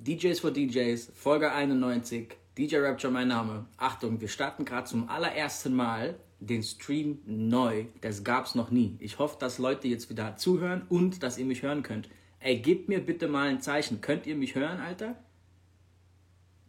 DJs 0.00 0.38
for 0.38 0.52
DJs, 0.52 1.10
Folge 1.12 1.50
91, 1.50 2.36
DJ 2.56 2.76
Rapture 2.76 3.12
mein 3.12 3.26
Name. 3.26 3.66
Achtung, 3.78 4.20
wir 4.20 4.28
starten 4.28 4.64
gerade 4.64 4.86
zum 4.86 5.08
allerersten 5.08 5.74
Mal 5.74 6.14
den 6.38 6.62
Stream 6.62 7.18
neu. 7.26 7.86
Das 8.00 8.22
gab's 8.22 8.54
noch 8.54 8.70
nie. 8.70 8.96
Ich 9.00 9.18
hoffe, 9.18 9.38
dass 9.40 9.58
Leute 9.58 9.88
jetzt 9.88 10.08
wieder 10.08 10.36
zuhören 10.36 10.82
und 10.88 11.24
dass 11.24 11.36
ihr 11.36 11.44
mich 11.44 11.62
hören 11.62 11.82
könnt. 11.82 12.08
Ey, 12.38 12.60
gebt 12.60 12.88
mir 12.88 13.00
bitte 13.00 13.26
mal 13.26 13.48
ein 13.48 13.60
Zeichen. 13.60 14.00
Könnt 14.00 14.28
ihr 14.28 14.36
mich 14.36 14.54
hören, 14.54 14.78
Alter? 14.78 15.16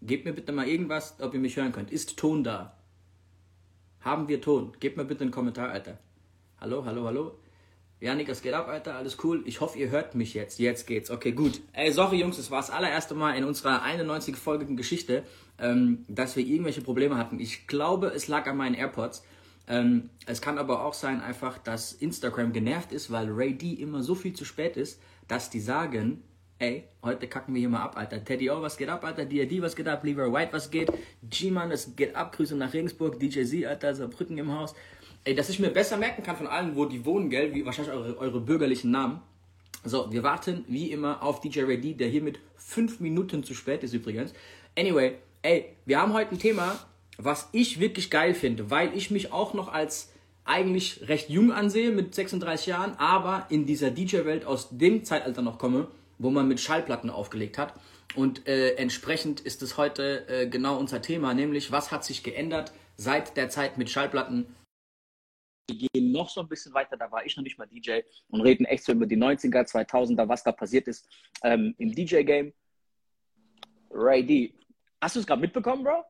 Gebt 0.01 0.25
mir 0.25 0.33
bitte 0.33 0.51
mal 0.51 0.67
irgendwas, 0.67 1.17
ob 1.19 1.35
ihr 1.35 1.39
mich 1.39 1.55
hören 1.55 1.71
könnt. 1.71 1.91
Ist 1.91 2.17
Ton 2.17 2.43
da? 2.43 2.79
Haben 3.99 4.27
wir 4.27 4.41
Ton? 4.41 4.71
Gebt 4.79 4.97
mir 4.97 5.05
bitte 5.05 5.21
einen 5.21 5.31
Kommentar, 5.31 5.69
Alter. 5.69 5.99
Hallo, 6.59 6.83
hallo, 6.83 7.05
hallo. 7.05 7.39
Janik, 8.01 8.29
es 8.29 8.41
geht 8.41 8.53
ab, 8.53 8.69
Alter, 8.69 8.95
alles 8.95 9.17
cool. 9.23 9.43
Ich 9.45 9.59
hoffe, 9.59 9.77
ihr 9.77 9.89
hört 9.89 10.15
mich 10.15 10.33
jetzt. 10.33 10.57
Jetzt 10.57 10.87
geht's. 10.87 11.11
Okay, 11.11 11.33
gut. 11.33 11.59
Ey, 11.73 11.91
sorry, 11.91 12.21
Jungs, 12.21 12.37
es 12.37 12.49
war 12.49 12.61
das 12.61 12.69
allererste 12.69 13.13
Mal 13.13 13.33
in 13.33 13.43
unserer 13.43 13.83
91-folgigen 13.83 14.77
Geschichte, 14.77 15.23
ähm, 15.59 16.05
dass 16.07 16.37
wir 16.37 16.45
irgendwelche 16.45 16.79
Probleme 16.79 17.17
hatten. 17.17 17.39
Ich 17.39 17.67
glaube, 17.67 18.07
es 18.07 18.29
lag 18.29 18.47
an 18.47 18.55
meinen 18.55 18.75
AirPods. 18.75 19.23
Ähm, 19.67 20.09
es 20.25 20.41
kann 20.41 20.57
aber 20.57 20.85
auch 20.85 20.93
sein, 20.93 21.19
einfach, 21.19 21.57
dass 21.57 21.91
Instagram 21.91 22.53
genervt 22.53 22.93
ist, 22.93 23.11
weil 23.11 23.27
Ray 23.29 23.53
D 23.53 23.73
immer 23.73 24.01
so 24.01 24.15
viel 24.15 24.33
zu 24.33 24.45
spät 24.45 24.77
ist, 24.77 25.01
dass 25.27 25.49
die 25.49 25.59
sagen, 25.59 26.23
ey, 26.59 26.85
heute 27.03 27.27
kacken 27.27 27.53
wir 27.53 27.59
hier 27.59 27.69
mal 27.69 27.81
ab, 27.81 27.97
Alter. 27.97 28.23
Teddy 28.23 28.49
O, 28.49 28.61
was 28.61 28.77
geht 28.77 28.89
ab, 28.89 29.03
Alter? 29.03 29.25
D.A.D., 29.25 29.61
was 29.61 29.75
geht 29.75 29.87
ab? 29.87 30.03
Lever 30.03 30.31
White, 30.31 30.53
was 30.53 30.69
geht? 30.69 30.91
G-Man, 31.23 31.71
es 31.71 31.95
geht 31.95 32.15
ab. 32.15 32.35
Grüße 32.35 32.55
nach 32.55 32.73
Regensburg. 32.73 33.19
DJ 33.19 33.43
Z, 33.43 33.65
Alter, 33.65 33.95
Saarbrücken 33.95 34.37
im 34.37 34.51
Haus. 34.51 34.75
Ey, 35.25 35.35
dass 35.35 35.49
ich 35.49 35.59
mir 35.59 35.69
besser 35.69 35.97
merken 35.97 36.23
kann 36.23 36.37
von 36.37 36.47
allen, 36.47 36.75
wo 36.75 36.85
die 36.85 37.05
wohnen, 37.05 37.29
gell, 37.29 37.53
wie 37.53 37.65
wahrscheinlich 37.65 37.93
eure, 37.93 38.17
eure 38.17 38.39
bürgerlichen 38.39 38.91
Namen. 38.91 39.21
So, 39.83 40.11
wir 40.11 40.23
warten 40.23 40.65
wie 40.67 40.91
immer 40.91 41.23
auf 41.23 41.41
DJ 41.41 41.61
Ready, 41.61 41.93
der 41.93 42.07
hier 42.07 42.21
mit 42.21 42.39
fünf 42.57 42.99
Minuten 42.99 43.43
zu 43.43 43.53
spät 43.53 43.83
ist 43.83 43.93
übrigens. 43.93 44.33
Anyway, 44.77 45.15
ey, 45.41 45.75
wir 45.85 46.01
haben 46.01 46.13
heute 46.13 46.35
ein 46.35 46.39
Thema, 46.39 46.79
was 47.17 47.49
ich 47.51 47.79
wirklich 47.79 48.09
geil 48.09 48.33
finde, 48.33 48.71
weil 48.71 48.95
ich 48.95 49.11
mich 49.11 49.31
auch 49.31 49.53
noch 49.53 49.71
als 49.71 50.11
eigentlich 50.45 51.07
recht 51.07 51.29
jung 51.29 51.51
ansehe 51.51 51.91
mit 51.91 52.15
36 52.15 52.67
Jahren, 52.67 52.95
aber 52.97 53.45
in 53.49 53.65
dieser 53.65 53.91
DJ-Welt 53.91 54.45
aus 54.45 54.69
dem 54.71 55.03
Zeitalter 55.03 55.41
noch 55.41 55.59
komme, 55.59 55.87
wo 56.17 56.29
man 56.31 56.47
mit 56.47 56.59
Schallplatten 56.59 57.09
aufgelegt 57.09 57.57
hat. 57.57 57.73
Und 58.15 58.47
äh, 58.47 58.73
entsprechend 58.75 59.41
ist 59.41 59.61
es 59.61 59.77
heute 59.77 60.27
äh, 60.27 60.47
genau 60.47 60.77
unser 60.77 61.01
Thema, 61.01 61.33
nämlich 61.33 61.71
was 61.71 61.91
hat 61.91 62.03
sich 62.03 62.23
geändert 62.23 62.73
seit 62.97 63.37
der 63.37 63.49
Zeit 63.49 63.77
mit 63.77 63.89
Schallplatten 63.89 64.47
wir 65.69 65.87
gehen 65.93 66.11
noch 66.11 66.29
so 66.29 66.41
ein 66.41 66.47
bisschen 66.47 66.73
weiter, 66.73 66.97
da 66.97 67.11
war 67.11 67.25
ich 67.25 67.35
noch 67.35 67.43
nicht 67.43 67.57
mal 67.57 67.67
DJ 67.67 67.99
und 68.29 68.41
reden 68.41 68.65
echt 68.65 68.83
so 68.83 68.91
über 68.91 69.05
die 69.05 69.17
90er, 69.17 69.65
2000er, 69.65 70.27
was 70.27 70.43
da 70.43 70.51
passiert 70.51 70.87
ist 70.87 71.07
ähm, 71.43 71.75
im 71.77 71.93
DJ-Game. 71.93 72.53
Ray 73.91 74.25
D, 74.25 74.53
hast 75.01 75.15
du 75.15 75.19
es 75.19 75.27
gerade 75.27 75.41
mitbekommen, 75.41 75.83
Bro? 75.83 76.03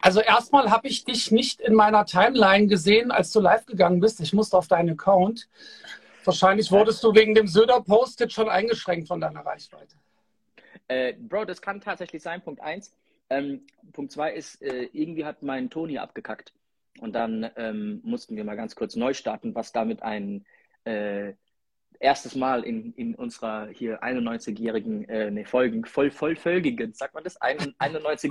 Also 0.00 0.20
erstmal 0.20 0.70
habe 0.70 0.88
ich 0.88 1.04
dich 1.04 1.30
nicht 1.30 1.60
in 1.60 1.74
meiner 1.74 2.06
Timeline 2.06 2.66
gesehen, 2.66 3.10
als 3.10 3.30
du 3.32 3.40
live 3.40 3.66
gegangen 3.66 4.00
bist. 4.00 4.20
Ich 4.20 4.32
musste 4.32 4.56
auf 4.56 4.68
deinen 4.68 4.90
Account. 4.90 5.48
Wahrscheinlich 6.24 6.70
wurdest 6.70 7.02
du 7.04 7.14
wegen 7.14 7.34
dem 7.34 7.46
Söder-Post-it 7.46 8.32
schon 8.32 8.48
eingeschränkt 8.48 9.08
von 9.08 9.20
deiner 9.20 9.44
Reichweite. 9.44 9.96
Äh, 10.86 11.14
Bro, 11.14 11.44
das 11.44 11.60
kann 11.60 11.80
tatsächlich 11.80 12.22
sein, 12.22 12.42
Punkt 12.42 12.60
1. 12.60 12.92
Ähm, 13.30 13.66
Punkt 13.92 14.12
2 14.12 14.32
ist, 14.34 14.62
äh, 14.62 14.88
irgendwie 14.92 15.24
hat 15.24 15.42
mein 15.42 15.68
Toni 15.68 15.98
abgekackt. 15.98 16.52
Und 16.98 17.14
dann 17.14 17.50
ähm, 17.56 18.00
mussten 18.04 18.36
wir 18.36 18.44
mal 18.44 18.56
ganz 18.56 18.74
kurz 18.74 18.96
neu 18.96 19.14
starten, 19.14 19.54
was 19.54 19.72
damit 19.72 20.02
ein 20.02 20.44
äh, 20.84 21.34
erstes 22.00 22.34
Mal 22.34 22.62
in, 22.62 22.92
in 22.94 23.14
unserer 23.14 23.68
hier 23.68 24.02
91-jährigen 24.02 25.08
äh, 25.08 25.30
nee, 25.30 25.44
Folgen, 25.44 25.84
voll, 25.84 26.10
vollvölgigen, 26.10 26.92
sagt 26.92 27.14
man 27.14 27.24
das? 27.24 27.36
Ein, 27.40 27.74
91 27.78 28.30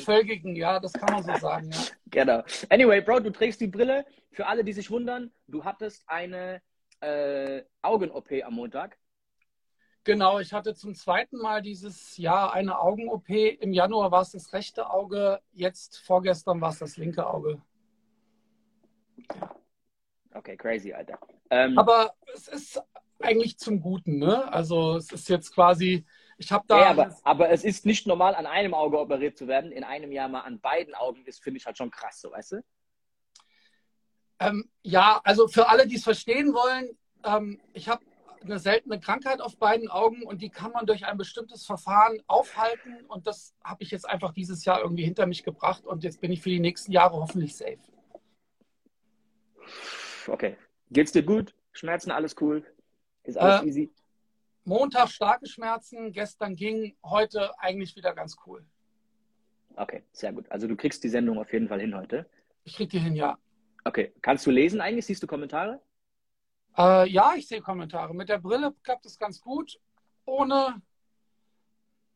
völgigen, 0.00 0.56
ja, 0.56 0.80
das 0.80 0.92
kann 0.92 1.12
man 1.12 1.22
so 1.22 1.34
sagen, 1.36 1.70
ja. 1.70 1.78
genau. 2.10 2.42
Anyway, 2.70 3.00
Bro, 3.00 3.20
du 3.20 3.30
trägst 3.30 3.60
die 3.60 3.68
Brille. 3.68 4.04
Für 4.32 4.46
alle, 4.46 4.64
die 4.64 4.72
sich 4.72 4.90
wundern, 4.90 5.30
du 5.46 5.64
hattest 5.64 6.02
eine 6.08 6.60
äh, 7.00 7.62
Augen-OP 7.82 8.30
am 8.44 8.54
Montag. 8.54 8.98
Genau, 10.02 10.38
ich 10.38 10.52
hatte 10.52 10.74
zum 10.74 10.94
zweiten 10.94 11.38
Mal 11.38 11.62
dieses 11.62 12.16
Jahr 12.18 12.52
eine 12.52 12.78
Augen-OP. 12.78 13.30
Im 13.30 13.72
Januar 13.72 14.10
war 14.10 14.22
es 14.22 14.32
das 14.32 14.52
rechte 14.52 14.90
Auge, 14.90 15.40
jetzt 15.52 15.98
vorgestern 15.98 16.60
war 16.60 16.70
es 16.70 16.80
das 16.80 16.96
linke 16.96 17.26
Auge. 17.26 17.62
Okay, 20.32 20.56
crazy, 20.56 20.92
Alter. 20.92 21.18
Ähm, 21.50 21.78
aber 21.78 22.14
es 22.34 22.48
ist 22.48 22.82
eigentlich 23.20 23.58
zum 23.58 23.80
Guten, 23.80 24.18
ne? 24.18 24.52
Also 24.52 24.96
es 24.96 25.12
ist 25.12 25.28
jetzt 25.28 25.54
quasi, 25.54 26.04
ich 26.38 26.50
habe 26.50 26.64
da. 26.66 26.80
Ja, 26.80 26.90
aber, 26.90 27.16
aber 27.22 27.50
es 27.50 27.64
ist 27.64 27.86
nicht 27.86 28.06
normal, 28.06 28.34
an 28.34 28.46
einem 28.46 28.74
Auge 28.74 28.98
operiert 28.98 29.38
zu 29.38 29.46
werden. 29.46 29.70
In 29.70 29.84
einem 29.84 30.10
Jahr 30.10 30.28
mal 30.28 30.40
an 30.40 30.60
beiden 30.60 30.94
Augen 30.94 31.24
ist, 31.24 31.42
finde 31.42 31.58
ich 31.58 31.66
halt 31.66 31.78
schon 31.78 31.90
krass, 31.90 32.20
so 32.20 32.32
weißt 32.32 32.52
du? 32.52 32.64
Ähm, 34.40 34.68
ja, 34.82 35.20
also 35.22 35.46
für 35.46 35.68
alle, 35.68 35.86
die 35.86 35.96
es 35.96 36.04
verstehen 36.04 36.52
wollen, 36.52 36.90
ähm, 37.24 37.60
ich 37.72 37.88
habe 37.88 38.04
eine 38.42 38.58
seltene 38.58 39.00
Krankheit 39.00 39.40
auf 39.40 39.56
beiden 39.56 39.88
Augen 39.88 40.22
und 40.24 40.42
die 40.42 40.50
kann 40.50 40.72
man 40.72 40.84
durch 40.84 41.06
ein 41.06 41.16
bestimmtes 41.16 41.64
Verfahren 41.64 42.20
aufhalten 42.26 43.06
und 43.06 43.26
das 43.26 43.54
habe 43.62 43.82
ich 43.82 43.90
jetzt 43.90 44.06
einfach 44.06 44.32
dieses 44.32 44.64
Jahr 44.64 44.82
irgendwie 44.82 45.04
hinter 45.04 45.26
mich 45.26 45.44
gebracht 45.44 45.86
und 45.86 46.04
jetzt 46.04 46.20
bin 46.20 46.30
ich 46.30 46.42
für 46.42 46.50
die 46.50 46.60
nächsten 46.60 46.92
Jahre 46.92 47.14
hoffentlich 47.14 47.56
safe 47.56 47.78
okay. 50.26 50.56
Geht's 50.90 51.12
dir 51.12 51.22
gut? 51.22 51.54
Schmerzen, 51.72 52.10
alles 52.10 52.36
cool? 52.40 52.64
Ist 53.24 53.36
alles 53.36 53.62
äh, 53.62 53.66
easy? 53.66 53.92
Montag 54.64 55.10
starke 55.10 55.46
Schmerzen, 55.46 56.12
gestern 56.12 56.56
ging, 56.56 56.96
heute 57.04 57.58
eigentlich 57.58 57.96
wieder 57.96 58.14
ganz 58.14 58.36
cool. 58.46 58.64
Okay, 59.76 60.02
sehr 60.12 60.32
gut. 60.32 60.50
Also 60.50 60.66
du 60.66 60.76
kriegst 60.76 61.02
die 61.04 61.08
Sendung 61.08 61.38
auf 61.38 61.52
jeden 61.52 61.68
Fall 61.68 61.80
hin 61.80 61.96
heute. 61.96 62.28
Ich 62.64 62.76
krieg 62.76 62.90
die 62.90 62.98
hin, 62.98 63.14
ja. 63.14 63.36
Okay. 63.84 64.12
Kannst 64.22 64.46
du 64.46 64.50
lesen 64.50 64.80
eigentlich? 64.80 65.06
Siehst 65.06 65.22
du 65.22 65.26
Kommentare? 65.26 65.80
Äh, 66.78 67.08
ja, 67.08 67.34
ich 67.36 67.46
sehe 67.46 67.60
Kommentare. 67.60 68.14
Mit 68.14 68.28
der 68.28 68.38
Brille 68.38 68.74
klappt 68.82 69.04
es 69.06 69.18
ganz 69.18 69.40
gut. 69.40 69.78
Ohne. 70.24 70.80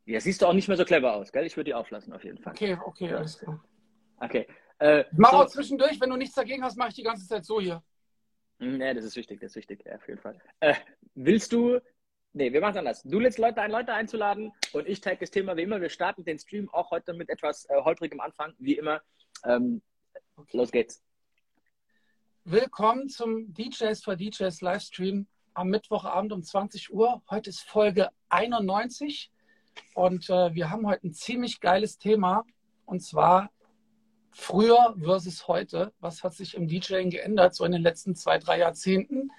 Ja, 0.06 0.20
siehst 0.20 0.40
du 0.40 0.46
auch 0.46 0.54
nicht 0.54 0.68
mehr 0.68 0.76
so 0.76 0.84
clever 0.84 1.14
aus, 1.14 1.32
gell? 1.32 1.44
Ich 1.44 1.56
würde 1.56 1.70
die 1.70 1.74
auflassen, 1.74 2.12
auf 2.12 2.24
jeden 2.24 2.38
Fall. 2.38 2.52
Okay, 2.52 2.78
okay, 2.82 3.12
alles 3.12 3.38
klar. 3.38 3.62
Okay. 4.20 4.46
Äh, 4.78 5.04
mach 5.12 5.30
so. 5.30 5.36
auch 5.38 5.46
zwischendurch, 5.46 6.00
wenn 6.00 6.10
du 6.10 6.16
nichts 6.16 6.34
dagegen 6.34 6.62
hast, 6.62 6.76
mache 6.76 6.90
ich 6.90 6.94
die 6.94 7.02
ganze 7.02 7.26
Zeit 7.26 7.44
so 7.44 7.60
hier. 7.60 7.82
Nee, 8.58 8.94
das 8.94 9.04
ist 9.04 9.16
wichtig, 9.16 9.40
das 9.40 9.52
ist 9.52 9.56
wichtig, 9.56 9.84
ja, 9.84 9.96
auf 9.96 10.08
jeden 10.08 10.20
Fall. 10.20 10.40
Äh, 10.60 10.74
willst 11.14 11.52
du, 11.52 11.80
nee, 12.32 12.52
wir 12.52 12.60
machen 12.60 12.72
es 12.72 12.78
anders. 12.78 13.02
Du 13.02 13.18
lädst 13.18 13.38
Leute 13.38 13.60
ein, 13.60 13.70
Leute 13.70 13.92
einzuladen 13.92 14.52
und 14.72 14.88
ich 14.88 15.00
tag 15.00 15.20
das 15.20 15.30
Thema 15.30 15.56
wie 15.56 15.62
immer. 15.62 15.80
Wir 15.80 15.90
starten 15.90 16.24
den 16.24 16.38
Stream 16.38 16.68
auch 16.70 16.90
heute 16.90 17.12
mit 17.12 17.28
etwas 17.28 17.66
äh, 17.66 17.74
holprigem 17.76 18.20
Anfang, 18.20 18.54
wie 18.58 18.74
immer. 18.74 19.00
Ähm, 19.44 19.82
okay. 20.36 20.56
Los 20.56 20.72
geht's. 20.72 21.02
Willkommen 22.44 23.08
zum 23.08 23.52
DJs 23.52 24.02
for 24.02 24.16
DJs 24.16 24.60
Livestream 24.60 25.26
am 25.54 25.68
Mittwochabend 25.68 26.32
um 26.32 26.42
20 26.42 26.92
Uhr. 26.92 27.22
Heute 27.30 27.50
ist 27.50 27.60
Folge 27.60 28.10
91 28.28 29.30
und 29.94 30.30
äh, 30.30 30.54
wir 30.54 30.70
haben 30.70 30.86
heute 30.86 31.06
ein 31.06 31.12
ziemlich 31.12 31.60
geiles 31.60 31.98
Thema 31.98 32.44
und 32.86 33.00
zwar 33.00 33.50
früher 34.38 34.94
versus 35.02 35.48
heute. 35.48 35.92
Was 35.98 36.22
hat 36.22 36.32
sich 36.32 36.54
im 36.54 36.68
DJing 36.68 37.10
geändert, 37.10 37.54
so 37.54 37.64
in 37.64 37.72
den 37.72 37.82
letzten 37.82 38.14
zwei, 38.14 38.38
drei 38.38 38.58
Jahrzehnten? 38.60 39.32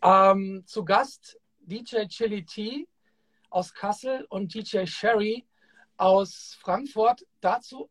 Ähm, 0.00 0.62
zu 0.64 0.84
Gast 0.84 1.40
DJ 1.58 2.06
Chili 2.06 2.44
T 2.44 2.86
aus 3.50 3.74
Kassel 3.74 4.26
und 4.30 4.54
DJ 4.54 4.86
Sherry 4.86 5.44
aus 5.96 6.56
Frankfurt. 6.60 7.26
Dazu 7.40 7.90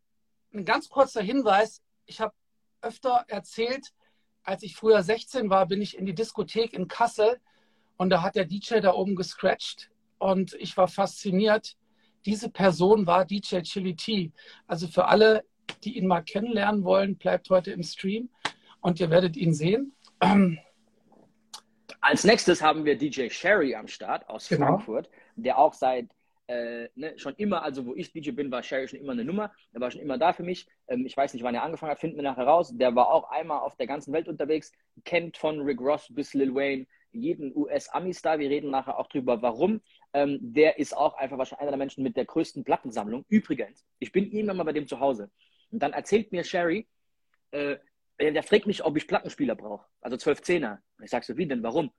ein 0.54 0.64
ganz 0.64 0.88
kurzer 0.90 1.22
Hinweis. 1.22 1.82
Ich 2.06 2.22
habe 2.22 2.34
öfter 2.82 3.26
erzählt, 3.28 3.94
als 4.44 4.64
ich 4.64 4.78
früher 4.78 5.04
16 5.04 5.50
war, 5.50 5.66
bin 5.66 5.82
ich 5.82 5.98
in 5.98 6.06
die 6.06 6.16
Diskothek 6.16 6.72
in 6.72 6.88
Kassel 6.88 7.42
und 7.98 8.10
da 8.10 8.22
hat 8.22 8.36
der 8.36 8.46
DJ 8.46 8.80
da 8.80 8.94
oben 8.94 9.18
gescratcht 9.18 9.90
und 10.18 10.54
ich 10.54 10.78
war 10.78 10.88
fasziniert. 10.88 11.76
Diese 12.26 12.50
Person 12.50 13.06
war 13.06 13.26
DJ 13.26 13.62
Chili 13.64 13.96
T. 13.98 14.32
Also 14.66 14.88
für 14.88 15.08
alle, 15.08 15.44
die 15.84 15.98
ihn 15.98 16.08
mal 16.08 16.22
kennenlernen 16.22 16.84
wollen, 16.84 17.18
bleibt 17.18 17.50
heute 17.50 17.72
im 17.72 17.84
Stream 17.84 18.30
und 18.82 19.00
ihr 19.00 19.10
werdet 19.10 19.36
ihn 19.38 19.54
sehen. 19.54 19.94
Als 22.02 22.24
nächstes 22.24 22.62
haben 22.62 22.86
wir 22.86 22.98
DJ 22.98 23.30
Sherry 23.30 23.76
am 23.76 23.88
Start 23.88 24.30
aus 24.30 24.48
genau. 24.48 24.68
Frankfurt, 24.68 25.10
der 25.36 25.58
auch 25.58 25.74
seit 25.74 26.08
äh, 26.48 26.88
ne, 26.96 27.14
schon 27.18 27.36
immer, 27.36 27.62
also 27.64 27.86
wo 27.86 27.96
ich 27.96 28.14
DJ 28.14 28.32
bin, 28.32 28.52
war 28.52 28.64
Sherry 28.64 28.88
schon 28.88 29.00
immer 29.00 29.12
eine 29.12 29.26
Nummer. 29.26 29.52
Der 29.74 29.82
war 29.82 29.92
schon 29.92 30.02
immer 30.02 30.18
da 30.18 30.34
für 30.34 30.44
mich. 30.44 30.68
Ähm, 30.88 31.06
ich 31.06 31.16
weiß 31.16 31.34
nicht, 31.34 31.44
wann 31.44 31.56
er 31.56 31.64
angefangen 31.64 31.92
hat, 31.92 32.00
finden 32.00 32.16
wir 32.16 32.24
nachher 32.24 32.46
raus. 32.46 32.72
Der 32.74 32.96
war 32.96 33.10
auch 33.10 33.30
einmal 33.30 33.60
auf 33.60 33.76
der 33.76 33.88
ganzen 33.88 34.14
Welt 34.14 34.28
unterwegs, 34.28 34.72
kennt 35.04 35.38
von 35.38 35.60
Rick 35.62 35.82
Ross 35.82 36.08
bis 36.10 36.34
Lil 36.34 36.56
Wayne 36.56 36.86
jeden 37.12 37.56
US-Ami-Star. 37.56 38.40
Wir 38.40 38.50
reden 38.50 38.70
nachher 38.70 38.98
auch 38.98 39.08
drüber, 39.08 39.42
warum. 39.42 39.82
Ähm, 40.14 40.40
der 40.42 40.80
ist 40.80 40.96
auch 40.96 41.16
einfach 41.16 41.38
wahrscheinlich 41.38 41.62
einer 41.62 41.72
der 41.72 41.78
Menschen 41.78 42.04
mit 42.04 42.16
der 42.16 42.26
größten 42.26 42.64
Plattensammlung. 42.64 43.26
Übrigens, 43.28 43.86
ich 44.00 44.12
bin 44.12 44.32
irgendwann 44.32 44.58
mal 44.58 44.64
bei 44.64 44.74
dem 44.74 44.88
zu 44.88 45.00
Hause. 45.00 45.30
Und 45.72 45.80
dann 45.80 45.94
erzählt 45.94 46.32
mir 46.32 46.44
Sherry, 46.44 46.88
äh, 47.52 47.78
der 48.20 48.44
fragt 48.44 48.66
mich, 48.66 48.84
ob 48.84 48.98
ich 48.98 49.08
Plattenspieler 49.08 49.56
brauche, 49.56 49.86
also 50.02 50.18
12 50.18 50.42
Zehner. 50.42 50.82
Ich 51.04 51.12
sage 51.12 51.26
so, 51.26 51.38
wie 51.38 51.48
denn, 51.48 51.62
warum? 51.64 51.92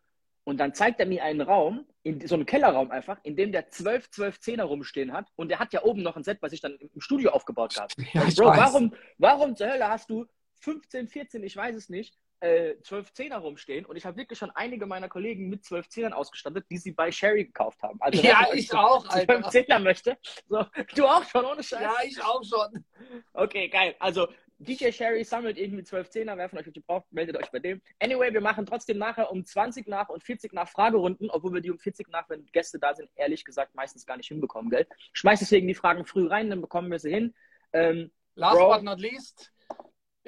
Und 0.44 0.59
dann 0.59 0.75
zeigt 0.75 0.99
er 0.99 1.06
mir 1.06 1.23
einen 1.23 1.43
Raum, 1.43 1.87
in 2.03 2.26
so 2.26 2.35
einem 2.35 2.47
Kellerraum 2.47 2.91
einfach, 2.91 3.19
in 3.23 3.37
dem 3.37 3.53
der 3.53 3.69
12, 3.69 4.11
12 4.11 4.41
Zehner 4.41 4.65
rumstehen 4.65 5.12
hat 5.12 5.29
und 5.37 5.49
der 5.49 5.59
hat 5.59 5.73
ja 5.73 5.82
oben 5.82 6.03
noch 6.03 6.17
ein 6.17 6.25
Set, 6.25 6.38
was 6.41 6.53
ich 6.53 6.61
dann 6.61 6.76
im 6.76 7.00
Studio 7.00 7.31
aufgebaut 7.31 7.79
habe. 7.79 7.93
Ja, 8.15 8.25
Bro, 8.25 8.56
warum, 8.56 8.94
warum 9.19 9.55
zur 9.55 9.69
Hölle 9.69 9.88
hast 9.88 10.09
du 10.09 10.26
15, 10.61 11.09
14, 11.09 11.43
ich 11.44 11.55
weiß 11.55 11.76
es 11.76 11.88
nicht, 11.88 12.19
äh, 12.40 12.75
12 12.82 13.12
Zehner 13.12 13.38
rumstehen 13.38 13.85
und 13.85 13.96
ich 13.96 14.06
habe 14.06 14.17
wirklich 14.17 14.38
schon 14.38 14.50
einige 14.52 14.87
meiner 14.87 15.08
Kollegen 15.08 15.49
mit 15.49 15.64
12 15.64 15.88
Zehnern 15.88 16.12
ausgestattet, 16.12 16.67
die 16.70 16.79
sie 16.79 16.93
bei 16.93 17.11
Sherry 17.11 17.44
gekauft 17.44 17.82
haben. 17.82 17.99
Also, 18.00 18.23
ja, 18.23 18.46
ich 18.52 18.73
auch, 18.73 19.08
Alter. 19.08 19.43
12 19.43 19.49
Zehner 19.49 19.79
möchte. 19.79 20.17
So, 20.49 20.64
du 20.94 21.06
auch 21.06 21.25
schon, 21.25 21.44
ohne 21.44 21.62
Scheiß? 21.62 21.81
Ja, 21.81 21.94
ich 22.05 22.23
auch 22.23 22.43
schon. 22.44 22.85
Okay, 23.32 23.69
geil. 23.69 23.96
Also, 23.99 24.29
DJ 24.61 24.90
Sherry 24.90 25.23
sammelt 25.23 25.56
irgendwie 25.56 25.85
12 25.85 26.11
Zehner, 26.11 26.37
wer 26.37 26.49
von 26.49 26.58
euch 26.58 26.73
die 26.73 26.81
braucht, 26.81 27.12
meldet 27.12 27.37
euch 27.37 27.50
bei 27.50 27.61
dem. 27.61 27.81
Anyway, 28.00 28.32
wir 28.32 28.41
machen 28.41 28.67
trotzdem 28.67 28.99
nachher 28.99 29.31
um 29.31 29.44
20 29.44 29.87
nach 29.87 30.08
und 30.08 30.25
40 30.25 30.52
nach 30.52 30.69
Fragerunden, 30.69 31.31
obwohl 31.31 31.55
wir 31.55 31.61
die 31.61 31.70
um 31.70 31.79
40 31.79 32.08
nach, 32.08 32.29
wenn 32.29 32.44
Gäste 32.46 32.79
da 32.79 32.93
sind, 32.93 33.08
ehrlich 33.14 33.44
gesagt 33.44 33.75
meistens 33.76 34.05
gar 34.05 34.17
nicht 34.17 34.29
hinbekommen, 34.29 34.70
gell? 34.70 34.87
Schmeiß 35.12 35.38
deswegen 35.38 35.69
die 35.69 35.75
Fragen 35.75 36.05
früh 36.05 36.26
rein, 36.26 36.50
dann 36.50 36.61
bekommen 36.61 36.91
wir 36.91 36.99
sie 36.99 37.11
hin. 37.11 37.34
Ähm, 37.73 38.11
Last 38.34 38.56
Bro, 38.56 38.75
but 38.75 38.82
not 38.82 39.00
least, 39.00 39.52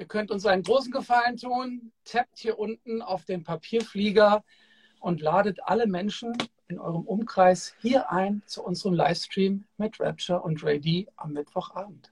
ihr 0.01 0.07
könnt 0.07 0.31
uns 0.31 0.45
einen 0.45 0.63
großen 0.63 0.91
Gefallen 0.91 1.37
tun. 1.37 1.93
Tappt 2.03 2.39
hier 2.39 2.59
unten 2.59 3.01
auf 3.01 3.23
den 3.23 3.43
Papierflieger 3.43 4.43
und 4.99 5.21
ladet 5.21 5.59
alle 5.63 5.87
Menschen 5.87 6.33
in 6.67 6.79
eurem 6.79 7.03
Umkreis 7.03 7.75
hier 7.79 8.11
ein 8.11 8.43
zu 8.45 8.63
unserem 8.63 8.95
Livestream 8.95 9.63
mit 9.77 9.99
Rapture 9.99 10.41
und 10.41 10.63
Ray 10.63 10.79
D 10.79 11.07
am 11.15 11.33
Mittwochabend 11.33 12.11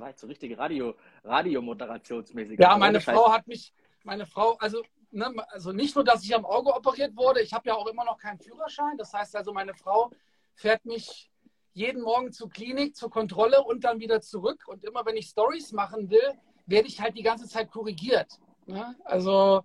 war 0.00 0.08
jetzt 0.08 0.20
so 0.20 0.26
richtige 0.26 0.58
Radio, 0.58 0.94
Radiomoderationsmäßig. 1.22 2.58
Ja, 2.58 2.76
meine 2.76 3.00
Frau 3.00 3.32
hat 3.32 3.46
mich, 3.46 3.72
meine 4.02 4.26
Frau, 4.26 4.56
also, 4.58 4.82
ne, 5.10 5.32
also 5.50 5.72
nicht 5.72 5.94
nur, 5.94 6.04
dass 6.04 6.24
ich 6.24 6.34
am 6.34 6.44
Auge 6.44 6.74
operiert 6.74 7.16
wurde, 7.16 7.40
ich 7.40 7.52
habe 7.52 7.68
ja 7.68 7.74
auch 7.74 7.86
immer 7.86 8.04
noch 8.04 8.18
keinen 8.18 8.40
Führerschein. 8.40 8.96
Das 8.96 9.12
heißt 9.12 9.36
also, 9.36 9.52
meine 9.52 9.74
Frau 9.74 10.10
fährt 10.54 10.84
mich 10.84 11.30
jeden 11.72 12.02
Morgen 12.02 12.32
zur 12.32 12.50
Klinik, 12.50 12.96
zur 12.96 13.10
Kontrolle 13.10 13.62
und 13.62 13.84
dann 13.84 14.00
wieder 14.00 14.20
zurück. 14.20 14.64
Und 14.66 14.84
immer 14.84 15.06
wenn 15.06 15.16
ich 15.16 15.26
Stories 15.26 15.72
machen 15.72 16.10
will, 16.10 16.34
werde 16.70 16.88
ich 16.88 17.00
halt 17.00 17.16
die 17.16 17.22
ganze 17.22 17.48
Zeit 17.48 17.70
korrigiert. 17.70 18.38
Ne? 18.66 18.96
Also 19.04 19.62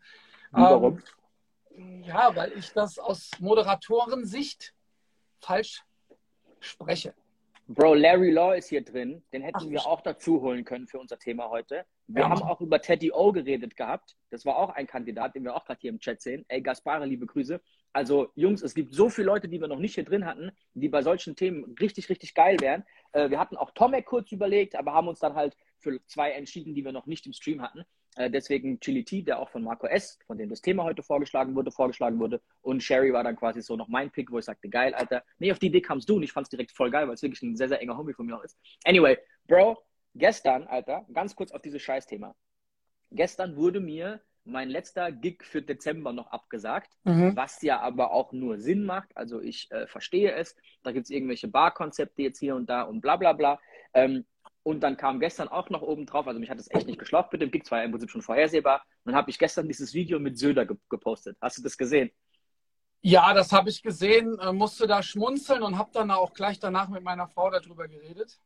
Warum? 0.51 1.01
Ähm, 1.75 2.03
ja, 2.03 2.35
weil 2.35 2.53
ich 2.53 2.71
das 2.71 2.97
aus 2.97 3.31
Moderatorensicht 3.39 4.73
falsch 5.39 5.83
spreche. 6.59 7.13
Bro, 7.67 7.95
Larry 7.95 8.29
Law 8.29 8.53
ist 8.53 8.69
hier 8.69 8.83
drin. 8.83 9.23
Den 9.33 9.41
hätten 9.41 9.57
Ach, 9.59 9.69
wir 9.69 9.85
auch 9.87 10.01
dazu 10.01 10.41
holen 10.41 10.63
können 10.63 10.87
für 10.87 10.99
unser 10.99 11.17
Thema 11.17 11.49
heute. 11.49 11.83
Wir 12.07 12.21
ja. 12.21 12.29
haben 12.29 12.43
auch 12.43 12.61
über 12.61 12.79
Teddy 12.79 13.11
O 13.11 13.31
geredet 13.31 13.75
gehabt. 13.75 14.15
Das 14.29 14.45
war 14.45 14.57
auch 14.57 14.69
ein 14.69 14.85
Kandidat, 14.85 15.33
den 15.33 15.43
wir 15.43 15.55
auch 15.55 15.65
gerade 15.65 15.79
hier 15.81 15.89
im 15.89 15.99
Chat 15.99 16.21
sehen. 16.21 16.45
Ey, 16.47 16.61
Gaspare, 16.61 17.05
liebe 17.05 17.25
Grüße. 17.25 17.59
Also, 17.91 18.29
Jungs, 18.35 18.61
es 18.61 18.75
gibt 18.75 18.93
so 18.93 19.09
viele 19.09 19.27
Leute, 19.27 19.47
die 19.47 19.59
wir 19.59 19.67
noch 19.67 19.79
nicht 19.79 19.95
hier 19.95 20.05
drin 20.05 20.27
hatten, 20.27 20.51
die 20.75 20.89
bei 20.89 21.01
solchen 21.01 21.35
Themen 21.35 21.75
richtig, 21.79 22.07
richtig 22.09 22.35
geil 22.35 22.57
wären. 22.59 22.85
Äh, 23.13 23.31
wir 23.31 23.39
hatten 23.39 23.57
auch 23.57 23.71
Tomek 23.71 24.05
kurz 24.05 24.31
überlegt, 24.31 24.75
aber 24.75 24.93
haben 24.93 25.07
uns 25.07 25.19
dann 25.19 25.33
halt 25.33 25.57
für 25.79 25.99
zwei 26.07 26.31
entschieden, 26.31 26.73
die 26.75 26.83
wir 26.83 26.91
noch 26.91 27.05
nicht 27.05 27.25
im 27.25 27.33
Stream 27.33 27.61
hatten. 27.61 27.85
Äh, 28.15 28.29
deswegen 28.29 28.79
Chili 28.79 29.03
T, 29.03 29.21
der 29.23 29.39
auch 29.39 29.49
von 29.49 29.63
Marco 29.63 29.87
S., 29.87 30.17
von 30.25 30.37
dem 30.37 30.49
das 30.49 30.61
Thema 30.61 30.83
heute 30.83 31.03
vorgeschlagen 31.03 31.55
wurde, 31.55 31.71
vorgeschlagen 31.71 32.19
wurde. 32.19 32.41
Und 32.61 32.81
Sherry 32.81 33.11
war 33.11 33.23
dann 33.23 33.35
quasi 33.35 33.61
so 33.61 33.75
noch 33.75 33.87
mein 33.87 34.09
Pick, 34.11 34.31
wo 34.31 34.39
ich 34.39 34.45
sagte, 34.45 34.69
geil, 34.69 34.93
Alter. 34.93 35.23
Nee, 35.37 35.51
auf 35.51 35.59
die 35.59 35.67
Idee 35.67 35.81
kamst 35.81 36.09
du 36.09 36.15
und 36.15 36.23
ich 36.23 36.31
fand 36.31 36.45
es 36.45 36.49
direkt 36.49 36.71
voll 36.71 36.91
geil, 36.91 37.07
weil 37.07 37.15
es 37.15 37.21
wirklich 37.21 37.41
ein 37.43 37.55
sehr, 37.57 37.69
sehr 37.69 37.81
enger 37.81 37.97
Homie 37.97 38.13
von 38.13 38.25
mir 38.25 38.37
auch 38.37 38.43
ist. 38.43 38.57
Anyway, 38.85 39.17
Bro, 39.47 39.83
gestern, 40.13 40.63
Alter, 40.67 41.05
ganz 41.13 41.35
kurz 41.35 41.51
auf 41.51 41.61
dieses 41.61 41.81
Scheißthema. 41.81 42.35
Gestern 43.11 43.55
wurde 43.55 43.79
mir 43.79 44.21
mein 44.45 44.69
letzter 44.69 45.11
Gig 45.11 45.43
für 45.43 45.61
Dezember 45.61 46.13
noch 46.13 46.27
abgesagt, 46.27 46.91
mhm. 47.03 47.35
was 47.35 47.61
ja 47.61 47.81
aber 47.81 48.11
auch 48.11 48.31
nur 48.31 48.59
Sinn 48.59 48.85
macht. 48.85 49.15
Also 49.17 49.41
ich 49.41 49.69
äh, 49.71 49.87
verstehe 49.87 50.33
es. 50.33 50.55
Da 50.83 50.91
gibt 50.91 51.05
es 51.05 51.09
irgendwelche 51.09 51.47
Barkonzepte 51.47 52.21
jetzt 52.21 52.39
hier 52.39 52.55
und 52.55 52.69
da 52.69 52.83
und 52.83 53.01
bla 53.01 53.15
bla 53.17 53.33
bla. 53.33 53.59
Ähm, 53.93 54.25
und 54.65 54.79
dann 54.79 54.97
kam 54.97 55.19
gestern 55.19 55.47
auch 55.47 55.69
noch 55.69 55.83
oben 55.83 56.07
drauf, 56.07 56.25
also 56.25 56.39
mich 56.39 56.49
hat 56.49 56.57
es 56.57 56.71
echt 56.71 56.87
nicht 56.87 56.97
geschlaucht 56.97 57.31
mit 57.31 57.39
dem 57.39 57.51
Gig, 57.51 57.65
zwar 57.65 57.83
im 57.83 57.91
Prinzip 57.91 58.09
schon 58.09 58.23
vorhersehbar. 58.23 58.81
Und 59.03 59.11
dann 59.11 59.15
habe 59.15 59.29
ich 59.29 59.37
gestern 59.37 59.67
dieses 59.67 59.93
Video 59.93 60.19
mit 60.19 60.39
Söder 60.39 60.65
ge 60.65 60.75
gepostet. 60.89 61.37
Hast 61.39 61.59
du 61.59 61.61
das 61.61 61.77
gesehen? 61.77 62.09
Ja, 63.01 63.31
das 63.35 63.51
habe 63.51 63.69
ich 63.69 63.83
gesehen, 63.83 64.39
äh, 64.39 64.51
musste 64.51 64.87
da 64.87 65.03
schmunzeln 65.03 65.61
und 65.61 65.77
habe 65.77 65.91
dann 65.93 66.09
auch 66.09 66.33
gleich 66.33 66.59
danach 66.59 66.89
mit 66.89 67.03
meiner 67.03 67.27
Frau 67.27 67.51
darüber 67.51 67.87
geredet. 67.87 68.39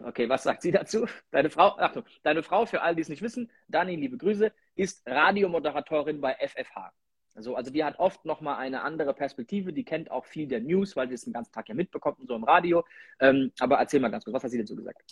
Okay, 0.00 0.26
was 0.26 0.42
sagt 0.42 0.62
sie 0.62 0.72
dazu? 0.72 1.06
Deine 1.30 1.50
Frau, 1.50 1.76
Achtung, 1.76 2.04
deine 2.22 2.42
Frau, 2.42 2.64
für 2.64 2.80
alle, 2.80 2.96
die 2.96 3.02
es 3.02 3.10
nicht 3.10 3.20
wissen, 3.20 3.50
Dani, 3.68 3.96
liebe 3.96 4.16
Grüße, 4.16 4.54
ist 4.74 5.02
Radiomoderatorin 5.06 6.22
bei 6.22 6.34
FFH. 6.40 6.94
Also, 7.34 7.56
also 7.56 7.70
die 7.70 7.82
hat 7.82 7.98
oft 7.98 8.24
nochmal 8.24 8.56
eine 8.58 8.82
andere 8.82 9.12
Perspektive, 9.12 9.72
die 9.72 9.84
kennt 9.84 10.10
auch 10.10 10.24
viel 10.24 10.46
der 10.46 10.60
News, 10.60 10.94
weil 10.94 11.08
sie 11.08 11.14
es 11.14 11.24
den 11.24 11.32
ganzen 11.32 11.52
Tag 11.52 11.68
ja 11.68 11.74
mitbekommt 11.74 12.20
und 12.20 12.28
so 12.28 12.34
im 12.36 12.44
Radio. 12.44 12.84
Ähm, 13.18 13.50
aber 13.58 13.78
erzähl 13.78 14.00
mal 14.00 14.10
ganz 14.10 14.24
kurz, 14.24 14.34
was 14.34 14.44
hat 14.44 14.50
sie 14.50 14.58
dazu 14.58 14.76
gesagt? 14.76 15.02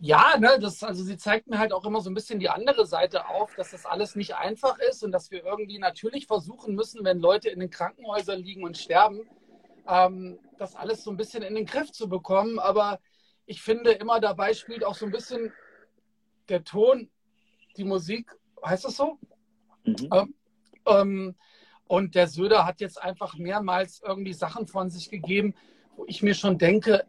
Ja, 0.00 0.36
ne, 0.38 0.58
das, 0.60 0.82
also 0.82 1.02
sie 1.02 1.16
zeigt 1.16 1.48
mir 1.48 1.58
halt 1.58 1.72
auch 1.72 1.84
immer 1.84 2.00
so 2.00 2.10
ein 2.10 2.14
bisschen 2.14 2.38
die 2.38 2.50
andere 2.50 2.86
Seite 2.86 3.28
auf, 3.28 3.54
dass 3.56 3.70
das 3.70 3.86
alles 3.86 4.14
nicht 4.14 4.34
einfach 4.34 4.78
ist 4.78 5.02
und 5.02 5.10
dass 5.12 5.30
wir 5.30 5.44
irgendwie 5.44 5.78
natürlich 5.78 6.26
versuchen 6.26 6.74
müssen, 6.74 7.04
wenn 7.04 7.18
Leute 7.18 7.48
in 7.48 7.60
den 7.60 7.70
Krankenhäusern 7.70 8.40
liegen 8.40 8.62
und 8.64 8.76
sterben, 8.76 9.22
ähm, 9.88 10.38
das 10.58 10.76
alles 10.76 11.02
so 11.02 11.10
ein 11.10 11.16
bisschen 11.16 11.42
in 11.42 11.54
den 11.54 11.64
Griff 11.64 11.92
zu 11.92 12.08
bekommen. 12.08 12.58
Aber 12.58 13.00
ich 13.46 13.62
finde 13.62 13.92
immer 13.92 14.20
dabei 14.20 14.52
spielt 14.52 14.84
auch 14.84 14.94
so 14.94 15.06
ein 15.06 15.12
bisschen 15.12 15.52
der 16.48 16.62
Ton, 16.64 17.10
die 17.76 17.84
Musik 17.84 18.30
heißt 18.66 18.84
das 18.84 18.96
so? 18.96 19.18
Mhm. 19.84 20.08
Ähm, 20.12 20.34
ähm, 20.86 21.34
und 21.88 22.14
der 22.14 22.26
Söder 22.26 22.66
hat 22.66 22.80
jetzt 22.80 23.00
einfach 23.00 23.36
mehrmals 23.36 24.02
irgendwie 24.04 24.32
Sachen 24.32 24.66
von 24.66 24.90
sich 24.90 25.08
gegeben, 25.08 25.54
wo 25.96 26.04
ich 26.06 26.22
mir 26.22 26.34
schon 26.34 26.58
denke, 26.58 27.04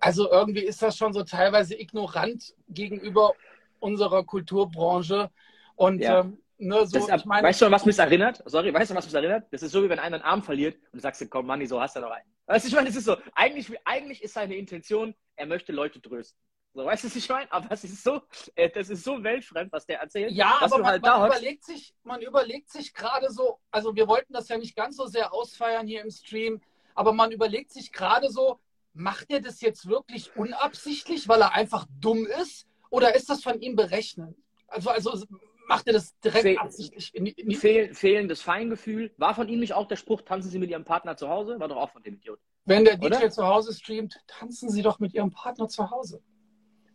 also 0.00 0.30
irgendwie 0.30 0.64
ist 0.64 0.82
das 0.82 0.96
schon 0.96 1.12
so 1.12 1.22
teilweise 1.22 1.80
ignorant 1.80 2.54
gegenüber 2.68 3.34
unserer 3.78 4.24
Kulturbranche. 4.24 5.30
Und 5.76 6.00
ja. 6.00 6.20
ähm, 6.20 6.38
ne, 6.58 6.86
so, 6.86 7.06
das, 7.06 7.20
ich 7.20 7.24
meine, 7.24 7.46
weißt 7.46 7.62
du, 7.62 7.70
was 7.70 7.86
mich 7.86 7.98
erinnert? 7.98 8.42
Sorry, 8.46 8.74
weißt 8.74 8.90
du, 8.90 8.94
was 8.96 9.06
mich 9.06 9.14
erinnert? 9.14 9.46
Das 9.52 9.62
ist 9.62 9.70
so, 9.70 9.82
wie 9.82 9.88
wenn 9.88 10.00
einer 10.00 10.16
einen 10.16 10.24
Arm 10.24 10.42
verliert 10.42 10.74
und 10.74 10.94
du 10.94 10.98
sagst, 10.98 11.24
komm, 11.30 11.46
Manni, 11.46 11.66
so 11.66 11.80
hast 11.80 11.94
du 11.94 12.00
noch 12.00 12.10
einen. 12.10 12.26
Weißt 12.46 12.64
du, 12.64 12.68
ich 12.68 12.74
meine, 12.74 12.88
das 12.88 12.96
ist 12.96 13.04
so, 13.04 13.16
eigentlich, 13.34 13.68
eigentlich 13.84 14.22
ist 14.22 14.34
seine 14.34 14.56
Intention, 14.56 15.14
er 15.36 15.46
möchte 15.46 15.72
Leute 15.72 16.02
trösten. 16.02 16.38
So, 16.74 16.86
weißt 16.86 17.04
du, 17.04 17.08
was 17.08 17.16
ich 17.16 17.28
meine? 17.28 17.52
Aber 17.52 17.70
es 17.70 17.84
ist 17.84 18.02
so, 18.02 18.22
äh, 18.54 18.70
das 18.70 18.88
ist 18.88 19.04
so 19.04 19.22
weltfremd, 19.22 19.70
was 19.72 19.84
der 19.84 20.00
erzählt. 20.00 20.32
Ja, 20.32 20.58
aber 20.60 20.78
man, 20.78 20.86
halt 20.86 21.02
man 21.02 21.26
überlegt 21.26 21.64
sich, 21.64 21.94
man 22.02 22.22
überlegt 22.22 22.70
sich 22.70 22.94
gerade 22.94 23.30
so, 23.30 23.58
also 23.70 23.94
wir 23.94 24.08
wollten 24.08 24.32
das 24.32 24.48
ja 24.48 24.56
nicht 24.56 24.74
ganz 24.74 24.96
so 24.96 25.06
sehr 25.06 25.34
ausfeiern 25.34 25.86
hier 25.86 26.02
im 26.02 26.10
Stream, 26.10 26.62
aber 26.94 27.12
man 27.12 27.30
überlegt 27.30 27.72
sich 27.72 27.92
gerade 27.92 28.30
so, 28.30 28.58
macht 28.94 29.30
er 29.30 29.40
das 29.40 29.60
jetzt 29.60 29.86
wirklich 29.86 30.34
unabsichtlich, 30.36 31.28
weil 31.28 31.42
er 31.42 31.52
einfach 31.52 31.86
dumm 32.00 32.26
ist? 32.26 32.66
Oder 32.88 33.14
ist 33.14 33.28
das 33.28 33.42
von 33.42 33.60
ihm 33.60 33.76
berechnet? 33.76 34.34
Also, 34.68 34.90
also 34.90 35.26
macht 35.66 35.86
er 35.86 35.94
das 35.94 36.18
direkt 36.20 36.42
Fehl, 36.42 36.58
absichtlich? 36.58 37.14
In, 37.14 37.26
in 37.26 37.52
Fehl, 37.52 37.94
fehlendes 37.94 38.40
Feingefühl. 38.40 39.12
War 39.18 39.34
von 39.34 39.48
ihm 39.48 39.60
nicht 39.60 39.74
auch 39.74 39.88
der 39.88 39.96
Spruch, 39.96 40.22
tanzen 40.22 40.50
Sie 40.50 40.58
mit 40.58 40.70
Ihrem 40.70 40.84
Partner 40.84 41.16
zu 41.16 41.28
Hause? 41.28 41.58
War 41.60 41.68
doch 41.68 41.76
auch 41.76 41.90
von 41.90 42.02
dem 42.02 42.14
Idiot. 42.14 42.38
Wenn 42.64 42.84
der 42.84 42.96
DJ 42.96 43.06
Oder? 43.06 43.30
zu 43.30 43.46
Hause 43.46 43.74
streamt, 43.74 44.18
tanzen 44.26 44.70
Sie 44.70 44.82
doch 44.82 44.98
mit 44.98 45.14
Ihrem 45.14 45.30
Partner 45.30 45.68
zu 45.68 45.90
Hause. 45.90 46.22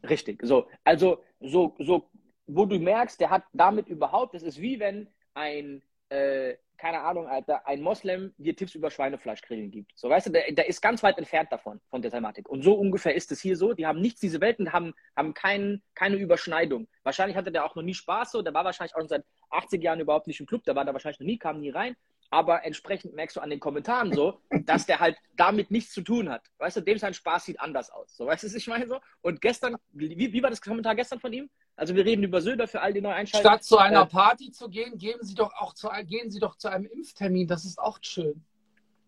Richtig. 0.04 0.42
So, 0.44 0.68
also 0.84 1.24
so, 1.40 1.76
so, 1.80 2.10
wo 2.48 2.66
du 2.66 2.80
merkst, 2.80 3.20
der 3.20 3.30
hat 3.30 3.44
damit 3.54 3.88
überhaupt, 3.88 4.34
das 4.34 4.44
ist 4.44 4.62
wie 4.62 4.80
wenn 4.80 5.10
ein, 5.34 5.82
äh, 6.10 6.56
keine 6.78 7.02
Ahnung, 7.02 7.28
Alter, 7.28 7.68
ein 7.68 7.82
Moslem 7.82 8.34
dir 8.38 8.56
Tipps 8.56 8.76
über 8.76 8.92
Schweinefleischgrillen 8.92 9.72
gibt. 9.72 9.92
So, 9.96 10.10
weißt 10.10 10.28
du, 10.28 10.32
der, 10.32 10.52
der 10.52 10.68
ist 10.70 10.80
ganz 10.80 11.02
weit 11.02 11.18
entfernt 11.18 11.52
davon, 11.52 11.82
von 11.90 12.02
der 12.02 12.12
Thematik. 12.12 12.48
Und 12.48 12.62
so 12.62 12.74
ungefähr 12.74 13.16
ist 13.16 13.32
es 13.32 13.42
hier 13.42 13.58
so. 13.58 13.74
Die 13.74 13.88
haben 13.88 14.00
nichts, 14.00 14.22
diese 14.22 14.40
Welten 14.40 14.72
haben, 14.74 14.94
haben 15.16 15.34
kein, 15.34 15.82
keine 15.96 16.18
Überschneidung. 16.18 16.88
Wahrscheinlich 17.04 17.36
hatte 17.36 17.52
der 17.52 17.66
auch 17.66 17.76
noch 17.76 17.84
nie 17.84 17.96
Spaß 17.96 18.32
so. 18.32 18.42
Der 18.44 18.54
war 18.54 18.64
wahrscheinlich 18.64 18.96
auch 18.96 19.08
seit 19.08 19.26
80 19.50 19.82
Jahren 19.82 20.00
überhaupt 20.00 20.28
nicht 20.28 20.40
im 20.40 20.46
Club. 20.46 20.64
Der 20.66 20.76
war 20.76 20.86
da 20.86 20.94
wahrscheinlich 20.94 21.20
noch 21.20 21.26
nie, 21.26 21.40
kam 21.40 21.60
nie 21.60 21.72
rein 21.72 21.96
aber 22.30 22.66
entsprechend 22.66 23.14
merkst 23.14 23.38
du 23.38 23.42
an 23.42 23.50
den 23.50 23.60
Kommentaren 23.60 24.12
so, 24.14 24.40
dass 24.66 24.86
der 24.86 25.00
halt 25.00 25.18
damit 25.36 25.72
nichts 25.72 25.94
zu 25.94 26.02
tun 26.02 26.30
hat. 26.30 26.44
Weißt 26.58 26.78
du, 26.78 26.82
dem 26.82 26.98
sein 26.98 27.14
Spaß 27.14 27.46
sieht 27.46 27.60
anders 27.60 27.90
aus. 27.90 28.16
So, 28.16 28.26
weißt 28.26 28.44
du, 28.44 28.48
was 28.48 28.56
ich 28.56 28.68
meine 28.68 28.88
so? 28.88 29.00
Und 29.22 29.42
gestern, 29.42 29.78
wie, 29.92 30.34
wie 30.34 30.44
war 30.44 30.50
das 30.50 30.62
Kommentar 30.62 30.96
gestern 30.96 31.20
von 31.20 31.32
ihm? 31.32 31.50
Also 31.76 31.96
wir 31.96 32.06
reden 32.06 32.24
über 32.24 32.42
Söder 32.42 32.68
für 32.68 32.82
all 32.82 32.92
die 32.92 33.02
neu 33.02 33.12
einschalten. 33.12 33.48
Statt 33.48 33.64
zu 33.64 33.78
einer 33.78 34.02
äh, 34.02 34.08
Party 34.08 34.52
zu 34.52 34.68
gehen, 34.68 34.98
geben 34.98 35.24
Sie 35.24 35.36
doch 35.36 35.54
auch 35.54 35.74
zu, 35.74 35.90
gehen 36.06 36.32
Sie 36.32 36.40
doch 36.40 36.58
zu 36.58 36.70
einem 36.70 36.86
Impftermin. 36.86 37.48
Das 37.48 37.66
ist 37.66 37.80
auch 37.80 38.00
schön. 38.02 38.44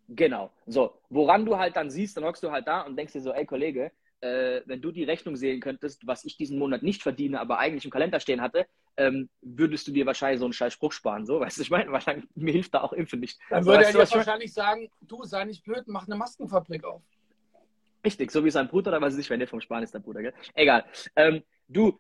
Genau. 0.10 0.52
So, 0.66 0.94
woran 1.10 1.46
du 1.46 1.58
halt 1.58 1.76
dann 1.76 1.90
siehst, 1.90 2.16
dann 2.18 2.24
hockst 2.24 2.44
du 2.44 2.52
halt 2.52 2.68
da 2.68 2.82
und 2.82 2.96
denkst 2.96 3.14
dir 3.14 3.22
so, 3.22 3.32
ey 3.32 3.46
Kollege, 3.46 3.92
äh, 4.22 4.62
wenn 4.66 4.82
du 4.82 4.92
die 4.92 5.04
Rechnung 5.04 5.36
sehen 5.36 5.60
könntest, 5.60 6.06
was 6.08 6.26
ich 6.26 6.38
diesen 6.38 6.58
Monat 6.60 6.84
nicht 6.84 7.02
verdiene, 7.04 7.40
aber 7.40 7.60
eigentlich 7.60 7.86
im 7.86 7.92
Kalender 7.92 8.20
stehen 8.20 8.42
hatte, 8.42 8.68
ähm, 9.00 9.30
würdest 9.42 9.88
du 9.88 9.92
dir 9.92 10.06
wahrscheinlich 10.06 10.40
so 10.40 10.46
einen 10.46 10.54
scheiß 10.54 10.74
Spruch 10.74 10.92
sparen. 10.92 11.26
So, 11.26 11.40
weißt 11.40 11.58
du, 11.58 11.62
ich 11.62 11.72
meine, 11.72 11.92
wahrscheinlich, 11.92 12.28
mir 12.36 12.52
hilft 12.52 12.74
da 12.74 12.82
auch 12.82 12.94
Impfen 12.94 13.20
nicht. 13.20 13.40
Dann 13.50 13.66
würde 13.66 13.86
er 13.86 13.92
dir 13.92 14.00
wahrscheinlich 14.00 14.54
sagen, 14.54 14.90
du 15.02 15.24
sei 15.24 15.46
nicht 15.46 15.64
blöd, 15.64 15.84
mach 15.88 16.06
eine 16.06 16.16
Maskenfabrik 16.16 16.84
auf. 16.84 17.02
Richtig, 18.06 18.32
so 18.32 18.46
wie 18.46 18.52
sein 18.52 18.68
Bruder, 18.68 18.92
da 18.92 19.02
weiß 19.02 19.14
ich 19.14 19.18
nicht, 19.18 19.30
wenn 19.30 19.40
der 19.40 19.48
vom 19.48 19.62
Sparen 19.62 19.84
ist, 19.84 19.94
der 19.94 20.00
Bruder, 20.00 20.22
gell? 20.22 20.34
Egal. 20.54 20.86
Ähm, 21.16 21.44
du, 21.68 22.00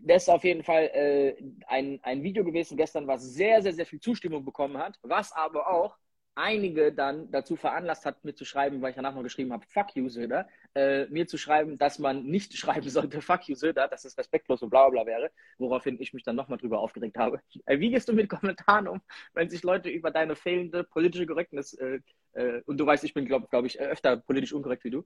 das 0.00 0.22
ist 0.22 0.28
auf 0.30 0.44
jeden 0.44 0.62
Fall 0.62 0.84
äh, 0.94 1.36
ein, 1.66 2.00
ein 2.02 2.22
Video 2.22 2.44
gewesen 2.44 2.76
gestern, 2.76 3.06
was 3.06 3.22
sehr, 3.22 3.60
sehr, 3.62 3.74
sehr 3.74 3.86
viel 3.86 4.00
Zustimmung 4.00 4.44
bekommen 4.44 4.78
hat, 4.78 4.98
was 5.02 5.32
aber 5.32 5.68
auch 5.68 5.96
einige 6.34 6.92
dann 6.92 7.30
dazu 7.30 7.56
veranlasst 7.56 8.06
hat, 8.06 8.24
mir 8.24 8.34
zu 8.34 8.44
schreiben, 8.44 8.82
weil 8.82 8.90
ich 8.90 8.96
danach 8.96 9.14
noch 9.14 9.22
geschrieben 9.22 9.52
habe, 9.52 9.64
fuck 9.68 9.94
you, 9.94 10.08
Söder, 10.08 10.48
äh, 10.74 11.06
mir 11.06 11.26
zu 11.26 11.38
schreiben, 11.38 11.78
dass 11.78 11.98
man 11.98 12.24
nicht 12.24 12.54
schreiben 12.58 12.88
sollte, 12.88 13.20
fuck 13.20 13.48
you, 13.48 13.54
Söder, 13.54 13.88
dass 13.88 14.04
es 14.04 14.18
respektlos 14.18 14.62
und 14.62 14.70
bla 14.70 14.88
bla 14.88 15.06
wäre, 15.06 15.30
woraufhin 15.58 16.00
ich 16.00 16.12
mich 16.12 16.24
dann 16.24 16.36
nochmal 16.36 16.58
drüber 16.58 16.80
aufgeregt 16.80 17.16
habe. 17.16 17.40
Äh, 17.66 17.78
wie 17.78 17.90
gehst 17.90 18.08
du 18.08 18.12
mit 18.12 18.28
Kommentaren 18.28 18.88
um, 18.88 19.00
wenn 19.32 19.48
sich 19.48 19.62
Leute 19.62 19.88
über 19.88 20.10
deine 20.10 20.36
fehlende 20.36 20.84
politische 20.84 21.26
Korrektness, 21.26 21.72
äh, 21.74 22.00
äh 22.32 22.60
und 22.66 22.76
du 22.78 22.84
weißt, 22.84 23.04
ich 23.04 23.14
bin, 23.14 23.24
glaube 23.24 23.46
glaub 23.48 23.64
ich, 23.64 23.80
öfter 23.80 24.16
politisch 24.16 24.52
unkorrekt 24.52 24.84
wie 24.84 24.90
du? 24.90 25.04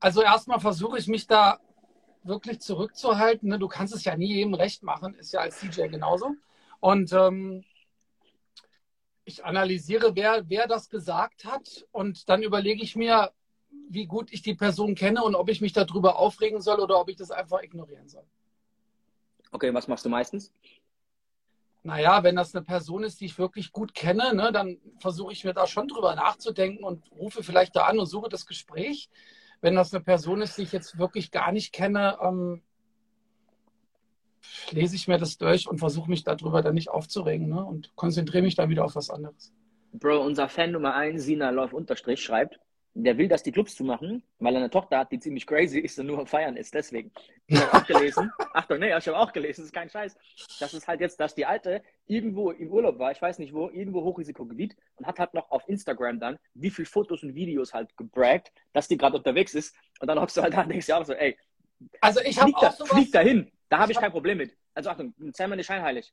Also 0.00 0.22
erstmal 0.22 0.58
versuche 0.60 0.98
ich 0.98 1.06
mich 1.06 1.26
da 1.26 1.60
wirklich 2.24 2.60
zurückzuhalten. 2.60 3.48
Ne? 3.48 3.58
Du 3.58 3.68
kannst 3.68 3.94
es 3.94 4.04
ja 4.04 4.16
nie 4.16 4.34
jedem 4.34 4.54
recht 4.54 4.82
machen, 4.82 5.14
ist 5.14 5.32
ja 5.32 5.40
als 5.40 5.60
DJ 5.60 5.86
genauso. 5.88 6.34
Und 6.80 7.12
ähm, 7.12 7.64
ich 9.26 9.44
analysiere, 9.44 10.14
wer, 10.14 10.48
wer 10.48 10.66
das 10.66 10.88
gesagt 10.88 11.44
hat 11.44 11.86
und 11.92 12.28
dann 12.28 12.42
überlege 12.42 12.82
ich 12.82 12.96
mir, 12.96 13.32
wie 13.90 14.06
gut 14.06 14.32
ich 14.32 14.40
die 14.40 14.54
Person 14.54 14.94
kenne 14.94 15.22
und 15.22 15.34
ob 15.34 15.50
ich 15.50 15.60
mich 15.60 15.72
darüber 15.72 16.16
aufregen 16.16 16.60
soll 16.60 16.80
oder 16.80 16.98
ob 16.98 17.08
ich 17.08 17.16
das 17.16 17.30
einfach 17.30 17.62
ignorieren 17.62 18.08
soll. 18.08 18.24
Okay, 19.50 19.74
was 19.74 19.88
machst 19.88 20.04
du 20.04 20.08
meistens? 20.08 20.52
Naja, 21.82 22.22
wenn 22.22 22.36
das 22.36 22.54
eine 22.54 22.64
Person 22.64 23.04
ist, 23.04 23.20
die 23.20 23.26
ich 23.26 23.38
wirklich 23.38 23.72
gut 23.72 23.94
kenne, 23.94 24.34
ne, 24.34 24.50
dann 24.52 24.78
versuche 24.98 25.32
ich 25.32 25.44
mir 25.44 25.54
da 25.54 25.66
schon 25.66 25.88
drüber 25.88 26.14
nachzudenken 26.14 26.84
und 26.84 27.10
rufe 27.12 27.42
vielleicht 27.42 27.76
da 27.76 27.84
an 27.84 27.98
und 27.98 28.06
suche 28.06 28.28
das 28.28 28.46
Gespräch. 28.46 29.08
Wenn 29.60 29.74
das 29.74 29.92
eine 29.92 30.02
Person 30.02 30.42
ist, 30.42 30.58
die 30.58 30.62
ich 30.62 30.72
jetzt 30.72 30.98
wirklich 30.98 31.30
gar 31.30 31.52
nicht 31.52 31.72
kenne, 31.72 32.18
ähm, 32.20 32.62
lese 34.70 34.96
ich 34.96 35.08
mir 35.08 35.18
das 35.18 35.38
durch 35.38 35.68
und 35.68 35.78
versuche 35.78 36.10
mich 36.10 36.24
darüber 36.24 36.62
dann 36.62 36.74
nicht 36.74 36.88
aufzuregen 36.88 37.48
ne? 37.48 37.64
und 37.64 37.94
konzentriere 37.96 38.42
mich 38.42 38.54
dann 38.54 38.70
wieder 38.70 38.84
auf 38.84 38.96
was 38.96 39.10
anderes. 39.10 39.52
Bro, 39.92 40.24
unser 40.24 40.48
Fan 40.48 40.72
Nummer 40.72 40.94
1, 40.94 41.22
Sina 41.22 41.50
Love 41.50 41.74
Unterstrich, 41.74 42.22
schreibt, 42.22 42.58
der 42.98 43.18
will, 43.18 43.28
dass 43.28 43.42
die 43.42 43.52
Clubs 43.52 43.76
zu 43.76 43.84
machen, 43.84 44.22
weil 44.38 44.54
er 44.54 44.60
eine 44.60 44.70
Tochter 44.70 44.98
hat, 44.98 45.12
die 45.12 45.18
ziemlich 45.18 45.46
crazy 45.46 45.78
ist 45.78 45.98
und 45.98 46.06
nur 46.06 46.18
am 46.18 46.26
Feiern 46.26 46.56
ist. 46.56 46.72
Deswegen. 46.72 47.12
Ich 47.46 47.60
habe 47.60 47.74
auch 47.74 47.86
gelesen. 47.86 48.30
Achtung, 48.54 48.78
nee, 48.78 48.96
ich 48.96 49.06
habe 49.06 49.18
auch 49.18 49.32
gelesen, 49.32 49.60
das 49.60 49.66
ist 49.66 49.74
kein 49.74 49.90
Scheiß. 49.90 50.16
Das 50.60 50.72
ist 50.72 50.88
halt 50.88 51.00
jetzt, 51.00 51.20
dass 51.20 51.34
die 51.34 51.44
Alte 51.44 51.82
irgendwo 52.06 52.52
im 52.52 52.70
Urlaub 52.70 52.98
war, 52.98 53.12
ich 53.12 53.20
weiß 53.20 53.38
nicht 53.38 53.52
wo, 53.52 53.68
irgendwo 53.68 54.02
Hochrisikogebiet 54.02 54.76
und 54.96 55.06
hat 55.06 55.18
halt 55.18 55.34
noch 55.34 55.50
auf 55.50 55.68
Instagram 55.68 56.18
dann, 56.18 56.38
wie 56.54 56.70
viele 56.70 56.86
Fotos 56.86 57.22
und 57.22 57.34
Videos 57.34 57.74
halt 57.74 57.94
gebraggt, 57.98 58.50
dass 58.72 58.88
die 58.88 58.96
gerade 58.96 59.18
unterwegs 59.18 59.54
ist. 59.54 59.76
Und 60.00 60.08
dann 60.08 60.18
hockst 60.18 60.38
du 60.38 60.42
halt 60.42 60.54
da 60.54 60.62
und 60.62 60.70
denkst 60.70 60.86
dir 60.86 60.96
auch 60.96 61.04
so, 61.04 61.12
ey, 61.12 61.36
also 62.00 62.20
ich 62.20 62.40
habe 62.40 62.54
auch 62.54 62.60
da, 62.60 62.72
sowas, 62.72 62.90
flieg 62.90 63.12
dahin. 63.12 63.52
Da 63.68 63.78
habe 63.78 63.92
ich 63.92 63.98
kein 63.98 64.12
Problem 64.12 64.38
mit. 64.38 64.56
Also 64.74 64.90
Achtung, 64.90 65.14
Dezember 65.16 65.56
nicht 65.56 65.66
scheinheilig. 65.66 66.12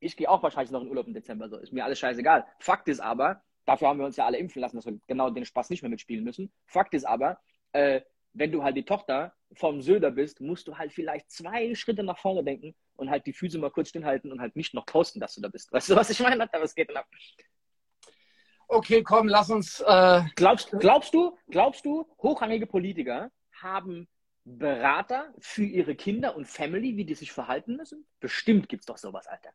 Ich 0.00 0.16
gehe 0.16 0.30
auch 0.30 0.42
wahrscheinlich 0.42 0.70
noch 0.70 0.82
in 0.82 0.88
Urlaub 0.88 1.06
im 1.06 1.14
Dezember, 1.14 1.48
so 1.48 1.58
ist 1.58 1.72
mir 1.72 1.84
alles 1.84 1.98
scheißegal. 1.98 2.46
Fakt 2.60 2.88
ist 2.88 3.00
aber, 3.00 3.42
dafür 3.64 3.88
haben 3.88 3.98
wir 3.98 4.06
uns 4.06 4.16
ja 4.16 4.26
alle 4.26 4.38
impfen 4.38 4.60
lassen, 4.60 4.76
dass 4.76 4.86
wir 4.86 4.98
genau 5.06 5.30
den 5.30 5.44
Spaß 5.44 5.70
nicht 5.70 5.82
mehr 5.82 5.90
mitspielen 5.90 6.24
müssen. 6.24 6.52
Fakt 6.66 6.94
ist 6.94 7.04
aber, 7.04 7.38
äh, 7.72 8.00
wenn 8.32 8.52
du 8.52 8.62
halt 8.62 8.76
die 8.76 8.84
Tochter 8.84 9.34
vom 9.52 9.82
Söder 9.82 10.10
bist, 10.10 10.40
musst 10.40 10.68
du 10.68 10.78
halt 10.78 10.92
vielleicht 10.92 11.30
zwei 11.30 11.74
Schritte 11.74 12.04
nach 12.04 12.18
vorne 12.18 12.44
denken 12.44 12.74
und 12.96 13.10
halt 13.10 13.26
die 13.26 13.32
Füße 13.32 13.58
mal 13.58 13.70
kurz 13.70 13.88
stillhalten 13.88 14.30
und 14.30 14.40
halt 14.40 14.54
nicht 14.54 14.74
noch 14.74 14.86
posten, 14.86 15.20
dass 15.20 15.34
du 15.34 15.40
da 15.40 15.48
bist. 15.48 15.72
Weißt 15.72 15.90
du, 15.90 15.96
was 15.96 16.10
ich 16.10 16.20
meine? 16.20 16.52
Aber 16.52 16.64
es 16.64 16.74
geht 16.74 16.90
dann 16.90 16.98
ab. 16.98 17.08
Okay, 18.68 19.02
komm, 19.02 19.28
lass 19.28 19.50
uns. 19.50 19.80
Äh... 19.80 20.22
Glaubst, 20.36 20.70
glaubst 20.78 21.14
du, 21.14 21.36
glaubst 21.48 21.84
du, 21.86 22.06
hochrangige 22.22 22.66
Politiker 22.66 23.30
haben 23.52 24.08
Berater 24.56 25.32
für 25.38 25.64
ihre 25.64 25.94
Kinder 25.94 26.36
und 26.36 26.46
Family, 26.46 26.96
wie 26.96 27.04
die 27.04 27.14
sich 27.14 27.32
verhalten 27.32 27.76
müssen? 27.76 28.06
Bestimmt 28.20 28.68
gibt 28.68 28.82
es 28.82 28.86
doch 28.86 28.98
sowas, 28.98 29.26
Alter. 29.26 29.50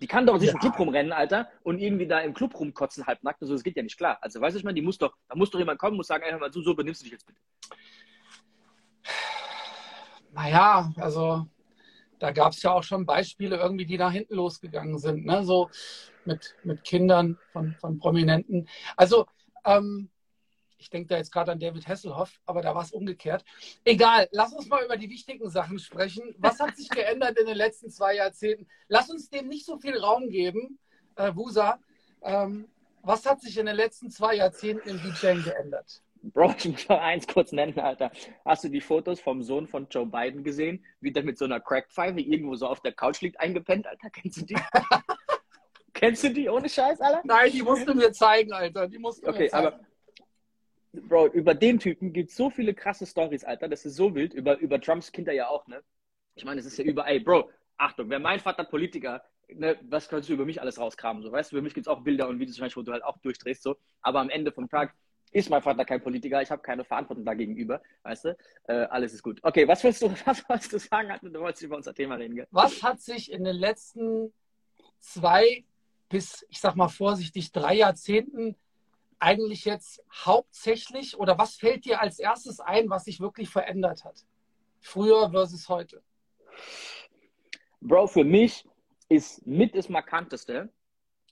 Die 0.00 0.06
kann 0.06 0.26
doch 0.26 0.38
nicht 0.38 0.46
ja. 0.46 0.52
im 0.52 0.58
Club 0.58 0.78
rumrennen, 0.78 1.12
Alter, 1.12 1.48
und 1.62 1.78
irgendwie 1.78 2.06
da 2.06 2.20
im 2.20 2.32
Club 2.32 2.58
rumkotzen, 2.58 3.06
halbnackt 3.06 3.42
und 3.42 3.48
so. 3.48 3.54
Das 3.54 3.62
geht 3.62 3.76
ja 3.76 3.82
nicht 3.82 3.98
klar. 3.98 4.18
Also, 4.22 4.40
weißt 4.40 4.54
du, 4.54 4.58
ich 4.58 4.64
meine, 4.64 4.74
die 4.74 4.82
muss 4.82 4.96
doch, 4.96 5.14
da 5.28 5.36
muss 5.36 5.50
doch 5.50 5.58
jemand 5.58 5.78
kommen 5.78 5.98
und 5.98 6.06
sagen, 6.06 6.24
ey, 6.24 6.30
hör 6.30 6.38
mal, 6.38 6.52
so, 6.52 6.62
so 6.62 6.74
benimmst 6.74 7.02
du 7.02 7.04
dich 7.04 7.12
jetzt 7.12 7.26
bitte. 7.26 7.40
Naja, 10.32 10.90
also, 10.96 11.46
da 12.18 12.30
gab 12.30 12.52
es 12.52 12.62
ja 12.62 12.72
auch 12.72 12.82
schon 12.82 13.04
Beispiele 13.04 13.56
irgendwie, 13.56 13.84
die 13.84 13.98
nach 13.98 14.12
hinten 14.12 14.36
losgegangen 14.36 14.98
sind, 14.98 15.26
ne? 15.26 15.44
So 15.44 15.68
mit, 16.24 16.54
mit 16.64 16.84
Kindern 16.84 17.38
von, 17.52 17.74
von 17.74 17.98
Prominenten. 17.98 18.68
Also, 18.96 19.26
ähm, 19.64 20.08
ich 20.80 20.90
denke 20.90 21.08
da 21.08 21.16
jetzt 21.16 21.30
gerade 21.30 21.52
an 21.52 21.60
David 21.60 21.86
Hasselhoff, 21.86 22.40
aber 22.46 22.62
da 22.62 22.74
war 22.74 22.82
es 22.82 22.92
umgekehrt. 22.92 23.44
Egal, 23.84 24.28
lass 24.32 24.52
uns 24.52 24.68
mal 24.68 24.84
über 24.84 24.96
die 24.96 25.10
wichtigen 25.10 25.48
Sachen 25.50 25.78
sprechen. 25.78 26.34
Was 26.38 26.58
hat 26.58 26.76
sich 26.76 26.88
geändert 26.90 27.38
in 27.38 27.46
den 27.46 27.56
letzten 27.56 27.90
zwei 27.90 28.16
Jahrzehnten? 28.16 28.66
Lass 28.88 29.10
uns 29.10 29.28
dem 29.28 29.48
nicht 29.48 29.66
so 29.66 29.78
viel 29.78 29.98
Raum 29.98 30.30
geben, 30.30 30.78
äh, 31.16 31.34
Wusa. 31.34 31.78
Ähm, 32.22 32.68
was 33.02 33.26
hat 33.26 33.40
sich 33.40 33.56
in 33.58 33.66
den 33.66 33.76
letzten 33.76 34.10
zwei 34.10 34.36
Jahrzehnten 34.36 34.88
im 34.88 35.00
DJing 35.02 35.44
geändert? 35.44 36.02
Bro, 36.22 36.54
ich 36.58 36.68
muss 36.68 36.88
mal 36.88 36.98
eins 36.98 37.26
kurz 37.26 37.52
nennen, 37.52 37.78
Alter. 37.78 38.10
Hast 38.44 38.64
du 38.64 38.68
die 38.68 38.80
Fotos 38.80 39.20
vom 39.20 39.42
Sohn 39.42 39.66
von 39.66 39.86
Joe 39.90 40.06
Biden 40.06 40.44
gesehen, 40.44 40.84
wie 41.00 41.12
der 41.12 41.22
mit 41.22 41.38
so 41.38 41.44
einer 41.44 41.60
Crackpfeife 41.60 42.20
irgendwo 42.20 42.56
so 42.56 42.66
auf 42.66 42.80
der 42.80 42.92
Couch 42.92 43.20
liegt, 43.20 43.38
eingepennt, 43.38 43.86
Alter? 43.86 44.10
Kennst 44.10 44.40
du 44.40 44.46
die? 44.46 44.56
Kennst 45.92 46.24
du 46.24 46.30
die 46.30 46.48
ohne 46.48 46.68
Scheiß, 46.68 47.00
Alter? 47.00 47.20
Nein, 47.24 47.52
die 47.52 47.62
musst 47.62 47.86
du 47.86 47.94
mir 47.94 48.12
zeigen, 48.12 48.52
Alter. 48.52 48.88
Die 48.88 48.98
musst 48.98 49.22
du 49.22 49.28
okay, 49.28 49.44
mir 49.44 49.50
zeigen. 49.50 49.66
aber 49.66 49.80
Bro, 50.92 51.28
über 51.28 51.54
den 51.54 51.78
Typen 51.78 52.12
gibt 52.12 52.30
es 52.30 52.36
so 52.36 52.50
viele 52.50 52.74
krasse 52.74 53.06
Stories, 53.06 53.44
Alter. 53.44 53.68
Das 53.68 53.84
ist 53.84 53.96
so 53.96 54.14
wild. 54.14 54.34
Über, 54.34 54.58
über 54.58 54.80
Trumps 54.80 55.12
Kinder 55.12 55.32
ja 55.32 55.48
auch, 55.48 55.66
ne? 55.66 55.82
Ich 56.34 56.44
meine, 56.44 56.60
es 56.60 56.66
ist 56.66 56.78
ja 56.78 56.84
überall. 56.84 57.12
Ey, 57.12 57.20
Bro, 57.20 57.50
Achtung, 57.76 58.10
wenn 58.10 58.22
mein 58.22 58.40
Vater 58.40 58.64
Politiker, 58.64 59.22
ne, 59.48 59.78
was 59.82 60.08
kannst 60.08 60.28
du 60.28 60.32
über 60.32 60.44
mich 60.44 60.60
alles 60.60 60.78
rauskramen? 60.78 61.22
So, 61.22 61.32
weißt 61.32 61.52
du, 61.52 61.56
für 61.56 61.62
mich 61.62 61.74
gibt 61.74 61.86
es 61.86 61.88
auch 61.88 62.02
Bilder 62.02 62.28
und 62.28 62.38
Videos, 62.38 62.76
wo 62.76 62.82
du 62.82 62.92
halt 62.92 63.04
auch 63.04 63.18
durchdrehst, 63.18 63.62
so. 63.62 63.76
Aber 64.02 64.20
am 64.20 64.30
Ende 64.30 64.52
vom 64.52 64.68
Tag 64.68 64.94
ist 65.32 65.48
mein 65.48 65.62
Vater 65.62 65.84
kein 65.84 66.02
Politiker, 66.02 66.42
ich 66.42 66.50
habe 66.50 66.62
keine 66.62 66.84
Verantwortung 66.84 67.24
dagegenüber, 67.24 67.80
weißt 68.02 68.24
du? 68.24 68.36
Äh, 68.64 68.72
alles 68.90 69.14
ist 69.14 69.22
gut. 69.22 69.38
Okay, 69.42 69.66
was 69.68 69.84
willst 69.84 70.02
du, 70.02 70.10
was 70.24 70.48
wolltest 70.48 70.72
du 70.72 70.78
sagen? 70.78 71.32
Du 71.32 71.40
wolltest 71.40 71.62
über 71.62 71.76
unser 71.76 71.94
Thema 71.94 72.16
reden, 72.16 72.34
gell? 72.34 72.48
Was 72.50 72.82
hat 72.82 73.00
sich 73.00 73.30
in 73.30 73.44
den 73.44 73.56
letzten 73.56 74.32
zwei 74.98 75.64
bis, 76.08 76.44
ich 76.48 76.60
sag 76.60 76.74
mal 76.74 76.88
vorsichtig, 76.88 77.52
drei 77.52 77.76
Jahrzehnten 77.76 78.56
eigentlich 79.20 79.64
jetzt 79.64 80.02
hauptsächlich 80.12 81.16
oder 81.18 81.38
was 81.38 81.54
fällt 81.54 81.84
dir 81.84 82.00
als 82.00 82.18
erstes 82.18 82.58
ein, 82.60 82.90
was 82.90 83.04
sich 83.04 83.20
wirklich 83.20 83.50
verändert 83.50 84.04
hat? 84.04 84.24
Früher 84.80 85.30
versus 85.30 85.68
heute? 85.68 86.02
Bro, 87.80 88.08
für 88.08 88.24
mich 88.24 88.66
ist 89.08 89.46
mit 89.46 89.74
das 89.74 89.88
Markanteste, 89.88 90.72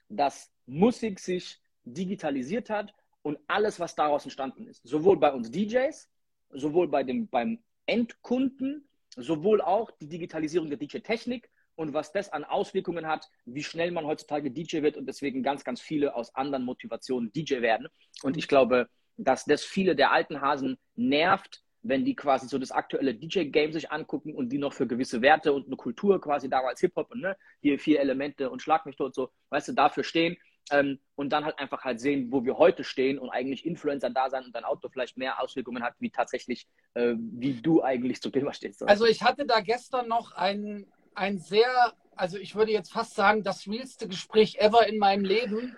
dass 0.08 0.50
Musik 0.66 1.18
sich 1.18 1.60
digitalisiert 1.84 2.70
hat 2.70 2.94
und 3.22 3.38
alles, 3.46 3.80
was 3.80 3.94
daraus 3.94 4.24
entstanden 4.24 4.66
ist. 4.66 4.82
Sowohl 4.84 5.18
bei 5.18 5.32
uns 5.32 5.50
DJs, 5.50 6.08
sowohl 6.50 6.88
bei 6.88 7.02
dem, 7.02 7.28
beim 7.28 7.62
Endkunden, 7.86 8.88
sowohl 9.16 9.60
auch 9.60 9.90
die 9.90 10.08
Digitalisierung 10.08 10.68
der 10.68 10.78
DJ-Technik 10.78 11.50
und 11.78 11.94
was 11.94 12.10
das 12.10 12.32
an 12.32 12.44
Auswirkungen 12.44 13.06
hat, 13.06 13.30
wie 13.44 13.62
schnell 13.62 13.92
man 13.92 14.04
heutzutage 14.04 14.50
DJ 14.50 14.82
wird 14.82 14.96
und 14.96 15.06
deswegen 15.06 15.44
ganz, 15.44 15.62
ganz 15.62 15.80
viele 15.80 16.16
aus 16.16 16.34
anderen 16.34 16.64
Motivationen 16.64 17.30
DJ 17.32 17.60
werden. 17.60 17.86
Und 18.22 18.36
ich 18.36 18.48
glaube, 18.48 18.88
dass 19.16 19.44
das 19.44 19.64
viele 19.64 19.94
der 19.94 20.10
alten 20.10 20.40
Hasen 20.40 20.76
nervt, 20.96 21.62
wenn 21.82 22.04
die 22.04 22.16
quasi 22.16 22.48
so 22.48 22.58
das 22.58 22.72
aktuelle 22.72 23.14
DJ-Game 23.14 23.72
sich 23.72 23.92
angucken 23.92 24.34
und 24.34 24.48
die 24.48 24.58
noch 24.58 24.72
für 24.72 24.88
gewisse 24.88 25.22
Werte 25.22 25.52
und 25.52 25.66
eine 25.66 25.76
Kultur 25.76 26.20
quasi 26.20 26.50
damals 26.50 26.80
Hip-Hop 26.80 27.12
und 27.12 27.20
ne, 27.20 27.36
hier 27.60 27.78
vier 27.78 28.00
Elemente 28.00 28.50
und 28.50 28.60
Schlag 28.60 28.84
mich 28.84 28.96
tot 28.96 29.14
so, 29.14 29.30
weißt 29.50 29.68
du, 29.68 29.72
dafür 29.72 30.02
stehen 30.02 30.36
ähm, 30.72 30.98
und 31.14 31.30
dann 31.30 31.44
halt 31.44 31.60
einfach 31.60 31.84
halt 31.84 32.00
sehen, 32.00 32.32
wo 32.32 32.44
wir 32.44 32.58
heute 32.58 32.82
stehen 32.82 33.20
und 33.20 33.30
eigentlich 33.30 33.64
Influencer 33.64 34.10
da 34.10 34.30
sein 34.30 34.44
und 34.44 34.54
dein 34.54 34.64
Auto 34.64 34.88
vielleicht 34.88 35.16
mehr 35.16 35.40
Auswirkungen 35.40 35.84
hat, 35.84 35.94
wie 36.00 36.10
tatsächlich, 36.10 36.66
äh, 36.94 37.14
wie 37.16 37.54
du 37.54 37.84
eigentlich 37.84 38.20
zum 38.20 38.32
Thema 38.32 38.52
stehst. 38.52 38.80
So. 38.80 38.86
Also 38.86 39.06
ich 39.06 39.22
hatte 39.22 39.46
da 39.46 39.60
gestern 39.60 40.08
noch 40.08 40.32
einen 40.32 40.92
ein 41.18 41.38
sehr, 41.38 41.92
also 42.16 42.38
ich 42.38 42.54
würde 42.54 42.72
jetzt 42.72 42.92
fast 42.92 43.14
sagen, 43.14 43.42
das 43.42 43.66
realste 43.66 44.08
Gespräch 44.08 44.56
ever 44.58 44.86
in 44.86 44.98
meinem 44.98 45.24
Leben 45.24 45.76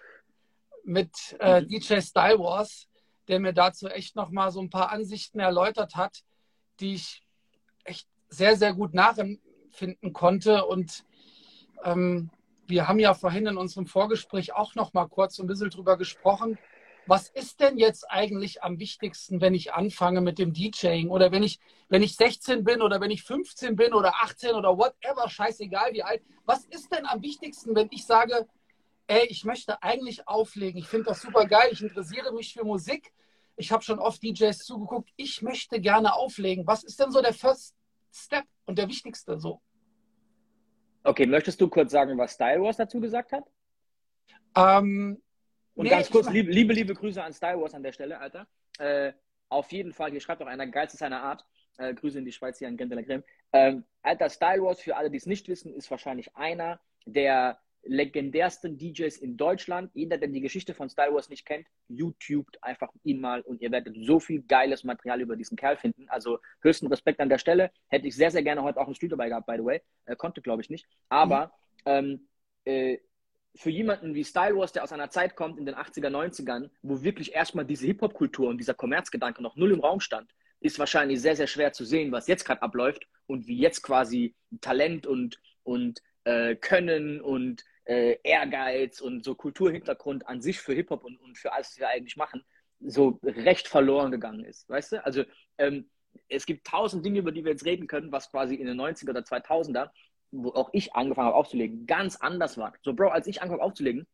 mit 0.85 1.37
äh, 1.41 1.63
mhm. 1.63 1.69
DJ 1.69 2.01
Style 2.01 2.39
Wars, 2.39 2.89
der 3.29 3.41
mir 3.41 3.53
dazu 3.53 3.89
echt 3.89 4.17
nochmal 4.17 4.51
so 4.51 4.61
ein 4.61 4.71
paar 4.71 4.91
Ansichten 4.91 5.41
erläutert 5.41 5.97
hat, 5.97 6.23
die 6.81 6.95
ich 6.95 7.23
echt 7.85 8.07
sehr, 8.29 8.57
sehr 8.57 8.75
gut 8.75 8.95
nachempfinden 8.95 10.13
konnte. 10.13 10.67
Und 10.67 11.05
ähm, 11.85 12.31
wir 12.67 12.87
haben 12.87 12.99
ja 12.99 13.15
vorhin 13.15 13.47
in 13.47 13.57
unserem 13.57 13.87
Vorgespräch 13.87 14.55
auch 14.55 14.75
nochmal 14.75 15.09
kurz 15.09 15.39
ein 15.39 15.47
bisschen 15.47 15.71
drüber 15.71 15.97
gesprochen, 15.97 16.59
was 17.11 17.29
ist 17.29 17.59
denn 17.59 17.77
jetzt 17.77 18.09
eigentlich 18.09 18.63
am 18.63 18.79
wichtigsten, 18.79 19.41
wenn 19.41 19.53
ich 19.53 19.73
anfange 19.73 20.21
mit 20.21 20.39
dem 20.39 20.53
DJing 20.53 21.11
oder 21.11 21.33
wenn 21.33 21.43
ich, 21.43 21.59
wenn 21.89 22.05
ich 22.05 22.15
16 22.15 22.63
bin 22.63 22.83
oder 22.83 23.01
wenn 23.01 23.11
ich 23.11 23.25
15 23.25 23.75
bin 23.75 23.95
oder 23.95 24.15
18 24.23 24.55
oder 24.55 24.79
whatever, 24.79 25.29
scheißegal 25.29 25.93
wie 25.93 26.05
alt. 26.05 26.23
Was 26.45 26.67
ist 26.67 26.93
denn 26.95 27.07
am 27.07 27.21
wichtigsten, 27.21 27.75
wenn 27.75 27.89
ich 27.91 28.07
sage, 28.07 28.47
ey, 29.09 29.27
ich 29.27 29.45
möchte 29.45 29.83
eigentlich 29.83 30.29
auflegen, 30.29 30.79
ich 30.79 30.87
finde 30.87 31.07
das 31.07 31.21
super 31.21 31.47
geil, 31.47 31.71
ich 31.73 31.83
interessiere 31.83 32.33
mich 32.33 32.55
für 32.55 32.63
Musik, 32.65 33.13
ich 33.57 33.73
habe 33.73 33.83
schon 33.83 33.99
oft 33.99 34.23
DJs 34.23 34.57
zugeguckt, 34.59 35.11
ich 35.17 35.43
möchte 35.43 35.81
gerne 35.81 36.15
auflegen. 36.15 36.65
Was 36.69 36.85
ist 36.85 37.01
denn 37.01 37.11
so 37.11 37.21
der 37.21 37.35
First 37.35 37.75
Step 38.13 38.45
und 38.67 38.79
der 38.79 38.87
wichtigste 38.87 39.37
so. 39.41 39.61
Okay, 41.03 41.27
möchtest 41.27 41.61
du 41.61 41.69
kurz 41.69 41.91
sagen, 41.91 42.17
was 42.19 42.35
Style 42.35 42.63
Wars 42.63 42.77
dazu 42.77 43.01
gesagt 43.01 43.33
hat? 43.33 43.45
Ähm, 44.55 45.21
Und 45.81 45.87
Nee, 45.87 45.93
ganz 45.93 46.11
kurz, 46.11 46.29
liebe, 46.29 46.53
liebe, 46.53 46.75
liebe 46.75 46.93
Grüße 46.93 47.25
an 47.25 47.33
Style 47.33 47.59
Wars 47.59 47.73
an 47.73 47.83
der 47.83 47.93
Stelle, 47.93 48.21
Alter. 48.21 48.47
Äh, 48.79 49.15
auf 49.49 49.73
jeden 49.73 49.95
Fall, 49.95 50.11
hier 50.11 50.21
schreibt 50.21 50.43
auch 50.43 50.47
einer, 50.47 50.67
geilste 50.67 50.99
seiner 50.99 51.23
Art. 51.23 51.43
Äh, 51.79 51.95
Grüße 51.95 52.19
in 52.19 52.27
die 52.27 52.33
Schweiz 52.33 52.59
hier 52.59 52.69
an 52.69 52.77
Gent 52.77 52.93
de 52.93 52.99
la 52.99 53.03
Creme. 53.03 53.25
Ähm, 53.55 53.85
Alter, 54.03 54.29
Style 54.29 54.63
Wars, 54.63 54.79
für 54.79 54.95
alle, 54.95 55.11
die 55.11 55.17
es 55.17 55.25
nicht 55.25 55.49
wissen, 55.49 55.73
ist 55.73 55.91
wahrscheinlich 55.91 56.37
einer 56.37 56.81
der 57.07 57.59
legendärsten 57.83 58.77
DJs 58.77 59.17
in 59.17 59.39
Deutschland. 59.39 59.91
Jeder, 59.95 60.19
der 60.19 60.29
die 60.29 60.43
Geschichte 60.43 60.75
von 60.75 60.91
Style 60.91 61.15
Wars 61.15 61.31
nicht 61.31 61.47
kennt, 61.47 61.67
YouTubet 61.89 62.63
einfach 62.63 62.93
ihn 63.03 63.19
mal 63.23 63.41
und 63.41 63.63
ihr 63.63 63.73
werdet 63.73 63.97
so 64.05 64.21
viel 64.21 64.43
geiles 64.43 64.85
Material 64.85 65.23
über 65.23 65.35
diesen 65.35 65.57
Kerl 65.57 65.79
finden. 65.79 66.11
Also 66.11 66.41
höchsten 66.61 66.89
Respekt 66.89 67.21
an 67.21 67.31
der 67.31 67.39
Stelle. 67.39 67.71
Hätte 67.89 68.07
ich 68.07 68.15
sehr, 68.15 68.31
sehr 68.31 68.43
gerne 68.43 68.63
heute 68.63 68.79
auch 68.79 68.85
einen 68.85 68.95
Street 68.95 69.13
dabei 69.13 69.31
gehabt, 69.31 69.47
by 69.47 69.57
the 69.57 69.65
way. 69.65 69.81
Äh, 70.05 70.15
konnte, 70.15 70.43
glaube 70.43 70.61
ich, 70.61 70.69
nicht. 70.69 70.87
Aber 71.09 71.55
ähm, 71.87 72.29
äh, 72.67 72.99
für 73.57 73.71
jemanden 73.71 74.15
wie 74.15 74.25
Style 74.25 74.57
Wars, 74.57 74.73
der 74.73 74.85
aus 74.85 74.93
einer 74.93 75.11
Zeit 75.11 75.37
kommt 75.37 75.59
in 75.59 75.67
den 75.67 75.75
80er, 75.75 76.09
90ern, 76.09 76.71
wo 76.83 77.03
wirklich 77.03 77.35
erstmal 77.35 77.65
diese 77.65 77.87
Hip-Hop-Kultur 77.87 78.49
und 78.49 78.59
dieser 78.59 78.75
Kommerzgedanke 78.75 79.43
noch 79.43 79.57
null 79.57 79.73
im 79.73 79.81
Raum 79.81 80.01
stand, 80.01 80.31
ist 80.61 80.79
wahrscheinlich 80.79 81.21
sehr, 81.21 81.37
sehr 81.37 81.47
schwer 81.47 81.73
zu 81.73 81.85
sehen, 81.85 82.13
was 82.13 82.29
jetzt 82.29 82.45
gerade 82.45 82.63
abläuft 82.63 83.07
und 83.27 83.47
wie 83.47 83.59
jetzt 83.59 83.83
quasi 83.83 84.35
Talent 84.61 85.07
und, 85.07 85.41
und 85.63 86.03
äh, 86.25 86.55
Können 86.55 87.21
und 87.21 87.65
äh, 87.85 88.19
Ehrgeiz 88.23 89.01
und 89.01 89.25
so 89.25 89.35
Kulturhintergrund 89.35 90.29
an 90.29 90.41
sich 90.41 90.61
für 90.61 90.75
Hip-Hop 90.75 91.05
und, 91.05 91.17
und 91.21 91.39
für 91.39 91.53
alles, 91.53 91.71
was 91.71 91.79
wir 91.79 91.89
eigentlich 91.89 92.17
machen, 92.17 92.45
so 92.81 93.19
recht 93.23 93.69
verloren 93.69 94.11
gegangen 94.11 94.45
ist. 94.45 94.69
Weißt 94.69 94.93
du? 94.93 95.05
Also 95.05 95.25
ähm, 95.59 95.91
es 96.29 96.47
gibt 96.47 96.67
tausend 96.67 97.05
Dinge, 97.05 97.21
über 97.21 97.33
die 97.33 97.45
wir 97.45 97.53
jetzt 97.53 97.65
reden 97.65 97.87
können, 97.87 98.13
was 98.13 98.31
quasi 98.31 98.55
in 98.55 98.67
den 98.67 98.81
90er 98.81 99.11
oder 99.11 99.21
2000er 99.21 99.91
wo 100.31 100.51
auch 100.51 100.71
ich 100.73 100.95
angefangen 100.95 101.29
habe 101.29 101.37
aufzulegen, 101.37 101.87
ganz 101.87 102.17
anders 102.17 102.57
war. 102.59 102.73
So, 102.83 102.95
Bro, 102.95 103.09
als 103.09 103.27
ich 103.27 103.43
angefangen 103.43 103.61
habe 103.61 103.71
aufzulegen, 103.71 104.07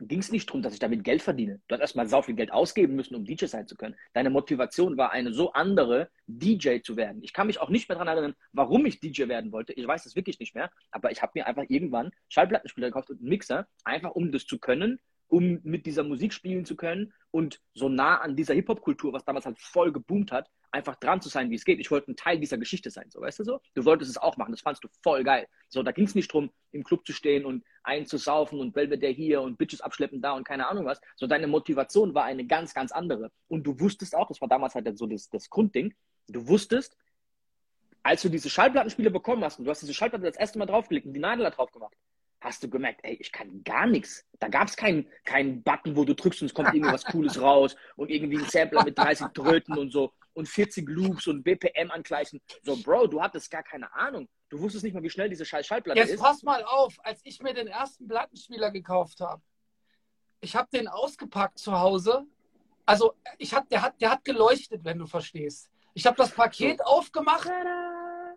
ging 0.00 0.20
es 0.20 0.32
nicht 0.32 0.48
darum, 0.48 0.62
dass 0.62 0.72
ich 0.72 0.78
damit 0.78 1.04
Geld 1.04 1.22
verdiene. 1.22 1.60
Du 1.68 1.74
hast 1.74 1.80
erstmal 1.80 2.08
sau 2.08 2.22
viel 2.22 2.34
Geld 2.34 2.52
ausgeben 2.52 2.96
müssen, 2.96 3.14
um 3.14 3.24
DJ 3.24 3.46
sein 3.46 3.66
zu 3.66 3.76
können. 3.76 3.96
Deine 4.12 4.30
Motivation 4.30 4.96
war 4.96 5.12
eine 5.12 5.32
so 5.32 5.52
andere, 5.52 6.10
DJ 6.26 6.80
zu 6.80 6.96
werden. 6.96 7.22
Ich 7.22 7.32
kann 7.32 7.46
mich 7.46 7.60
auch 7.60 7.68
nicht 7.68 7.88
mehr 7.88 7.96
daran 7.96 8.08
erinnern, 8.08 8.34
warum 8.52 8.86
ich 8.86 9.00
DJ 9.00 9.28
werden 9.28 9.52
wollte. 9.52 9.72
Ich 9.72 9.86
weiß 9.86 10.06
es 10.06 10.16
wirklich 10.16 10.38
nicht 10.40 10.54
mehr. 10.54 10.70
Aber 10.90 11.10
ich 11.10 11.22
habe 11.22 11.32
mir 11.34 11.46
einfach 11.46 11.64
irgendwann 11.68 12.10
Schallplattenspieler 12.28 12.88
gekauft 12.88 13.10
und 13.10 13.20
einen 13.20 13.28
Mixer, 13.28 13.66
einfach 13.84 14.12
um 14.12 14.32
das 14.32 14.46
zu 14.46 14.58
können, 14.58 15.00
um 15.28 15.60
mit 15.62 15.86
dieser 15.86 16.02
Musik 16.02 16.32
spielen 16.32 16.64
zu 16.64 16.76
können 16.76 17.12
und 17.30 17.60
so 17.74 17.88
nah 17.88 18.16
an 18.20 18.36
dieser 18.36 18.54
Hip-Hop-Kultur, 18.54 19.12
was 19.12 19.24
damals 19.24 19.46
halt 19.46 19.58
voll 19.58 19.92
geboomt 19.92 20.32
hat, 20.32 20.50
einfach 20.72 20.96
dran 20.96 21.20
zu 21.20 21.28
sein, 21.28 21.50
wie 21.50 21.54
es 21.54 21.64
geht. 21.64 21.80
Ich 21.80 21.90
wollte 21.90 22.10
ein 22.10 22.16
Teil 22.16 22.38
dieser 22.38 22.58
Geschichte 22.58 22.90
sein, 22.90 23.10
so 23.10 23.20
weißt 23.20 23.40
du 23.40 23.44
so? 23.44 23.60
Du 23.74 23.84
wolltest 23.84 24.10
es 24.10 24.18
auch 24.18 24.36
machen, 24.36 24.52
das 24.52 24.60
fandst 24.60 24.84
du 24.84 24.88
voll 25.02 25.24
geil. 25.24 25.46
So, 25.68 25.82
da 25.82 25.92
ging 25.92 26.04
es 26.04 26.14
nicht 26.14 26.32
drum, 26.32 26.50
im 26.72 26.84
Club 26.84 27.06
zu 27.06 27.12
stehen 27.12 27.44
und 27.44 27.64
einzusaufen 27.82 28.60
und 28.60 28.72
Belvedere 28.72 29.12
hier 29.12 29.42
und 29.42 29.58
Bitches 29.58 29.80
abschleppen 29.80 30.20
da 30.20 30.32
und 30.32 30.44
keine 30.44 30.68
Ahnung 30.68 30.84
was. 30.84 31.00
So, 31.16 31.26
deine 31.26 31.46
Motivation 31.46 32.14
war 32.14 32.24
eine 32.24 32.46
ganz, 32.46 32.74
ganz 32.74 32.92
andere. 32.92 33.30
Und 33.48 33.64
du 33.64 33.78
wusstest 33.80 34.14
auch, 34.14 34.28
das 34.28 34.40
war 34.40 34.48
damals 34.48 34.74
halt 34.74 34.96
so 34.96 35.06
das, 35.06 35.28
das 35.28 35.50
Grundding, 35.50 35.94
du 36.28 36.46
wusstest, 36.46 36.96
als 38.02 38.22
du 38.22 38.28
diese 38.28 38.48
Schallplattenspiele 38.48 39.10
bekommen 39.10 39.44
hast 39.44 39.58
und 39.58 39.64
du 39.64 39.70
hast 39.70 39.82
diese 39.82 39.94
Schallplatte 39.94 40.24
das 40.24 40.36
erste 40.36 40.58
Mal 40.58 40.66
draufgelegt 40.66 41.06
und 41.06 41.12
die 41.12 41.20
Nadel 41.20 41.44
da 41.44 41.50
drauf 41.50 41.70
gemacht, 41.70 41.94
hast 42.40 42.62
du 42.62 42.70
gemerkt, 42.70 43.00
ey, 43.02 43.14
ich 43.14 43.32
kann 43.32 43.62
gar 43.64 43.86
nichts. 43.86 44.24
Da 44.38 44.48
gab 44.48 44.68
es 44.68 44.76
keinen 44.76 45.06
keinen 45.24 45.62
Button, 45.62 45.96
wo 45.96 46.04
du 46.04 46.14
drückst 46.14 46.40
und 46.40 46.46
es 46.46 46.54
kommt 46.54 46.72
irgendwas 46.74 47.04
Cooles 47.04 47.40
raus 47.40 47.76
und 47.96 48.10
irgendwie 48.10 48.38
ein 48.38 48.48
Sampler 48.48 48.84
mit 48.84 48.96
30 48.96 49.28
Tröten 49.34 49.76
und 49.76 49.90
so 49.90 50.12
und 50.40 50.48
40 50.48 50.88
Loops 50.88 51.28
und 51.28 51.42
BPM 51.44 51.90
angleichen. 51.90 52.40
So, 52.62 52.76
Bro, 52.76 53.06
du 53.06 53.22
hattest 53.22 53.50
gar 53.50 53.62
keine 53.62 53.92
Ahnung. 53.94 54.28
Du 54.48 54.58
wusstest 54.60 54.82
nicht 54.84 54.94
mal, 54.94 55.02
wie 55.02 55.10
schnell 55.10 55.28
diese 55.28 55.44
scheiß 55.44 55.66
Schallplatte 55.66 56.00
Jetzt 56.00 56.14
ist. 56.14 56.20
pass 56.20 56.42
mal 56.42 56.64
auf, 56.64 56.96
als 57.04 57.20
ich 57.24 57.40
mir 57.40 57.54
den 57.54 57.68
ersten 57.68 58.08
Plattenspieler 58.08 58.70
gekauft 58.70 59.20
habe. 59.20 59.42
Ich 60.40 60.56
habe 60.56 60.68
den 60.72 60.88
ausgepackt 60.88 61.58
zu 61.58 61.78
Hause. 61.78 62.24
Also 62.86 63.14
ich 63.38 63.54
hab, 63.54 63.68
der, 63.68 63.82
hat, 63.82 64.00
der 64.00 64.10
hat 64.10 64.24
geleuchtet, 64.24 64.82
wenn 64.82 64.98
du 64.98 65.06
verstehst. 65.06 65.70
Ich 65.94 66.06
habe 66.06 66.16
das 66.16 66.32
Paket 66.32 66.84
aufgemacht 66.84 67.48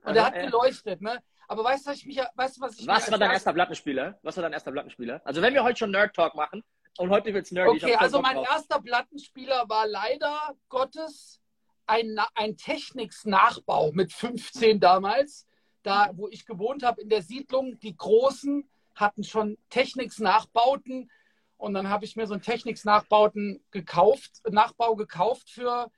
und 0.03 0.13
der 0.13 0.25
hat 0.25 0.33
geleuchtet. 0.33 1.01
Ne? 1.01 1.23
Aber 1.47 1.63
weißt 1.63 1.85
du, 1.85 1.91
was 1.91 1.97
ich 1.97 2.05
mich, 2.05 2.19
weißt 2.35 2.57
du, 2.57 2.61
was 2.61 2.77
ich 2.77 2.85
Was 2.85 3.09
war 3.09 3.17
dein 3.17 3.31
erster 3.31 3.53
Plattenspieler? 3.53 4.19
Was 4.21 4.35
war 4.35 4.43
dein 4.43 4.53
erster 4.53 4.71
Plattenspieler? 4.71 5.21
Also 5.23 5.41
wenn 5.41 5.53
wir 5.53 5.63
heute 5.63 5.79
schon 5.79 5.91
Nerd 5.91 6.15
Talk 6.15 6.35
machen 6.35 6.63
und 6.97 7.09
heute 7.09 7.33
wird's 7.33 7.51
nerdy. 7.51 7.77
Okay, 7.77 7.95
also 7.95 8.21
mein 8.21 8.35
drauf. 8.35 8.47
erster 8.51 8.81
Plattenspieler 8.81 9.67
war 9.69 9.87
leider 9.87 10.55
Gottes 10.67 11.39
ein, 11.85 12.19
ein 12.35 12.57
Technics-Nachbau 12.57 13.91
mit 13.91 14.11
15 14.11 14.79
damals. 14.79 15.47
Da, 15.83 16.11
wo 16.13 16.29
ich 16.29 16.45
gewohnt 16.45 16.83
habe 16.83 17.01
in 17.01 17.09
der 17.09 17.21
Siedlung, 17.21 17.79
die 17.79 17.95
Großen 17.95 18.69
hatten 18.95 19.23
schon 19.23 19.57
Technics-Nachbauten. 19.69 21.11
Und 21.57 21.73
dann 21.73 21.89
habe 21.89 22.05
ich 22.05 22.15
mir 22.15 22.27
so 22.27 22.33
einen 22.33 22.41
Technics-Nachbauten 22.41 23.63
gekauft, 23.71 24.41
Nachbau 24.49 24.95
gekauft 24.95 25.49
für, 25.49 25.91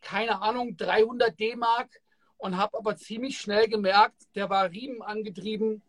keine 0.00 0.42
Ahnung, 0.42 0.76
300 0.76 1.38
D-Mark 1.38 2.00
und 2.36 2.56
habe 2.56 2.78
aber 2.78 2.96
ziemlich 2.96 3.38
schnell 3.38 3.68
gemerkt, 3.68 4.22
der 4.34 4.50
war 4.50 4.70
Riemen 4.70 5.02
angetrieben. 5.02 5.82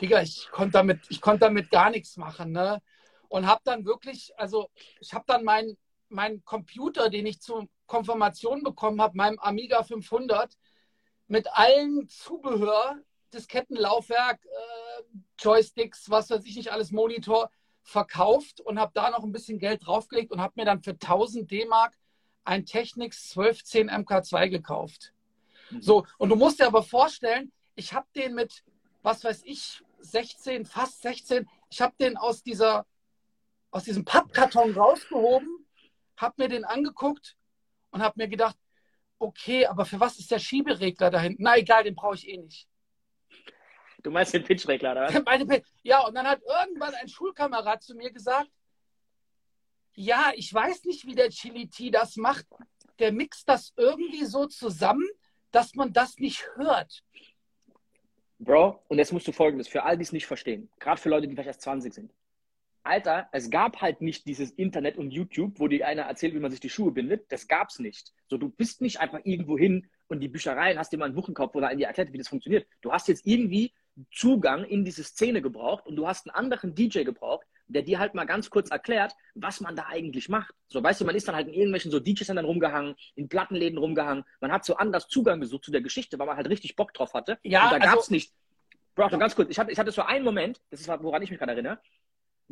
Digga, 0.00 0.22
ich 0.22 0.48
konnte 0.50 0.72
damit, 0.72 1.00
ich 1.08 1.20
konnte 1.20 1.40
damit 1.40 1.70
gar 1.70 1.90
nichts 1.90 2.16
machen. 2.16 2.52
Ne? 2.52 2.80
und 3.32 3.46
habe 3.46 3.62
dann 3.64 3.86
wirklich, 3.86 4.30
also 4.36 4.68
ich 5.00 5.14
habe 5.14 5.24
dann 5.26 5.42
meinen 5.42 5.78
mein 6.10 6.44
Computer, 6.44 7.08
den 7.08 7.24
ich 7.24 7.40
zur 7.40 7.66
Konfirmation 7.92 8.62
bekommen 8.62 9.02
habe, 9.02 9.18
meinem 9.18 9.38
Amiga 9.38 9.82
500, 9.82 10.56
mit 11.28 11.46
allen 11.52 12.08
Zubehör, 12.08 12.96
Diskettenlaufwerk, 13.34 14.42
äh, 14.46 15.02
Joysticks, 15.38 16.08
was 16.08 16.30
weiß 16.30 16.42
ich 16.46 16.56
nicht, 16.56 16.72
alles 16.72 16.90
Monitor, 16.90 17.50
verkauft 17.82 18.62
und 18.62 18.80
habe 18.80 18.92
da 18.94 19.10
noch 19.10 19.24
ein 19.24 19.32
bisschen 19.32 19.58
Geld 19.58 19.86
draufgelegt 19.86 20.32
und 20.32 20.40
habe 20.40 20.54
mir 20.56 20.64
dann 20.64 20.82
für 20.82 20.92
1000 20.92 21.50
D-Mark 21.50 21.98
ein 22.44 22.64
Technics 22.64 23.36
1210 23.36 23.90
MK2 23.90 24.48
gekauft. 24.48 25.12
So, 25.78 26.06
und 26.16 26.30
du 26.30 26.36
musst 26.36 26.60
dir 26.60 26.68
aber 26.68 26.82
vorstellen, 26.82 27.52
ich 27.74 27.92
habe 27.92 28.06
den 28.16 28.34
mit, 28.34 28.64
was 29.02 29.22
weiß 29.22 29.42
ich, 29.44 29.82
16, 30.00 30.64
fast 30.64 31.02
16, 31.02 31.46
ich 31.68 31.82
habe 31.82 31.94
den 32.00 32.16
aus 32.16 32.42
dieser 32.42 32.86
aus 33.70 33.84
diesem 33.84 34.04
Pappkarton 34.04 34.72
rausgehoben, 34.74 35.66
habe 36.16 36.34
mir 36.38 36.48
den 36.48 36.64
angeguckt 36.64 37.36
und 37.92 38.02
habe 38.02 38.14
mir 38.16 38.28
gedacht, 38.28 38.56
okay, 39.18 39.66
aber 39.66 39.84
für 39.84 40.00
was 40.00 40.18
ist 40.18 40.30
der 40.30 40.40
Schieberegler 40.40 41.10
da 41.10 41.20
hinten? 41.20 41.44
Na 41.44 41.56
egal, 41.56 41.84
den 41.84 41.94
brauche 41.94 42.16
ich 42.16 42.28
eh 42.28 42.38
nicht. 42.38 42.66
Du 44.02 44.10
meinst 44.10 44.34
den 44.34 44.42
Pitchregler, 44.42 44.92
oder? 44.92 45.22
Meine 45.24 45.62
Ja, 45.82 46.04
und 46.06 46.14
dann 46.14 46.26
hat 46.26 46.40
irgendwann 46.42 46.94
ein 46.94 47.08
Schulkamerad 47.08 47.82
zu 47.82 47.94
mir 47.94 48.10
gesagt, 48.10 48.50
ja, 49.94 50.32
ich 50.34 50.52
weiß 50.52 50.84
nicht, 50.84 51.06
wie 51.06 51.14
der 51.14 51.30
Chili 51.30 51.68
Tea 51.68 51.90
das 51.90 52.16
macht. 52.16 52.46
Der 52.98 53.12
mixt 53.12 53.48
das 53.48 53.72
irgendwie 53.76 54.24
so 54.24 54.46
zusammen, 54.46 55.08
dass 55.50 55.74
man 55.74 55.92
das 55.92 56.16
nicht 56.16 56.48
hört. 56.56 57.02
Bro, 58.38 58.82
und 58.88 58.98
jetzt 58.98 59.12
musst 59.12 59.28
du 59.28 59.32
folgendes, 59.32 59.68
für 59.68 59.84
all 59.84 59.96
die 59.96 60.02
es 60.02 60.12
nicht 60.12 60.26
verstehen, 60.26 60.68
gerade 60.80 61.00
für 61.00 61.10
Leute, 61.10 61.28
die 61.28 61.34
vielleicht 61.34 61.48
erst 61.48 61.62
20 61.62 61.94
sind. 61.94 62.12
Alter, 62.84 63.28
es 63.32 63.50
gab 63.50 63.80
halt 63.80 64.00
nicht 64.00 64.26
dieses 64.26 64.50
Internet 64.50 64.98
und 64.98 65.10
YouTube, 65.10 65.60
wo 65.60 65.68
dir 65.68 65.86
einer 65.86 66.02
erzählt, 66.02 66.34
wie 66.34 66.40
man 66.40 66.50
sich 66.50 66.60
die 66.60 66.70
Schuhe 66.70 66.90
bindet. 66.90 67.30
Das 67.30 67.46
gab's 67.46 67.78
nicht. 67.78 68.12
So, 68.28 68.38
du 68.38 68.48
bist 68.48 68.80
nicht 68.80 69.00
einfach 69.00 69.20
irgendwo 69.24 69.56
hin 69.56 69.88
und 70.08 70.20
die 70.20 70.28
Büchereien 70.28 70.78
hast 70.78 70.92
dir 70.92 70.98
mal 70.98 71.06
ein 71.06 71.14
Buch 71.14 71.26
gekauft, 71.26 71.54
wo 71.54 71.60
da 71.60 71.74
dir 71.74 71.86
erklärt, 71.86 72.12
wie 72.12 72.18
das 72.18 72.28
funktioniert. 72.28 72.66
Du 72.80 72.92
hast 72.92 73.08
jetzt 73.08 73.26
irgendwie 73.26 73.72
Zugang 74.10 74.64
in 74.64 74.84
diese 74.84 75.04
Szene 75.04 75.42
gebraucht 75.42 75.86
und 75.86 75.96
du 75.96 76.08
hast 76.08 76.26
einen 76.26 76.34
anderen 76.34 76.74
DJ 76.74 77.04
gebraucht, 77.04 77.46
der 77.68 77.82
dir 77.82 77.98
halt 77.98 78.14
mal 78.14 78.24
ganz 78.24 78.50
kurz 78.50 78.70
erklärt, 78.70 79.14
was 79.34 79.60
man 79.60 79.76
da 79.76 79.86
eigentlich 79.88 80.28
macht. 80.28 80.54
So, 80.68 80.82
weißt 80.82 81.00
du, 81.00 81.04
man 81.04 81.14
ist 81.14 81.28
dann 81.28 81.36
halt 81.36 81.48
in 81.48 81.54
irgendwelchen 81.54 81.90
so 81.90 82.00
DJ-Sendern 82.00 82.44
rumgehangen, 82.44 82.94
in 83.14 83.28
Plattenläden 83.28 83.78
rumgehangen. 83.78 84.24
Man 84.40 84.52
hat 84.52 84.64
so 84.64 84.76
anders 84.76 85.08
Zugang 85.08 85.40
gesucht 85.40 85.64
zu 85.64 85.70
der 85.70 85.82
Geschichte, 85.82 86.18
weil 86.18 86.26
man 86.26 86.36
halt 86.36 86.48
richtig 86.48 86.74
Bock 86.76 86.92
drauf 86.94 87.14
hatte. 87.14 87.38
Ja, 87.42 87.64
und 87.64 87.72
da 87.72 87.76
also- 87.76 87.96
gab's 87.96 88.10
nicht. 88.10 88.32
Bro, 88.94 89.08
nur 89.08 89.20
ganz 89.20 89.34
kurz, 89.34 89.48
ich 89.48 89.58
hatte, 89.58 89.72
ich 89.72 89.78
hatte 89.78 89.90
so 89.90 90.02
einen 90.02 90.22
Moment, 90.22 90.60
das 90.68 90.80
ist, 90.80 90.88
woran 90.88 91.22
ich 91.22 91.30
mich 91.30 91.38
gerade 91.38 91.52
erinnere, 91.52 91.80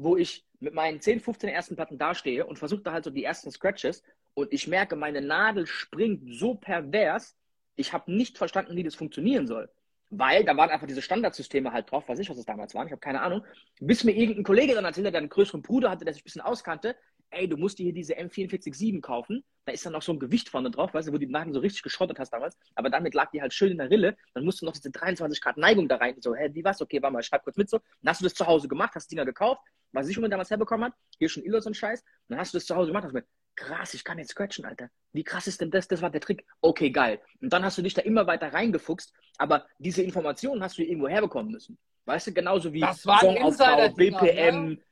wo 0.03 0.17
ich 0.17 0.45
mit 0.61 0.75
meinen 0.75 1.01
10, 1.01 1.21
15 1.21 1.49
ersten 1.49 1.77
Platten 1.77 1.99
dastehe 1.99 2.47
und 2.47 2.59
versuche 2.59 2.83
da 2.83 2.93
halt 2.93 3.05
so 3.05 3.11
die 3.11 3.25
ersten 3.25 3.51
Scratches 3.51 4.03
und 4.35 4.53
ich 4.53 4.67
merke, 4.67 4.97
meine 4.97 5.21
Nadel 5.21 5.67
springt 5.67 6.35
so 6.35 6.55
pervers, 6.55 7.37
ich 7.77 7.93
habe 7.93 8.13
nicht 8.13 8.39
verstanden, 8.39 8.77
wie 8.77 8.83
das 8.83 8.95
funktionieren 8.95 9.47
soll. 9.47 9.71
Weil 10.11 10.45
da 10.45 10.57
waren 10.57 10.71
einfach 10.71 10.87
diese 10.87 11.03
Standardsysteme 11.03 11.73
halt 11.73 11.91
drauf, 11.91 12.09
weiß 12.09 12.19
ich, 12.19 12.29
was 12.29 12.39
es 12.39 12.45
damals 12.45 12.75
waren, 12.75 12.87
ich 12.87 12.93
habe 12.93 13.01
keine 13.01 13.23
Ahnung. 13.23 13.45
Bis 13.81 14.03
mir 14.03 14.13
irgendein 14.13 14.45
Kollege 14.45 14.75
dann 14.75 14.85
erzählt 14.85 15.07
hat, 15.07 15.15
der 15.15 15.21
einen 15.21 15.29
größeren 15.29 15.63
Bruder 15.63 15.91
hatte, 15.91 16.05
der 16.05 16.13
sich 16.15 16.23
ein 16.23 16.25
bisschen 16.25 16.43
auskannte, 16.43 16.97
ey, 17.31 17.49
du 17.49 17.57
musst 17.57 17.79
dir 17.79 17.85
hier 17.85 17.93
diese 17.93 18.19
M447 18.19 19.01
kaufen, 19.01 19.45
da 19.71 19.75
ist 19.75 19.87
dann 19.87 19.93
noch 19.93 20.03
so 20.03 20.13
ein 20.13 20.19
Gewicht 20.19 20.49
vorne 20.49 20.71
drauf, 20.71 20.93
weißt 20.93 21.09
du, 21.09 21.13
wo 21.13 21.19
du 21.19 21.27
die 21.27 21.33
Nadeln 21.33 21.55
so 21.55 21.61
richtig 21.61 21.83
geschrottet 21.83 22.19
hast 22.19 22.33
damals, 22.33 22.59
aber 22.75 22.91
damit 22.91 23.15
lag 23.15 23.31
die 23.31 23.41
halt 23.41 23.55
schön 23.55 23.71
in 23.71 23.79
der 23.79 23.89
Rille, 23.89 24.17
dann 24.35 24.45
musst 24.45 24.61
du 24.61 24.67
noch 24.67 24.73
diese 24.73 24.91
23 24.91 25.41
Grad 25.41 25.57
Neigung 25.57 25.89
da 25.89 25.97
rein, 25.97 26.17
so, 26.21 26.35
hä, 26.35 26.51
wie 26.53 26.65
was, 26.65 26.83
okay, 26.83 27.01
warte 27.01 27.13
mal, 27.13 27.23
schreib 27.23 27.45
kurz 27.45 27.57
mit 27.57 27.71
so, 27.71 27.79
dann 28.03 28.11
hast 28.11 28.21
du 28.21 28.25
das 28.25 28.35
zu 28.35 28.47
Hause 28.47 28.67
gemacht, 28.67 28.95
hast 28.95 29.11
Dinger 29.11 29.25
gekauft, 29.25 29.63
was 29.93 30.09
ich 30.09 30.15
schon 30.15 30.29
damals 30.29 30.51
herbekommen 30.51 30.87
hat, 30.87 30.95
hier 31.19 31.29
schon 31.29 31.45
Illos 31.45 31.67
und 31.67 31.77
Scheiß, 31.77 32.05
dann 32.29 32.39
hast 32.39 32.53
du 32.53 32.59
das 32.59 32.67
zu 32.67 32.75
Hause 32.75 32.89
gemacht, 32.89 33.05
hast 33.05 33.13
du 33.13 33.19
mir, 33.19 33.25
krass, 33.55 33.95
ich 33.95 34.03
kann 34.03 34.19
jetzt 34.19 34.31
scratchen, 34.33 34.65
Alter. 34.65 34.91
Wie 35.13 35.23
krass 35.23 35.47
ist 35.47 35.61
denn 35.61 35.71
das? 35.71 35.87
Das 35.87 36.01
war 36.03 36.11
der 36.11 36.21
Trick. 36.21 36.47
Okay, 36.61 36.91
geil. 36.91 37.21
Und 37.41 37.53
dann 37.53 37.65
hast 37.65 37.77
du 37.77 37.83
dich 37.83 37.95
da 37.95 38.01
immer 38.03 38.27
weiter 38.27 38.53
reingefuchst, 38.53 39.13
aber 39.39 39.67
diese 39.79 40.03
Informationen 40.03 40.63
hast 40.63 40.79
du 40.79 40.83
irgendwo 40.83 41.09
herbekommen 41.09 41.53
müssen. 41.53 41.79
Weißt 42.07 42.29
du, 42.29 42.33
genauso 42.33 42.73
wie 42.73 42.81
Songaufbau, 42.81 43.47
Insider-Dinger, 43.47 44.21
BPM. 44.21 44.83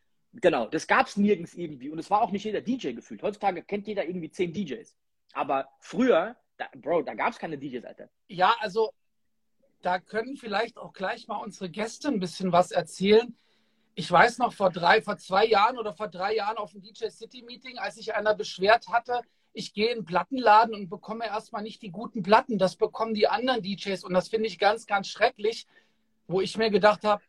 Genau, 0.40 0.66
das 0.66 0.86
gab 0.86 1.06
es 1.06 1.16
nirgends 1.16 1.54
irgendwie. 1.54 1.90
Und 1.90 1.98
es 1.98 2.10
war 2.10 2.22
auch 2.22 2.30
nicht 2.30 2.44
jeder 2.44 2.60
DJ 2.60 2.92
gefühlt. 2.92 3.22
Heutzutage 3.22 3.62
kennt 3.62 3.86
jeder 3.86 4.04
irgendwie 4.04 4.30
zehn 4.30 4.52
DJs. 4.52 4.94
Aber 5.32 5.68
früher, 5.80 6.36
da, 6.56 6.66
Bro, 6.76 7.02
da 7.02 7.14
gab 7.14 7.32
es 7.32 7.38
keine 7.38 7.58
DJs, 7.58 7.84
Alter. 7.84 8.08
Ja, 8.28 8.54
also 8.60 8.92
da 9.82 9.98
können 9.98 10.36
vielleicht 10.36 10.76
auch 10.76 10.92
gleich 10.92 11.28
mal 11.28 11.36
unsere 11.36 11.70
Gäste 11.70 12.08
ein 12.08 12.20
bisschen 12.20 12.52
was 12.52 12.70
erzählen. 12.70 13.36
Ich 13.94 14.10
weiß 14.10 14.38
noch, 14.38 14.52
vor 14.52 14.70
drei, 14.70 15.02
vor 15.02 15.18
zwei 15.18 15.44
Jahren 15.44 15.78
oder 15.78 15.92
vor 15.92 16.08
drei 16.08 16.34
Jahren 16.34 16.56
auf 16.56 16.72
dem 16.72 16.82
DJ 16.82 17.08
City 17.08 17.42
Meeting, 17.42 17.78
als 17.78 17.96
sich 17.96 18.14
einer 18.14 18.34
beschwert 18.34 18.88
hatte, 18.88 19.22
ich 19.52 19.72
gehe 19.72 19.88
in 19.88 19.98
einen 19.98 20.04
Plattenladen 20.04 20.74
und 20.74 20.88
bekomme 20.88 21.26
erstmal 21.26 21.62
nicht 21.62 21.82
die 21.82 21.90
guten 21.90 22.22
Platten. 22.22 22.58
Das 22.58 22.76
bekommen 22.76 23.14
die 23.14 23.26
anderen 23.26 23.62
DJs 23.62 24.04
und 24.04 24.14
das 24.14 24.28
finde 24.28 24.46
ich 24.46 24.58
ganz, 24.58 24.86
ganz 24.86 25.08
schrecklich, 25.08 25.66
wo 26.28 26.40
ich 26.40 26.56
mir 26.56 26.70
gedacht 26.70 27.02
habe, 27.04 27.22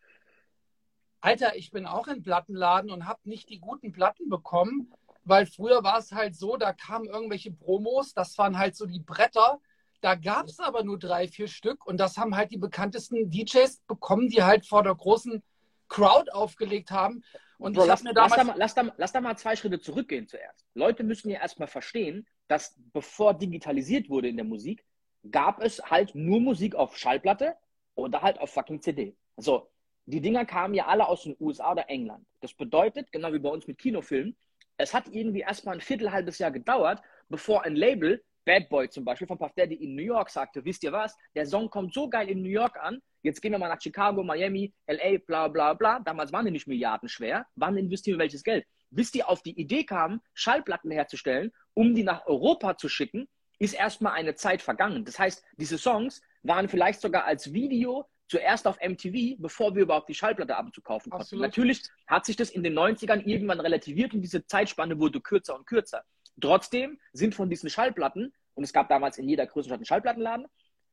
Alter, 1.21 1.55
ich 1.55 1.71
bin 1.71 1.86
auch 1.86 2.08
in 2.08 2.23
Plattenladen 2.23 2.91
und 2.91 3.08
habe 3.08 3.19
nicht 3.23 3.49
die 3.49 3.60
guten 3.60 3.91
Platten 3.91 4.29
bekommen, 4.29 4.91
weil 5.23 5.45
früher 5.45 5.84
war 5.84 5.97
es 5.99 6.12
halt 6.12 6.36
so, 6.36 6.55
da 6.58 6.73
kamen 6.73 7.05
irgendwelche 7.05 7.51
Promos, 7.51 8.13
das 8.13 8.38
waren 8.38 8.58
halt 8.58 8.75
so 8.75 8.86
die 8.86 8.99
Bretter. 9.01 9.60
Da 10.01 10.15
gab 10.15 10.47
es 10.47 10.60
aber 10.60 10.84
nur 10.84 10.97
drei, 10.97 11.27
vier 11.27 11.49
Stück 11.49 11.86
und 11.86 11.97
das 11.99 12.17
haben 12.17 12.36
halt 12.36 12.51
die 12.51 12.58
bekanntesten 12.58 13.29
DJs 13.29 13.82
bekommen, 13.86 14.29
die 14.29 14.43
halt 14.43 14.65
vor 14.65 14.82
der 14.82 14.95
großen 14.95 15.43
Crowd 15.89 16.32
aufgelegt 16.32 16.91
haben. 16.91 17.21
Und 17.58 17.73
Bro, 17.73 17.86
lass, 17.86 18.03
lass, 18.03 18.32
da 18.32 18.43
mal, 18.45 18.55
lass, 18.58 18.73
da, 18.73 18.93
lass 18.95 19.12
da 19.12 19.19
mal 19.19 19.38
zwei 19.38 19.58
Schritte 19.58 19.82
zurückgehen 19.82 20.27
zuerst. 20.27 20.65
Leute 20.73 21.03
müssen 21.03 21.29
ja 21.29 21.41
erstmal 21.41 21.67
verstehen, 21.67 22.25
dass 22.47 22.75
bevor 22.93 23.34
digitalisiert 23.34 24.10
wurde 24.10 24.29
in 24.29 24.38
der 24.38 24.45
Musik, 24.45 24.86
gab 25.29 25.62
es 25.62 25.84
halt 25.84 26.15
nur 26.15 26.39
Musik 26.39 26.75
auf 26.75 26.97
Schallplatte 26.97 27.58
oder 27.95 28.21
halt 28.21 28.39
auf 28.39 28.51
fucking 28.51 28.82
CD. 28.82 29.17
So, 29.36 29.69
die 30.10 30.22
Dinger 30.22 30.45
kamen 30.45 30.74
ja 30.74 30.88
alle 30.88 31.08
aus 31.08 31.24
den 31.24 31.36
USA 31.39 31.72
oder 31.72 31.89
England. 31.89 32.26
Das 32.41 32.54
bedeutet, 32.54 33.12
genau 33.12 33.32
wie 33.32 33.39
bei 33.39 33.50
uns 33.50 33.67
mit 33.67 33.78
Kinofilmen, 33.78 34.36
es 34.78 34.93
hat 34.93 35.08
irgendwie 35.10 35.41
erstmal 35.41 35.76
ein 35.76 35.82
Viertel, 35.82 36.12
halbes 36.12 36.39
Jahr 36.39 36.52
gedauert, 36.52 37.02
bevor 37.28 37.63
ein 37.63 37.76
Label, 37.76 38.24
Bad 38.45 38.69
Boy 38.69 38.89
zum 38.89 39.06
Beispiel 39.06 39.28
von 39.28 39.38
Puff 39.38 39.54
Daddy 39.56 39.76
in 39.76 39.93
New 39.95 40.02
York 40.02 40.32
sagte, 40.32 40.65
wisst 40.65 40.84
ihr 40.84 40.91
was, 40.91 41.15
der 41.36 41.45
Song 41.45 41.69
kommt 41.69 41.93
so 41.93 42.10
geil 42.10 42.28
in 42.30 42.41
New 42.41 42.50
York 42.50 42.78
an, 42.82 43.00
jetzt 43.22 43.41
gehen 43.41 43.52
wir 43.52 43.60
mal 43.60 43.67
nach 43.67 43.82
Chicago, 43.82 44.24
Miami, 44.24 44.74
LA, 44.88 45.19
bla 45.28 45.48
bla 45.48 45.74
bla. 45.76 46.00
Damals 46.00 46.32
waren 46.32 46.45
die 46.45 46.52
nicht 46.52 46.65
milliardenschwer. 46.65 47.45
Wann 47.56 47.78
investieren 47.78 48.17
wir 48.17 48.24
welches 48.24 48.43
Geld? 48.43 48.65
Bis 48.89 49.12
die 49.12 49.24
auf 49.24 49.43
die 49.43 49.60
Idee 49.60 49.84
kamen, 49.84 50.22
Schallplatten 50.34 50.89
herzustellen, 50.89 51.52
um 51.76 51.93
die 51.93 52.04
nach 52.04 52.26
Europa 52.26 52.78
zu 52.78 52.89
schicken, 52.89 53.28
ist 53.60 53.74
erstmal 53.74 54.13
eine 54.13 54.34
Zeit 54.34 54.63
vergangen. 54.63 55.06
Das 55.06 55.19
heißt, 55.19 55.43
diese 55.58 55.78
Songs 55.78 56.22
waren 56.41 56.67
vielleicht 56.67 57.02
sogar 57.02 57.26
als 57.26 57.54
Video 57.54 58.08
zuerst 58.29 58.67
auf 58.67 58.77
MTV, 58.81 59.37
bevor 59.39 59.75
wir 59.75 59.81
überhaupt 59.81 60.07
die 60.07 60.13
Schallplatte 60.13 60.55
abzukaufen 60.55 61.09
konnten. 61.09 61.23
Absolut. 61.23 61.41
Natürlich 61.41 61.83
hat 62.07 62.25
sich 62.25 62.35
das 62.35 62.51
in 62.51 62.63
den 62.63 62.77
90ern 62.77 63.25
irgendwann 63.25 63.59
relativiert 63.59 64.13
und 64.13 64.21
diese 64.21 64.45
Zeitspanne 64.45 64.99
wurde 64.99 65.19
kürzer 65.19 65.55
und 65.55 65.65
kürzer. 65.65 66.03
Trotzdem 66.39 66.99
sind 67.11 67.35
von 67.35 67.49
diesen 67.49 67.69
Schallplatten, 67.69 68.33
und 68.53 68.63
es 68.63 68.71
gab 68.71 68.87
damals 68.89 69.17
in 69.17 69.27
jeder 69.27 69.45
größeren 69.45 69.69
Stadt 69.69 69.79
einen 69.79 69.85
Schallplattenladen, 69.85 70.47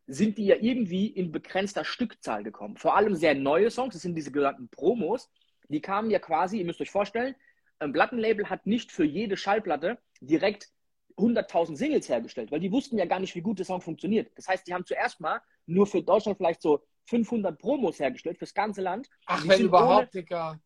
sind 0.07 0.39
die 0.39 0.47
ja 0.47 0.57
irgendwie 0.61 1.09
in 1.09 1.33
begrenzter 1.33 1.85
Stückzahl 1.85 2.43
gekommen. 2.43 2.77
Vor 2.77 2.97
allem 2.97 3.15
sehr 3.15 3.35
neue 3.35 3.71
Songs, 3.71 3.95
das 3.95 4.03
sind 4.03 4.15
diese 4.15 4.31
genannten 4.31 4.69
Promos, 4.69 5.31
die 5.69 5.81
kamen 5.81 6.11
ja 6.11 6.19
quasi, 6.19 6.59
ihr 6.59 6.65
müsst 6.65 6.81
euch 6.81 6.91
vorstellen, 6.91 7.35
ein 7.81 7.93
Plattenlabel 7.93 8.49
hat 8.49 8.67
nicht 8.67 8.93
für 8.93 9.05
jede 9.05 9.37
Schallplatte 9.37 9.99
direkt 10.21 10.69
100.000 11.17 11.77
Singles 11.77 12.09
hergestellt, 12.09 12.51
weil 12.53 12.61
die 12.61 12.73
wussten 12.73 12.99
ja 12.99 13.05
gar 13.05 13.21
nicht, 13.21 13.35
wie 13.35 13.41
gut 13.41 13.59
der 13.59 13.67
Song 13.67 13.81
funktioniert. 13.81 14.31
Das 14.37 14.49
heißt, 14.49 14.67
die 14.67 14.75
haben 14.75 14.85
zuerst 14.85 15.21
mal 15.21 15.41
nur 15.67 15.87
für 15.87 16.03
Deutschland 16.03 16.39
vielleicht 16.39 16.63
so 16.63 16.85
500 17.07 17.59
Promos 17.59 17.99
hergestellt 17.99 18.39
fürs 18.39 18.55
ganze 18.55 18.83
Land. 18.83 19.09
Ach, 19.27 19.43
Die 19.43 19.49
wenn 19.49 19.61
überhaupt, 19.63 20.15
Digga. 20.15 20.59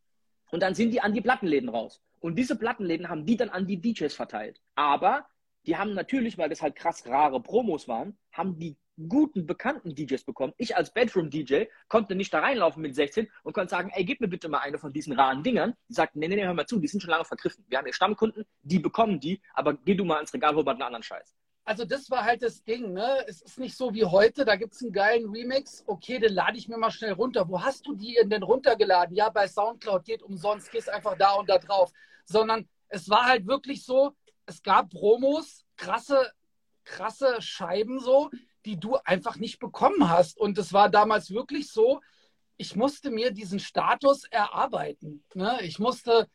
und 0.50 0.62
dann 0.62 0.74
sind 0.74 0.90
die 0.90 1.00
an 1.00 1.12
die 1.12 1.20
Plattenläden 1.20 1.68
raus. 1.68 2.00
Und 2.20 2.36
diese 2.36 2.56
Plattenläden 2.56 3.08
haben 3.08 3.24
die 3.24 3.36
dann 3.36 3.48
an 3.48 3.66
die 3.66 3.80
DJs 3.80 4.12
verteilt. 4.14 4.60
Aber 4.74 5.26
die 5.66 5.76
haben 5.76 5.94
natürlich, 5.94 6.38
weil 6.38 6.48
das 6.48 6.62
halt 6.62 6.76
krass 6.76 7.06
rare 7.06 7.40
Promos 7.42 7.88
waren, 7.88 8.18
haben 8.32 8.58
die 8.58 8.76
guten, 9.08 9.46
bekannten 9.46 9.94
DJs 9.94 10.24
bekommen. 10.24 10.52
Ich 10.58 10.76
als 10.76 10.92
Bedroom-DJ 10.92 11.64
konnte 11.88 12.14
nicht 12.14 12.34
da 12.34 12.40
reinlaufen 12.40 12.82
mit 12.82 12.94
16 12.94 13.28
und 13.44 13.54
konnte 13.54 13.70
sagen, 13.70 13.90
ey, 13.94 14.04
gib 14.04 14.20
mir 14.20 14.28
bitte 14.28 14.48
mal 14.48 14.58
eine 14.58 14.78
von 14.78 14.92
diesen 14.92 15.14
raren 15.14 15.42
Dingern. 15.42 15.74
Die 15.88 15.94
sagten, 15.94 16.18
nee, 16.18 16.28
nee, 16.28 16.36
nee, 16.36 16.44
hör 16.44 16.52
mal 16.52 16.66
zu, 16.66 16.78
die 16.78 16.88
sind 16.88 17.00
schon 17.00 17.10
lange 17.10 17.24
vergriffen. 17.24 17.64
Wir 17.68 17.78
haben 17.78 17.86
hier 17.86 17.94
Stammkunden, 17.94 18.44
die 18.62 18.78
bekommen 18.78 19.18
die, 19.18 19.40
aber 19.54 19.74
geh 19.74 19.94
du 19.94 20.04
mal 20.04 20.20
ins 20.20 20.34
Regal, 20.34 20.54
hol 20.54 20.64
mal 20.64 20.72
einen 20.72 20.82
anderen 20.82 21.02
Scheiß. 21.02 21.34
Also 21.64 21.84
das 21.84 22.10
war 22.10 22.24
halt 22.24 22.42
das 22.42 22.64
Ding, 22.64 22.92
ne? 22.92 23.24
Es 23.28 23.42
ist 23.42 23.58
nicht 23.58 23.76
so 23.76 23.94
wie 23.94 24.04
heute, 24.04 24.44
da 24.44 24.56
gibt 24.56 24.74
es 24.74 24.82
einen 24.82 24.92
geilen 24.92 25.30
Remix. 25.30 25.84
Okay, 25.86 26.18
den 26.18 26.32
lade 26.32 26.56
ich 26.56 26.68
mir 26.68 26.78
mal 26.78 26.90
schnell 26.90 27.12
runter. 27.12 27.48
Wo 27.48 27.62
hast 27.62 27.86
du 27.86 27.94
die 27.94 28.18
denn 28.24 28.42
runtergeladen? 28.42 29.14
Ja, 29.14 29.28
bei 29.28 29.46
Soundcloud 29.46 30.04
geht 30.04 30.22
umsonst, 30.22 30.70
gehst 30.72 30.88
einfach 30.88 31.16
da 31.16 31.34
und 31.34 31.48
da 31.48 31.58
drauf. 31.58 31.92
Sondern 32.24 32.68
es 32.88 33.08
war 33.08 33.26
halt 33.26 33.46
wirklich 33.46 33.84
so, 33.84 34.16
es 34.46 34.62
gab 34.62 34.90
Promos, 34.90 35.64
krasse, 35.76 36.32
krasse 36.84 37.40
Scheiben 37.40 38.00
so, 38.00 38.30
die 38.64 38.78
du 38.78 38.96
einfach 38.96 39.36
nicht 39.36 39.58
bekommen 39.58 40.08
hast. 40.08 40.38
Und 40.38 40.58
es 40.58 40.72
war 40.72 40.88
damals 40.88 41.30
wirklich 41.30 41.70
so, 41.70 42.00
ich 42.56 42.76
musste 42.76 43.10
mir 43.10 43.30
diesen 43.30 43.58
Status 43.58 44.24
erarbeiten. 44.24 45.24
Ne? 45.34 45.60
Ich, 45.62 45.78
musste, 45.78 46.28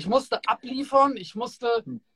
ich 0.00 0.06
musste 0.06 0.40
abliefern, 0.46 1.16
ich 1.16 1.34
musste 1.34 1.66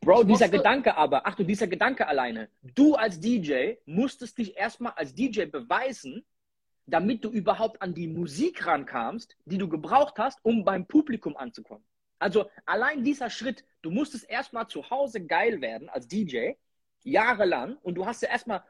Bro, 0.01 0.23
Ich 0.23 0.27
dieser 0.29 0.29
musste- 0.47 0.51
Gedanke 0.51 0.97
aber, 0.97 1.27
ach 1.27 1.35
du, 1.35 1.45
dieser 1.45 1.67
Gedanke 1.67 2.07
alleine. 2.07 2.49
Du 2.63 2.95
als 2.95 3.21
DJ 3.21 3.75
musstest 3.85 4.39
dich 4.39 4.57
erstmal 4.57 4.93
als 4.97 5.15
DJ 5.15 5.45
beweisen, 5.47 6.25
damit 6.87 7.25
du 7.25 7.31
überhaupt 7.31 7.81
an 7.83 7.93
die 7.95 8.07
Musik 8.09 8.67
rankamst, 8.67 9.37
die 9.45 9.59
du 9.59 9.69
gebraucht 9.69 10.15
hast, 10.19 10.39
um 10.43 10.65
beim 10.65 10.87
Publikum 10.87 11.37
anzukommen. 11.37 11.85
Also 12.19 12.51
allein 12.65 13.05
dieser 13.05 13.29
Schritt, 13.29 13.65
du 13.83 13.91
musstest 13.91 14.29
erstmal 14.31 14.67
zu 14.67 14.89
Hause 14.89 15.25
geil 15.27 15.61
werden 15.61 15.89
als 15.91 16.09
DJ, 16.09 16.53
jahrelang, 17.03 17.77
und 17.83 17.97
du 17.97 18.07
hast 18.07 18.23
ja 18.23 18.31
erstmal 18.31 18.63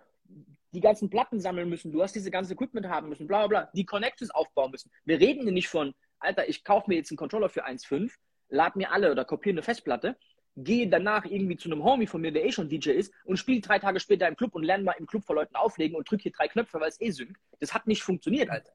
die 0.72 0.81
ganzen 0.81 1.09
Platten 1.09 1.38
sammeln 1.40 1.68
müssen, 1.68 1.92
du 1.92 2.03
hast 2.03 2.14
diese 2.16 2.33
ganze 2.33 2.55
Equipment 2.55 2.88
haben 2.88 3.09
müssen, 3.09 3.29
bla 3.29 3.46
bla 3.46 3.46
bla, 3.46 3.70
die 3.74 3.85
Connections 3.87 4.33
aufbauen 4.33 4.72
müssen. 4.72 4.90
Wir 5.05 5.20
reden 5.20 5.42
hier 5.44 5.53
nicht 5.53 5.68
von, 5.68 5.94
Alter, 6.18 6.48
ich 6.48 6.64
kaufe 6.64 6.87
mir 6.90 6.96
jetzt 6.96 7.12
einen 7.12 7.16
Controller 7.16 7.48
für 7.48 7.64
1,5, 7.64 8.12
lad 8.48 8.76
mir 8.76 8.92
alle 8.92 9.11
oder 9.11 9.24
kopiere 9.24 9.54
eine 9.54 9.62
Festplatte, 9.62 10.16
gehe 10.57 10.88
danach 10.88 11.24
irgendwie 11.24 11.57
zu 11.57 11.68
einem 11.70 11.83
Homie 11.83 12.07
von 12.07 12.20
mir, 12.20 12.30
der 12.33 12.44
eh 12.44 12.52
schon 12.52 12.68
DJ 12.68 12.90
ist, 12.90 13.12
und 13.24 13.37
spiele 13.38 13.61
drei 13.61 13.78
Tage 13.78 13.98
später 13.98 14.28
im 14.28 14.37
Club 14.37 14.54
und 14.54 14.62
lerne 14.62 14.85
mal 14.85 14.94
im 14.98 15.07
Club 15.07 15.24
vor 15.24 15.35
Leuten 15.37 15.57
auflegen 15.57 15.96
und 15.96 16.09
drücke 16.09 16.22
hier 16.24 16.33
drei 16.33 16.46
Knöpfe, 16.48 16.80
weil 16.80 16.88
es 16.90 17.00
eh 17.00 17.11
synkt. 17.11 17.37
Das 17.61 17.74
hat 17.74 17.87
nicht 17.87 18.02
funktioniert, 18.02 18.50
Alter. 18.50 18.72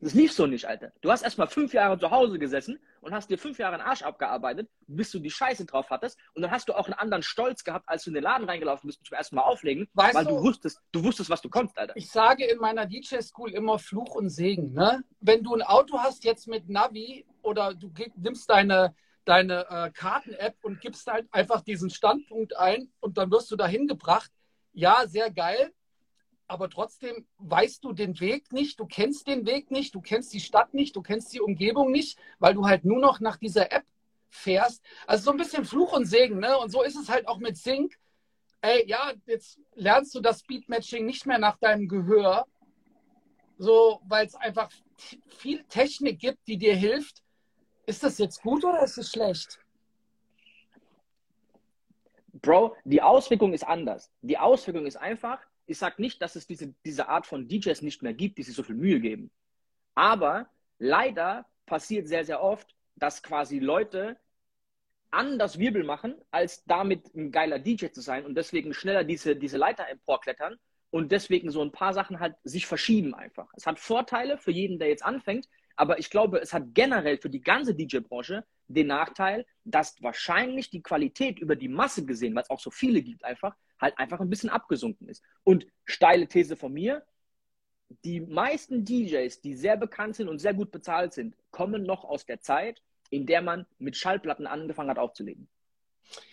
Das 0.00 0.12
lief 0.12 0.32
so 0.32 0.46
nicht, 0.46 0.64
Alter. 0.66 0.92
Du 1.00 1.10
hast 1.10 1.22
erstmal 1.22 1.46
fünf 1.46 1.72
Jahre 1.72 1.98
zu 1.98 2.10
Hause 2.10 2.38
gesessen 2.38 2.80
und 3.00 3.14
hast 3.14 3.30
dir 3.30 3.38
fünf 3.38 3.58
Jahre 3.58 3.76
den 3.76 3.80
Arsch 3.80 4.02
abgearbeitet, 4.02 4.68
bis 4.88 5.10
du 5.12 5.20
die 5.20 5.30
Scheiße 5.30 5.66
drauf 5.66 5.88
hattest. 5.90 6.18
Und 6.34 6.42
dann 6.42 6.50
hast 6.50 6.68
du 6.68 6.74
auch 6.74 6.86
einen 6.86 6.94
anderen 6.94 7.22
Stolz 7.22 7.62
gehabt, 7.62 7.88
als 7.88 8.02
du 8.02 8.10
in 8.10 8.14
den 8.14 8.24
Laden 8.24 8.44
reingelaufen 8.48 8.88
bist 8.88 8.98
und 8.98 9.06
zum 9.06 9.16
ersten 9.16 9.36
Mal 9.36 9.42
auflegen, 9.42 9.88
Weißt 9.94 10.14
weil 10.16 10.24
du- 10.24 10.36
du 10.36 10.42
wusstest, 10.42 10.80
du 10.92 11.04
wusstest, 11.04 11.30
was 11.30 11.42
du 11.42 11.48
konntest, 11.48 11.78
Alter. 11.78 11.96
Ich 11.96 12.10
sage 12.10 12.44
in 12.44 12.58
meiner 12.58 12.86
DJ-School 12.86 13.52
immer 13.52 13.78
Fluch 13.78 14.16
und 14.16 14.30
Segen. 14.30 14.72
Ne? 14.72 15.04
Wenn 15.20 15.42
du 15.44 15.54
ein 15.54 15.62
Auto 15.62 15.98
hast 16.00 16.24
jetzt 16.24 16.48
mit 16.48 16.68
Navi 16.68 17.24
oder 17.48 17.74
du 17.74 17.90
nimmst 18.16 18.48
deine, 18.50 18.94
deine 19.24 19.66
äh, 19.68 19.90
Karten-App 19.90 20.56
und 20.62 20.80
gibst 20.80 21.06
halt 21.06 21.26
einfach 21.32 21.62
diesen 21.62 21.90
Standpunkt 21.90 22.56
ein 22.56 22.92
und 23.00 23.16
dann 23.16 23.30
wirst 23.30 23.50
du 23.50 23.56
dahin 23.56 23.86
gebracht. 23.86 24.30
Ja, 24.72 25.06
sehr 25.06 25.30
geil. 25.30 25.72
Aber 26.46 26.70
trotzdem 26.70 27.26
weißt 27.38 27.84
du 27.84 27.92
den 27.92 28.20
Weg 28.20 28.52
nicht, 28.52 28.78
du 28.80 28.86
kennst 28.86 29.26
den 29.26 29.46
Weg 29.46 29.70
nicht, 29.70 29.94
du 29.94 30.00
kennst 30.00 30.32
die 30.32 30.40
Stadt 30.40 30.72
nicht, 30.72 30.96
du 30.96 31.02
kennst 31.02 31.32
die 31.32 31.40
Umgebung 31.40 31.90
nicht, 31.90 32.18
weil 32.38 32.54
du 32.54 32.66
halt 32.66 32.84
nur 32.84 33.00
noch 33.00 33.20
nach 33.20 33.36
dieser 33.36 33.72
App 33.72 33.84
fährst. 34.28 34.82
Also 35.06 35.24
so 35.24 35.30
ein 35.30 35.36
bisschen 35.36 35.64
Fluch 35.64 35.92
und 35.92 36.06
Segen, 36.06 36.38
ne? 36.38 36.58
Und 36.58 36.70
so 36.70 36.82
ist 36.82 36.96
es 36.96 37.08
halt 37.08 37.28
auch 37.28 37.38
mit 37.38 37.56
Sync. 37.56 37.98
Ey, 38.60 38.86
ja, 38.88 39.12
jetzt 39.26 39.58
lernst 39.74 40.14
du 40.14 40.20
das 40.20 40.40
Speedmatching 40.40 41.04
nicht 41.06 41.26
mehr 41.26 41.38
nach 41.38 41.58
deinem 41.58 41.86
Gehör, 41.86 42.46
so, 43.58 44.00
weil 44.06 44.26
es 44.26 44.34
einfach 44.34 44.70
viel 45.28 45.64
Technik 45.64 46.18
gibt, 46.18 46.46
die 46.46 46.58
dir 46.58 46.74
hilft. 46.74 47.22
Ist 47.88 48.02
das 48.02 48.18
jetzt 48.18 48.42
gut 48.42 48.62
oder 48.66 48.82
ist 48.82 48.98
es 48.98 49.10
schlecht? 49.10 49.58
Bro, 52.34 52.76
die 52.84 53.00
Auswirkung 53.00 53.54
ist 53.54 53.66
anders. 53.66 54.12
Die 54.20 54.36
Auswirkung 54.36 54.84
ist 54.84 54.96
einfach, 54.96 55.40
ich 55.64 55.78
sage 55.78 55.94
nicht, 56.02 56.20
dass 56.20 56.36
es 56.36 56.46
diese, 56.46 56.74
diese 56.84 57.08
Art 57.08 57.26
von 57.26 57.48
DJs 57.48 57.80
nicht 57.80 58.02
mehr 58.02 58.12
gibt, 58.12 58.36
die 58.36 58.42
sich 58.42 58.54
so 58.54 58.62
viel 58.62 58.74
Mühe 58.74 59.00
geben. 59.00 59.30
Aber 59.94 60.50
leider 60.78 61.46
passiert 61.64 62.08
sehr, 62.08 62.26
sehr 62.26 62.42
oft, 62.42 62.76
dass 62.96 63.22
quasi 63.22 63.58
Leute 63.58 64.18
anders 65.10 65.58
Wirbel 65.58 65.82
machen, 65.82 66.14
als 66.30 66.62
damit 66.66 67.14
ein 67.14 67.32
geiler 67.32 67.58
DJ 67.58 67.86
zu 67.86 68.02
sein 68.02 68.26
und 68.26 68.34
deswegen 68.34 68.74
schneller 68.74 69.02
diese, 69.02 69.34
diese 69.34 69.56
Leiter 69.56 69.88
emporklettern 69.88 70.58
und 70.90 71.10
deswegen 71.10 71.50
so 71.50 71.62
ein 71.62 71.72
paar 71.72 71.94
Sachen 71.94 72.20
halt 72.20 72.36
sich 72.44 72.66
verschieben 72.66 73.14
einfach. 73.14 73.50
Es 73.56 73.66
hat 73.66 73.78
Vorteile 73.78 74.36
für 74.36 74.50
jeden, 74.50 74.78
der 74.78 74.88
jetzt 74.88 75.06
anfängt, 75.06 75.48
Aber 75.78 76.00
ich 76.00 76.10
glaube, 76.10 76.40
es 76.40 76.52
hat 76.52 76.74
generell 76.74 77.18
für 77.18 77.30
die 77.30 77.40
ganze 77.40 77.72
DJ-Branche 77.72 78.44
den 78.66 78.88
Nachteil, 78.88 79.46
dass 79.64 80.02
wahrscheinlich 80.02 80.70
die 80.70 80.82
Qualität 80.82 81.38
über 81.38 81.54
die 81.54 81.68
Masse 81.68 82.04
gesehen, 82.04 82.34
weil 82.34 82.42
es 82.42 82.50
auch 82.50 82.58
so 82.58 82.72
viele 82.72 83.00
gibt, 83.00 83.24
einfach 83.24 83.54
halt 83.80 83.96
einfach 83.96 84.18
ein 84.18 84.28
bisschen 84.28 84.50
abgesunken 84.50 85.08
ist. 85.08 85.22
Und 85.44 85.68
steile 85.84 86.26
These 86.26 86.56
von 86.56 86.72
mir, 86.72 87.06
die 88.04 88.20
meisten 88.20 88.84
DJs, 88.84 89.40
die 89.40 89.54
sehr 89.54 89.76
bekannt 89.76 90.16
sind 90.16 90.28
und 90.28 90.40
sehr 90.40 90.52
gut 90.52 90.72
bezahlt 90.72 91.12
sind, 91.12 91.36
kommen 91.52 91.84
noch 91.84 92.04
aus 92.04 92.26
der 92.26 92.40
Zeit, 92.40 92.82
in 93.10 93.24
der 93.24 93.40
man 93.40 93.64
mit 93.78 93.96
Schallplatten 93.96 94.48
angefangen 94.48 94.90
hat 94.90 94.98
aufzulegen. 94.98 95.48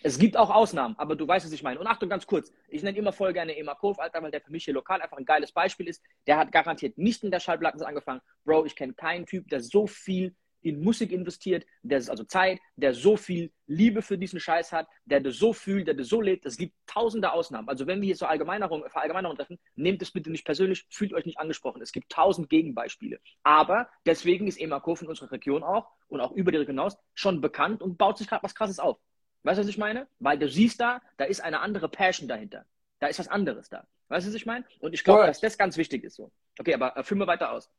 Es 0.02 0.18
gibt 0.18 0.36
auch 0.36 0.50
Ausnahmen, 0.50 0.94
aber 0.98 1.16
du 1.16 1.26
weißt, 1.26 1.46
was 1.46 1.52
ich 1.52 1.62
meine. 1.62 1.78
Und 1.78 1.86
Achtung, 1.86 2.08
ganz 2.08 2.26
kurz, 2.26 2.52
ich 2.68 2.82
nenne 2.82 2.96
immer 2.96 3.12
voll 3.12 3.32
gerne 3.32 3.56
Ema 3.56 3.74
Kov, 3.74 3.98
Alter, 3.98 4.22
weil 4.22 4.30
der 4.30 4.40
für 4.40 4.50
mich 4.50 4.64
hier 4.64 4.74
lokal 4.74 5.02
einfach 5.02 5.16
ein 5.16 5.24
geiles 5.24 5.52
Beispiel 5.52 5.88
ist. 5.88 6.02
Der 6.26 6.36
hat 6.38 6.52
garantiert 6.52 6.98
nicht 6.98 7.24
in 7.24 7.30
der 7.30 7.40
Schallplatten 7.40 7.82
angefangen. 7.82 8.20
Bro, 8.44 8.66
ich 8.66 8.76
kenne 8.76 8.94
keinen 8.94 9.26
Typ, 9.26 9.48
der 9.48 9.60
so 9.60 9.86
viel 9.86 10.34
in 10.66 10.82
Musik 10.82 11.12
investiert, 11.12 11.64
der 11.82 11.98
ist 11.98 12.10
also 12.10 12.24
Zeit, 12.24 12.58
der 12.74 12.92
so 12.92 13.16
viel 13.16 13.52
Liebe 13.68 14.02
für 14.02 14.18
diesen 14.18 14.40
Scheiß 14.40 14.72
hat, 14.72 14.88
der 15.04 15.20
das 15.20 15.36
so 15.36 15.52
fühlt, 15.52 15.86
der 15.86 15.94
das 15.94 16.08
so 16.08 16.20
lebt. 16.20 16.44
Es 16.44 16.56
gibt 16.56 16.74
tausende 16.88 17.32
Ausnahmen. 17.32 17.68
Also 17.68 17.86
wenn 17.86 18.00
wir 18.00 18.06
hier 18.06 18.16
so 18.16 18.26
Allgemeinerungen, 18.26 18.90
Verallgemeinerungen 18.90 19.38
treffen, 19.38 19.58
nehmt 19.76 20.02
es 20.02 20.10
bitte 20.10 20.30
nicht 20.30 20.44
persönlich, 20.44 20.84
fühlt 20.90 21.12
euch 21.12 21.24
nicht 21.24 21.38
angesprochen. 21.38 21.82
Es 21.82 21.92
gibt 21.92 22.10
tausend 22.10 22.48
Gegenbeispiele. 22.50 23.20
Aber 23.44 23.88
deswegen 24.06 24.48
ist 24.48 24.60
Emakov 24.60 25.02
in 25.02 25.08
unserer 25.08 25.30
Region 25.30 25.62
auch 25.62 25.88
und 26.08 26.20
auch 26.20 26.32
über 26.32 26.50
die 26.50 26.58
Region 26.58 26.74
hinaus 26.74 26.96
schon 27.14 27.40
bekannt 27.40 27.80
und 27.80 27.96
baut 27.96 28.18
sich 28.18 28.26
gerade 28.26 28.42
was 28.42 28.54
Krasses 28.54 28.80
auf. 28.80 28.98
Weißt 29.46 29.58
du, 29.58 29.62
was 29.62 29.68
ich 29.68 29.78
meine? 29.78 30.08
Weil 30.18 30.40
du 30.40 30.48
siehst 30.48 30.80
da, 30.80 31.00
da 31.18 31.24
ist 31.24 31.40
eine 31.40 31.60
andere 31.60 31.88
Passion 31.88 32.26
dahinter. 32.26 32.64
Da 32.98 33.06
ist 33.06 33.20
was 33.20 33.28
anderes 33.28 33.68
da. 33.68 33.86
Weißt 34.08 34.26
du, 34.26 34.30
was 34.30 34.34
ich 34.34 34.44
meine? 34.44 34.64
Und 34.80 34.92
ich 34.92 35.04
glaube, 35.04 35.24
dass 35.24 35.38
das 35.38 35.56
ganz 35.56 35.76
wichtig 35.76 36.02
ist 36.02 36.16
so. 36.16 36.32
Okay, 36.58 36.74
aber 36.74 36.96
äh, 36.96 37.04
führen 37.04 37.20
wir 37.20 37.28
weiter 37.28 37.52
aus. 37.52 37.70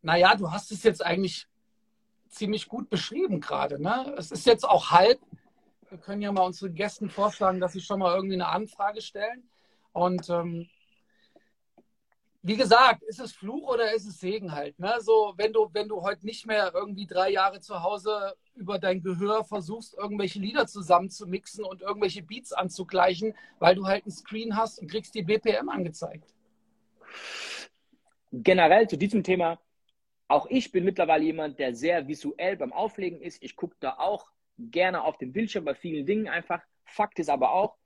Naja, 0.00 0.34
du 0.34 0.50
hast 0.50 0.72
es 0.72 0.82
jetzt 0.82 1.06
eigentlich 1.06 1.46
ziemlich 2.30 2.66
gut 2.66 2.90
beschrieben 2.90 3.40
gerade. 3.40 3.80
Ne? 3.80 4.12
Es 4.18 4.32
ist 4.32 4.44
jetzt 4.44 4.68
auch 4.68 4.90
halb. 4.90 5.20
Wir 5.88 5.98
können 5.98 6.20
ja 6.20 6.32
mal 6.32 6.42
unseren 6.42 6.74
Gästen 6.74 7.08
vorschlagen, 7.08 7.60
dass 7.60 7.74
sie 7.74 7.80
schon 7.80 8.00
mal 8.00 8.16
irgendwie 8.16 8.34
eine 8.34 8.48
Anfrage 8.48 9.02
stellen. 9.02 9.48
Und 9.92 10.28
ähm, 10.30 10.68
wie 12.42 12.56
gesagt, 12.56 13.02
ist 13.04 13.20
es 13.20 13.32
Fluch 13.32 13.68
oder 13.72 13.92
ist 13.94 14.06
es 14.06 14.18
Segen 14.18 14.52
halt? 14.52 14.78
Ne? 14.78 14.94
So, 15.00 15.34
wenn 15.36 15.52
du, 15.52 15.70
wenn 15.72 15.88
du 15.88 16.02
heute 16.02 16.26
nicht 16.26 16.46
mehr 16.46 16.72
irgendwie 16.74 17.06
drei 17.06 17.30
Jahre 17.30 17.60
zu 17.60 17.82
Hause 17.82 18.34
über 18.54 18.78
dein 18.78 19.02
Gehör 19.02 19.44
versuchst, 19.44 19.96
irgendwelche 19.96 20.40
Lieder 20.40 20.66
zusammenzumixen 20.66 21.64
und 21.64 21.82
irgendwelche 21.82 22.22
Beats 22.22 22.52
anzugleichen, 22.52 23.34
weil 23.58 23.76
du 23.76 23.86
halt 23.86 24.06
ein 24.06 24.10
Screen 24.10 24.56
hast 24.56 24.80
und 24.80 24.90
kriegst 24.90 25.14
die 25.14 25.22
BPM 25.22 25.68
angezeigt. 25.68 26.34
Generell 28.32 28.88
zu 28.88 28.96
diesem 28.96 29.22
Thema 29.22 29.58
auch 30.32 30.46
ich 30.48 30.72
bin 30.72 30.84
mittlerweile 30.84 31.24
jemand, 31.24 31.58
der 31.58 31.74
sehr 31.74 32.08
visuell 32.08 32.56
beim 32.56 32.72
Auflegen 32.72 33.20
ist. 33.20 33.42
Ich 33.42 33.54
gucke 33.54 33.76
da 33.80 33.98
auch 33.98 34.30
gerne 34.58 35.02
auf 35.04 35.18
den 35.18 35.32
Bildschirm 35.32 35.66
bei 35.66 35.74
vielen 35.74 36.06
Dingen 36.06 36.26
einfach. 36.26 36.62
Fakt 36.84 37.18
ist 37.18 37.28
aber 37.28 37.52
auch, 37.52 37.76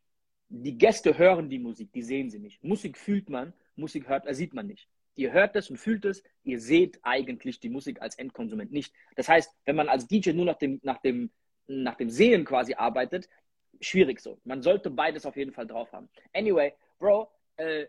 die 0.48 0.78
Gäste 0.78 1.18
hören 1.18 1.50
die 1.50 1.58
Musik, 1.58 1.92
die 1.92 2.02
sehen 2.02 2.30
sie 2.30 2.38
nicht. 2.38 2.62
Musik 2.62 2.96
fühlt 2.96 3.30
man, 3.30 3.52
Musik 3.76 4.08
hört, 4.08 4.24
sieht 4.34 4.54
man 4.54 4.66
nicht. 4.66 4.88
Ihr 5.14 5.32
hört 5.32 5.56
es 5.56 5.70
und 5.70 5.78
fühlt 5.78 6.04
es, 6.04 6.22
ihr 6.44 6.60
seht 6.60 6.98
eigentlich 7.02 7.58
die 7.60 7.70
Musik 7.70 8.02
als 8.02 8.16
Endkonsument 8.16 8.70
nicht. 8.70 8.92
Das 9.16 9.28
heißt, 9.28 9.50
wenn 9.64 9.76
man 9.76 9.88
als 9.88 10.06
DJ 10.06 10.32
nur 10.32 10.44
nach 10.44 10.58
dem, 10.58 10.78
nach 10.82 10.98
dem, 10.98 11.30
nach 11.66 11.94
dem 11.94 12.10
Sehen 12.10 12.44
quasi 12.44 12.74
arbeitet, 12.74 13.28
schwierig 13.80 14.20
so. 14.20 14.38
Man 14.44 14.62
sollte 14.62 14.90
beides 14.90 15.24
auf 15.24 15.36
jeden 15.36 15.52
Fall 15.52 15.66
drauf 15.66 15.92
haben. 15.92 16.08
Anyway, 16.34 16.74
Bro, 16.98 17.30
äh, 17.56 17.86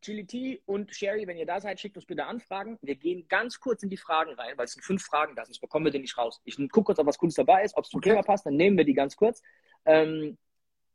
GLT 0.00 0.62
und 0.66 0.94
Sherry, 0.94 1.26
wenn 1.26 1.36
ihr 1.36 1.46
da 1.46 1.60
seid, 1.60 1.80
schickt 1.80 1.96
uns 1.96 2.06
bitte 2.06 2.24
Anfragen. 2.24 2.78
Wir 2.80 2.94
gehen 2.94 3.26
ganz 3.28 3.58
kurz 3.58 3.82
in 3.82 3.90
die 3.90 3.96
Fragen 3.96 4.32
rein, 4.34 4.56
weil 4.56 4.66
es 4.66 4.72
sind 4.72 4.82
fünf 4.82 5.02
Fragen 5.02 5.34
da, 5.34 5.44
sonst 5.44 5.60
bekommen 5.60 5.84
wir 5.84 5.92
den 5.92 6.02
nicht 6.02 6.16
raus. 6.16 6.40
Ich 6.44 6.56
gucke 6.56 6.84
kurz, 6.84 6.98
ob 6.98 7.06
was 7.06 7.18
Cooles 7.18 7.34
dabei 7.34 7.64
ist, 7.64 7.76
ob 7.76 7.84
es 7.84 7.90
zum 7.90 7.98
okay. 7.98 8.10
Thema 8.10 8.22
passt, 8.22 8.46
dann 8.46 8.56
nehmen 8.56 8.76
wir 8.76 8.84
die 8.84 8.94
ganz 8.94 9.16
kurz. 9.16 9.42
Ähm, 9.84 10.38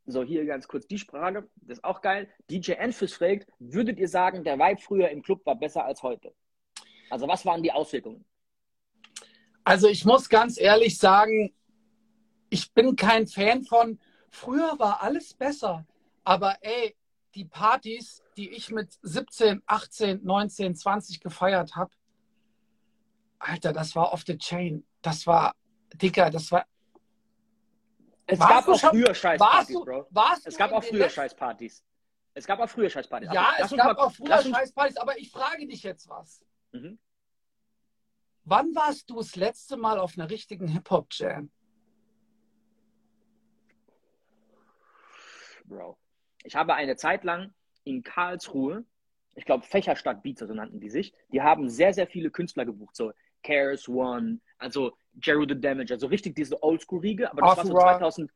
so, 0.05 0.23
hier 0.23 0.45
ganz 0.45 0.67
kurz 0.67 0.87
die 0.87 0.99
Frage, 0.99 1.49
das 1.55 1.79
ist 1.79 1.83
auch 1.83 2.01
geil. 2.01 2.29
DJ 2.49 2.73
Enfys 2.73 3.13
fragt, 3.13 3.47
würdet 3.59 3.97
ihr 3.99 4.07
sagen, 4.07 4.43
der 4.43 4.59
Vibe 4.59 4.81
früher 4.81 5.09
im 5.09 5.21
Club 5.21 5.45
war 5.45 5.55
besser 5.55 5.85
als 5.85 6.03
heute? 6.03 6.33
Also 7.09 7.27
was 7.27 7.45
waren 7.45 7.63
die 7.63 7.71
Auswirkungen? 7.71 8.25
Also 9.63 9.87
ich 9.87 10.05
muss 10.05 10.29
ganz 10.29 10.59
ehrlich 10.59 10.97
sagen, 10.97 11.53
ich 12.49 12.71
bin 12.73 12.95
kein 12.95 13.25
Fan 13.25 13.63
von, 13.63 13.99
früher 14.29 14.77
war 14.77 15.01
alles 15.01 15.33
besser. 15.33 15.85
Aber 16.23 16.57
ey, 16.61 16.95
die 17.33 17.45
Partys, 17.45 18.23
die 18.37 18.49
ich 18.49 18.69
mit 18.69 18.97
17, 19.01 19.63
18, 19.65 20.23
19, 20.23 20.75
20 20.75 21.19
gefeiert 21.19 21.75
habe, 21.75 21.91
Alter, 23.39 23.73
das 23.73 23.95
war 23.95 24.13
off 24.13 24.23
the 24.25 24.37
chain. 24.37 24.85
Das 25.01 25.27
war, 25.27 25.55
Dicker, 25.93 26.29
das 26.29 26.51
war. 26.51 26.65
Es 28.27 28.39
gab 28.39 28.67
auch 28.67 28.79
früher 28.79 29.13
Scheißpartys, 29.13 29.79
Bro. 29.83 30.07
Warst 30.09 30.47
es 30.47 30.57
gab 30.57 30.71
auch 30.71 30.83
früher 30.83 31.09
Scheißpartys. 31.09 31.83
Es 32.33 32.45
gab 32.45 32.59
auch 32.59 32.69
früher 32.69 32.89
Scheißpartys. 32.89 33.29
Ja, 33.31 33.53
es 33.59 33.71
gab 33.71 33.97
mal, 33.97 33.97
auch 33.97 34.11
früher 34.11 34.41
Scheißpartys, 34.41 34.97
aber 34.97 35.17
ich 35.17 35.31
frage 35.31 35.67
dich 35.67 35.83
jetzt 35.83 36.09
was. 36.09 36.43
Mhm. 36.71 36.99
Wann 38.43 38.75
warst 38.75 39.09
du 39.09 39.15
das 39.15 39.35
letzte 39.35 39.77
Mal 39.77 39.99
auf 39.99 40.17
einer 40.17 40.29
richtigen 40.29 40.67
Hip-Hop-Jam? 40.67 41.49
Bro. 45.65 45.97
Ich 46.43 46.55
habe 46.55 46.75
eine 46.75 46.95
Zeit 46.95 47.23
lang 47.23 47.53
in 47.83 48.03
Karlsruhe, 48.03 48.85
ich 49.35 49.45
glaube 49.45 49.65
Fächerstadt 49.65 50.21
Beats, 50.21 50.41
so 50.41 50.53
nannten 50.53 50.79
die 50.79 50.89
sich, 50.89 51.13
die 51.29 51.41
haben 51.41 51.69
sehr, 51.69 51.93
sehr 51.93 52.07
viele 52.07 52.29
Künstler 52.29 52.65
gebucht, 52.65 52.95
so 52.95 53.13
Cares 53.45 53.87
One, 53.87 54.39
also 54.57 54.97
Jerry 55.21 55.45
the 55.47 55.59
Damage, 55.59 55.93
also 55.93 56.07
richtig 56.07 56.35
diese 56.35 56.61
Oldschool-Riege, 56.61 57.31
aber 57.31 57.41
das 57.41 57.59
Afra. 57.59 57.73
war 57.73 58.11
so 58.11 58.25
2000, 58.25 58.31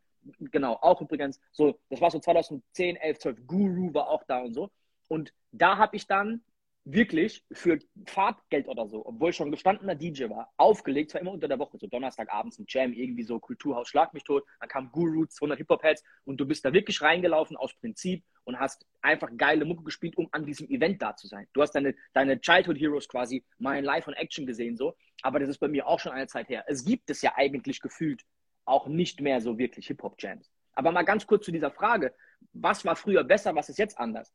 genau, 0.52 0.74
auch 0.82 1.02
übrigens, 1.02 1.40
so, 1.52 1.80
das 1.90 2.00
war 2.00 2.12
so 2.12 2.20
2010, 2.20 2.96
11, 2.98 3.20
12, 3.20 3.48
Guru 3.48 3.94
war 3.94 4.10
auch 4.10 4.24
da 4.28 4.40
und 4.42 4.54
so. 4.54 4.70
Und 5.08 5.34
da 5.52 5.78
habe 5.78 5.96
ich 5.96 6.06
dann 6.06 6.42
wirklich 6.86 7.44
für 7.52 7.80
Fahrtgeld 8.06 8.68
oder 8.68 8.88
so, 8.88 9.06
obwohl 9.06 9.30
ich 9.30 9.36
schon 9.36 9.52
gestandener 9.52 9.96
DJ 9.96 10.30
war, 10.30 10.52
aufgelegt, 10.58 11.12
zwar 11.12 11.22
immer 11.22 11.32
unter 11.32 11.48
der 11.48 11.60
Woche, 11.60 11.78
so 11.78 11.88
Donnerstagabends 11.88 12.58
ein 12.60 12.66
Jam, 12.68 12.94
irgendwie 12.94 13.24
so 13.24 13.40
Kulturhaus 13.40 13.90
Schlag 13.90 14.14
mich 14.14 14.24
tot, 14.24 14.44
dann 14.60 14.70
kam 14.70 14.92
Guru, 14.92 15.26
200 15.26 15.58
Hip-Hop-Heads 15.60 16.04
und 16.26 16.38
du 16.38 16.46
bist 16.46 16.66
da 16.66 16.74
wirklich 16.74 17.02
reingelaufen 17.02 17.58
aus 17.58 17.74
Prinzip 17.76 18.24
und 18.44 18.60
hast 18.60 18.86
einfach 19.02 19.30
geile 19.38 19.66
Mucke 19.66 19.84
gespielt, 19.84 20.18
um 20.18 20.28
an 20.32 20.46
diesem 20.46 20.68
Event 20.70 21.02
da 21.02 21.16
zu 21.16 21.28
sein. 21.28 21.48
Du 21.54 21.62
hast 21.62 21.72
deine, 21.72 21.96
deine 22.14 22.42
Childhood 22.42 22.80
Heroes 22.80 23.08
quasi 23.08 23.44
mal 23.60 23.78
in 23.78 23.86
Live 23.86 24.08
on 24.08 24.14
Action 24.16 24.46
gesehen, 24.46 24.76
so, 24.76 24.96
aber 25.22 25.40
das 25.40 25.50
ist 25.50 25.60
bei 25.60 25.68
mir 25.68 25.88
auch 25.88 26.00
schon 26.00 26.12
eine 26.12 26.28
Zeit 26.28 26.50
her. 26.50 26.64
Es 26.68 26.84
gibt 26.84 27.10
es 27.10 27.22
ja 27.22 27.34
eigentlich 27.36 27.82
gefühlt 27.82 28.24
auch 28.66 28.88
nicht 28.88 29.22
mehr 29.22 29.42
so 29.42 29.58
wirklich 29.58 29.88
Hip-Hop-Jams. 29.88 30.50
Aber 30.74 30.92
mal 30.92 31.04
ganz 31.04 31.28
kurz 31.28 31.46
zu 31.46 31.52
dieser 31.52 31.72
Frage, 31.72 32.14
was 32.54 32.86
war 32.86 32.96
früher 32.96 33.24
besser, 33.24 33.54
was 33.56 33.70
ist 33.70 33.80
jetzt 33.80 34.00
anders? 34.00 34.34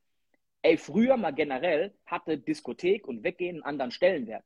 Ey, 0.65 0.79
früher 0.79 1.19
mal 1.19 1.33
generell 1.33 1.93
hatte 2.07 2.39
Diskothek 2.39 3.07
und 3.07 3.23
Weggehen 3.23 3.57
einen 3.57 3.65
anderen 3.65 3.91
Stellenwert. 3.91 4.43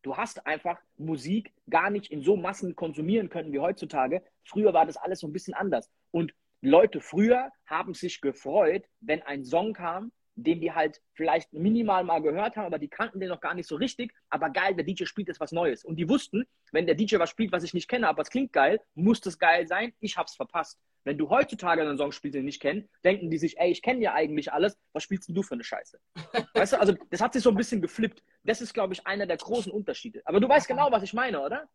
Du 0.00 0.16
hast 0.16 0.46
einfach 0.46 0.80
Musik 0.96 1.52
gar 1.68 1.90
nicht 1.90 2.10
in 2.10 2.22
so 2.22 2.36
Massen 2.36 2.74
konsumieren 2.74 3.28
können 3.28 3.52
wie 3.52 3.58
heutzutage. 3.58 4.22
Früher 4.44 4.72
war 4.72 4.86
das 4.86 4.96
alles 4.96 5.20
so 5.20 5.26
ein 5.26 5.32
bisschen 5.34 5.52
anders. 5.52 5.90
Und 6.10 6.32
Leute 6.62 7.02
früher 7.02 7.50
haben 7.66 7.92
sich 7.92 8.22
gefreut, 8.22 8.86
wenn 9.00 9.20
ein 9.24 9.44
Song 9.44 9.74
kam, 9.74 10.10
den 10.36 10.62
die 10.62 10.72
halt 10.72 11.02
vielleicht 11.12 11.52
minimal 11.52 12.02
mal 12.02 12.22
gehört 12.22 12.56
haben, 12.56 12.64
aber 12.64 12.78
die 12.78 12.88
kannten 12.88 13.20
den 13.20 13.28
noch 13.28 13.42
gar 13.42 13.52
nicht 13.52 13.68
so 13.68 13.76
richtig. 13.76 14.14
Aber 14.30 14.48
geil, 14.48 14.74
der 14.74 14.86
DJ 14.86 15.04
spielt 15.04 15.28
jetzt 15.28 15.40
was 15.40 15.52
Neues. 15.52 15.84
Und 15.84 15.96
die 15.96 16.08
wussten, 16.08 16.46
wenn 16.70 16.86
der 16.86 16.94
DJ 16.94 17.18
was 17.18 17.28
spielt, 17.28 17.52
was 17.52 17.62
ich 17.62 17.74
nicht 17.74 17.88
kenne, 17.88 18.08
aber 18.08 18.22
es 18.22 18.30
klingt 18.30 18.54
geil, 18.54 18.80
muss 18.94 19.20
das 19.20 19.38
geil 19.38 19.66
sein. 19.66 19.92
Ich 20.00 20.16
hab's 20.16 20.34
verpasst. 20.34 20.80
Wenn 21.04 21.18
du 21.18 21.30
heutzutage 21.30 21.82
einen 21.82 21.98
Song 21.98 22.12
spielst, 22.12 22.36
den 22.36 22.44
nicht 22.44 22.60
kennen, 22.60 22.88
denken 23.04 23.30
die 23.30 23.38
sich, 23.38 23.58
ey, 23.58 23.70
ich 23.70 23.82
kenne 23.82 24.00
ja 24.00 24.14
eigentlich 24.14 24.52
alles, 24.52 24.78
was 24.92 25.02
spielst 25.02 25.28
denn 25.28 25.34
du 25.34 25.42
für 25.42 25.54
eine 25.54 25.64
Scheiße? 25.64 25.98
Weißt 26.54 26.74
du, 26.74 26.80
also 26.80 26.94
das 27.10 27.20
hat 27.20 27.32
sich 27.32 27.42
so 27.42 27.50
ein 27.50 27.56
bisschen 27.56 27.80
geflippt. 27.82 28.22
Das 28.44 28.60
ist, 28.60 28.72
glaube 28.72 28.94
ich, 28.94 29.06
einer 29.06 29.26
der 29.26 29.36
großen 29.36 29.72
Unterschiede. 29.72 30.22
Aber 30.24 30.40
du 30.40 30.48
weißt 30.48 30.66
genau, 30.66 30.90
was 30.90 31.02
ich 31.02 31.12
meine, 31.12 31.40
oder? 31.40 31.68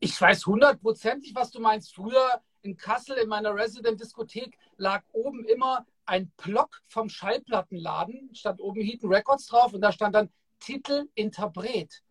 Ich 0.00 0.20
weiß 0.20 0.46
hundertprozentig, 0.46 1.34
was 1.34 1.50
du 1.50 1.60
meinst. 1.60 1.94
Früher 1.94 2.42
in 2.62 2.76
Kassel 2.76 3.16
in 3.18 3.28
meiner 3.28 3.54
Resident-Diskothek 3.54 4.56
lag 4.76 5.02
oben 5.12 5.44
immer 5.44 5.86
ein 6.04 6.30
Block 6.36 6.82
vom 6.86 7.08
Schallplattenladen, 7.08 8.34
stand 8.34 8.60
oben 8.60 8.82
Heaton 8.82 9.12
Records 9.12 9.46
drauf 9.46 9.72
und 9.72 9.80
da 9.80 9.92
stand 9.92 10.14
dann 10.14 10.30
Titel 10.60 11.08
Interpret. 11.14 12.02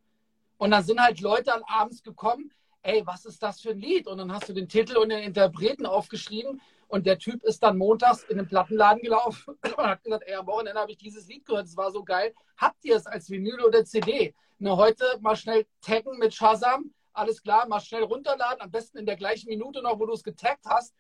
Und 0.58 0.71
dann 0.71 0.84
sind 0.84 1.02
halt 1.02 1.21
Leute 1.21 1.45
dann 1.45 1.63
abends 1.67 2.04
gekommen, 2.04 2.52
ey, 2.84 3.06
was 3.06 3.26
ist 3.26 3.41
das 3.44 3.62
für 3.62 3.72
ein 3.72 3.80
Lied? 3.80 4.08
Und 4.08 4.17
dann 4.17 4.32
hast 4.32 4.50
du 4.50 4.54
den 4.54 4.67
Titel 4.67 4.98
und 4.98 5.10
den 5.10 5.24
Interpreten 5.24 5.86
aufgeschrieben 5.86 6.62
und 6.88 7.06
der 7.06 7.17
Typ 7.17 7.44
ist 7.44 7.63
dann 7.63 7.78
montags 7.78 8.24
in 8.24 8.38
den 8.38 8.48
Plattenladen 8.48 9.02
gelaufen 9.02 9.56
und 9.78 9.78
hat 9.78 10.04
gesagt, 10.04 10.24
ey, 10.28 10.36
am 10.36 10.48
Wochenende 10.48 10.80
habe 10.80 10.91
ich 10.91 10.98
dieses 10.98 11.28
Lied 11.28 11.46
gehört, 11.46 11.65
es 11.65 11.78
war 11.78 11.91
so 11.91 12.04
geil. 12.04 12.34
Habt 12.58 12.84
ihr 12.84 12.96
es 12.96 13.06
als 13.06 13.30
Vinyl 13.30 13.62
oder 13.62 13.86
CD? 13.86 14.36
Na, 14.60 14.76
heute 14.76 15.06
mal 15.22 15.36
schnell 15.36 15.65
taggen 15.82 16.17
mit 16.17 16.34
Shazam, 16.34 16.94
alles 17.13 17.41
klar, 17.41 17.67
mal 17.67 17.80
schnell 17.80 18.04
runterladen, 18.04 18.62
am 18.62 18.72
besten 18.72 18.98
in 18.98 19.06
der 19.06 19.15
gleichen 19.15 19.50
Minute 19.50 19.82
noch, 19.82 20.00
wo 20.00 20.06
du 20.06 20.13
es 20.13 20.24
getaggt 20.24 20.65
hast. 20.65 20.94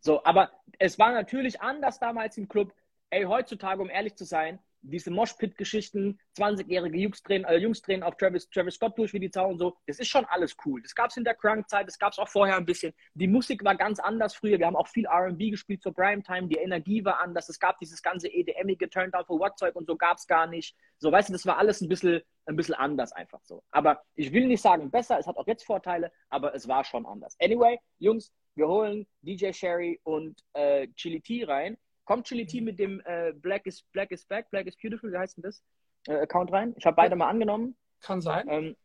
So, 0.00 0.22
aber 0.24 0.50
es 0.78 0.98
war 0.98 1.12
natürlich 1.12 1.60
anders 1.60 1.98
damals 1.98 2.36
im 2.38 2.48
Club. 2.48 2.72
Ey, 3.10 3.24
heutzutage, 3.24 3.82
um 3.82 3.90
ehrlich 3.90 4.14
zu 4.14 4.24
sein, 4.24 4.58
diese 4.82 5.10
Moshpit-Geschichten, 5.10 6.18
20-jährige 6.36 6.98
Jungs 6.98 7.22
drehen, 7.22 7.44
äh, 7.44 7.56
Jungs 7.56 7.82
drehen 7.82 8.02
auf 8.02 8.16
Travis, 8.16 8.48
Travis 8.48 8.74
Scott 8.74 8.96
durch 8.98 9.12
wie 9.12 9.20
die 9.20 9.30
Sau 9.32 9.48
und 9.48 9.58
so. 9.58 9.76
Das 9.86 9.98
ist 9.98 10.08
schon 10.08 10.24
alles 10.26 10.56
cool. 10.64 10.82
Das 10.82 10.94
gab 10.94 11.10
es 11.10 11.16
in 11.16 11.24
der 11.24 11.34
Crunk-Zeit, 11.34 11.86
das 11.86 11.98
gab 11.98 12.12
es 12.12 12.18
auch 12.18 12.28
vorher 12.28 12.56
ein 12.56 12.64
bisschen. 12.64 12.92
Die 13.14 13.28
Musik 13.28 13.64
war 13.64 13.74
ganz 13.76 13.98
anders 13.98 14.34
früher. 14.34 14.58
Wir 14.58 14.66
haben 14.66 14.76
auch 14.76 14.88
viel 14.88 15.06
RB 15.06 15.50
gespielt 15.50 15.82
zur 15.82 15.94
Primetime. 15.94 16.48
Die 16.48 16.56
Energie 16.56 17.04
war 17.04 17.20
anders. 17.20 17.48
Es 17.48 17.58
gab 17.58 17.78
dieses 17.78 18.02
ganze 18.02 18.28
EDM-ige 18.28 18.88
Turned 18.88 19.14
Out 19.14 19.26
for 19.26 19.38
What-Zeug 19.38 19.74
und 19.76 19.86
so 19.86 19.96
gab 19.96 20.18
es 20.18 20.26
gar 20.26 20.46
nicht. 20.46 20.76
So, 20.98 21.10
weißt 21.12 21.28
du, 21.28 21.32
das 21.32 21.46
war 21.46 21.58
alles 21.58 21.80
ein 21.80 21.88
bisschen, 21.88 22.22
ein 22.46 22.56
bisschen 22.56 22.74
anders 22.74 23.12
einfach 23.12 23.40
so. 23.44 23.62
Aber 23.70 24.02
ich 24.14 24.32
will 24.32 24.46
nicht 24.46 24.62
sagen 24.62 24.90
besser, 24.90 25.18
es 25.18 25.26
hat 25.26 25.36
auch 25.36 25.46
jetzt 25.46 25.64
Vorteile, 25.64 26.12
aber 26.28 26.54
es 26.54 26.68
war 26.68 26.84
schon 26.84 27.06
anders. 27.06 27.36
Anyway, 27.40 27.78
Jungs, 27.98 28.32
wir 28.54 28.68
holen 28.68 29.06
DJ 29.22 29.52
Sherry 29.52 30.00
und 30.02 30.42
äh, 30.52 30.88
Chili 30.94 31.20
T 31.20 31.44
rein. 31.44 31.76
Kommt 32.10 32.26
Chili 32.26 32.44
T 32.44 32.60
mit 32.60 32.76
dem 32.80 33.00
äh, 33.04 33.32
Black, 33.32 33.66
is, 33.66 33.84
Black 33.92 34.10
is 34.10 34.24
Back, 34.24 34.50
Black 34.50 34.66
is 34.66 34.76
Beautiful, 34.76 35.12
wie 35.12 35.16
heißt 35.16 35.36
denn 35.36 35.42
das? 35.42 35.62
Äh, 36.08 36.14
Account 36.14 36.50
rein? 36.50 36.74
Ich 36.76 36.84
habe 36.84 36.96
beide 36.96 37.14
mal 37.14 37.28
angenommen. 37.28 37.76
Kann 38.00 38.20
sein. 38.20 38.48
Ähm, 38.50 38.76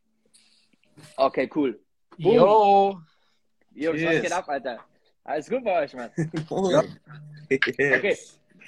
okay, 1.17 1.49
cool. 1.55 1.79
Boom. 2.19 2.35
Yo. 2.35 3.01
Jungs, 3.73 3.99
yes. 3.99 4.13
was 4.13 4.21
geht 4.21 4.31
ab, 4.31 4.47
Alter? 4.47 4.79
Alles 5.23 5.49
gut 5.49 5.63
bei 5.63 5.83
euch, 5.83 5.95
Mann. 5.95 6.11
ja. 6.69 6.83
Okay. 7.49 8.15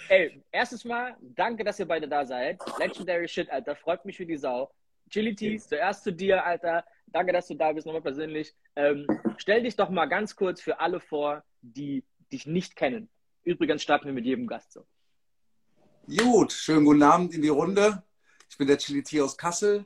Ey, 0.10 0.41
erstes 0.52 0.84
Mal, 0.86 1.15
danke, 1.22 1.63
dass 1.63 1.78
ihr 1.78 1.88
beide 1.88 2.08
da 2.08 2.26
seid. 2.26 2.60
Legendary 2.80 3.28
Shit, 3.28 3.52
Alter. 3.52 3.76
Freut 3.76 4.06
mich 4.06 4.17
für 4.17 4.26
die 4.26 4.38
Sau. 4.38 4.72
Chili 5.12 5.36
T, 5.36 5.56
zuerst 5.60 6.04
zu 6.04 6.12
dir, 6.12 6.43
Alter. 6.43 6.84
Danke, 7.06 7.32
dass 7.32 7.46
du 7.46 7.54
da 7.54 7.74
bist, 7.74 7.86
nochmal 7.86 8.02
persönlich. 8.02 8.56
Ähm, 8.76 9.06
stell 9.38 9.62
dich 9.62 9.76
doch 9.76 9.91
mal 9.91 10.08
ganz 10.08 10.36
kurz 10.36 10.62
für 10.62 10.80
alle 10.80 11.00
vor, 11.00 11.43
die 11.62 12.04
dich 12.32 12.48
nicht 12.48 12.76
kennen. 12.76 13.08
Übrigens 13.47 13.81
starten 13.81 14.05
wir 14.07 14.13
mit 14.13 14.25
jedem 14.25 14.45
Gast 14.45 14.73
so. 14.73 14.86
Gut, 16.05 16.51
schönen 16.51 16.83
guten 16.83 17.01
Abend 17.01 17.33
in 17.33 17.41
die 17.41 17.47
Runde. 17.47 18.03
Ich 18.49 18.57
bin 18.57 18.67
der 18.67 18.77
Chiliti 18.77 19.21
aus 19.21 19.38
Kassel. 19.38 19.86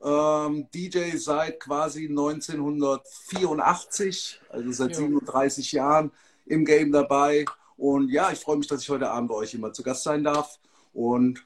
Ähm, 0.00 0.68
DJ 0.72 1.16
seit 1.16 1.58
quasi 1.58 2.06
1984, 2.06 4.40
also 4.48 4.70
seit 4.70 4.90
ja. 4.90 4.96
37 4.98 5.72
Jahren 5.72 6.12
im 6.46 6.64
Game 6.64 6.92
dabei. 6.92 7.44
Und 7.76 8.08
ja, 8.08 8.30
ich 8.30 8.38
freue 8.38 8.58
mich, 8.58 8.68
dass 8.68 8.82
ich 8.82 8.88
heute 8.88 9.10
Abend 9.10 9.30
bei 9.30 9.34
euch 9.34 9.52
immer 9.52 9.72
zu 9.72 9.82
Gast 9.82 10.04
sein 10.04 10.22
darf 10.22 10.60
und 10.92 11.44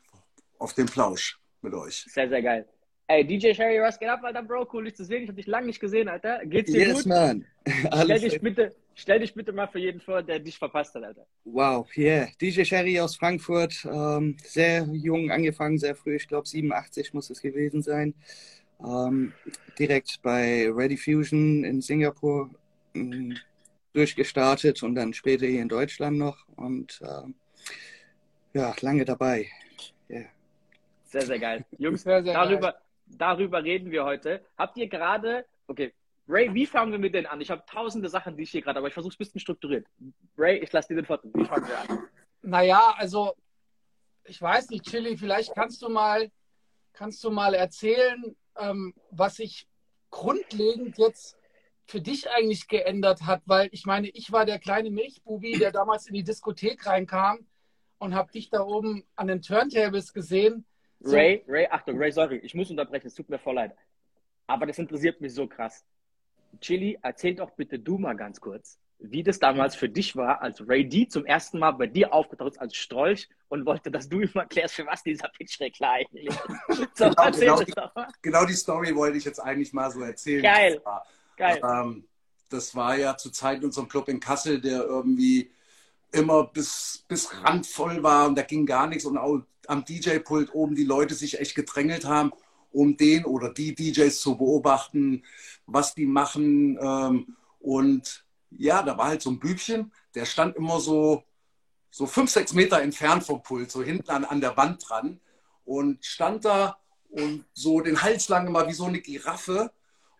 auf 0.58 0.74
den 0.74 0.84
Plausch 0.84 1.40
mit 1.62 1.72
euch. 1.72 2.04
Sehr, 2.10 2.28
sehr 2.28 2.42
geil. 2.42 2.68
Ey, 3.08 3.24
DJ 3.24 3.54
Sherry, 3.54 3.80
was 3.80 4.00
geht 4.00 4.08
ab, 4.08 4.24
Alter, 4.24 4.42
Bro? 4.42 4.68
Cool, 4.72 4.84
dich 4.84 4.96
zu 4.96 5.04
sehen. 5.04 5.22
Ich 5.22 5.28
habe 5.28 5.36
dich 5.36 5.46
lange 5.46 5.66
nicht 5.66 5.78
gesehen, 5.78 6.08
Alter. 6.08 6.44
Geht's 6.44 6.72
dir 6.72 6.88
yes, 6.88 6.88
gut? 6.88 6.96
Yes, 6.96 7.06
man. 7.06 7.44
Stell 8.04 8.18
dich, 8.18 8.40
bitte, 8.40 8.74
stell 8.94 9.20
dich 9.20 9.32
bitte 9.32 9.52
mal 9.52 9.68
für 9.68 9.78
jeden 9.78 10.00
vor, 10.00 10.22
der 10.24 10.40
dich 10.40 10.58
verpasst 10.58 10.92
hat, 10.96 11.04
Alter. 11.04 11.24
Wow, 11.44 11.88
yeah. 11.96 12.26
DJ 12.40 12.64
Sherry 12.64 12.98
aus 12.98 13.14
Frankfurt. 13.14 13.86
Ähm, 13.88 14.36
sehr 14.42 14.88
jung 14.92 15.30
angefangen, 15.30 15.78
sehr 15.78 15.94
früh. 15.94 16.16
Ich 16.16 16.26
glaube, 16.26 16.48
87 16.48 17.14
muss 17.14 17.30
es 17.30 17.40
gewesen 17.40 17.80
sein. 17.80 18.12
Ähm, 18.84 19.32
direkt 19.78 20.20
bei 20.22 20.68
Ready 20.68 20.96
Fusion 20.96 21.62
in 21.62 21.80
Singapur 21.80 22.50
ähm, 22.94 23.36
durchgestartet 23.92 24.82
und 24.82 24.96
dann 24.96 25.14
später 25.14 25.46
hier 25.46 25.62
in 25.62 25.68
Deutschland 25.68 26.18
noch. 26.18 26.38
Und 26.56 27.00
ähm, 27.02 27.36
ja, 28.52 28.74
lange 28.80 29.04
dabei. 29.04 29.46
Yeah. 30.10 30.26
Sehr, 31.04 31.22
sehr 31.22 31.38
geil. 31.38 31.64
Jungs, 31.78 32.02
sehr, 32.02 32.24
sehr 32.24 32.34
darüber, 32.34 32.72
geil 32.72 32.80
darüber 33.06 33.62
reden 33.62 33.90
wir 33.90 34.04
heute. 34.04 34.44
Habt 34.56 34.76
ihr 34.76 34.88
gerade, 34.88 35.46
okay, 35.66 35.92
Ray, 36.28 36.52
wie 36.52 36.66
fangen 36.66 36.90
wir 36.90 36.98
mit 36.98 37.14
denen 37.14 37.26
an? 37.26 37.40
Ich 37.40 37.50
habe 37.50 37.62
tausende 37.66 38.08
Sachen, 38.08 38.36
die 38.36 38.42
ich 38.42 38.50
hier 38.50 38.62
gerade, 38.62 38.78
aber 38.78 38.88
ich 38.88 38.94
versuche 38.94 39.12
es 39.12 39.16
ein 39.16 39.18
bisschen 39.18 39.40
strukturiert. 39.40 39.86
Ray, 40.36 40.58
ich 40.58 40.72
lasse 40.72 40.88
dir 40.88 40.96
den 40.96 41.04
Vortritt. 41.04 41.32
Wie 41.34 41.44
fangen 41.44 41.68
wir 41.68 41.78
an? 41.78 42.08
Naja, 42.42 42.94
also, 42.96 43.34
ich 44.24 44.40
weiß 44.42 44.70
nicht, 44.70 44.84
Chili, 44.84 45.16
vielleicht 45.16 45.54
kannst 45.54 45.82
du 45.82 45.88
mal, 45.88 46.30
kannst 46.92 47.22
du 47.22 47.30
mal 47.30 47.54
erzählen, 47.54 48.36
ähm, 48.58 48.94
was 49.10 49.36
sich 49.36 49.68
grundlegend 50.10 50.98
jetzt 50.98 51.36
für 51.86 52.00
dich 52.00 52.28
eigentlich 52.30 52.66
geändert 52.66 53.22
hat, 53.22 53.42
weil 53.46 53.68
ich 53.70 53.86
meine, 53.86 54.08
ich 54.08 54.32
war 54.32 54.44
der 54.44 54.58
kleine 54.58 54.90
Milchbubi, 54.90 55.58
der 55.58 55.70
damals 55.70 56.08
in 56.08 56.14
die 56.14 56.24
Diskothek 56.24 56.86
reinkam 56.86 57.46
und 57.98 58.14
habe 58.14 58.32
dich 58.32 58.50
da 58.50 58.62
oben 58.62 59.04
an 59.14 59.28
den 59.28 59.42
Turntables 59.42 60.12
gesehen 60.12 60.64
Ray, 61.04 61.44
Ray, 61.46 61.66
Achtung, 61.70 61.98
Ray, 61.98 62.10
sorry, 62.10 62.38
ich 62.38 62.54
muss 62.54 62.70
unterbrechen, 62.70 63.06
es 63.06 63.14
tut 63.14 63.28
mir 63.28 63.38
voll 63.38 63.54
leid. 63.54 63.76
Aber 64.46 64.66
das 64.66 64.78
interessiert 64.78 65.20
mich 65.20 65.34
so 65.34 65.46
krass. 65.46 65.84
Chili, 66.60 66.98
erzähl 67.02 67.34
doch 67.34 67.50
bitte 67.50 67.78
du 67.78 67.98
mal 67.98 68.14
ganz 68.14 68.40
kurz, 68.40 68.78
wie 68.98 69.22
das 69.22 69.38
damals 69.38 69.76
für 69.76 69.88
dich 69.88 70.16
war, 70.16 70.40
als 70.40 70.66
Ray 70.66 70.88
D 70.88 71.06
zum 71.06 71.26
ersten 71.26 71.58
Mal 71.58 71.72
bei 71.72 71.86
dir 71.86 72.12
aufgetaucht 72.14 72.52
ist 72.52 72.58
als 72.58 72.76
Strolch 72.76 73.28
und 73.48 73.66
wollte, 73.66 73.90
dass 73.90 74.08
du 74.08 74.20
ihm 74.20 74.30
erklärst, 74.34 74.74
für 74.74 74.86
was 74.86 75.02
dieser 75.02 75.28
Picture 75.28 75.70
klar 75.70 75.94
eigentlich 75.94 76.28
ist. 76.28 76.40
So, 76.94 77.10
genau, 77.10 77.30
genau, 77.30 77.60
die, 77.62 77.72
genau, 78.22 78.44
die, 78.46 78.54
Story 78.54 78.94
wollte 78.94 79.18
ich 79.18 79.24
jetzt 79.24 79.38
eigentlich 79.38 79.72
mal 79.72 79.90
so 79.90 80.00
erzählen. 80.00 80.42
Geil. 80.42 80.74
Das 80.76 80.84
war, 80.84 81.06
Geil. 81.36 81.60
Ähm, 81.62 82.04
das 82.48 82.74
war 82.74 82.96
ja 82.96 83.16
zur 83.16 83.32
Zeit 83.32 83.58
in 83.58 83.64
unserem 83.64 83.88
Club 83.88 84.08
in 84.08 84.20
Kassel, 84.20 84.60
der 84.60 84.82
irgendwie 84.84 85.50
immer 86.16 86.44
bis, 86.44 87.04
bis 87.08 87.42
randvoll 87.42 88.02
war 88.02 88.26
und 88.26 88.36
da 88.36 88.42
ging 88.42 88.66
gar 88.66 88.86
nichts 88.86 89.04
und 89.04 89.18
auch 89.18 89.42
am 89.68 89.84
DJ-Pult 89.84 90.54
oben 90.54 90.74
die 90.74 90.84
Leute 90.84 91.14
sich 91.14 91.38
echt 91.40 91.54
gedrängelt 91.54 92.04
haben, 92.04 92.32
um 92.72 92.96
den 92.96 93.24
oder 93.24 93.52
die 93.52 93.74
DJs 93.74 94.20
zu 94.20 94.36
beobachten, 94.36 95.24
was 95.66 95.94
die 95.94 96.06
machen. 96.06 96.78
Ähm, 96.80 97.36
und 97.60 98.24
ja, 98.50 98.82
da 98.82 98.96
war 98.96 99.08
halt 99.08 99.22
so 99.22 99.30
ein 99.30 99.38
Bübchen, 99.38 99.92
der 100.14 100.24
stand 100.24 100.56
immer 100.56 100.80
so, 100.80 101.24
so 101.90 102.06
fünf, 102.06 102.30
sechs 102.30 102.52
Meter 102.52 102.80
entfernt 102.80 103.24
vom 103.24 103.42
Pult, 103.42 103.70
so 103.70 103.82
hinten 103.82 104.10
an, 104.10 104.24
an 104.24 104.40
der 104.40 104.56
Wand 104.56 104.84
dran 104.88 105.20
und 105.64 106.04
stand 106.04 106.44
da 106.44 106.78
und 107.10 107.44
so 107.52 107.80
den 107.80 108.02
Hals 108.02 108.28
lang 108.28 108.46
immer 108.46 108.68
wie 108.68 108.74
so 108.74 108.84
eine 108.84 109.00
Giraffe 109.00 109.72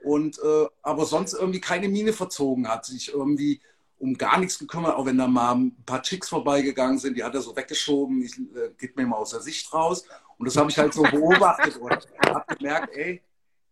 und 0.02 0.38
äh, 0.38 0.66
aber 0.82 1.04
sonst 1.04 1.34
irgendwie 1.34 1.60
keine 1.60 1.88
Miene 1.88 2.12
verzogen 2.12 2.68
hat, 2.68 2.86
sich 2.86 3.12
irgendwie 3.12 3.60
um 3.98 4.16
gar 4.16 4.38
nichts 4.38 4.58
gekümmert, 4.58 4.94
auch 4.94 5.06
wenn 5.06 5.18
da 5.18 5.26
mal 5.26 5.54
ein 5.54 5.84
paar 5.84 6.02
Chicks 6.02 6.28
vorbeigegangen 6.28 6.98
sind, 6.98 7.16
die 7.16 7.24
hat 7.24 7.34
er 7.34 7.40
so 7.40 7.56
weggeschoben, 7.56 8.22
ich 8.22 8.38
äh, 8.38 8.70
geht 8.76 8.96
mir 8.96 9.06
mal 9.06 9.16
aus 9.16 9.30
der 9.30 9.40
Sicht 9.40 9.72
raus. 9.72 10.04
Und 10.38 10.46
das 10.46 10.56
habe 10.56 10.70
ich 10.70 10.78
halt 10.78 10.92
so 10.92 11.02
beobachtet 11.10 11.76
und 11.78 11.90
habe 12.26 12.56
gemerkt, 12.56 12.94
ey, 12.94 13.22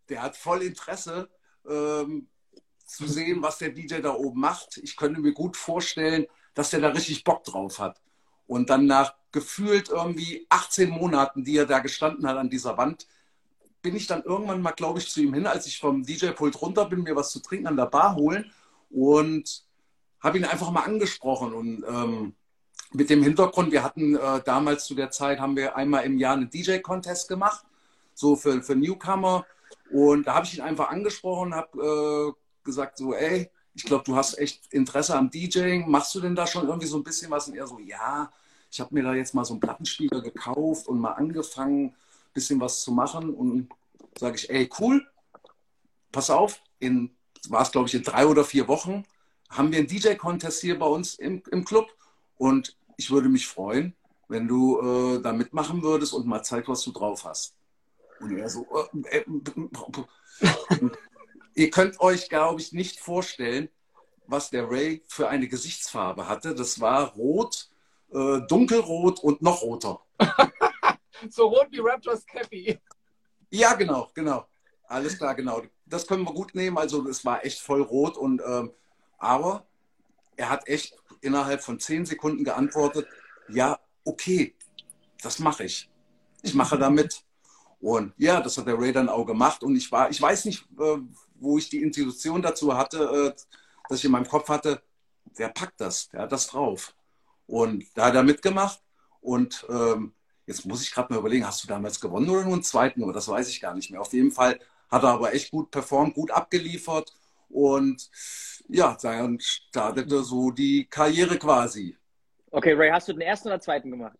der 0.09 0.23
hat 0.23 0.35
voll 0.35 0.63
Interesse 0.63 1.29
ähm, 1.67 2.27
zu 2.85 3.07
sehen, 3.07 3.41
was 3.41 3.57
der 3.57 3.69
DJ 3.69 3.99
da 4.01 4.13
oben 4.13 4.39
macht. 4.39 4.77
Ich 4.77 4.95
könnte 4.95 5.21
mir 5.21 5.33
gut 5.33 5.57
vorstellen, 5.57 6.25
dass 6.53 6.69
der 6.69 6.79
da 6.79 6.89
richtig 6.89 7.23
Bock 7.23 7.43
drauf 7.43 7.79
hat. 7.79 8.01
Und 8.47 8.69
dann 8.69 8.85
nach 8.85 9.15
gefühlt 9.31 9.89
irgendwie 9.89 10.45
18 10.49 10.89
Monaten, 10.89 11.43
die 11.43 11.57
er 11.57 11.65
da 11.65 11.79
gestanden 11.79 12.27
hat 12.27 12.37
an 12.37 12.49
dieser 12.49 12.77
Wand, 12.77 13.07
bin 13.81 13.95
ich 13.95 14.07
dann 14.07 14.23
irgendwann 14.23 14.61
mal, 14.61 14.71
glaube 14.71 14.99
ich, 14.99 15.09
zu 15.09 15.21
ihm 15.21 15.33
hin, 15.33 15.45
als 15.45 15.67
ich 15.67 15.79
vom 15.79 16.03
DJ-Pult 16.03 16.59
runter 16.61 16.85
bin, 16.85 17.03
mir 17.03 17.15
was 17.15 17.31
zu 17.31 17.39
trinken 17.39 17.67
an 17.67 17.77
der 17.77 17.85
Bar 17.85 18.15
holen. 18.15 18.51
Und 18.89 19.64
habe 20.25 20.37
ihn 20.39 20.45
einfach 20.45 20.71
mal 20.71 20.81
angesprochen 20.81 21.53
und 21.53 21.85
ähm, 21.87 22.33
mit 22.91 23.09
dem 23.09 23.21
Hintergrund, 23.23 23.71
wir 23.71 23.83
hatten 23.83 24.15
äh, 24.15 24.41
damals 24.43 24.85
zu 24.85 24.95
der 24.95 25.11
Zeit, 25.11 25.39
haben 25.39 25.55
wir 25.55 25.75
einmal 25.75 26.03
im 26.05 26.17
Jahr 26.17 26.33
einen 26.33 26.49
DJ-Contest 26.49 27.27
gemacht, 27.27 27.65
so 28.13 28.35
für, 28.35 28.63
für 28.63 28.75
Newcomer. 28.75 29.45
Und 29.91 30.25
da 30.25 30.35
habe 30.35 30.45
ich 30.45 30.57
ihn 30.57 30.61
einfach 30.63 30.89
angesprochen, 30.89 31.53
habe 31.53 32.33
äh, 32.33 32.65
gesagt, 32.65 32.97
so, 32.97 33.13
ey, 33.13 33.49
ich 33.75 33.83
glaube, 33.83 34.03
du 34.05 34.15
hast 34.15 34.37
echt 34.39 34.73
Interesse 34.73 35.15
am 35.15 35.29
DJing. 35.29 35.89
Machst 35.89 36.15
du 36.15 36.21
denn 36.21 36.35
da 36.35 36.47
schon 36.47 36.67
irgendwie 36.67 36.87
so 36.87 36.97
ein 36.97 37.03
bisschen 37.03 37.29
was? 37.29 37.47
Und 37.47 37.55
er 37.55 37.67
so, 37.67 37.79
ja, 37.79 38.31
ich 38.71 38.79
habe 38.79 38.93
mir 38.95 39.03
da 39.03 39.13
jetzt 39.13 39.35
mal 39.35 39.45
so 39.45 39.53
einen 39.53 39.59
Plattenspieler 39.59 40.21
gekauft 40.21 40.87
und 40.87 40.99
mal 40.99 41.13
angefangen, 41.13 41.87
ein 41.87 41.93
bisschen 42.33 42.59
was 42.59 42.81
zu 42.81 42.91
machen. 42.91 43.33
Und 43.33 43.69
sage 44.17 44.37
ich, 44.37 44.49
ey, 44.49 44.69
cool, 44.79 45.05
pass 46.11 46.29
auf, 46.29 46.61
in, 46.79 47.11
war 47.49 47.61
es 47.61 47.71
glaube 47.71 47.89
ich 47.89 47.95
in 47.95 48.03
drei 48.03 48.25
oder 48.25 48.45
vier 48.45 48.67
Wochen, 48.67 49.03
haben 49.57 49.71
wir 49.71 49.79
einen 49.79 49.87
DJ-Contest 49.87 50.61
hier 50.61 50.77
bei 50.77 50.85
uns 50.85 51.15
im, 51.15 51.41
im 51.51 51.65
Club 51.65 51.87
und 52.37 52.77
ich 52.97 53.11
würde 53.11 53.29
mich 53.29 53.47
freuen, 53.47 53.95
wenn 54.27 54.47
du 54.47 54.79
äh, 54.79 55.21
da 55.21 55.33
mitmachen 55.33 55.83
würdest 55.83 56.13
und 56.13 56.25
mal 56.25 56.43
zeigst, 56.43 56.69
was 56.69 56.83
du 56.83 56.91
drauf 56.91 57.25
hast. 57.25 57.55
Und 58.19 58.37
er 58.37 58.49
so, 58.49 58.65
äh, 59.11 59.17
äh, 59.17 59.25
ihr 61.55 61.69
könnt 61.69 61.99
euch, 61.99 62.29
glaube 62.29 62.61
ich, 62.61 62.73
nicht 62.73 62.99
vorstellen, 62.99 63.69
was 64.27 64.49
der 64.49 64.69
Ray 64.69 65.03
für 65.07 65.29
eine 65.29 65.47
Gesichtsfarbe 65.47 66.27
hatte. 66.27 66.55
Das 66.55 66.79
war 66.79 67.13
rot, 67.13 67.69
äh, 68.11 68.41
dunkelrot 68.47 69.19
und 69.19 69.41
noch 69.41 69.61
roter. 69.61 70.01
so 71.29 71.47
rot 71.47 71.67
wie 71.71 71.79
Raptors 71.79 72.25
Cappy. 72.25 72.79
Ja, 73.49 73.73
genau, 73.73 74.09
genau. 74.13 74.47
Alles 74.87 75.17
klar, 75.17 75.35
genau. 75.35 75.61
Das 75.85 76.07
können 76.07 76.23
wir 76.23 76.33
gut 76.33 76.55
nehmen. 76.55 76.77
Also 76.77 77.07
es 77.07 77.23
war 77.25 77.45
echt 77.45 77.59
voll 77.59 77.81
rot 77.81 78.17
und 78.17 78.41
ähm, 78.45 78.71
aber 79.25 79.65
er 80.35 80.49
hat 80.49 80.67
echt 80.67 80.95
innerhalb 81.21 81.63
von 81.63 81.79
zehn 81.79 82.05
Sekunden 82.05 82.43
geantwortet, 82.43 83.07
ja, 83.49 83.79
okay, 84.03 84.55
das 85.21 85.39
mache 85.39 85.63
ich. 85.65 85.89
Ich 86.41 86.53
mache 86.53 86.77
damit. 86.77 87.23
Und 87.79 88.13
ja, 88.17 88.41
das 88.41 88.57
hat 88.57 88.67
der 88.67 88.79
Ray 88.79 88.91
dann 88.91 89.09
auch 89.09 89.25
gemacht. 89.25 89.63
Und 89.63 89.75
ich 89.75 89.91
war, 89.91 90.09
ich 90.09 90.21
weiß 90.21 90.45
nicht, 90.45 90.63
äh, 90.79 90.97
wo 91.35 91.57
ich 91.57 91.69
die 91.69 91.81
Institution 91.81 92.41
dazu 92.41 92.75
hatte, 92.75 93.33
äh, 93.35 93.41
dass 93.89 93.99
ich 93.99 94.05
in 94.05 94.11
meinem 94.11 94.27
Kopf 94.27 94.49
hatte, 94.49 94.81
der 95.37 95.49
packt 95.49 95.79
das, 95.81 96.09
der 96.09 96.21
hat 96.21 96.31
das 96.31 96.47
drauf. 96.47 96.95
Und 97.47 97.85
da 97.93 98.05
hat 98.05 98.15
er 98.15 98.23
mitgemacht. 98.23 98.81
Und 99.21 99.65
ähm, 99.69 100.13
Jetzt 100.47 100.65
muss 100.65 100.83
ich 100.83 100.93
gerade 100.93 101.11
mal 101.11 101.19
überlegen, 101.19 101.45
hast 101.45 101.63
du 101.63 101.67
damals 101.67 101.99
gewonnen 101.99 102.29
oder 102.29 102.43
nur 102.43 102.53
einen 102.53 102.63
zweiten? 102.63 103.01
Aber 103.03 103.13
das 103.13 103.27
weiß 103.27 103.49
ich 103.49 103.59
gar 103.59 103.73
nicht 103.73 103.89
mehr. 103.89 104.01
Auf 104.01 104.13
jeden 104.13 104.31
Fall 104.31 104.59
hat 104.89 105.03
er 105.03 105.09
aber 105.09 105.33
echt 105.33 105.51
gut 105.51 105.71
performt, 105.71 106.13
gut 106.13 106.31
abgeliefert 106.31 107.13
und 107.49 108.09
ja, 108.67 108.97
dann 109.01 109.39
startete 109.39 110.23
so 110.23 110.51
die 110.51 110.87
Karriere 110.87 111.37
quasi. 111.37 111.97
Okay, 112.51 112.73
Ray, 112.73 112.89
hast 112.89 113.07
du 113.07 113.13
den 113.13 113.21
ersten 113.21 113.49
oder 113.49 113.59
zweiten 113.59 113.91
gemacht? 113.91 114.17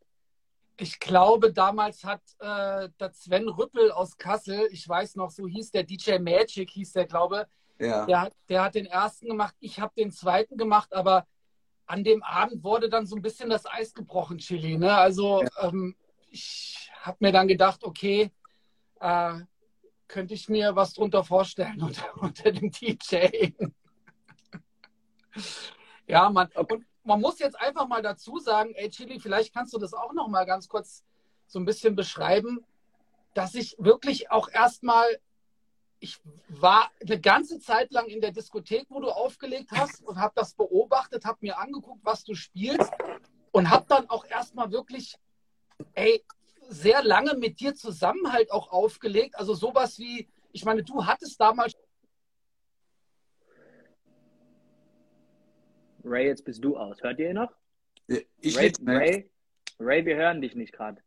Ich 0.78 1.00
glaube, 1.00 1.54
damals 1.54 2.04
hat 2.04 2.22
äh, 2.40 2.90
der 3.00 3.14
Sven 3.14 3.48
Rüppel 3.48 3.92
aus 3.92 4.18
Kassel, 4.18 4.68
ich 4.72 4.88
weiß 4.88 5.16
noch, 5.16 5.32
so 5.32 5.48
hieß 5.48 5.72
der 5.72 5.84
DJ 5.84 6.18
Magic, 6.20 6.70
hieß 6.70 6.94
der, 6.94 7.06
glaube 7.06 7.48
ja. 7.80 8.06
der, 8.06 8.32
der 8.50 8.64
hat 8.64 8.76
den 8.76 8.86
ersten 8.86 9.28
gemacht, 9.28 9.56
ich 9.60 9.80
habe 9.80 9.94
den 9.98 10.12
zweiten 10.12 10.58
gemacht, 10.58 10.94
aber 10.94 11.26
an 11.86 12.04
dem 12.04 12.24
Abend 12.24 12.64
wurde 12.64 12.90
dann 12.90 13.06
so 13.06 13.16
ein 13.16 13.22
bisschen 13.22 13.50
das 13.50 13.66
Eis 13.66 13.94
gebrochen, 13.94 14.40
Chili. 14.40 14.78
Ne? 14.78 14.94
Also 14.96 15.44
ja. 15.44 15.70
ähm, 15.70 15.96
ich 16.30 16.92
habe 17.02 17.18
mir 17.20 17.32
dann 17.32 17.48
gedacht, 17.48 17.84
okay, 17.84 18.32
äh, 19.00 19.40
könnte 20.08 20.34
ich 20.34 20.50
mir 20.50 20.76
was 20.76 20.94
drunter 20.94 21.24
vorstellen 21.24 21.82
unter, 21.82 22.06
unter 22.22 22.52
dem 22.52 22.72
DJ. 22.72 23.52
ja, 26.08 26.30
man, 26.30 26.50
und 26.54 26.86
man 27.04 27.22
muss 27.22 27.40
jetzt 27.40 27.60
einfach 27.60 27.88
mal 27.88 28.02
dazu 28.02 28.40
sagen, 28.40 28.74
ey 28.76 28.90
Chili, 28.90 29.20
vielleicht 29.20 29.54
kannst 29.54 29.74
du 29.74 29.78
das 29.78 29.94
auch 29.94 30.14
noch 30.14 30.28
mal 30.28 30.46
ganz 30.46 30.68
kurz 30.68 31.04
so 31.48 31.60
ein 31.60 31.66
bisschen 31.66 31.96
beschreiben, 31.96 32.66
dass 33.34 33.54
ich 33.54 33.76
wirklich 33.78 34.32
auch 34.32 34.50
erstmal, 34.50 35.06
ich 36.00 36.20
war 36.48 36.90
eine 37.02 37.20
ganze 37.20 37.60
Zeit 37.60 37.92
lang 37.92 38.08
in 38.08 38.22
der 38.22 38.32
Diskothek, 38.32 38.88
wo 38.90 39.00
du 39.00 39.10
aufgelegt 39.10 39.72
hast 39.72 40.04
und 40.04 40.20
habe 40.20 40.34
das 40.36 40.54
beobachtet, 40.54 41.26
habe 41.26 41.40
mir 41.42 41.60
angeguckt, 41.60 42.04
was 42.04 42.24
du 42.24 42.34
spielst 42.34 42.92
und 43.52 43.70
habe 43.70 43.86
dann 43.88 44.10
auch 44.10 44.26
erstmal 44.26 44.72
wirklich, 44.72 45.16
ey, 45.94 46.24
sehr 46.70 47.04
lange 47.04 47.36
mit 47.36 47.60
dir 47.60 47.76
zusammen 47.76 48.32
halt 48.32 48.52
auch 48.52 48.72
aufgelegt. 48.72 49.36
Also 49.38 49.54
sowas 49.54 50.00
wie, 50.00 50.30
ich 50.52 50.66
meine, 50.66 50.84
du 50.84 51.06
hattest 51.06 51.40
damals. 51.40 51.74
Ray, 56.04 56.28
jetzt 56.28 56.46
bist 56.46 56.64
du 56.64 56.78
aus. 56.78 57.02
Hört 57.02 57.20
ihr 57.20 57.30
ihn 57.30 57.36
noch? 57.36 57.52
Ich 58.08 58.58
Ray, 58.58 58.68
nicht 58.68 58.82
mehr. 58.82 59.00
Ray, 59.00 59.32
Ray, 59.80 60.06
wir 60.06 60.16
hören 60.16 60.42
dich 60.42 60.56
nicht 60.56 60.74
gerade. 60.74 61.02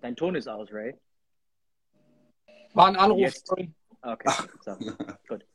Dein 0.00 0.16
Ton 0.16 0.34
ist 0.34 0.48
aus, 0.48 0.72
Ray. 0.72 0.98
War 2.74 2.88
ein 2.88 2.96
Anruf. 2.96 3.20
Jetzt. 3.20 3.46
sorry. 3.46 3.72
Okay, 4.02 4.30
so. 4.60 4.76
gut. 5.28 5.46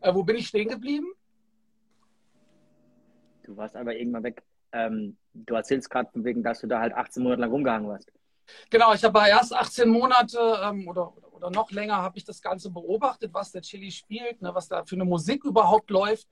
Äh, 0.00 0.14
wo 0.14 0.22
bin 0.22 0.36
ich 0.36 0.48
stehen 0.48 0.68
geblieben? 0.68 1.12
Du 3.44 3.56
warst 3.56 3.76
aber 3.76 3.94
irgendwann 3.94 4.24
weg. 4.24 4.42
Ähm, 4.72 5.16
du 5.32 5.54
erzählst 5.54 5.90
gerade 5.90 6.10
von 6.10 6.24
wegen, 6.24 6.42
dass 6.42 6.60
du 6.60 6.66
da 6.66 6.80
halt 6.80 6.94
18 6.94 7.22
Monate 7.22 7.40
lang 7.42 7.50
rumgehangen 7.50 7.88
warst. 7.88 8.12
Genau, 8.70 8.92
ich 8.94 9.04
habe 9.04 9.18
erst 9.28 9.54
18 9.54 9.88
Monate 9.88 10.60
ähm, 10.64 10.88
oder, 10.88 11.12
oder 11.32 11.50
noch 11.50 11.70
länger 11.70 11.96
habe 11.96 12.18
ich 12.18 12.24
das 12.24 12.40
Ganze 12.40 12.70
beobachtet, 12.70 13.32
was 13.34 13.52
der 13.52 13.62
Chili 13.62 13.90
spielt, 13.90 14.40
ne, 14.42 14.54
was 14.54 14.68
da 14.68 14.84
für 14.84 14.94
eine 14.94 15.04
Musik 15.04 15.44
überhaupt 15.44 15.90
läuft. 15.90 16.28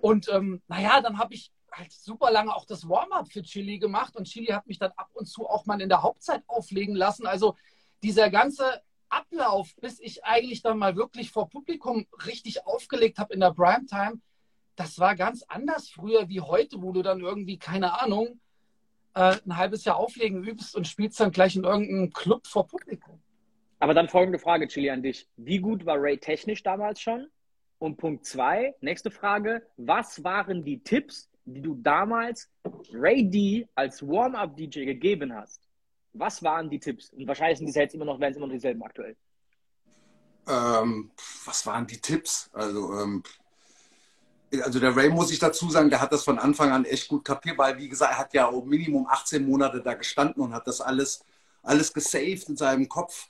Und 0.00 0.28
ähm, 0.28 0.62
naja, 0.68 1.00
dann 1.00 1.18
habe 1.18 1.34
ich 1.34 1.52
halt 1.72 1.92
super 1.92 2.30
lange 2.30 2.54
auch 2.54 2.64
das 2.64 2.88
Warm-up 2.88 3.30
für 3.30 3.42
Chili 3.42 3.78
gemacht 3.78 4.16
und 4.16 4.24
Chili 4.24 4.46
hat 4.46 4.66
mich 4.66 4.78
dann 4.78 4.92
ab 4.96 5.08
und 5.12 5.26
zu 5.26 5.46
auch 5.46 5.66
mal 5.66 5.80
in 5.80 5.88
der 5.88 6.02
Hauptzeit 6.02 6.42
auflegen 6.46 6.96
lassen. 6.96 7.26
Also 7.26 7.56
dieser 8.02 8.30
ganze 8.30 8.82
Ablauf, 9.08 9.74
bis 9.80 10.00
ich 10.00 10.24
eigentlich 10.24 10.62
dann 10.62 10.78
mal 10.78 10.96
wirklich 10.96 11.30
vor 11.30 11.48
Publikum 11.48 12.06
richtig 12.26 12.66
aufgelegt 12.66 13.18
habe 13.18 13.34
in 13.34 13.40
der 13.40 13.52
Primetime, 13.52 14.20
das 14.76 14.98
war 14.98 15.16
ganz 15.16 15.44
anders 15.48 15.88
früher 15.88 16.28
wie 16.28 16.40
heute, 16.40 16.80
wo 16.82 16.92
du 16.92 17.02
dann 17.02 17.20
irgendwie, 17.20 17.58
keine 17.58 18.00
Ahnung, 18.00 18.40
äh, 19.14 19.36
ein 19.44 19.56
halbes 19.56 19.84
Jahr 19.84 19.96
auflegen 19.96 20.44
übst 20.44 20.74
und 20.74 20.86
spielst 20.86 21.20
dann 21.20 21.32
gleich 21.32 21.56
in 21.56 21.64
irgendeinem 21.64 22.12
Club 22.12 22.46
vor 22.46 22.66
Publikum. 22.66 23.20
Aber 23.78 23.94
dann 23.94 24.08
folgende 24.08 24.38
Frage, 24.38 24.68
Chili, 24.68 24.90
an 24.90 25.02
dich. 25.02 25.26
Wie 25.36 25.58
gut 25.58 25.86
war 25.86 25.96
Ray 25.98 26.18
technisch 26.18 26.62
damals 26.62 27.00
schon? 27.00 27.28
Und 27.78 27.96
Punkt 27.96 28.26
zwei, 28.26 28.74
nächste 28.82 29.10
Frage. 29.10 29.66
Was 29.78 30.22
waren 30.22 30.64
die 30.64 30.80
Tipps, 30.80 31.30
die 31.46 31.62
du 31.62 31.74
damals 31.76 32.50
Ray 32.92 33.28
D 33.28 33.66
als 33.74 34.06
Warm-Up-DJ 34.06 34.84
gegeben 34.84 35.34
hast? 35.34 35.66
Was 36.12 36.42
waren 36.42 36.68
die 36.68 36.78
Tipps? 36.78 37.10
Und 37.10 37.26
wahrscheinlich 37.26 37.58
sind 37.58 37.66
die 37.68 37.72
jetzt 37.72 37.94
immer 37.94 38.04
noch, 38.04 38.20
werden 38.20 38.32
es 38.32 38.36
immer 38.36 38.46
noch 38.46 38.52
dieselben 38.52 38.82
aktuell. 38.82 39.16
Ähm, 40.46 41.10
was 41.46 41.64
waren 41.66 41.86
die 41.86 42.00
Tipps? 42.00 42.50
Also, 42.52 42.92
ähm, 43.00 43.22
also 44.62 44.80
der 44.80 44.96
Ray 44.96 45.08
muss 45.10 45.30
ich 45.30 45.38
dazu 45.38 45.70
sagen, 45.70 45.90
der 45.90 46.00
hat 46.00 46.12
das 46.12 46.24
von 46.24 46.38
Anfang 46.38 46.72
an 46.72 46.84
echt 46.84 47.08
gut 47.08 47.24
kapiert, 47.24 47.58
weil 47.58 47.78
wie 47.78 47.88
gesagt, 47.88 48.12
er 48.12 48.18
hat 48.18 48.34
ja 48.34 48.50
Minimum 48.50 49.06
18 49.06 49.46
Monate 49.46 49.80
da 49.80 49.94
gestanden 49.94 50.42
und 50.42 50.52
hat 50.52 50.66
das 50.66 50.80
alles, 50.80 51.24
alles 51.62 51.92
gesaved 51.92 52.48
in 52.48 52.56
seinem 52.56 52.88
Kopf, 52.88 53.28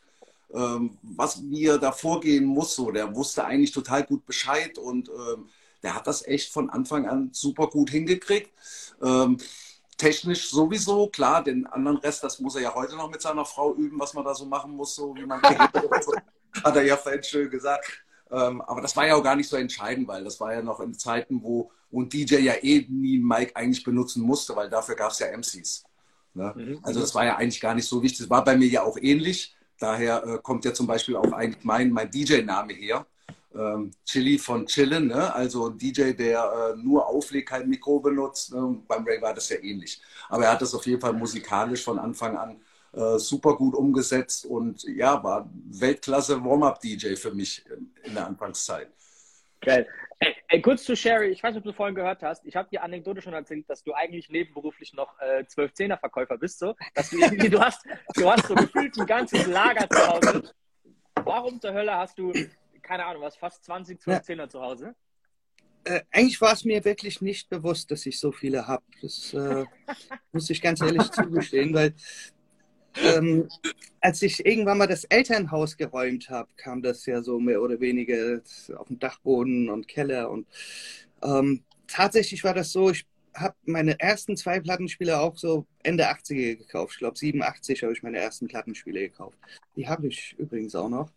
ähm, 0.52 0.98
was 1.02 1.42
er 1.52 1.78
da 1.78 1.92
vorgehen 1.92 2.44
muss. 2.44 2.74
So, 2.74 2.90
der 2.90 3.14
wusste 3.14 3.44
eigentlich 3.44 3.72
total 3.72 4.04
gut 4.04 4.24
Bescheid 4.24 4.78
und 4.78 5.08
ähm, 5.08 5.48
der 5.82 5.94
hat 5.94 6.06
das 6.06 6.26
echt 6.26 6.52
von 6.52 6.70
Anfang 6.70 7.06
an 7.06 7.30
super 7.32 7.66
gut 7.68 7.90
hingekriegt. 7.90 8.50
Ähm, 9.02 9.38
technisch 9.96 10.50
sowieso, 10.50 11.08
klar, 11.08 11.44
den 11.44 11.66
anderen 11.66 11.98
Rest, 11.98 12.24
das 12.24 12.40
muss 12.40 12.56
er 12.56 12.62
ja 12.62 12.74
heute 12.74 12.96
noch 12.96 13.10
mit 13.10 13.20
seiner 13.20 13.44
Frau 13.44 13.74
üben, 13.74 14.00
was 14.00 14.14
man 14.14 14.24
da 14.24 14.34
so 14.34 14.46
machen 14.46 14.72
muss, 14.72 14.94
so 14.94 15.14
wie 15.14 15.26
man 15.26 15.42
hat 16.64 16.76
er 16.76 16.82
ja 16.82 16.96
vorhin 16.96 17.22
schön 17.22 17.50
gesagt. 17.50 18.02
Ähm, 18.30 18.60
aber 18.62 18.80
das 18.80 18.96
war 18.96 19.06
ja 19.06 19.16
auch 19.16 19.22
gar 19.22 19.36
nicht 19.36 19.48
so 19.48 19.56
entscheidend, 19.56 20.06
weil 20.06 20.24
das 20.24 20.38
war 20.40 20.54
ja 20.54 20.62
noch 20.62 20.80
in 20.80 20.94
Zeiten, 20.94 21.42
wo, 21.42 21.70
wo 21.90 22.02
ein 22.02 22.08
DJ 22.08 22.36
ja 22.36 22.54
eh 22.62 22.86
nie 22.88 23.16
einen 23.16 23.26
Mic 23.26 23.52
eigentlich 23.54 23.82
benutzen 23.82 24.22
musste, 24.22 24.54
weil 24.54 24.70
dafür 24.70 24.94
gab 24.94 25.10
es 25.10 25.18
ja 25.18 25.26
MCs. 25.28 25.84
Ne? 26.34 26.52
Mhm. 26.56 26.78
Also 26.82 27.00
das 27.00 27.14
war 27.14 27.24
ja 27.24 27.36
eigentlich 27.36 27.60
gar 27.60 27.74
nicht 27.74 27.88
so 27.88 28.02
wichtig. 28.02 28.20
Das 28.20 28.30
war 28.30 28.44
bei 28.44 28.56
mir 28.56 28.68
ja 28.68 28.82
auch 28.82 28.96
ähnlich. 29.00 29.56
Daher 29.78 30.24
äh, 30.24 30.38
kommt 30.42 30.64
ja 30.64 30.72
zum 30.72 30.86
Beispiel 30.86 31.16
auch 31.16 31.32
eigentlich 31.32 31.64
mein, 31.64 31.90
mein 31.90 32.10
DJ-Name 32.10 32.74
her. 32.74 33.06
Ähm, 33.52 33.90
Chili 34.04 34.38
von 34.38 34.64
Chillen, 34.66 35.08
ne? 35.08 35.34
also 35.34 35.70
ein 35.70 35.76
DJ, 35.76 36.12
der 36.12 36.74
äh, 36.76 36.80
nur 36.80 37.04
auflegt, 37.08 37.48
kein 37.48 37.68
Mikro 37.68 37.98
benutzt. 37.98 38.52
Ne? 38.54 38.78
Beim 38.86 39.04
Ray 39.04 39.20
war 39.20 39.34
das 39.34 39.48
ja 39.48 39.56
ähnlich. 39.56 40.00
Aber 40.28 40.44
er 40.44 40.52
hat 40.52 40.62
das 40.62 40.72
auf 40.72 40.86
jeden 40.86 41.00
Fall 41.00 41.14
musikalisch 41.14 41.82
von 41.82 41.98
Anfang 41.98 42.36
an 42.36 42.60
äh, 42.92 43.18
super 43.18 43.56
gut 43.56 43.74
umgesetzt 43.74 44.44
und 44.44 44.82
ja, 44.84 45.22
war 45.22 45.48
Weltklasse 45.52 46.44
Warm-Up-DJ 46.44 47.14
für 47.14 47.32
mich 47.32 47.64
in, 47.66 47.94
in, 48.02 48.14
der 48.14 48.26
Anfangszeit. 48.26 48.90
Geil. 49.60 49.86
Ey, 50.18 50.34
ey, 50.48 50.60
kurz 50.60 50.84
zu 50.84 50.96
Sherry, 50.96 51.28
ich 51.28 51.42
weiß 51.42 51.54
nicht, 51.54 51.60
ob 51.60 51.64
du 51.64 51.72
vorhin 51.72 51.94
gehört 51.94 52.22
hast, 52.22 52.44
ich 52.44 52.56
habe 52.56 52.68
die 52.70 52.78
Anekdote 52.78 53.22
schon 53.22 53.32
erzählt, 53.32 53.68
dass 53.70 53.84
du 53.84 53.92
eigentlich 53.92 54.28
nebenberuflich 54.28 54.92
noch 54.92 55.18
äh, 55.20 55.46
12 55.46 55.74
Zehner 55.74 55.98
Verkäufer 55.98 56.36
bist, 56.36 56.58
so, 56.58 56.74
dass 56.94 57.10
du 57.10 57.18
irgendwie, 57.18 57.48
du 57.48 57.60
hast, 57.60 57.86
du 58.14 58.30
hast 58.30 58.46
so 58.46 58.54
gefühlt 58.54 58.98
ein 58.98 59.06
ganzes 59.06 59.46
Lager 59.46 59.88
zu 59.88 60.08
Hause. 60.08 60.52
Warum 61.24 61.60
zur 61.60 61.72
Hölle 61.72 61.94
hast 61.94 62.18
du, 62.18 62.32
keine 62.82 63.04
Ahnung, 63.06 63.22
was, 63.22 63.36
fast 63.36 63.64
20, 63.64 64.00
12 64.00 64.22
Zehner 64.22 64.48
zu 64.48 64.60
Hause? 64.60 64.94
Äh, 65.84 66.00
eigentlich 66.10 66.40
war 66.40 66.52
es 66.52 66.64
mir 66.64 66.84
wirklich 66.84 67.20
nicht 67.20 67.48
bewusst, 67.48 67.90
dass 67.90 68.04
ich 68.04 68.18
so 68.18 68.32
viele 68.32 68.66
habe. 68.66 68.82
Das 69.00 69.32
äh, 69.32 69.64
muss 70.32 70.50
ich 70.50 70.60
ganz 70.60 70.80
ehrlich 70.82 71.10
zugestehen, 71.10 71.72
weil 71.72 71.94
ähm, 72.96 73.48
als 74.00 74.22
ich 74.22 74.44
irgendwann 74.44 74.78
mal 74.78 74.86
das 74.86 75.04
Elternhaus 75.04 75.76
geräumt 75.76 76.30
habe, 76.30 76.48
kam 76.56 76.82
das 76.82 77.06
ja 77.06 77.22
so 77.22 77.38
mehr 77.38 77.62
oder 77.62 77.80
weniger 77.80 78.40
auf 78.76 78.88
dem 78.88 78.98
Dachboden 78.98 79.68
und 79.68 79.88
Keller. 79.88 80.30
Und 80.30 80.46
ähm, 81.22 81.62
tatsächlich 81.86 82.44
war 82.44 82.54
das 82.54 82.72
so, 82.72 82.90
ich 82.90 83.06
habe 83.34 83.54
meine 83.64 83.98
ersten 84.00 84.36
zwei 84.36 84.60
Plattenspiele 84.60 85.18
auch 85.20 85.36
so 85.36 85.66
Ende 85.82 86.10
80er 86.10 86.56
gekauft. 86.56 86.94
Ich 86.94 86.98
glaube 86.98 87.18
87 87.18 87.82
habe 87.82 87.92
ich 87.92 88.02
meine 88.02 88.18
ersten 88.18 88.48
Plattenspiele 88.48 89.00
gekauft. 89.08 89.38
Die 89.76 89.88
habe 89.88 90.08
ich 90.08 90.34
übrigens 90.38 90.74
auch 90.74 90.88
noch. 90.88 91.10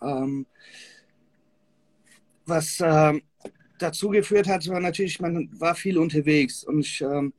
Ähm, 0.00 0.46
was 2.46 2.78
ähm, 2.80 3.22
dazu 3.78 4.10
geführt 4.10 4.46
hat, 4.46 4.68
war 4.68 4.80
natürlich, 4.80 5.20
man 5.20 5.48
war 5.58 5.74
viel 5.74 5.98
unterwegs. 5.98 6.64
Und 6.64 6.80
ich 6.80 7.00
ähm, 7.00 7.32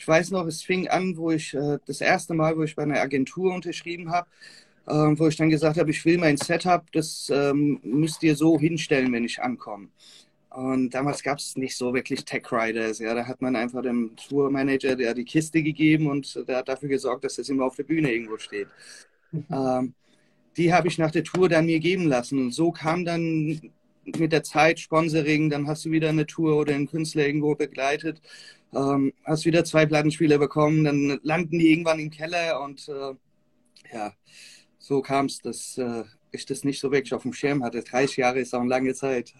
ich 0.00 0.08
weiß 0.08 0.30
noch, 0.30 0.46
es 0.46 0.62
fing 0.62 0.88
an, 0.88 1.18
wo 1.18 1.30
ich 1.30 1.52
äh, 1.52 1.78
das 1.84 2.00
erste 2.00 2.32
Mal, 2.32 2.56
wo 2.56 2.62
ich 2.62 2.74
bei 2.74 2.84
einer 2.84 3.00
Agentur 3.00 3.52
unterschrieben 3.52 4.10
habe, 4.10 4.26
äh, 4.86 4.92
wo 4.94 5.28
ich 5.28 5.36
dann 5.36 5.50
gesagt 5.50 5.78
habe, 5.78 5.90
ich 5.90 6.02
will 6.06 6.16
mein 6.16 6.38
Setup, 6.38 6.90
das 6.92 7.30
ähm, 7.30 7.80
müsst 7.82 8.22
ihr 8.22 8.34
so 8.34 8.58
hinstellen, 8.58 9.12
wenn 9.12 9.24
ich 9.24 9.42
ankomme. 9.42 9.88
Und 10.48 10.94
damals 10.94 11.22
gab 11.22 11.36
es 11.36 11.54
nicht 11.56 11.76
so 11.76 11.92
wirklich 11.92 12.24
Tech 12.24 12.50
Riders. 12.50 12.98
Ja, 12.98 13.12
da 13.12 13.26
hat 13.26 13.42
man 13.42 13.54
einfach 13.56 13.82
dem 13.82 14.16
Tourmanager 14.16 14.96
der 14.96 15.12
die 15.12 15.26
Kiste 15.26 15.62
gegeben 15.62 16.06
und 16.06 16.48
der 16.48 16.56
hat 16.56 16.68
dafür 16.68 16.88
gesorgt, 16.88 17.24
dass 17.24 17.36
das 17.36 17.50
immer 17.50 17.66
auf 17.66 17.76
der 17.76 17.84
Bühne 17.84 18.10
irgendwo 18.10 18.38
steht. 18.38 18.68
Mhm. 19.32 19.44
Ähm, 19.50 19.94
die 20.56 20.72
habe 20.74 20.88
ich 20.88 20.98
nach 20.98 21.12
der 21.12 21.22
Tour 21.24 21.48
dann 21.48 21.66
mir 21.66 21.78
geben 21.78 22.06
lassen. 22.06 22.38
Und 22.38 22.52
so 22.52 22.72
kam 22.72 23.04
dann 23.04 23.70
mit 24.04 24.32
der 24.32 24.42
Zeit 24.42 24.80
Sponsoring, 24.80 25.50
dann 25.50 25.66
hast 25.66 25.84
du 25.84 25.90
wieder 25.90 26.08
eine 26.08 26.26
Tour 26.26 26.56
oder 26.56 26.74
einen 26.74 26.88
Künstler 26.88 27.26
irgendwo 27.26 27.54
begleitet 27.54 28.20
ähm, 28.74 29.12
hast 29.24 29.44
wieder 29.44 29.64
zwei 29.64 29.86
Plattenspieler 29.86 30.38
bekommen, 30.38 30.84
dann 30.84 31.20
landen 31.22 31.58
die 31.58 31.70
irgendwann 31.70 31.98
im 31.98 32.10
Keller 32.10 32.62
und 32.62 32.88
äh, 32.88 33.14
ja, 33.92 34.12
so 34.78 35.02
kam 35.02 35.26
es, 35.26 35.40
dass 35.40 35.76
äh, 35.78 36.04
ich 36.30 36.46
das 36.46 36.64
nicht 36.64 36.80
so 36.80 36.92
wirklich 36.92 37.14
auf 37.14 37.22
dem 37.22 37.32
Schirm 37.32 37.64
hatte. 37.64 37.82
30 37.82 38.18
Jahre 38.18 38.40
ist 38.40 38.54
auch 38.54 38.60
eine 38.60 38.68
lange 38.68 38.94
Zeit. 38.94 39.34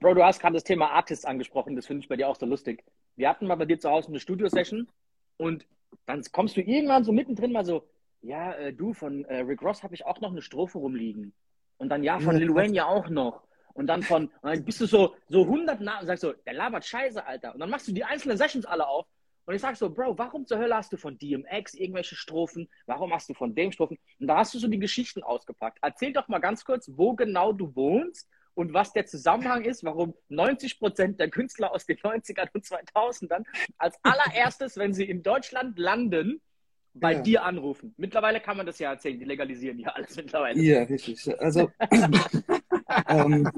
Bro, 0.00 0.14
du 0.14 0.24
hast 0.24 0.40
gerade 0.40 0.54
das 0.54 0.64
Thema 0.64 0.90
Artist 0.90 1.26
angesprochen, 1.26 1.76
das 1.76 1.86
finde 1.86 2.02
ich 2.02 2.08
bei 2.08 2.16
dir 2.16 2.28
auch 2.28 2.36
so 2.36 2.46
lustig. 2.46 2.84
Wir 3.16 3.28
hatten 3.28 3.46
mal 3.46 3.56
bei 3.56 3.66
dir 3.66 3.78
zu 3.78 3.90
Hause 3.90 4.08
eine 4.08 4.20
Studio-Session 4.20 4.88
und 5.36 5.66
dann 6.06 6.22
kommst 6.32 6.56
du 6.56 6.60
irgendwann 6.60 7.04
so 7.04 7.12
mittendrin 7.12 7.52
mal 7.52 7.64
so, 7.64 7.84
ja, 8.22 8.52
äh, 8.54 8.72
du, 8.72 8.92
von 8.92 9.24
äh, 9.26 9.40
Rick 9.40 9.62
Ross 9.62 9.82
habe 9.82 9.94
ich 9.94 10.04
auch 10.04 10.20
noch 10.20 10.30
eine 10.30 10.42
Strophe 10.42 10.78
rumliegen. 10.78 11.32
Und 11.78 11.88
dann 11.88 12.02
ja, 12.02 12.18
von 12.20 12.36
Lil 12.36 12.54
Wayne 12.54 12.74
ja 12.74 12.86
auch 12.86 13.08
noch. 13.08 13.42
Und 13.74 13.86
dann 13.86 14.02
von, 14.02 14.26
und 14.26 14.32
dann 14.42 14.64
bist 14.64 14.80
du 14.80 14.86
so, 14.86 15.14
so 15.28 15.42
100 15.42 15.80
Namen 15.80 16.00
und 16.00 16.06
sagst 16.06 16.22
so, 16.22 16.32
der 16.32 16.54
labert 16.54 16.84
Scheiße, 16.84 17.24
Alter. 17.24 17.54
Und 17.54 17.60
dann 17.60 17.70
machst 17.70 17.88
du 17.88 17.92
die 17.92 18.04
einzelnen 18.04 18.36
Sessions 18.36 18.66
alle 18.66 18.86
auf. 18.86 19.06
Und 19.46 19.54
ich 19.54 19.62
sag 19.62 19.76
so, 19.76 19.90
Bro, 19.90 20.16
warum 20.18 20.46
zur 20.46 20.58
Hölle 20.58 20.76
hast 20.76 20.92
du 20.92 20.96
von 20.96 21.18
DMX 21.18 21.74
irgendwelche 21.74 22.14
Strophen? 22.14 22.68
Warum 22.86 23.12
hast 23.12 23.28
du 23.28 23.34
von 23.34 23.54
dem 23.54 23.72
Strophen? 23.72 23.98
Und 24.20 24.26
da 24.26 24.36
hast 24.36 24.54
du 24.54 24.58
so 24.58 24.68
die 24.68 24.78
Geschichten 24.78 25.22
ausgepackt. 25.22 25.78
Erzähl 25.82 26.12
doch 26.12 26.28
mal 26.28 26.38
ganz 26.38 26.64
kurz, 26.64 26.90
wo 26.94 27.14
genau 27.14 27.52
du 27.52 27.74
wohnst 27.74 28.28
und 28.54 28.74
was 28.74 28.92
der 28.92 29.06
Zusammenhang 29.06 29.64
ist, 29.64 29.84
warum 29.84 30.14
90 30.28 30.78
Prozent 30.78 31.18
der 31.18 31.30
Künstler 31.30 31.72
aus 31.72 31.86
den 31.86 31.96
90ern 31.98 32.48
und 32.52 32.64
2000ern 32.64 33.44
als 33.78 33.98
allererstes, 34.02 34.76
wenn 34.76 34.92
sie 34.92 35.08
in 35.08 35.22
Deutschland 35.22 35.78
landen, 35.78 36.40
bei 36.94 37.14
ja. 37.14 37.20
dir 37.20 37.44
anrufen. 37.44 37.94
Mittlerweile 37.96 38.40
kann 38.40 38.56
man 38.56 38.66
das 38.66 38.78
ja 38.78 38.90
erzählen, 38.90 39.18
die 39.18 39.24
legalisieren 39.24 39.78
ja 39.78 39.90
alles 39.90 40.16
mittlerweile. 40.16 40.60
Ja, 40.60 40.82
richtig. 40.82 41.28
Also 41.40 41.70
ähm, 43.08 43.50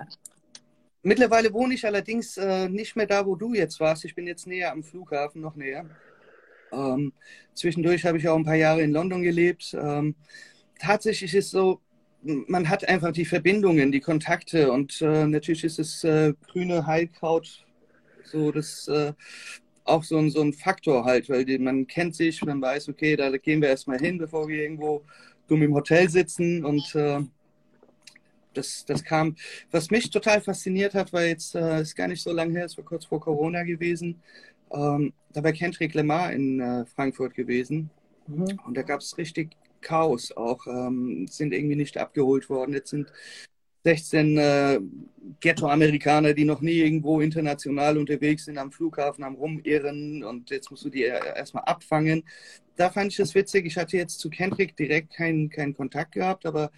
mittlerweile 1.03 1.53
wohne 1.53 1.74
ich 1.74 1.87
allerdings 1.87 2.37
äh, 2.37 2.68
nicht 2.68 2.97
mehr 2.97 3.07
da, 3.07 3.26
wo 3.26 3.35
du 3.37 3.55
jetzt 3.55 3.80
warst. 3.80 4.05
Ich 4.05 4.14
bin 4.14 4.26
jetzt 4.26 4.47
näher 4.47 4.72
am 4.72 4.83
Flughafen, 4.83 5.41
noch 5.41 5.57
näher. 5.57 5.89
Ähm, 6.72 7.12
zwischendurch 7.55 8.05
habe 8.05 8.18
ich 8.18 8.28
auch 8.28 8.37
ein 8.37 8.45
paar 8.45 8.55
Jahre 8.55 8.83
in 8.83 8.93
London 8.93 9.22
gelebt. 9.22 9.74
Ähm, 9.78 10.14
tatsächlich 10.78 11.35
ist 11.35 11.47
es 11.47 11.51
so, 11.51 11.80
man 12.22 12.68
hat 12.68 12.89
einfach 12.89 13.12
die 13.12 13.24
Verbindungen, 13.24 13.91
die 13.91 14.01
Kontakte 14.01 14.70
und 14.70 15.03
äh, 15.03 15.26
natürlich 15.26 15.64
ist 15.64 15.78
das 15.78 16.05
äh, 16.05 16.35
grüne 16.47 16.87
Heilkraut 16.87 17.64
so 18.33 18.51
das 18.51 18.89
äh, 18.89 19.12
auch 19.85 20.05
so 20.05 20.18
ein, 20.18 20.30
so 20.30 20.41
ein 20.41 20.53
Faktor 20.53 21.05
halt, 21.05 21.28
weil 21.28 21.45
die, 21.45 21.59
man 21.59 21.87
kennt 21.87 22.14
sich, 22.14 22.43
man 22.45 22.61
weiß, 22.61 22.89
okay, 22.89 23.16
da 23.16 23.37
gehen 23.37 23.61
wir 23.61 23.68
erstmal 23.68 23.99
hin, 23.99 24.18
bevor 24.18 24.49
wir 24.49 24.62
irgendwo 24.62 25.03
dumm 25.49 25.62
im 25.62 25.74
Hotel 25.74 26.09
sitzen 26.09 26.64
und 26.64 26.95
äh, 26.95 27.20
das, 28.55 28.85
das 28.85 29.03
kam, 29.03 29.37
was 29.70 29.91
mich 29.91 30.11
total 30.11 30.41
fasziniert 30.41 30.95
hat, 30.95 31.12
weil 31.12 31.28
jetzt 31.28 31.55
äh, 31.55 31.80
ist 31.80 31.97
gar 31.97 32.09
nicht 32.09 32.22
so 32.22 32.33
lange 32.33 32.53
her, 32.53 32.66
es 32.66 32.76
war 32.76 32.85
kurz 32.85 33.07
vor 33.07 33.20
Corona 33.20 33.62
gewesen, 33.62 34.22
ähm, 34.72 35.12
da 35.33 35.43
war 35.43 35.53
Kendrick 35.53 35.95
Lamar 35.95 36.33
in 36.33 36.61
äh, 36.61 36.85
Frankfurt 36.87 37.35
gewesen 37.35 37.91
mhm. 38.26 38.59
und 38.66 38.76
da 38.76 38.83
gab 38.83 39.01
es 39.01 39.16
richtig 39.18 39.57
Chaos 39.83 40.33
auch, 40.33 40.66
ähm, 40.66 41.26
sind 41.28 41.53
irgendwie 41.53 41.76
nicht 41.76 41.99
abgeholt 41.99 42.49
worden. 42.49 42.72
Jetzt 42.72 42.91
sind 42.91 43.12
16 43.85 44.39
äh, 44.39 44.80
Ghetto-Amerikaner, 45.41 46.35
die 46.35 46.45
noch 46.45 46.61
nie 46.61 46.78
irgendwo 46.78 47.20
international 47.20 47.99
unterwegs 47.99 48.45
sind, 48.45 48.59
am 48.59 48.72
Flughafen 48.72 49.24
am 49.24 49.35
Rumirren 49.35 50.24
und 50.24 50.51
jetzt 50.51 50.70
musst 50.70 50.85
du 50.85 50.89
die 50.89 51.03
erstmal 51.03 51.64
abfangen. 51.64 52.24
Da 52.76 52.91
fand 52.91 53.12
ich 53.12 53.18
es 53.18 53.35
witzig. 53.35 53.66
Ich 53.66 53.76
hatte 53.76 53.97
jetzt 53.97 54.18
zu 54.20 54.30
Kendrick 54.30 54.76
direkt 54.76 55.14
keinen 55.14 55.51
keinen 55.51 55.74
Kontakt 55.74 56.12
gehabt, 56.12 56.47
aber 56.47 56.70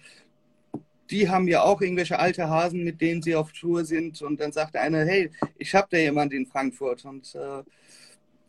die 1.09 1.29
haben 1.29 1.47
ja 1.47 1.63
auch 1.63 1.81
irgendwelche 1.81 2.19
alte 2.19 2.49
Hasen, 2.49 2.83
mit 2.83 2.99
denen 3.01 3.21
sie 3.21 3.35
auf 3.35 3.51
Tour 3.51 3.85
sind 3.85 4.21
und 4.21 4.39
dann 4.39 4.51
sagt 4.51 4.75
einer, 4.75 5.05
hey, 5.05 5.29
ich 5.57 5.75
habe 5.75 5.87
da 5.91 5.97
jemanden 5.97 6.35
in 6.35 6.45
Frankfurt 6.47 7.05
und 7.05 7.35
äh, 7.35 7.63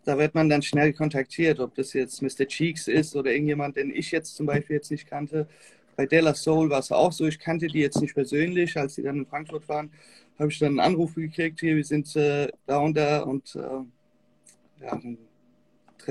da 0.05 0.19
wird 0.19 0.35
man 0.35 0.49
dann 0.49 0.63
schnell 0.63 0.93
kontaktiert, 0.93 1.59
ob 1.61 1.75
das 1.75 1.93
jetzt 1.93 2.23
Mr. 2.23 2.47
Cheeks 2.47 2.89
ist 2.89 3.17
oder 3.17 3.33
irgendjemand, 3.33 3.77
den 3.77 3.91
ich 3.95 4.13
jetzt 4.13 4.37
zum 4.37 4.47
Beispiel 4.47 4.77
jetzt 4.77 4.91
nicht 4.91 5.07
kannte. 5.09 5.49
Bei 5.97 6.07
Della 6.07 6.35
Soul 6.35 6.71
war 6.71 6.81
es 6.81 6.93
auch 6.93 7.13
so, 7.13 7.27
ich 7.27 7.39
kannte 7.39 7.67
die 7.67 7.81
jetzt 7.81 8.01
nicht 8.01 8.15
persönlich. 8.15 8.77
Als 8.77 8.95
sie 8.95 9.03
dann 9.03 9.17
in 9.17 9.27
Frankfurt 9.27 9.69
waren, 9.69 9.91
habe 10.39 10.51
ich 10.51 10.59
dann 10.59 10.79
einen 10.79 10.81
Anruf 10.81 11.15
gekriegt, 11.15 11.61
hier, 11.61 11.77
wir 11.77 11.85
sind 11.85 12.15
äh, 12.17 12.49
da 12.67 12.79
und 12.79 12.97
da 12.97 13.23
und 13.23 13.55
äh, 13.55 13.61
ja, 14.85 14.91
dann 14.91 15.19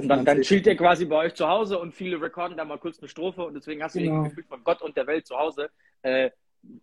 dann, 0.08 0.26
dann 0.26 0.42
chillt 0.42 0.68
ihr 0.68 0.76
quasi 0.76 1.06
bei 1.06 1.16
euch 1.16 1.34
zu 1.34 1.48
Hause 1.48 1.80
und 1.80 1.94
viele 1.94 2.22
recorden 2.22 2.58
da 2.58 2.66
mal 2.66 2.78
kurz 2.78 3.00
eine 3.00 3.08
Strophe 3.08 3.46
und 3.46 3.54
deswegen 3.54 3.82
hast 3.82 3.96
du 3.96 4.00
genau. 4.00 4.16
irgendwie 4.16 4.30
Gefühl 4.30 4.44
von 4.44 4.64
Gott 4.64 4.82
und 4.82 4.98
der 4.98 5.08
Welt 5.08 5.26
zu 5.26 5.38
Hause 5.38 5.70
äh, 6.02 6.32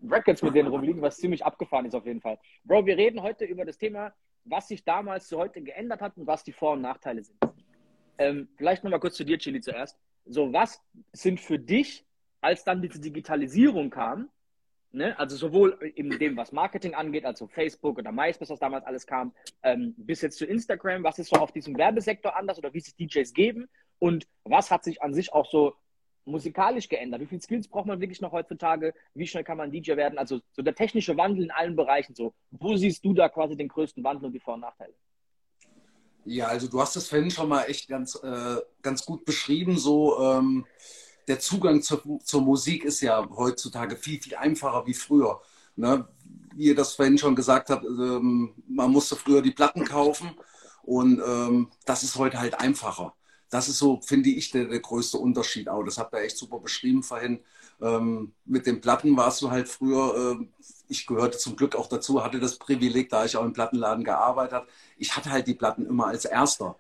Records 0.08 0.42
mit 0.42 0.54
denen 0.54 0.68
rumliegen, 0.68 1.02
was 1.02 1.16
ziemlich 1.16 1.44
abgefahren 1.44 1.86
ist 1.86 1.94
auf 1.94 2.06
jeden 2.06 2.20
Fall. 2.20 2.38
Bro, 2.64 2.86
wir 2.86 2.96
reden 2.96 3.20
heute 3.20 3.44
über 3.44 3.64
das 3.64 3.76
Thema, 3.76 4.14
was 4.44 4.68
sich 4.68 4.84
damals 4.84 5.28
zu 5.28 5.38
heute 5.38 5.60
geändert 5.60 6.00
hat 6.00 6.16
und 6.16 6.26
was 6.26 6.44
die 6.44 6.52
Vor- 6.52 6.72
und 6.72 6.82
Nachteile 6.82 7.22
sind. 7.22 7.38
Ähm, 8.18 8.48
vielleicht 8.56 8.84
nochmal 8.84 9.00
kurz 9.00 9.16
zu 9.16 9.24
dir, 9.24 9.38
Chili, 9.38 9.60
zuerst. 9.60 9.98
So, 10.24 10.52
was 10.52 10.80
sind 11.12 11.40
für 11.40 11.58
dich 11.58 12.06
als 12.42 12.64
dann 12.64 12.82
diese 12.82 13.00
Digitalisierung 13.00 13.88
kam, 13.88 14.28
ne, 14.90 15.18
also 15.18 15.36
sowohl 15.36 15.78
in 15.94 16.10
dem, 16.10 16.36
was 16.36 16.52
Marketing 16.52 16.94
angeht, 16.94 17.24
also 17.24 17.46
Facebook 17.46 17.98
oder 17.98 18.12
MySpace, 18.12 18.50
was 18.50 18.58
damals 18.58 18.84
alles 18.84 19.06
kam, 19.06 19.32
ähm, 19.62 19.94
bis 19.96 20.20
jetzt 20.20 20.36
zu 20.36 20.44
Instagram, 20.44 21.02
was 21.04 21.18
ist 21.18 21.30
so 21.30 21.36
auf 21.36 21.52
diesem 21.52 21.76
Werbesektor 21.78 22.36
anders 22.36 22.58
oder 22.58 22.74
wie 22.74 22.80
sich 22.80 22.94
DJs 22.96 23.32
geben 23.32 23.68
und 23.98 24.26
was 24.44 24.70
hat 24.70 24.84
sich 24.84 25.00
an 25.00 25.14
sich 25.14 25.32
auch 25.32 25.48
so 25.50 25.74
musikalisch 26.24 26.88
geändert? 26.88 27.20
Wie 27.20 27.26
viele 27.26 27.40
Skills 27.40 27.68
braucht 27.68 27.86
man 27.86 28.00
wirklich 28.00 28.20
noch 28.20 28.32
heutzutage? 28.32 28.94
Wie 29.14 29.26
schnell 29.26 29.44
kann 29.44 29.56
man 29.56 29.70
DJ 29.70 29.96
werden? 29.96 30.18
Also 30.18 30.40
so 30.52 30.62
der 30.62 30.74
technische 30.74 31.16
Wandel 31.16 31.44
in 31.44 31.50
allen 31.50 31.74
Bereichen. 31.74 32.14
So, 32.14 32.34
wo 32.50 32.76
siehst 32.76 33.04
du 33.04 33.12
da 33.12 33.28
quasi 33.28 33.56
den 33.56 33.68
größten 33.68 34.04
Wandel 34.04 34.26
und 34.26 34.32
die 34.32 34.40
Vor- 34.40 34.54
und 34.54 34.60
Nachteile? 34.60 34.94
Ja, 36.24 36.46
also 36.46 36.68
du 36.68 36.80
hast 36.80 36.94
das 36.94 37.08
vorhin 37.08 37.30
schon 37.30 37.48
mal 37.48 37.64
echt 37.64 37.88
ganz, 37.88 38.14
äh, 38.22 38.56
ganz 38.82 39.04
gut 39.04 39.24
beschrieben. 39.24 39.76
So 39.76 40.20
ähm, 40.20 40.64
der 41.28 41.38
Zugang 41.40 41.82
zur, 41.82 42.02
zur 42.24 42.42
Musik 42.42 42.84
ist 42.84 43.00
ja 43.00 43.26
heutzutage 43.36 43.96
viel, 43.96 44.20
viel 44.20 44.36
einfacher 44.36 44.86
wie 44.86 44.94
früher. 44.94 45.40
Ne? 45.76 46.06
Wie 46.54 46.66
ihr 46.66 46.74
das 46.74 46.94
vorhin 46.94 47.18
schon 47.18 47.36
gesagt 47.36 47.70
habt, 47.70 47.84
ähm, 47.84 48.54
man 48.68 48.90
musste 48.90 49.16
früher 49.16 49.42
die 49.42 49.52
Platten 49.52 49.84
kaufen 49.84 50.32
und 50.82 51.20
ähm, 51.24 51.68
das 51.84 52.02
ist 52.02 52.16
heute 52.16 52.40
halt 52.40 52.60
einfacher. 52.60 53.14
Das 53.50 53.68
ist 53.68 53.78
so, 53.78 54.00
finde 54.00 54.30
ich, 54.30 54.50
der, 54.50 54.64
der 54.66 54.80
größte 54.80 55.18
Unterschied 55.18 55.68
auch. 55.68 55.84
Das 55.84 55.98
habt 55.98 56.14
ihr 56.14 56.20
echt 56.20 56.38
super 56.38 56.58
beschrieben 56.58 57.02
vorhin. 57.02 57.40
Ähm, 57.80 58.32
mit 58.44 58.66
den 58.66 58.80
Platten 58.80 59.16
warst 59.16 59.42
du 59.42 59.50
halt 59.50 59.68
früher, 59.68 60.38
äh, 60.40 60.46
ich 60.88 61.06
gehörte 61.06 61.38
zum 61.38 61.56
Glück 61.56 61.76
auch 61.76 61.88
dazu, 61.88 62.24
hatte 62.24 62.40
das 62.40 62.58
Privileg, 62.58 63.10
da 63.10 63.24
ich 63.24 63.36
auch 63.36 63.44
im 63.44 63.52
Plattenladen 63.52 64.04
gearbeitet 64.04 64.54
habe. 64.54 64.68
Ich 64.96 65.16
hatte 65.16 65.30
halt 65.30 65.46
die 65.46 65.54
Platten 65.54 65.86
immer 65.86 66.06
als 66.06 66.24
Erster. 66.24 66.76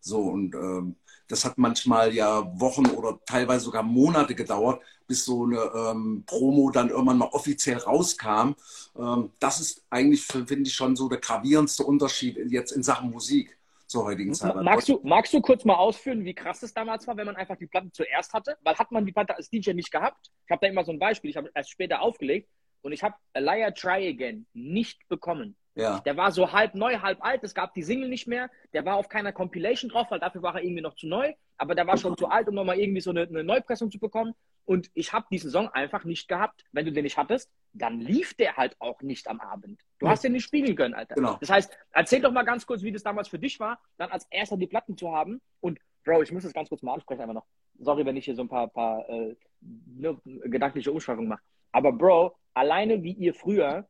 So 0.00 0.20
und 0.22 0.54
ähm, 0.54 0.96
das 1.32 1.46
hat 1.46 1.56
manchmal 1.56 2.12
ja 2.12 2.44
Wochen 2.60 2.84
oder 2.90 3.18
teilweise 3.24 3.64
sogar 3.64 3.82
Monate 3.82 4.34
gedauert, 4.34 4.82
bis 5.06 5.24
so 5.24 5.44
eine 5.44 5.58
ähm, 5.74 6.24
Promo 6.26 6.70
dann 6.70 6.90
irgendwann 6.90 7.16
mal 7.16 7.30
offiziell 7.32 7.78
rauskam. 7.78 8.54
Ähm, 8.98 9.30
das 9.38 9.58
ist 9.58 9.82
eigentlich, 9.88 10.22
finde 10.24 10.62
ich, 10.64 10.74
schon 10.74 10.94
so 10.94 11.08
der 11.08 11.20
gravierendste 11.20 11.84
Unterschied 11.84 12.36
jetzt 12.50 12.72
in 12.72 12.82
Sachen 12.82 13.10
Musik 13.10 13.56
zur 13.86 14.04
heutigen 14.04 14.34
Zeit. 14.34 14.54
Magst 14.56 14.90
du, 14.90 15.00
magst 15.04 15.32
du 15.32 15.40
kurz 15.40 15.64
mal 15.64 15.76
ausführen, 15.76 16.22
wie 16.22 16.34
krass 16.34 16.62
es 16.62 16.74
damals 16.74 17.06
war, 17.06 17.16
wenn 17.16 17.26
man 17.26 17.36
einfach 17.36 17.56
die 17.56 17.66
Platte 17.66 17.90
zuerst 17.92 18.34
hatte? 18.34 18.58
Weil 18.62 18.76
hat 18.76 18.92
man 18.92 19.06
die 19.06 19.12
Platte 19.12 19.34
als 19.34 19.48
DJ 19.48 19.72
nicht 19.72 19.90
gehabt? 19.90 20.30
Ich 20.44 20.50
habe 20.50 20.60
da 20.60 20.70
immer 20.70 20.84
so 20.84 20.92
ein 20.92 20.98
Beispiel, 20.98 21.30
ich 21.30 21.36
habe 21.38 21.50
erst 21.54 21.70
später 21.70 22.02
aufgelegt 22.02 22.50
und 22.82 22.92
ich 22.92 23.02
habe 23.02 23.14
A 23.32 23.38
Liar 23.38 23.72
Try 23.72 24.06
Again 24.08 24.44
nicht 24.52 25.08
bekommen. 25.08 25.56
Ja. 25.74 26.00
Der 26.00 26.16
war 26.16 26.32
so 26.32 26.52
halb 26.52 26.74
neu, 26.74 26.98
halb 26.98 27.24
alt. 27.24 27.42
Es 27.44 27.54
gab 27.54 27.72
die 27.74 27.82
Single 27.82 28.08
nicht 28.08 28.26
mehr. 28.26 28.50
Der 28.72 28.84
war 28.84 28.96
auf 28.96 29.08
keiner 29.08 29.32
Compilation 29.32 29.90
drauf, 29.90 30.10
weil 30.10 30.20
dafür 30.20 30.42
war 30.42 30.56
er 30.56 30.62
irgendwie 30.62 30.82
noch 30.82 30.96
zu 30.96 31.06
neu. 31.06 31.32
Aber 31.56 31.74
der 31.74 31.86
war 31.86 31.96
schon 31.96 32.16
zu 32.16 32.28
alt, 32.28 32.48
um 32.48 32.54
nochmal 32.54 32.78
irgendwie 32.78 33.00
so 33.00 33.10
eine, 33.10 33.22
eine 33.22 33.44
Neupressung 33.44 33.90
zu 33.90 33.98
bekommen. 33.98 34.34
Und 34.64 34.90
ich 34.94 35.12
habe 35.12 35.26
diesen 35.30 35.50
Song 35.50 35.68
einfach 35.68 36.04
nicht 36.04 36.28
gehabt. 36.28 36.64
Wenn 36.72 36.84
du 36.84 36.92
den 36.92 37.04
nicht 37.04 37.16
hattest, 37.16 37.50
dann 37.72 38.00
lief 38.00 38.34
der 38.34 38.56
halt 38.56 38.76
auch 38.80 39.00
nicht 39.02 39.28
am 39.28 39.40
Abend. 39.40 39.80
Du 39.98 40.08
hast 40.08 40.22
den 40.22 40.32
nicht 40.32 40.44
spiegeln 40.44 40.76
können, 40.76 40.94
Alter. 40.94 41.14
Genau. 41.14 41.36
Das 41.40 41.50
heißt, 41.50 41.76
erzähl 41.92 42.20
doch 42.20 42.32
mal 42.32 42.44
ganz 42.44 42.66
kurz, 42.66 42.82
wie 42.82 42.92
das 42.92 43.02
damals 43.02 43.28
für 43.28 43.38
dich 43.38 43.58
war, 43.58 43.80
dann 43.96 44.10
als 44.10 44.26
erster 44.30 44.56
die 44.56 44.66
Platten 44.66 44.96
zu 44.96 45.12
haben. 45.12 45.40
Und 45.60 45.78
Bro, 46.04 46.22
ich 46.22 46.32
muss 46.32 46.42
das 46.42 46.52
ganz 46.52 46.68
kurz 46.68 46.82
mal 46.82 46.94
ansprechen, 46.94 47.22
einfach 47.22 47.34
noch. 47.34 47.46
Sorry, 47.78 48.04
wenn 48.04 48.16
ich 48.16 48.24
hier 48.24 48.34
so 48.34 48.42
ein 48.42 48.48
paar, 48.48 48.68
paar 48.68 49.08
äh, 49.08 49.34
ne, 49.60 50.20
gedankliche 50.24 50.92
Umschreibungen 50.92 51.28
mache. 51.28 51.42
Aber 51.72 51.92
Bro, 51.92 52.36
alleine 52.54 53.02
wie 53.02 53.12
ihr 53.12 53.34
früher 53.34 53.88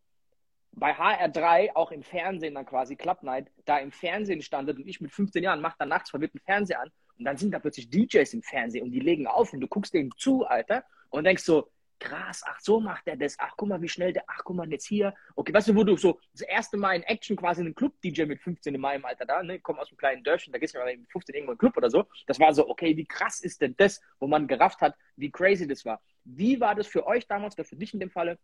bei 0.72 0.94
HR3 0.96 1.74
auch 1.74 1.92
im 1.92 2.02
Fernsehen 2.02 2.54
dann 2.54 2.66
quasi 2.66 2.96
Club 2.96 3.22
Night 3.22 3.50
da 3.64 3.78
im 3.78 3.92
Fernsehen 3.92 4.42
standet 4.42 4.78
und 4.78 4.88
ich 4.88 5.00
mit 5.00 5.12
15 5.12 5.42
Jahren 5.42 5.60
mache 5.60 5.76
dann 5.78 5.90
nachts 5.90 6.10
verwirrt 6.10 6.32
einen 6.34 6.44
Fernseher 6.44 6.80
an 6.80 6.90
und 7.18 7.24
dann 7.24 7.36
sind 7.36 7.52
da 7.52 7.58
plötzlich 7.58 7.90
DJs 7.90 8.32
im 8.34 8.42
Fernsehen 8.42 8.84
und 8.84 8.90
die 8.90 9.00
legen 9.00 9.26
auf 9.26 9.52
und 9.52 9.60
du 9.60 9.68
guckst 9.68 9.94
denen 9.94 10.10
zu, 10.16 10.46
Alter, 10.46 10.84
und 11.10 11.24
denkst 11.24 11.44
so, 11.44 11.70
krass, 12.02 12.42
ach 12.44 12.58
so 12.60 12.80
macht 12.80 13.06
er 13.06 13.16
das, 13.16 13.36
ach 13.38 13.52
guck 13.56 13.68
mal, 13.68 13.80
wie 13.80 13.88
schnell 13.88 14.12
der, 14.12 14.24
ach 14.26 14.40
guck 14.44 14.56
mal, 14.56 14.68
jetzt 14.68 14.86
hier, 14.86 15.14
okay, 15.36 15.54
weißt 15.54 15.68
du, 15.68 15.76
wo 15.76 15.84
du 15.84 15.96
so 15.96 16.18
das 16.32 16.42
erste 16.42 16.76
Mal 16.76 16.96
in 16.96 17.02
Action 17.04 17.36
quasi 17.36 17.60
einen 17.60 17.74
Club-DJ 17.74 18.24
mit 18.24 18.40
15 18.40 18.74
in 18.74 18.80
meinem 18.80 19.04
Alter 19.04 19.24
da, 19.24 19.42
ne, 19.42 19.60
komm 19.60 19.78
aus 19.78 19.88
einem 19.88 19.98
kleinen 19.98 20.24
Dörfchen, 20.24 20.52
da 20.52 20.58
gehst 20.58 20.74
du 20.74 20.78
mal 20.78 20.96
mit 20.96 21.10
15 21.12 21.34
irgendwo 21.34 21.52
in 21.52 21.54
einen 21.54 21.58
Club 21.58 21.76
oder 21.76 21.90
so, 21.90 22.04
das 22.26 22.40
war 22.40 22.52
so, 22.54 22.68
okay, 22.68 22.96
wie 22.96 23.04
krass 23.04 23.40
ist 23.40 23.60
denn 23.60 23.74
das, 23.76 24.00
wo 24.18 24.26
man 24.26 24.48
gerafft 24.48 24.80
hat, 24.80 24.96
wie 25.16 25.30
crazy 25.30 25.68
das 25.68 25.84
war. 25.84 26.02
Wie 26.24 26.60
war 26.60 26.74
das 26.74 26.86
für 26.86 27.06
euch 27.06 27.26
damals 27.26 27.54
oder 27.54 27.64
für 27.64 27.76
dich 27.76 27.94
in 27.94 28.00
dem 28.00 28.10
Falle, 28.10 28.38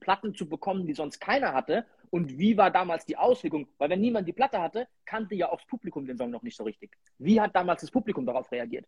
Platten 0.00 0.34
zu 0.34 0.48
bekommen, 0.48 0.86
die 0.86 0.94
sonst 0.94 1.20
keiner 1.20 1.52
hatte. 1.52 1.84
Und 2.10 2.38
wie 2.38 2.56
war 2.56 2.70
damals 2.70 3.06
die 3.06 3.16
Auslegung? 3.16 3.68
Weil 3.78 3.90
wenn 3.90 4.00
niemand 4.00 4.28
die 4.28 4.32
Platte 4.32 4.60
hatte, 4.60 4.86
kannte 5.04 5.34
ja 5.34 5.50
auch 5.50 5.58
das 5.58 5.66
Publikum 5.66 6.06
den 6.06 6.18
Song 6.18 6.30
noch 6.30 6.42
nicht 6.42 6.56
so 6.56 6.64
richtig. 6.64 6.96
Wie 7.18 7.40
hat 7.40 7.54
damals 7.54 7.80
das 7.80 7.90
Publikum 7.90 8.26
darauf 8.26 8.50
reagiert? 8.52 8.86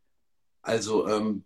Also 0.63 1.09
ähm, 1.09 1.45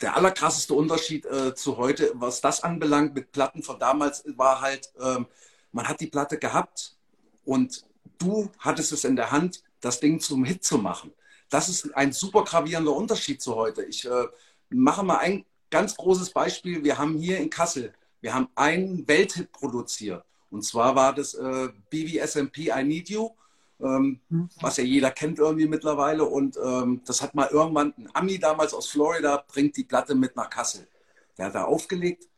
der 0.00 0.16
allerkrasseste 0.16 0.74
Unterschied 0.74 1.26
äh, 1.26 1.54
zu 1.54 1.76
heute, 1.76 2.12
was 2.14 2.40
das 2.40 2.62
anbelangt 2.62 3.14
mit 3.14 3.32
Platten 3.32 3.62
von 3.62 3.78
damals, 3.78 4.24
war 4.36 4.60
halt, 4.60 4.92
ähm, 5.00 5.26
man 5.72 5.88
hat 5.88 6.00
die 6.00 6.06
Platte 6.06 6.38
gehabt 6.38 6.96
und 7.44 7.84
du 8.18 8.50
hattest 8.58 8.92
es 8.92 9.04
in 9.04 9.16
der 9.16 9.30
Hand, 9.30 9.62
das 9.80 10.00
Ding 10.00 10.20
zum 10.20 10.44
Hit 10.44 10.64
zu 10.64 10.78
machen. 10.78 11.12
das 11.50 11.68
ist 11.68 11.94
ein 11.96 12.12
super 12.12 12.44
gravierender 12.44 12.92
Unterschied 12.92 13.40
zu 13.40 13.54
heute. 13.54 13.82
Ich 13.84 14.04
äh, 14.04 14.26
mache 14.70 15.02
mal 15.02 15.18
ein 15.18 15.46
ganz 15.70 15.96
großes 15.96 16.30
Beispiel. 16.30 16.84
Wir 16.84 16.98
haben 16.98 17.16
hier 17.16 17.38
in 17.38 17.48
Kassel, 17.48 17.92
wir 18.20 18.34
haben 18.34 18.48
einen 18.54 19.06
Welthit 19.06 19.52
produziert. 19.52 20.24
Und 20.50 20.62
zwar 20.62 20.94
war 20.94 21.14
das 21.14 21.34
äh, 21.34 21.68
BVSMP 21.90 22.68
I 22.74 22.82
Need 22.84 23.10
You, 23.10 23.30
ähm, 23.80 24.20
mhm. 24.28 24.48
was 24.60 24.78
ja 24.78 24.84
jeder 24.84 25.10
kennt 25.10 25.38
irgendwie 25.38 25.68
mittlerweile. 25.68 26.24
Und 26.24 26.58
ähm, 26.62 27.02
das 27.04 27.22
hat 27.22 27.34
mal 27.34 27.48
irgendwann 27.48 27.94
ein 27.98 28.08
Ami 28.14 28.38
damals 28.38 28.74
aus 28.74 28.88
Florida, 28.88 29.44
bringt 29.46 29.76
die 29.76 29.84
Platte 29.84 30.14
mit 30.14 30.36
nach 30.36 30.50
Kassel. 30.50 30.88
Der 31.36 31.46
hat 31.46 31.54
da 31.54 31.64
aufgelegt 31.64 32.28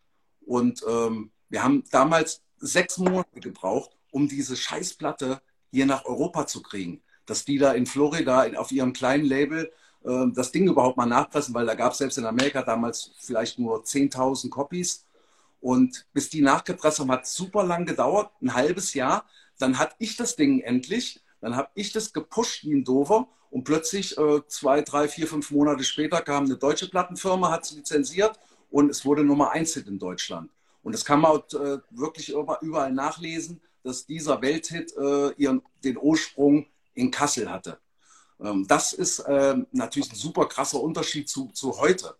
und 0.46 0.84
ähm, 0.88 1.30
wir 1.48 1.62
haben 1.62 1.84
damals 1.90 2.42
sechs 2.58 2.98
Monate 2.98 3.40
gebraucht, 3.40 3.90
um 4.10 4.28
diese 4.28 4.56
Scheißplatte 4.56 5.40
hier 5.70 5.86
nach 5.86 6.04
Europa 6.04 6.46
zu 6.46 6.62
kriegen. 6.62 7.02
Dass 7.26 7.44
die 7.44 7.58
da 7.58 7.72
in 7.72 7.86
Florida 7.86 8.44
in, 8.44 8.56
auf 8.56 8.72
ihrem 8.72 8.92
kleinen 8.92 9.24
Label 9.24 9.72
äh, 10.04 10.26
das 10.34 10.52
Ding 10.52 10.68
überhaupt 10.68 10.96
mal 10.96 11.06
nachpressen, 11.06 11.54
weil 11.54 11.66
da 11.66 11.74
gab 11.74 11.92
es 11.92 11.98
selbst 11.98 12.18
in 12.18 12.26
Amerika 12.26 12.62
damals 12.62 13.12
vielleicht 13.18 13.58
nur 13.58 13.84
10.000 13.84 14.50
Copies. 14.50 15.06
Und 15.60 16.06
bis 16.12 16.30
die 16.30 16.40
nachgepresst 16.40 17.00
haben, 17.00 17.10
hat 17.10 17.26
super 17.26 17.64
lang 17.64 17.86
gedauert, 17.86 18.30
ein 18.40 18.54
halbes 18.54 18.94
Jahr. 18.94 19.26
Dann 19.58 19.78
hatte 19.78 19.94
ich 19.98 20.16
das 20.16 20.36
Ding 20.36 20.60
endlich. 20.60 21.22
Dann 21.40 21.56
habe 21.56 21.68
ich 21.74 21.92
das 21.92 22.12
gepusht 22.12 22.64
wie 22.64 22.72
ein 22.72 22.84
Dover. 22.84 23.28
Und 23.50 23.64
plötzlich, 23.64 24.16
äh, 24.16 24.40
zwei, 24.46 24.80
drei, 24.82 25.08
vier, 25.08 25.26
fünf 25.26 25.50
Monate 25.50 25.84
später, 25.84 26.22
kam 26.22 26.44
eine 26.44 26.56
deutsche 26.56 26.88
Plattenfirma, 26.88 27.50
hat 27.50 27.64
es 27.64 27.72
lizenziert 27.72 28.38
und 28.70 28.90
es 28.90 29.04
wurde 29.04 29.24
Nummer 29.24 29.50
eins 29.50 29.74
Hit 29.74 29.88
in 29.88 29.98
Deutschland. 29.98 30.50
Und 30.82 30.94
das 30.94 31.04
kann 31.04 31.20
man 31.20 31.40
äh, 31.52 31.78
wirklich 31.90 32.30
überall 32.30 32.92
nachlesen, 32.92 33.60
dass 33.82 34.06
dieser 34.06 34.40
Welthit 34.40 34.94
äh, 34.96 35.32
ihren, 35.32 35.62
den 35.84 35.98
Ursprung 35.98 36.66
in 36.94 37.10
Kassel 37.10 37.50
hatte. 37.50 37.78
Ähm, 38.40 38.66
das 38.66 38.92
ist 38.92 39.20
äh, 39.20 39.56
natürlich 39.72 40.12
ein 40.12 40.16
super 40.16 40.46
krasser 40.46 40.80
Unterschied 40.80 41.28
zu, 41.28 41.48
zu 41.48 41.78
heute. 41.78 42.14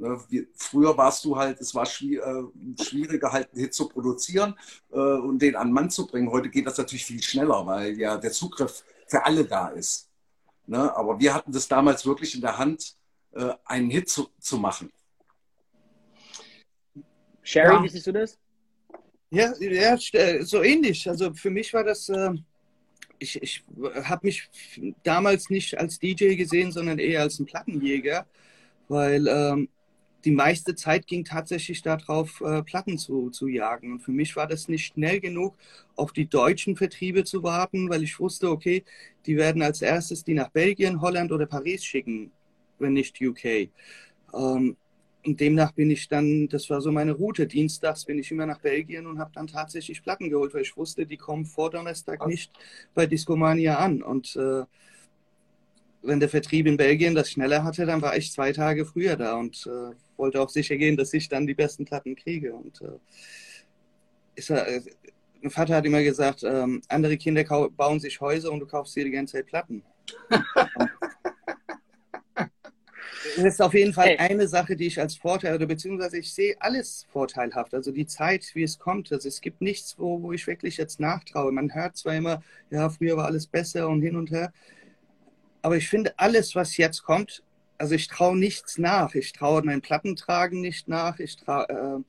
Ne, 0.00 0.18
wie, 0.30 0.48
früher 0.54 0.96
warst 0.96 1.26
du 1.26 1.36
halt, 1.36 1.60
es 1.60 1.74
war 1.74 1.84
schwier 1.84 2.24
äh, 2.24 2.82
schwieriger, 2.82 3.30
halt 3.32 3.52
einen 3.52 3.60
Hit 3.60 3.74
zu 3.74 3.86
produzieren 3.86 4.54
äh, 4.90 4.96
und 4.96 5.42
den 5.42 5.56
an 5.56 5.70
Mann 5.70 5.90
zu 5.90 6.06
bringen. 6.06 6.30
Heute 6.30 6.48
geht 6.48 6.66
das 6.66 6.78
natürlich 6.78 7.04
viel 7.04 7.22
schneller, 7.22 7.66
weil 7.66 7.98
ja 7.98 8.16
der 8.16 8.32
Zugriff 8.32 8.82
für 9.06 9.26
alle 9.26 9.44
da 9.44 9.68
ist. 9.68 10.08
Ne? 10.66 10.96
Aber 10.96 11.20
wir 11.20 11.34
hatten 11.34 11.52
das 11.52 11.68
damals 11.68 12.06
wirklich 12.06 12.34
in 12.34 12.40
der 12.40 12.56
Hand, 12.56 12.96
äh, 13.32 13.52
einen 13.66 13.90
Hit 13.90 14.08
zu, 14.08 14.30
zu 14.40 14.56
machen. 14.56 14.90
Sherry, 17.42 17.74
ja. 17.74 17.82
wie 17.82 17.88
siehst 17.90 18.06
du 18.06 18.12
das? 18.12 18.38
Ja, 19.28 19.52
ja, 19.58 19.98
so 20.42 20.62
ähnlich. 20.62 21.06
Also 21.10 21.34
für 21.34 21.50
mich 21.50 21.74
war 21.74 21.84
das, 21.84 22.08
äh, 22.08 22.30
ich, 23.18 23.42
ich 23.42 23.64
habe 24.04 24.26
mich 24.26 24.48
damals 25.02 25.50
nicht 25.50 25.76
als 25.76 25.98
DJ 25.98 26.36
gesehen, 26.36 26.72
sondern 26.72 26.98
eher 26.98 27.20
als 27.20 27.38
ein 27.38 27.44
Plattenjäger, 27.44 28.26
weil 28.88 29.28
ähm, 29.28 29.68
die 30.24 30.30
meiste 30.30 30.74
Zeit 30.74 31.06
ging 31.06 31.24
tatsächlich 31.24 31.82
darauf, 31.82 32.40
äh, 32.40 32.62
Platten 32.62 32.98
zu, 32.98 33.30
zu 33.30 33.48
jagen. 33.48 33.92
Und 33.92 34.00
für 34.00 34.12
mich 34.12 34.36
war 34.36 34.46
das 34.46 34.68
nicht 34.68 34.86
schnell 34.86 35.20
genug, 35.20 35.56
auf 35.96 36.12
die 36.12 36.26
deutschen 36.26 36.76
Vertriebe 36.76 37.24
zu 37.24 37.42
warten, 37.42 37.88
weil 37.88 38.02
ich 38.02 38.18
wusste, 38.20 38.50
okay, 38.50 38.84
die 39.26 39.36
werden 39.36 39.62
als 39.62 39.82
erstes 39.82 40.24
die 40.24 40.34
nach 40.34 40.50
Belgien, 40.50 41.00
Holland 41.00 41.32
oder 41.32 41.46
Paris 41.46 41.84
schicken, 41.84 42.30
wenn 42.78 42.92
nicht 42.92 43.20
UK. 43.20 43.70
Ähm, 44.34 44.76
und 45.26 45.38
demnach 45.38 45.72
bin 45.72 45.90
ich 45.90 46.08
dann, 46.08 46.48
das 46.48 46.70
war 46.70 46.80
so 46.80 46.90
meine 46.90 47.12
Route. 47.12 47.46
Dienstags 47.46 48.06
bin 48.06 48.18
ich 48.18 48.30
immer 48.30 48.46
nach 48.46 48.60
Belgien 48.60 49.06
und 49.06 49.18
habe 49.18 49.30
dann 49.34 49.46
tatsächlich 49.46 50.02
Platten 50.02 50.30
geholt, 50.30 50.54
weil 50.54 50.62
ich 50.62 50.76
wusste, 50.76 51.04
die 51.04 51.18
kommen 51.18 51.44
vor 51.44 51.70
Donnerstag 51.70 52.26
nicht 52.26 52.52
bei 52.94 53.06
Discomania 53.06 53.78
an. 53.78 54.02
Und 54.02 54.34
äh, 54.36 54.64
wenn 56.02 56.20
der 56.20 56.30
Vertrieb 56.30 56.66
in 56.66 56.78
Belgien 56.78 57.14
das 57.14 57.30
schneller 57.30 57.64
hatte, 57.64 57.84
dann 57.84 58.00
war 58.00 58.16
ich 58.16 58.32
zwei 58.32 58.52
Tage 58.52 58.86
früher 58.86 59.16
da 59.16 59.34
und 59.36 59.66
äh, 59.66 59.94
wollte 60.20 60.40
auch 60.40 60.48
sicher 60.48 60.76
gehen, 60.76 60.96
dass 60.96 61.12
ich 61.12 61.28
dann 61.28 61.46
die 61.46 61.54
besten 61.54 61.84
Platten 61.84 62.14
kriege. 62.14 62.54
Und 62.54 62.80
äh, 62.82 62.98
ist, 64.36 64.50
äh, 64.50 64.80
mein 65.42 65.50
Vater 65.50 65.76
hat 65.76 65.86
immer 65.86 66.02
gesagt, 66.02 66.44
ähm, 66.44 66.82
andere 66.88 67.16
Kinder 67.16 67.44
bauen 67.70 67.98
sich 67.98 68.20
Häuser 68.20 68.52
und 68.52 68.60
du 68.60 68.66
kaufst 68.66 68.94
dir 68.94 69.04
die 69.04 69.10
ganze 69.10 69.38
Zeit 69.38 69.46
Platten. 69.46 69.82
Das 73.36 73.44
ist 73.44 73.62
auf 73.62 73.74
jeden 73.74 73.92
Fall 73.92 74.08
hey. 74.08 74.18
eine 74.18 74.48
Sache, 74.48 74.76
die 74.76 74.86
ich 74.86 74.98
als 74.98 75.16
Vorteil, 75.16 75.54
oder 75.54 75.66
beziehungsweise 75.66 76.18
ich 76.18 76.32
sehe 76.32 76.56
alles 76.58 77.06
vorteilhaft. 77.12 77.74
Also 77.74 77.92
die 77.92 78.06
Zeit, 78.06 78.50
wie 78.54 78.62
es 78.62 78.78
kommt. 78.78 79.12
Also 79.12 79.28
es 79.28 79.40
gibt 79.40 79.60
nichts, 79.60 79.98
wo, 79.98 80.22
wo 80.22 80.32
ich 80.32 80.46
wirklich 80.46 80.76
jetzt 80.76 81.00
nachtraue. 81.00 81.52
Man 81.52 81.74
hört 81.74 81.96
zwar 81.96 82.14
immer, 82.14 82.42
ja, 82.70 82.88
früher 82.88 83.16
war 83.16 83.26
alles 83.26 83.46
besser 83.46 83.88
und 83.88 84.02
hin 84.02 84.16
und 84.16 84.30
her. 84.30 84.52
Aber 85.62 85.76
ich 85.76 85.88
finde, 85.88 86.18
alles, 86.18 86.54
was 86.54 86.76
jetzt 86.76 87.02
kommt, 87.02 87.42
also 87.80 87.94
ich 87.94 88.08
traue 88.08 88.36
nichts 88.36 88.76
nach. 88.76 89.14
Ich 89.14 89.32
traue 89.32 89.62
mein 89.62 89.80
Plattentragen 89.80 90.60
nicht 90.60 90.86
nach. 90.86 91.18
Ich 91.18 91.36
traue 91.36 92.04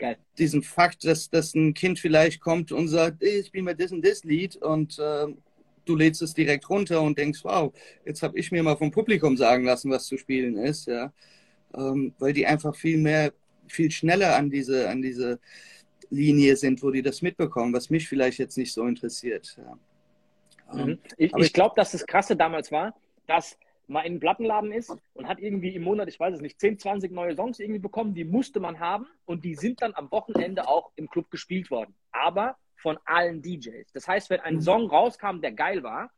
äh, 0.00 0.14
diesem 0.38 0.62
Fakt, 0.62 1.04
dass, 1.04 1.28
dass 1.28 1.54
ein 1.54 1.74
Kind 1.74 1.98
vielleicht 1.98 2.40
kommt 2.40 2.72
und 2.72 2.88
sagt, 2.88 3.22
ich 3.22 3.52
bin 3.52 3.66
bei 3.66 3.74
das 3.74 3.92
und 3.92 4.04
das 4.04 4.24
Lied 4.24 4.56
und 4.56 4.98
äh, 4.98 5.26
du 5.84 5.96
lädst 5.96 6.22
es 6.22 6.32
direkt 6.32 6.70
runter 6.70 7.02
und 7.02 7.18
denkst, 7.18 7.40
wow, 7.44 7.72
jetzt 8.06 8.22
habe 8.22 8.38
ich 8.38 8.50
mir 8.50 8.62
mal 8.62 8.76
vom 8.76 8.90
Publikum 8.90 9.36
sagen 9.36 9.64
lassen, 9.64 9.90
was 9.90 10.06
zu 10.06 10.16
spielen 10.16 10.56
ist, 10.56 10.86
ja. 10.86 11.12
Ähm, 11.74 12.14
weil 12.18 12.32
die 12.32 12.46
einfach 12.46 12.74
viel 12.74 12.96
mehr, 12.96 13.32
viel 13.66 13.90
schneller 13.90 14.36
an 14.36 14.48
diese, 14.48 14.88
an 14.88 15.02
diese 15.02 15.38
Linie 16.08 16.56
sind, 16.56 16.82
wo 16.82 16.90
die 16.90 17.02
das 17.02 17.20
mitbekommen, 17.20 17.74
was 17.74 17.90
mich 17.90 18.08
vielleicht 18.08 18.38
jetzt 18.38 18.56
nicht 18.56 18.72
so 18.72 18.86
interessiert. 18.86 19.58
Ja. 19.58 20.80
Ähm, 20.80 20.86
mhm. 20.86 20.98
Ich, 21.18 21.34
ich 21.36 21.52
glaube, 21.52 21.74
dass 21.76 21.92
das 21.92 22.06
Krasse 22.06 22.36
damals 22.36 22.72
war, 22.72 22.94
dass 23.26 23.58
man 23.86 24.04
in 24.04 24.12
einen 24.12 24.20
Plattenladen 24.20 24.72
ist 24.72 24.96
und 25.14 25.28
hat 25.28 25.38
irgendwie 25.38 25.74
im 25.74 25.82
Monat, 25.82 26.08
ich 26.08 26.18
weiß 26.18 26.34
es 26.34 26.40
nicht, 26.40 26.60
10, 26.60 26.78
20 26.78 27.12
neue 27.12 27.34
Songs 27.34 27.58
irgendwie 27.58 27.80
bekommen, 27.80 28.14
die 28.14 28.24
musste 28.24 28.60
man 28.60 28.78
haben 28.78 29.06
und 29.24 29.44
die 29.44 29.54
sind 29.54 29.82
dann 29.82 29.94
am 29.94 30.10
Wochenende 30.10 30.68
auch 30.68 30.92
im 30.96 31.08
Club 31.08 31.30
gespielt 31.30 31.70
worden. 31.70 31.94
Aber 32.12 32.56
von 32.76 32.98
allen 33.06 33.40
DJs. 33.40 33.92
Das 33.92 34.06
heißt, 34.06 34.30
wenn 34.30 34.40
ein 34.40 34.56
mhm. 34.56 34.60
Song 34.60 34.90
rauskam, 34.90 35.40
der 35.40 35.52
geil 35.52 35.82
war, 35.82 36.10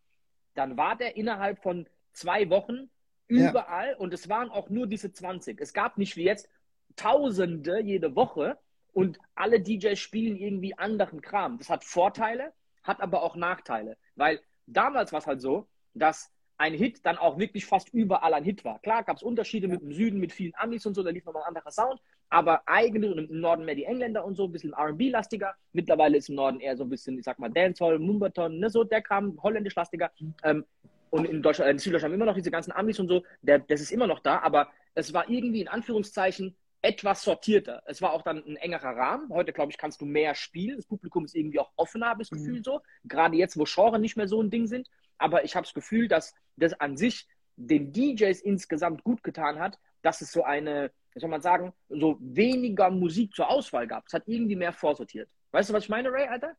dann 0.54 0.76
war 0.76 0.96
der 0.96 1.16
innerhalb 1.16 1.62
von 1.62 1.88
zwei 2.12 2.50
Wochen 2.50 2.90
überall 3.28 3.90
ja. 3.90 3.96
und 3.98 4.12
es 4.14 4.28
waren 4.28 4.50
auch 4.50 4.68
nur 4.68 4.86
diese 4.86 5.12
20. 5.12 5.60
Es 5.60 5.72
gab 5.72 5.98
nicht 5.98 6.16
wie 6.16 6.24
jetzt 6.24 6.48
Tausende 6.96 7.80
jede 7.80 8.16
Woche 8.16 8.58
und 8.94 9.18
alle 9.34 9.60
DJs 9.60 9.98
spielen 9.98 10.36
irgendwie 10.36 10.78
anderen 10.78 11.20
Kram. 11.20 11.58
Das 11.58 11.68
hat 11.68 11.84
Vorteile, 11.84 12.52
hat 12.82 13.00
aber 13.00 13.22
auch 13.22 13.36
Nachteile, 13.36 13.98
weil 14.14 14.40
damals 14.66 15.12
war 15.12 15.18
es 15.18 15.26
halt 15.26 15.42
so, 15.42 15.68
dass 15.94 16.32
ein 16.58 16.74
Hit 16.74 17.04
dann 17.04 17.18
auch 17.18 17.38
wirklich 17.38 17.66
fast 17.66 17.92
überall 17.92 18.34
ein 18.34 18.44
Hit 18.44 18.64
war. 18.64 18.78
Klar 18.80 19.04
gab 19.04 19.16
es 19.16 19.22
Unterschiede 19.22 19.68
mit 19.68 19.82
dem 19.82 19.92
Süden, 19.92 20.20
mit 20.20 20.32
vielen 20.32 20.54
Amis 20.56 20.86
und 20.86 20.94
so, 20.94 21.02
da 21.02 21.10
lief 21.10 21.24
nochmal 21.24 21.42
ein 21.42 21.48
anderer 21.48 21.70
Sound, 21.70 22.00
aber 22.30 22.62
eigentlich 22.66 23.16
im 23.16 23.40
Norden 23.40 23.64
mehr 23.64 23.74
die 23.74 23.84
Engländer 23.84 24.24
und 24.24 24.36
so, 24.36 24.44
ein 24.44 24.52
bisschen 24.52 24.74
RB-lastiger. 24.74 25.54
Mittlerweile 25.72 26.16
ist 26.16 26.28
im 26.28 26.36
Norden 26.36 26.60
eher 26.60 26.76
so 26.76 26.84
ein 26.84 26.88
bisschen, 26.88 27.18
ich 27.18 27.24
sag 27.24 27.38
mal, 27.38 27.50
Dancehall, 27.50 27.98
Mumbaton, 27.98 28.58
ne, 28.58 28.70
so 28.70 28.84
der 28.84 29.02
kam 29.02 29.40
holländisch-lastiger. 29.42 30.10
Ähm, 30.42 30.64
und 31.10 31.24
in 31.26 31.42
Deutschland, 31.42 31.70
in 31.70 31.78
Süddeutschland 31.78 32.14
immer 32.14 32.26
noch 32.26 32.34
diese 32.34 32.50
ganzen 32.50 32.72
Amis 32.72 32.98
und 32.98 33.08
so, 33.08 33.22
der, 33.42 33.58
das 33.60 33.80
ist 33.80 33.92
immer 33.92 34.06
noch 34.06 34.20
da, 34.20 34.40
aber 34.40 34.68
es 34.94 35.12
war 35.12 35.28
irgendwie 35.28 35.60
in 35.60 35.68
Anführungszeichen 35.68 36.56
etwas 36.82 37.22
sortierter. 37.22 37.82
Es 37.86 38.00
war 38.02 38.12
auch 38.12 38.22
dann 38.22 38.44
ein 38.44 38.56
engerer 38.56 38.96
Rahmen. 38.96 39.30
Heute, 39.30 39.52
glaube 39.52 39.72
ich, 39.72 39.78
kannst 39.78 40.00
du 40.00 40.04
mehr 40.04 40.34
spielen. 40.34 40.76
Das 40.76 40.86
Publikum 40.86 41.24
ist 41.24 41.34
irgendwie 41.34 41.58
auch 41.58 41.70
offener, 41.76 42.08
habe 42.08 42.22
ich 42.22 42.28
das 42.28 42.38
Gefühl 42.38 42.58
mhm. 42.58 42.64
so. 42.64 42.80
Gerade 43.04 43.36
jetzt, 43.36 43.58
wo 43.58 43.64
Genre 43.64 43.98
nicht 43.98 44.16
mehr 44.16 44.28
so 44.28 44.40
ein 44.40 44.50
Ding 44.50 44.66
sind. 44.66 44.88
Aber 45.18 45.44
ich 45.44 45.56
habe 45.56 45.64
das 45.64 45.74
Gefühl, 45.74 46.08
dass 46.08 46.34
das 46.56 46.74
an 46.74 46.96
sich 46.96 47.26
den 47.56 47.92
DJs 47.92 48.40
insgesamt 48.42 49.02
gut 49.02 49.22
getan 49.22 49.58
hat, 49.58 49.78
dass 50.02 50.20
es 50.20 50.30
so 50.30 50.44
eine, 50.44 50.92
wie 51.12 51.20
soll 51.20 51.30
man 51.30 51.40
sagen, 51.40 51.72
so 51.88 52.16
weniger 52.20 52.90
Musik 52.90 53.34
zur 53.34 53.48
Auswahl 53.48 53.86
gab. 53.86 54.06
Es 54.06 54.12
hat 54.12 54.24
irgendwie 54.26 54.56
mehr 54.56 54.72
vorsortiert. 54.72 55.28
Weißt 55.52 55.70
du, 55.70 55.74
was 55.74 55.84
ich 55.84 55.88
meine, 55.88 56.12
Ray, 56.12 56.28
Alter? 56.28 56.54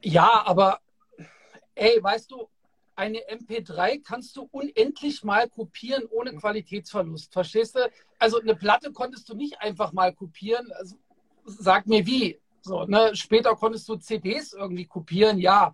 Ja, 0.00 0.42
aber 0.46 0.80
ey, 1.74 2.02
weißt 2.02 2.30
du, 2.30 2.48
eine 2.94 3.18
MP3 3.18 4.02
kannst 4.02 4.36
du 4.36 4.48
unendlich 4.50 5.24
mal 5.24 5.48
kopieren 5.48 6.04
ohne 6.10 6.34
Qualitätsverlust. 6.34 7.32
Verstehst 7.32 7.76
du? 7.76 7.90
Also 8.18 8.40
eine 8.40 8.54
Platte 8.54 8.92
konntest 8.92 9.28
du 9.28 9.34
nicht 9.34 9.60
einfach 9.60 9.92
mal 9.92 10.12
kopieren. 10.12 10.70
Also, 10.72 10.96
sag 11.44 11.86
mir 11.86 12.06
wie. 12.06 12.38
So, 12.60 12.84
ne? 12.84 13.14
Später 13.16 13.56
konntest 13.56 13.88
du 13.88 13.96
CDs 13.96 14.52
irgendwie 14.52 14.86
kopieren, 14.86 15.38
ja. 15.38 15.72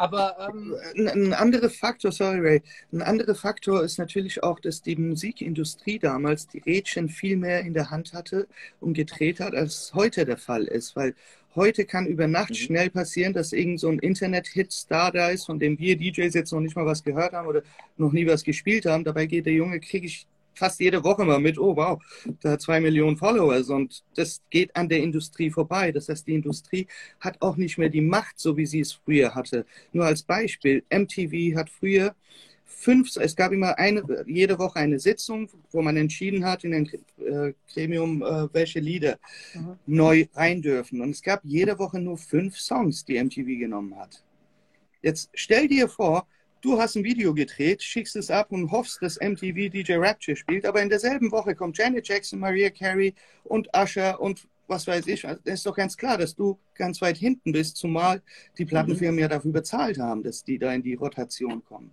Aber 0.00 0.48
ähm 0.48 0.74
ein, 0.96 1.08
ein 1.08 1.32
anderer 1.34 1.68
Faktor, 1.68 2.10
sorry 2.10 2.38
Ray, 2.40 2.62
ein 2.90 3.02
anderer 3.02 3.34
Faktor 3.34 3.84
ist 3.84 3.98
natürlich 3.98 4.42
auch, 4.42 4.58
dass 4.58 4.80
die 4.80 4.96
Musikindustrie 4.96 5.98
damals 5.98 6.48
die 6.48 6.60
Rädchen 6.60 7.10
viel 7.10 7.36
mehr 7.36 7.60
in 7.60 7.74
der 7.74 7.90
Hand 7.90 8.14
hatte 8.14 8.48
und 8.80 8.94
gedreht 8.94 9.40
hat, 9.40 9.54
als 9.54 9.92
heute 9.94 10.24
der 10.24 10.38
Fall 10.38 10.64
ist, 10.64 10.96
weil 10.96 11.14
heute 11.54 11.84
kann 11.84 12.06
über 12.06 12.26
Nacht 12.26 12.50
mhm. 12.50 12.54
schnell 12.54 12.88
passieren, 12.88 13.34
dass 13.34 13.52
irgend 13.52 13.80
so 13.80 13.88
ein 13.90 13.98
Internet-Hit-Star 13.98 15.12
da 15.12 15.28
ist, 15.28 15.44
von 15.44 15.58
dem 15.58 15.78
wir 15.78 15.98
DJs 15.98 16.32
jetzt 16.32 16.52
noch 16.52 16.60
nicht 16.60 16.76
mal 16.76 16.86
was 16.86 17.04
gehört 17.04 17.34
haben 17.34 17.46
oder 17.46 17.62
noch 17.98 18.12
nie 18.12 18.26
was 18.26 18.42
gespielt 18.42 18.86
haben. 18.86 19.04
Dabei 19.04 19.26
geht 19.26 19.44
der 19.44 19.52
Junge, 19.52 19.80
kriege 19.80 20.06
ich 20.06 20.26
fast 20.54 20.80
jede 20.80 21.02
Woche 21.04 21.24
mal 21.24 21.40
mit, 21.40 21.58
oh 21.58 21.76
wow, 21.76 22.02
da 22.40 22.52
hat 22.52 22.60
zwei 22.60 22.80
Millionen 22.80 23.16
Followers 23.16 23.70
und 23.70 24.04
das 24.14 24.42
geht 24.50 24.74
an 24.76 24.88
der 24.88 24.98
Industrie 24.98 25.50
vorbei. 25.50 25.92
Das 25.92 26.08
heißt, 26.08 26.26
die 26.26 26.34
Industrie 26.34 26.86
hat 27.20 27.40
auch 27.40 27.56
nicht 27.56 27.78
mehr 27.78 27.88
die 27.88 28.00
Macht, 28.00 28.38
so 28.38 28.56
wie 28.56 28.66
sie 28.66 28.80
es 28.80 28.92
früher 28.92 29.34
hatte. 29.34 29.66
Nur 29.92 30.06
als 30.06 30.22
Beispiel, 30.22 30.84
MTV 30.90 31.56
hat 31.56 31.70
früher 31.70 32.14
fünf, 32.64 33.14
es 33.16 33.36
gab 33.36 33.52
immer 33.52 33.78
eine, 33.78 34.02
jede 34.26 34.58
Woche 34.58 34.78
eine 34.78 34.98
Sitzung, 34.98 35.48
wo 35.70 35.82
man 35.82 35.96
entschieden 35.96 36.44
hat 36.44 36.64
in 36.64 36.74
ein 36.74 36.90
äh, 37.18 37.52
Gremium, 37.72 38.22
äh, 38.22 38.52
welche 38.54 38.80
Lieder 38.80 39.18
mhm. 39.54 39.76
neu 39.86 40.26
rein 40.34 40.62
dürfen. 40.62 41.00
Und 41.00 41.10
es 41.10 41.22
gab 41.22 41.40
jede 41.44 41.78
Woche 41.78 42.00
nur 42.00 42.16
fünf 42.16 42.58
Songs, 42.58 43.04
die 43.04 43.22
MTV 43.22 43.58
genommen 43.58 43.96
hat. 43.98 44.22
Jetzt 45.02 45.30
stell 45.34 45.68
dir 45.68 45.88
vor, 45.88 46.26
du 46.60 46.80
hast 46.80 46.96
ein 46.96 47.04
Video 47.04 47.34
gedreht, 47.34 47.82
schickst 47.82 48.16
es 48.16 48.30
ab 48.30 48.50
und 48.50 48.70
hoffst, 48.70 49.00
dass 49.02 49.18
MTV 49.20 49.70
DJ 49.70 49.94
Rapture 49.94 50.36
spielt, 50.36 50.66
aber 50.66 50.82
in 50.82 50.88
derselben 50.88 51.30
Woche 51.32 51.54
kommt 51.54 51.78
Janet 51.78 52.08
Jackson, 52.08 52.38
Maria 52.38 52.70
Carey 52.70 53.14
und 53.44 53.68
Usher 53.76 54.20
und 54.20 54.46
was 54.66 54.86
weiß 54.86 55.06
ich. 55.08 55.24
Es 55.24 55.38
ist 55.44 55.66
doch 55.66 55.74
ganz 55.74 55.96
klar, 55.96 56.16
dass 56.16 56.34
du 56.34 56.58
ganz 56.74 57.02
weit 57.02 57.16
hinten 57.16 57.52
bist, 57.52 57.76
zumal 57.76 58.22
die 58.56 58.64
Plattenfirmen 58.64 59.16
mhm. 59.16 59.22
ja 59.22 59.28
dafür 59.28 59.52
bezahlt 59.52 59.98
haben, 59.98 60.22
dass 60.22 60.44
die 60.44 60.58
da 60.58 60.72
in 60.72 60.82
die 60.82 60.94
Rotation 60.94 61.64
kommen. 61.64 61.90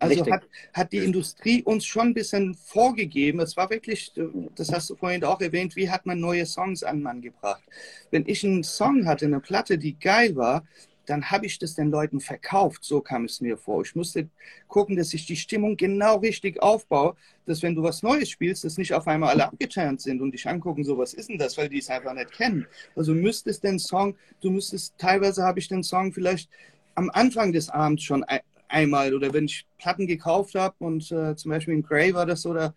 Also 0.00 0.30
hat, 0.30 0.44
hat 0.72 0.92
die 0.92 0.98
Industrie 0.98 1.62
uns 1.62 1.84
schon 1.84 2.08
ein 2.08 2.14
bisschen 2.14 2.54
vorgegeben. 2.54 3.40
Es 3.40 3.56
war 3.56 3.68
wirklich, 3.70 4.12
das 4.54 4.72
hast 4.72 4.90
du 4.90 4.96
vorhin 4.96 5.24
auch 5.24 5.40
erwähnt, 5.40 5.74
wie 5.74 5.90
hat 5.90 6.06
man 6.06 6.20
neue 6.20 6.46
Songs 6.46 6.84
an 6.84 7.02
Mann 7.02 7.20
gebracht. 7.20 7.64
Wenn 8.10 8.24
ich 8.26 8.44
einen 8.44 8.62
Song 8.62 9.06
hatte, 9.06 9.26
eine 9.26 9.40
Platte, 9.40 9.76
die 9.76 9.98
geil 9.98 10.36
war, 10.36 10.64
dann 11.08 11.30
habe 11.30 11.46
ich 11.46 11.58
das 11.58 11.74
den 11.74 11.90
Leuten 11.90 12.20
verkauft. 12.20 12.84
So 12.84 13.00
kam 13.00 13.24
es 13.24 13.40
mir 13.40 13.56
vor. 13.56 13.82
Ich 13.82 13.94
musste 13.94 14.28
gucken, 14.66 14.96
dass 14.96 15.14
ich 15.14 15.26
die 15.26 15.36
Stimmung 15.36 15.76
genau 15.76 16.16
richtig 16.16 16.62
aufbaue, 16.62 17.16
dass 17.46 17.62
wenn 17.62 17.74
du 17.74 17.82
was 17.82 18.02
Neues 18.02 18.28
spielst, 18.28 18.64
dass 18.64 18.76
nicht 18.76 18.92
auf 18.92 19.06
einmal 19.08 19.30
alle 19.30 19.46
abgeturnt 19.46 20.00
sind 20.00 20.20
und 20.20 20.32
dich 20.32 20.46
angucken, 20.46 20.84
so 20.84 20.98
was 20.98 21.14
ist 21.14 21.30
denn 21.30 21.38
das, 21.38 21.56
weil 21.56 21.68
die 21.68 21.78
es 21.78 21.88
einfach 21.88 22.12
nicht 22.12 22.32
kennen. 22.32 22.66
Also 22.94 23.14
müsstest 23.14 23.64
den 23.64 23.78
Song, 23.78 24.14
du 24.40 24.50
müsstest, 24.50 24.94
teilweise 24.98 25.42
habe 25.42 25.58
ich 25.58 25.68
den 25.68 25.82
Song 25.82 26.12
vielleicht 26.12 26.50
am 26.94 27.10
Anfang 27.10 27.52
des 27.52 27.70
Abends 27.70 28.02
schon 28.02 28.24
einmal 28.68 29.14
oder 29.14 29.32
wenn 29.32 29.46
ich 29.46 29.66
Platten 29.78 30.06
gekauft 30.06 30.54
habe 30.54 30.74
und 30.78 31.10
äh, 31.10 31.34
zum 31.36 31.50
Beispiel 31.50 31.74
in 31.74 31.82
Grey 31.82 32.12
war 32.12 32.26
das 32.26 32.42
so, 32.42 32.52
da 32.52 32.74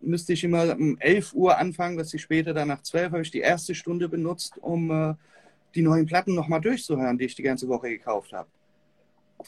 müsste 0.00 0.32
ich 0.32 0.44
immer 0.44 0.76
um 0.76 0.96
11 0.98 1.32
Uhr 1.32 1.58
anfangen, 1.58 1.98
was 1.98 2.14
ich 2.14 2.22
später 2.22 2.54
dann 2.54 2.68
nach 2.68 2.82
12 2.82 3.12
habe 3.12 3.22
ich 3.22 3.30
die 3.30 3.40
erste 3.40 3.74
Stunde 3.74 4.08
benutzt, 4.08 4.58
um 4.60 4.90
äh, 4.90 5.14
die 5.74 5.82
neuen 5.82 6.06
Platten 6.06 6.34
nochmal 6.34 6.60
durchzuhören, 6.60 7.18
die 7.18 7.26
ich 7.26 7.34
die 7.34 7.42
ganze 7.42 7.68
Woche 7.68 7.88
gekauft 7.88 8.32
habe. 8.32 8.48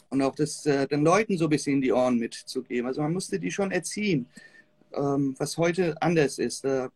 Und 0.09 0.21
auch 0.21 0.35
das 0.35 0.65
äh, 0.65 0.87
den 0.87 1.03
Leuten 1.03 1.37
so 1.37 1.45
ein 1.45 1.49
bisschen 1.49 1.75
in 1.75 1.81
die 1.81 1.93
Ohren 1.93 2.17
mitzugeben. 2.17 2.87
Also 2.87 3.01
man 3.01 3.13
musste 3.13 3.39
die 3.39 3.51
schon 3.51 3.71
erziehen, 3.71 4.27
ähm, 4.93 5.35
was 5.37 5.57
heute 5.57 6.01
anders 6.01 6.37
ist. 6.37 6.65
Da 6.65 6.89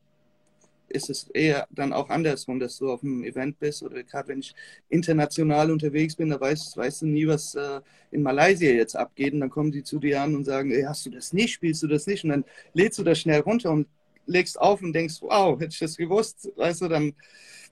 ist 0.90 1.10
es 1.10 1.30
eher 1.34 1.68
dann 1.70 1.94
auch 1.94 2.10
andersrum, 2.10 2.60
dass 2.60 2.78
du 2.78 2.92
auf 2.92 3.04
einem 3.04 3.24
Event 3.24 3.60
bist 3.60 3.84
oder 3.84 4.04
gerade 4.04 4.30
wenn 4.30 4.40
ich 4.40 4.54
international 4.90 5.72
unterwegs 5.72 6.16
bin, 6.16 6.30
da 6.30 6.40
weißt, 6.40 6.76
weißt 6.76 7.04
du 7.04 7.06
nie, 7.08 7.28
was 7.28 7.56
äh, 7.56 7.82
in 8.12 8.24
Malaysia 8.24 8.72
jetzt 8.72 8.96
abgeht. 8.96 9.34
Und 9.34 9.42
dann 9.42 9.50
kommen 9.50 9.72
die 9.72 9.84
zu 9.84 10.00
dir 10.00 10.22
an 10.22 10.36
und 10.36 10.46
sagen, 10.46 10.72
ey, 10.72 10.84
hast 10.84 11.06
du 11.06 11.12
das 11.12 11.32
nicht, 11.32 11.54
spielst 11.54 11.84
du 11.84 11.88
das 11.88 12.08
nicht? 12.08 12.24
Und 12.24 12.32
dann 12.32 12.46
lädst 12.74 13.00
du 13.00 13.04
das 13.04 13.20
schnell 13.20 13.42
runter 13.42 13.72
und 13.72 13.88
legst 14.26 14.60
auf 14.60 14.82
und 14.82 14.94
denkst, 14.94 15.22
wow, 15.22 15.60
hätte 15.60 15.74
ich 15.74 15.80
das 15.80 15.98
gewusst, 15.98 16.52
weißt 16.56 16.82
du, 16.82 16.88
dann 16.88 17.14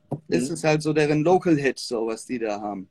mhm. 0.10 0.20
ist 0.28 0.50
es 0.50 0.64
halt 0.64 0.82
so 0.82 0.94
deren 0.94 1.24
Local 1.24 1.56
Hit, 1.56 1.80
so 1.80 2.08
was 2.08 2.26
die 2.26 2.40
da 2.40 2.60
haben. 2.60 2.90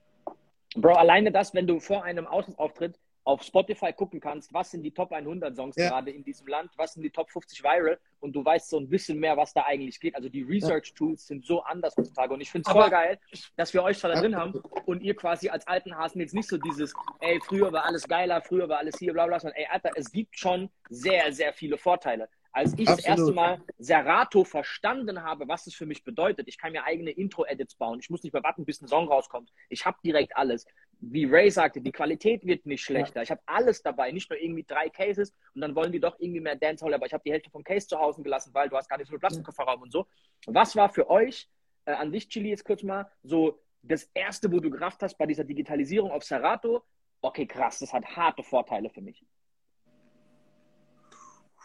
Bro, 0.76 0.94
alleine 0.94 1.32
das, 1.32 1.54
wenn 1.54 1.66
du 1.66 1.80
vor 1.80 2.04
einem 2.04 2.26
Außenauftritt 2.26 2.98
auf 3.26 3.42
Spotify 3.42 3.92
gucken 3.92 4.20
kannst, 4.20 4.54
was 4.54 4.70
sind 4.70 4.84
die 4.84 4.92
Top 4.92 5.12
100 5.12 5.56
Songs 5.56 5.74
ja. 5.76 5.88
gerade 5.88 6.12
in 6.12 6.22
diesem 6.22 6.46
Land, 6.46 6.70
was 6.76 6.92
sind 6.92 7.02
die 7.02 7.10
Top 7.10 7.28
50 7.28 7.60
viral 7.62 7.98
und 8.20 8.36
du 8.36 8.44
weißt 8.44 8.70
so 8.70 8.78
ein 8.78 8.88
bisschen 8.88 9.18
mehr, 9.18 9.36
was 9.36 9.52
da 9.52 9.62
eigentlich 9.62 9.98
geht. 9.98 10.14
Also 10.14 10.28
die 10.28 10.42
Research-Tools 10.42 11.26
sind 11.26 11.44
so 11.44 11.60
anders 11.62 11.96
heutzutage 11.96 12.32
und 12.32 12.40
ich 12.40 12.50
finde 12.50 12.68
es 12.68 12.72
voll 12.72 12.88
geil, 12.88 13.18
dass 13.56 13.74
wir 13.74 13.82
euch 13.82 14.00
da 14.00 14.14
drin 14.14 14.36
haben 14.36 14.52
und 14.84 15.02
ihr 15.02 15.16
quasi 15.16 15.48
als 15.48 15.66
alten 15.66 15.96
Hasen 15.96 16.20
jetzt 16.20 16.34
nicht 16.34 16.48
so 16.48 16.56
dieses, 16.56 16.94
ey, 17.18 17.40
früher 17.44 17.72
war 17.72 17.84
alles 17.84 18.06
geiler, 18.06 18.40
früher 18.42 18.68
war 18.68 18.78
alles 18.78 18.96
hier, 18.96 19.12
bla 19.12 19.26
bla, 19.26 19.40
sondern 19.40 19.58
ey, 19.58 19.66
Alter, 19.70 19.90
es 19.96 20.12
gibt 20.12 20.38
schon 20.38 20.70
sehr, 20.88 21.32
sehr 21.32 21.52
viele 21.52 21.78
Vorteile. 21.78 22.28
Als 22.56 22.72
ich 22.78 22.88
Absolut. 22.88 22.98
das 22.98 23.04
erste 23.04 23.32
Mal 23.34 23.60
Serato 23.76 24.42
verstanden 24.42 25.22
habe, 25.22 25.46
was 25.46 25.66
es 25.66 25.74
für 25.74 25.84
mich 25.84 26.02
bedeutet, 26.04 26.48
ich 26.48 26.56
kann 26.56 26.72
mir 26.72 26.84
eigene 26.84 27.10
Intro-Edits 27.10 27.74
bauen. 27.74 27.98
Ich 28.00 28.08
muss 28.08 28.22
nicht 28.22 28.32
mehr 28.32 28.42
warten, 28.42 28.64
bis 28.64 28.80
ein 28.80 28.88
Song 28.88 29.08
rauskommt. 29.08 29.52
Ich 29.68 29.84
habe 29.84 29.98
direkt 30.02 30.34
alles. 30.38 30.64
Wie 31.00 31.26
Ray 31.26 31.50
sagte, 31.50 31.82
die 31.82 31.92
Qualität 31.92 32.46
wird 32.46 32.64
nicht 32.64 32.82
schlechter. 32.82 33.16
Ja. 33.16 33.22
Ich 33.24 33.30
habe 33.30 33.42
alles 33.44 33.82
dabei, 33.82 34.10
nicht 34.10 34.30
nur 34.30 34.40
irgendwie 34.40 34.64
drei 34.66 34.88
Cases 34.88 35.34
und 35.54 35.60
dann 35.60 35.74
wollen 35.74 35.92
die 35.92 36.00
doch 36.00 36.18
irgendwie 36.18 36.40
mehr 36.40 36.56
Dancehall, 36.56 36.94
aber 36.94 37.04
ich 37.04 37.12
habe 37.12 37.22
die 37.26 37.30
Hälfte 37.30 37.50
vom 37.50 37.62
Case 37.62 37.88
zu 37.88 37.98
Hause 37.98 38.22
gelassen, 38.22 38.54
weil 38.54 38.70
du 38.70 38.76
hast 38.78 38.88
gar 38.88 38.96
nicht 38.96 39.08
so 39.08 39.10
viel 39.10 39.20
Platz 39.20 39.36
im 39.36 39.42
Kofferraum 39.42 39.82
und 39.82 39.92
so. 39.92 40.06
Was 40.46 40.74
war 40.76 40.88
für 40.88 41.10
euch, 41.10 41.50
äh, 41.84 41.92
an 41.92 42.10
dich, 42.10 42.26
Chili, 42.30 42.48
jetzt 42.48 42.64
kurz 42.64 42.82
mal, 42.82 43.12
so 43.22 43.60
das 43.82 44.04
erste, 44.14 44.50
wo 44.50 44.60
du 44.60 44.70
gerafft 44.70 45.02
hast 45.02 45.18
bei 45.18 45.26
dieser 45.26 45.44
Digitalisierung 45.44 46.10
auf 46.10 46.24
Serato? 46.24 46.82
Okay, 47.20 47.44
krass, 47.44 47.80
das 47.80 47.92
hat 47.92 48.06
harte 48.16 48.42
Vorteile 48.42 48.88
für 48.88 49.02
mich. 49.02 49.22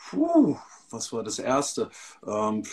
Puh, 0.09 0.57
was 0.89 1.11
war 1.13 1.23
das 1.23 1.39
erste? 1.39 1.89
Ähm, 2.25 2.63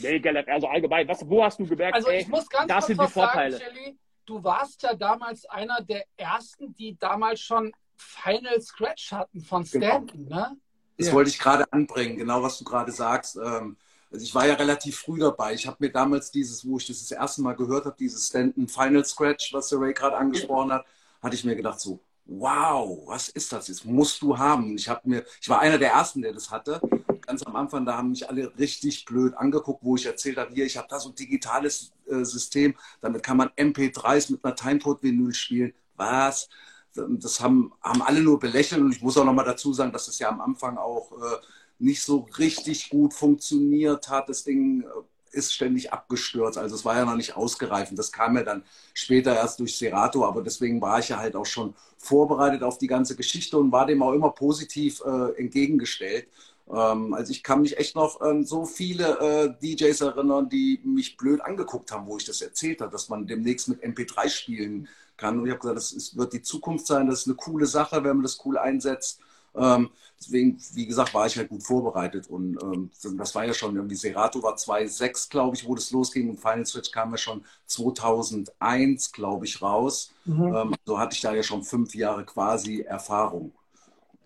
nee, 0.00 0.22
also 0.46 0.68
allgemein, 0.68 1.08
was, 1.08 1.28
wo 1.28 1.44
hast 1.44 1.58
du 1.58 1.66
gemerkt, 1.66 1.94
also 1.94 2.10
ich 2.10 2.24
ey, 2.24 2.30
muss 2.30 2.48
ganz 2.48 2.68
das 2.68 2.86
sind 2.86 3.00
die 3.00 3.08
Vorteile? 3.08 3.58
Sagen, 3.58 3.74
Shelly, 3.74 3.98
du 4.26 4.44
warst 4.44 4.82
ja 4.82 4.94
damals 4.94 5.44
einer 5.46 5.80
der 5.80 6.04
ersten, 6.16 6.74
die 6.74 6.98
damals 6.98 7.40
schon 7.40 7.72
Final 7.96 8.60
Scratch 8.60 9.12
hatten 9.12 9.40
von 9.40 9.64
genau. 9.64 9.86
Stanton, 9.86 10.24
genau. 10.24 10.36
ne? 10.36 10.56
Das 10.98 11.08
ja. 11.08 11.12
wollte 11.14 11.30
ich 11.30 11.38
gerade 11.38 11.70
anbringen, 11.72 12.16
genau 12.16 12.42
was 12.42 12.58
du 12.58 12.64
gerade 12.64 12.92
sagst. 12.92 13.36
Ähm, 13.36 13.76
also 14.10 14.24
ich 14.24 14.34
war 14.34 14.46
ja 14.46 14.54
relativ 14.54 14.98
früh 14.98 15.18
dabei. 15.18 15.54
Ich 15.54 15.66
habe 15.66 15.78
mir 15.80 15.90
damals 15.90 16.30
dieses, 16.30 16.68
wo 16.68 16.76
ich 16.76 16.86
das 16.86 17.00
das 17.00 17.10
erste 17.12 17.40
Mal 17.40 17.54
gehört 17.54 17.86
habe, 17.86 17.96
dieses 17.98 18.26
Stanton 18.26 18.68
Final 18.68 19.04
Scratch, 19.04 19.54
was 19.54 19.68
der 19.68 19.80
Ray 19.80 19.94
gerade 19.94 20.16
angesprochen 20.16 20.72
hat, 20.72 20.84
hatte 21.22 21.34
ich 21.34 21.44
mir 21.44 21.56
gedacht 21.56 21.80
so, 21.80 22.00
wow, 22.24 23.02
was 23.06 23.28
ist 23.28 23.52
das? 23.52 23.66
Das 23.66 23.84
musst 23.84 24.22
du 24.22 24.36
haben. 24.38 24.76
Ich 24.76 24.88
habe 24.88 25.00
mir, 25.08 25.24
ich 25.40 25.48
war 25.48 25.60
einer 25.60 25.78
der 25.78 25.92
ersten, 25.92 26.22
der 26.22 26.32
das 26.32 26.50
hatte. 26.50 26.80
Ganz 27.26 27.42
am 27.44 27.56
Anfang, 27.56 27.86
da 27.86 27.96
haben 27.96 28.10
mich 28.10 28.28
alle 28.28 28.56
richtig 28.58 29.04
blöd 29.04 29.34
angeguckt, 29.34 29.84
wo 29.84 29.96
ich 29.96 30.06
erzählt 30.06 30.38
habe, 30.38 30.52
hier, 30.52 30.66
ich 30.66 30.76
habe 30.76 30.88
da 30.88 30.98
so 30.98 31.10
ein 31.10 31.14
digitales 31.14 31.92
äh, 32.06 32.24
System, 32.24 32.74
damit 33.00 33.22
kann 33.22 33.36
man 33.36 33.48
MP3s 33.50 34.32
mit 34.32 34.44
einer 34.44 34.56
Timecode-Vinyl 34.56 35.32
spielen. 35.32 35.72
Was? 35.96 36.48
Das 36.94 37.40
haben, 37.40 37.72
haben 37.80 38.02
alle 38.02 38.20
nur 38.20 38.38
belächelt 38.38 38.80
und 38.82 38.92
ich 38.92 39.02
muss 39.02 39.16
auch 39.16 39.24
nochmal 39.24 39.44
dazu 39.44 39.72
sagen, 39.72 39.92
dass 39.92 40.08
es 40.08 40.18
ja 40.18 40.28
am 40.28 40.40
Anfang 40.40 40.76
auch 40.76 41.12
äh, 41.12 41.36
nicht 41.78 42.02
so 42.02 42.28
richtig 42.38 42.90
gut 42.90 43.14
funktioniert 43.14 44.08
hat. 44.08 44.28
Das 44.28 44.44
Ding 44.44 44.84
ist 45.32 45.52
ständig 45.54 45.92
abgestürzt. 45.92 46.58
Also 46.58 46.74
es 46.74 46.84
war 46.84 46.96
ja 46.96 47.04
noch 47.04 47.16
nicht 47.16 47.36
ausgereift. 47.36 47.92
Das 47.96 48.12
kam 48.12 48.36
ja 48.36 48.42
dann 48.42 48.62
später 48.94 49.34
erst 49.34 49.60
durch 49.60 49.76
Serato, 49.76 50.24
aber 50.24 50.42
deswegen 50.42 50.80
war 50.80 50.98
ich 50.98 51.08
ja 51.08 51.18
halt 51.18 51.36
auch 51.36 51.46
schon 51.46 51.74
vorbereitet 51.98 52.62
auf 52.62 52.78
die 52.78 52.86
ganze 52.86 53.16
Geschichte 53.16 53.58
und 53.58 53.72
war 53.72 53.86
dem 53.86 54.02
auch 54.02 54.12
immer 54.12 54.30
positiv 54.30 55.02
äh, 55.04 55.38
entgegengestellt. 55.38 56.28
Ähm, 56.70 57.14
also 57.14 57.30
ich 57.30 57.42
kann 57.42 57.62
mich 57.62 57.78
echt 57.78 57.94
noch 57.96 58.20
an 58.20 58.44
so 58.44 58.64
viele 58.64 59.18
äh, 59.20 59.54
DJs 59.60 60.00
erinnern, 60.00 60.48
die 60.48 60.80
mich 60.84 61.16
blöd 61.16 61.40
angeguckt 61.40 61.92
haben, 61.92 62.06
wo 62.06 62.16
ich 62.16 62.24
das 62.24 62.40
erzählt 62.40 62.80
habe, 62.80 62.92
dass 62.92 63.08
man 63.08 63.26
demnächst 63.26 63.68
mit 63.68 63.82
MP3 63.82 64.28
spielen 64.28 64.88
kann. 65.16 65.38
Und 65.38 65.46
ich 65.46 65.50
habe 65.50 65.60
gesagt, 65.60 65.76
das 65.78 65.92
ist, 65.92 66.16
wird 66.16 66.32
die 66.32 66.42
Zukunft 66.42 66.86
sein, 66.86 67.06
das 67.08 67.20
ist 67.20 67.26
eine 67.26 67.36
coole 67.36 67.66
Sache, 67.66 68.04
wenn 68.04 68.16
man 68.16 68.22
das 68.22 68.38
cool 68.44 68.58
einsetzt. 68.58 69.20
Ähm, 69.54 69.90
deswegen, 70.18 70.58
wie 70.74 70.86
gesagt, 70.86 71.14
war 71.14 71.26
ich 71.26 71.36
halt 71.36 71.48
gut 71.48 71.62
vorbereitet. 71.62 72.28
Und 72.28 72.58
ähm, 72.62 72.90
das 73.16 73.34
war 73.34 73.44
ja 73.44 73.54
schon, 73.54 73.76
irgendwie 73.76 73.96
Serato 73.96 74.42
war 74.42 74.56
2006, 74.56 75.28
glaube 75.28 75.56
ich, 75.56 75.66
wo 75.66 75.74
das 75.74 75.90
losging. 75.90 76.30
Und 76.30 76.40
Final 76.40 76.66
Switch 76.66 76.90
kam 76.90 77.10
ja 77.10 77.16
schon 77.16 77.44
2001, 77.66 79.12
glaube 79.12 79.46
ich, 79.46 79.60
raus. 79.60 80.12
Mhm. 80.24 80.54
Ähm, 80.54 80.74
so 80.84 80.98
hatte 80.98 81.14
ich 81.14 81.20
da 81.20 81.34
ja 81.34 81.42
schon 81.42 81.62
fünf 81.62 81.94
Jahre 81.94 82.24
quasi 82.24 82.80
Erfahrung. 82.80 83.52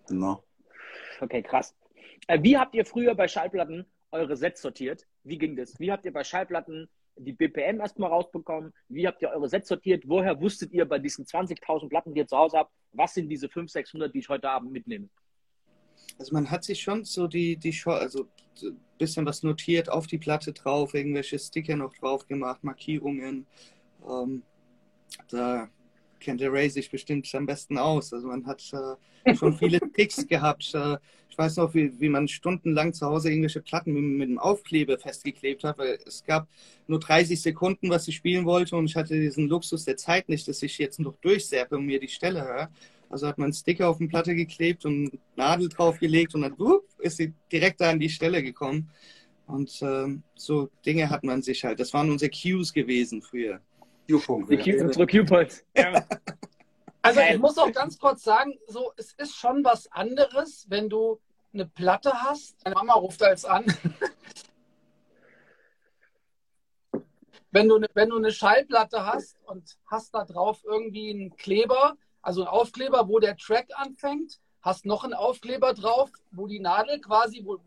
Genau. 0.07 0.43
Okay, 1.19 1.41
krass. 1.41 1.75
Äh, 2.27 2.41
wie 2.41 2.57
habt 2.57 2.75
ihr 2.75 2.85
früher 2.85 3.15
bei 3.15 3.27
Schallplatten 3.27 3.85
eure 4.11 4.37
Sets 4.37 4.61
sortiert? 4.61 5.05
Wie 5.23 5.37
ging 5.37 5.55
das? 5.55 5.79
Wie 5.79 5.91
habt 5.91 6.05
ihr 6.05 6.13
bei 6.13 6.23
Schallplatten 6.23 6.89
die 7.17 7.33
BPM 7.33 7.79
erstmal 7.79 8.09
rausbekommen? 8.09 8.73
Wie 8.89 9.07
habt 9.07 9.21
ihr 9.21 9.29
eure 9.29 9.49
Sets 9.49 9.69
sortiert? 9.69 10.03
Woher 10.07 10.39
wusstet 10.39 10.71
ihr 10.71 10.85
bei 10.85 10.99
diesen 10.99 11.25
20.000 11.25 11.89
Platten, 11.89 12.13
die 12.13 12.21
ihr 12.21 12.27
zu 12.27 12.37
Hause 12.37 12.57
habt, 12.57 12.71
was 12.93 13.13
sind 13.13 13.29
diese 13.29 13.47
500, 13.47 13.71
600, 13.71 14.13
die 14.13 14.19
ich 14.19 14.29
heute 14.29 14.49
Abend 14.49 14.71
mitnehme? 14.71 15.09
Also 16.19 16.33
man 16.33 16.49
hat 16.49 16.63
sich 16.63 16.81
schon 16.81 17.03
so 17.03 17.27
die, 17.27 17.57
die 17.57 17.75
also 17.85 18.27
ein 18.63 18.79
bisschen 18.97 19.25
was 19.25 19.43
notiert 19.43 19.89
auf 19.89 20.07
die 20.07 20.17
Platte 20.17 20.53
drauf, 20.53 20.93
irgendwelche 20.93 21.37
Sticker 21.37 21.75
noch 21.75 21.93
drauf 21.95 22.27
gemacht, 22.27 22.63
Markierungen. 22.63 23.45
Ähm, 24.07 24.43
da 25.29 25.69
kennt 26.19 26.41
der 26.41 26.51
Ray 26.51 26.69
sich 26.69 26.89
bestimmt 26.89 27.29
am 27.35 27.45
besten 27.45 27.77
aus. 27.77 28.13
Also 28.13 28.27
man 28.27 28.45
hat 28.45 28.63
äh, 28.73 29.35
schon 29.35 29.57
viele 29.57 29.79
Tricks 29.93 30.27
gehabt. 30.27 30.73
Äh, 30.73 30.97
ich 31.29 31.37
weiß 31.37 31.57
noch, 31.57 31.73
wie, 31.73 31.99
wie 31.99 32.09
man 32.09 32.27
stundenlang 32.27 32.93
zu 32.93 33.05
Hause 33.05 33.29
irgendwelche 33.29 33.61
Platten 33.61 33.93
mit, 33.93 34.03
mit 34.03 34.29
dem 34.29 34.39
Aufkleber 34.39 34.97
festgeklebt 34.97 35.63
hat, 35.63 35.77
weil 35.77 35.99
es 36.05 36.23
gab 36.23 36.47
nur 36.87 36.99
30 36.99 37.41
Sekunden, 37.41 37.89
was 37.89 38.07
ich 38.07 38.15
spielen 38.15 38.45
wollte 38.45 38.75
und 38.75 38.85
ich 38.85 38.95
hatte 38.95 39.13
diesen 39.13 39.47
Luxus 39.47 39.85
der 39.85 39.97
Zeit 39.97 40.29
nicht, 40.29 40.47
dass 40.47 40.63
ich 40.63 40.77
jetzt 40.77 40.99
noch 40.99 41.15
durchserpe 41.17 41.77
und 41.77 41.85
mir 41.85 41.99
die 41.99 42.07
Stelle 42.07 42.43
höre. 42.43 42.69
Also 43.09 43.27
hat 43.27 43.37
man 43.37 43.45
einen 43.45 43.53
Sticker 43.53 43.89
auf 43.89 43.99
eine 43.99 44.09
Platte 44.09 44.35
geklebt 44.35 44.85
und 44.85 45.17
Nadel 45.35 45.69
draufgelegt 45.69 46.35
und 46.35 46.41
dann 46.41 46.55
uh, 46.59 46.79
ist 46.99 47.17
sie 47.17 47.33
direkt 47.51 47.81
da 47.81 47.91
an 47.91 47.99
die 47.99 48.09
Stelle 48.09 48.43
gekommen. 48.43 48.89
Und 49.45 49.81
äh, 49.81 50.17
so 50.35 50.69
Dinge 50.85 51.09
hat 51.09 51.23
man 51.23 51.41
sich 51.41 51.63
halt. 51.63 51.79
Das 51.79 51.93
waren 51.93 52.09
unsere 52.09 52.31
Cues 52.31 52.73
gewesen 52.73 53.21
früher. 53.21 53.61
Q-Punkt. 54.07 54.49
Unsere 54.49 55.07
Q-Points. 55.07 55.63
Also 57.01 57.21
ich 57.21 57.39
muss 57.39 57.57
auch 57.57 57.71
ganz 57.71 57.97
kurz 57.99 58.23
sagen, 58.23 58.57
so 58.67 58.91
es 58.97 59.13
ist 59.13 59.35
schon 59.35 59.63
was 59.63 59.91
anderes, 59.91 60.65
wenn 60.69 60.89
du 60.89 61.19
eine 61.53 61.65
Platte 61.65 62.11
hast. 62.13 62.55
Meine 62.63 62.75
Mama 62.75 62.93
ruft 62.93 63.21
da 63.21 63.29
jetzt 63.29 63.47
an. 63.47 63.65
wenn, 67.51 67.69
du 67.69 67.75
eine, 67.75 67.87
wenn 67.93 68.09
du 68.09 68.17
eine 68.17 68.31
Schallplatte 68.31 69.05
hast 69.05 69.37
und 69.45 69.77
hast 69.85 70.13
da 70.13 70.25
drauf 70.25 70.59
irgendwie 70.63 71.11
einen 71.11 71.35
Kleber, 71.37 71.95
also 72.21 72.41
einen 72.41 72.49
Aufkleber, 72.49 73.07
wo 73.07 73.19
der 73.19 73.37
Track 73.37 73.67
anfängt, 73.75 74.39
hast 74.61 74.85
noch 74.85 75.03
einen 75.03 75.13
Aufkleber 75.13 75.73
drauf, 75.73 76.09
wo 76.31 76.47
die 76.47 76.59
Nadel 76.59 76.99
quasi, 76.99 77.41
wo, 77.45 77.59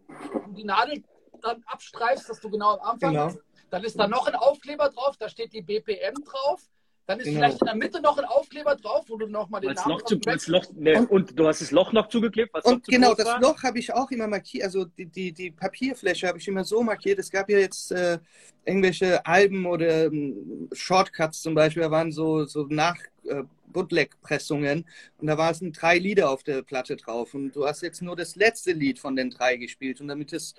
wo 0.47 0.53
die 0.53 0.65
Nadel 0.65 1.03
dann 1.41 1.63
abstreifst, 1.67 2.29
dass 2.29 2.41
du 2.41 2.51
genau 2.51 2.77
am 2.77 2.81
Anfang 2.81 3.13
Genau. 3.13 3.25
hast. 3.25 3.39
Dann 3.71 3.85
ist 3.85 3.99
da 3.99 4.09
noch 4.09 4.27
ein 4.27 4.35
Aufkleber 4.35 4.89
drauf, 4.91 5.17
da 5.17 5.29
steht 5.29 5.53
die 5.53 5.63
BPM 5.63 6.23
drauf. 6.25 6.69
Dann 7.07 7.19
ist 7.19 7.27
Genau. 7.27 7.39
vielleicht 7.41 7.61
in 7.61 7.67
der 7.67 7.75
Mitte 7.75 8.01
noch 8.01 8.19
ein 8.19 8.25
Aufkleber 8.25 8.77
drauf, 8.77 9.05
wo 9.09 9.17
du 9.17 9.27
nochmal 9.27 9.61
den 9.61 9.71
Weil's 9.71 9.81
Namen 9.81 9.99
Loch 9.99 10.03
zu, 10.05 10.53
Loch, 10.53 10.65
ne, 10.77 11.07
und 11.09 11.37
du 11.37 11.49
hast 11.49 11.61
das 11.61 11.73
Loch 11.73 11.93
noch 11.93 12.09
zugeklebt, 12.09 12.55
was 12.55 12.65
Und 12.65 12.85
zu 12.85 12.91
genau, 12.93 13.15
das 13.15 13.27
war? 13.27 13.41
Loch 13.41 13.61
habe 13.65 13.81
ich 13.81 13.93
auch 13.93 14.09
immer 14.13 14.29
markiert, 14.29 14.63
also 14.65 14.85
die, 14.85 15.07
die, 15.07 15.33
die 15.33 15.51
Papierfläche 15.51 16.29
habe 16.29 16.39
ich 16.39 16.47
immer 16.47 16.63
so 16.63 16.85
markiert. 16.85 17.19
Es 17.19 17.29
gab 17.29 17.51
ja 17.51 17.59
jetzt 17.59 17.91
äh, 17.91 18.19
irgendwelche 18.65 19.27
Alben 19.27 19.67
oder 19.67 20.05
ähm, 20.07 20.69
Shortcuts 20.73 21.43
zum 21.43 21.55
Beispiel, 21.55 21.83
da 21.83 21.91
waren 21.91 22.13
so, 22.13 22.45
so 22.45 22.67
nach 22.69 22.97
äh, 23.25 23.43
Bootleg-Pressungen 23.73 24.85
und 25.19 25.27
da 25.27 25.37
waren 25.37 25.51
es 25.51 25.79
drei 25.79 25.99
Lieder 25.99 26.31
auf 26.31 26.45
der 26.45 26.63
Platte 26.63 26.97
drauf 26.97 27.35
und 27.35 27.57
du 27.57 27.67
hast 27.67 27.83
jetzt 27.83 28.03
nur 28.03 28.15
das 28.15 28.37
letzte 28.37 28.71
Lied 28.71 29.01
von 29.01 29.17
den 29.17 29.31
drei 29.31 29.57
gespielt 29.57 30.01
und 30.01 30.07
damit 30.07 30.33
es 30.33 30.55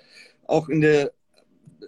auch 0.46 0.68
in 0.68 0.82
der 0.82 1.12
äh, 1.80 1.84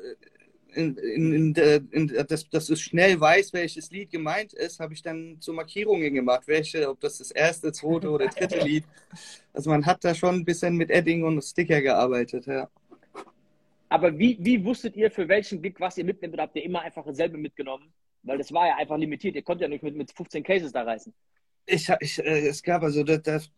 in, 0.75 0.97
in, 0.97 1.55
in, 1.91 2.27
dass, 2.29 2.49
dass 2.49 2.67
du 2.67 2.77
schnell 2.77 3.19
weißt, 3.21 3.53
welches 3.53 3.91
Lied 3.91 4.11
gemeint 4.11 4.53
ist, 4.53 4.81
habe 4.81 4.95
ich 4.95 5.03
dann 5.03 5.37
so 5.41 5.53
Markierungen 5.53 6.13
gemacht, 6.13 6.43
welche, 6.47 6.89
ob 6.89 7.01
das 7.01 7.19
das 7.19 7.31
erste, 7.31 7.73
zweite 7.73 8.11
oder 8.11 8.27
dritte 8.29 8.59
Lied. 8.65 8.85
Also 9.53 9.71
man 9.71 9.87
hat 9.87 10.05
da 10.05 10.15
schon 10.15 10.37
ein 10.37 10.45
bisschen 10.45 10.77
mit 10.77 10.91
Edding 10.91 11.25
und 11.25 11.43
Sticker 11.43 11.81
gearbeitet, 11.81 12.47
ja. 12.47 12.69
Aber 13.89 14.19
wie, 14.19 14.37
wie 14.41 14.65
wusstet 14.65 14.97
ihr, 14.97 15.11
für 15.11 15.29
welchen 15.29 15.63
Gig, 15.63 15.77
was 15.79 15.97
ihr 15.97 16.05
mitnehmt, 16.05 16.35
oder 16.35 16.45
habt 16.45 16.57
ihr 16.57 16.65
immer 16.65 16.83
einfach 16.83 17.05
dasselbe 17.05 17.39
mitgenommen? 17.39 17.93
Weil 18.25 18.39
das 18.39 18.53
war 18.53 18.67
ja 18.67 18.77
einfach 18.77 18.97
limitiert. 18.97 19.37
Ihr 19.37 19.43
konntet 19.43 19.63
ja 19.63 19.69
nicht 19.69 19.85
mit, 19.85 19.95
mit 19.95 20.11
15 20.11 20.43
Cases 20.43 20.73
da 20.73 20.83
reißen. 20.83 21.13
Ich, 21.67 21.89
ich, 22.01 22.19
äh, 22.19 22.49
es 22.49 22.63
gab 22.63 22.83
also, 22.83 23.05
das, 23.05 23.23
das, 23.23 23.51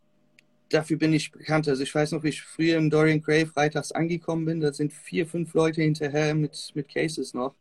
dafür 0.68 0.96
bin 0.98 1.12
ich 1.12 1.30
bekannt. 1.30 1.68
Also 1.68 1.82
ich 1.82 1.94
weiß 1.94 2.12
noch, 2.12 2.22
wie 2.22 2.28
ich 2.30 2.42
früher 2.42 2.76
im 2.76 2.90
Dorian 2.90 3.22
Gray 3.22 3.46
freitags 3.46 3.92
angekommen 3.92 4.44
bin. 4.44 4.60
Da 4.60 4.72
sind 4.72 4.92
vier, 4.92 5.26
fünf 5.26 5.54
Leute 5.54 5.82
hinterher 5.82 6.34
mit, 6.34 6.72
mit 6.74 6.88
Cases 6.88 7.34
noch. 7.34 7.54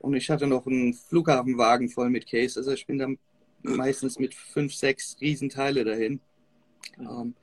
Und 0.00 0.14
ich 0.14 0.30
hatte 0.30 0.46
noch 0.46 0.66
einen 0.66 0.94
Flughafenwagen 0.94 1.88
voll 1.88 2.10
mit 2.10 2.28
Cases. 2.28 2.56
Also 2.56 2.72
ich 2.72 2.86
bin 2.86 2.98
dann 2.98 3.18
meistens 3.62 4.18
mit 4.18 4.34
fünf, 4.34 4.74
sechs 4.74 5.16
Riesenteile 5.20 5.84
dahin. 5.84 6.20
Ähm, 6.98 7.34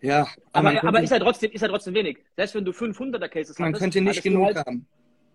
ja, 0.00 0.26
Aber, 0.52 0.70
aber 0.70 0.80
könnte, 0.80 1.02
ist, 1.02 1.10
ja 1.10 1.18
trotzdem, 1.18 1.50
ist 1.52 1.60
ja 1.60 1.68
trotzdem 1.68 1.94
wenig. 1.94 2.18
Selbst 2.36 2.54
wenn 2.54 2.64
du 2.64 2.72
500er 2.72 3.28
Cases 3.28 3.58
man 3.58 3.68
hattest, 3.68 3.80
könnte 3.82 4.00
nicht 4.00 4.22
genug 4.22 4.46
halt, 4.46 4.56
haben. 4.58 4.86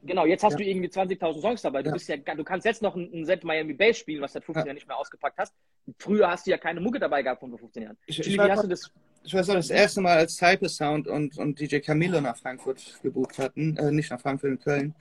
Genau, 0.03 0.25
jetzt 0.25 0.43
hast 0.43 0.53
Ja. 0.53 0.57
du 0.57 0.63
irgendwie 0.63 0.89
20.000 0.89 1.41
Songs 1.41 1.61
dabei. 1.61 1.83
Du, 1.83 1.89
Ja. 1.89 1.93
bist 1.93 2.07
ja, 2.07 2.17
du 2.17 2.43
kannst 2.43 2.65
jetzt 2.65 2.81
noch 2.81 2.95
ein, 2.95 3.11
ein 3.13 3.25
Set 3.25 3.43
Miami 3.43 3.73
Bass 3.73 3.97
spielen, 3.97 4.21
was 4.21 4.31
du 4.31 4.39
seit 4.39 4.45
15 4.45 4.61
Ja. 4.61 4.67
Jahren 4.67 4.75
nicht 4.75 4.87
mehr 4.87 4.97
ausgepackt 4.97 5.37
hast. 5.37 5.53
Früher 5.97 6.29
hast 6.29 6.45
du 6.45 6.51
ja 6.51 6.57
keine 6.57 6.79
Mucke 6.79 6.99
dabei 6.99 7.23
gehabt 7.23 7.39
von 7.39 7.49
vor 7.49 7.59
15 7.59 7.83
Jahren. 7.83 7.97
Ich, 8.05 8.15
Chili, 8.15 8.29
ich, 8.29 8.33
wie 8.33 8.37
war, 8.37 8.49
hast 8.51 8.63
du 8.63 8.67
das? 8.67 8.91
ich 9.23 9.33
weiß 9.33 9.47
noch, 9.47 9.55
das 9.55 9.69
erste 9.69 10.01
Mal, 10.01 10.17
als 10.17 10.35
Cyper 10.35 10.69
Sound 10.69 11.07
und, 11.07 11.37
und 11.37 11.59
DJ 11.59 11.79
Camilo 11.79 12.21
nach 12.21 12.37
Frankfurt 12.37 12.99
gebucht 13.03 13.37
hatten, 13.37 13.77
äh, 13.77 13.91
nicht 13.91 14.09
nach 14.09 14.19
Frankfurt, 14.19 14.51
in 14.51 14.59
Köln, 14.59 14.95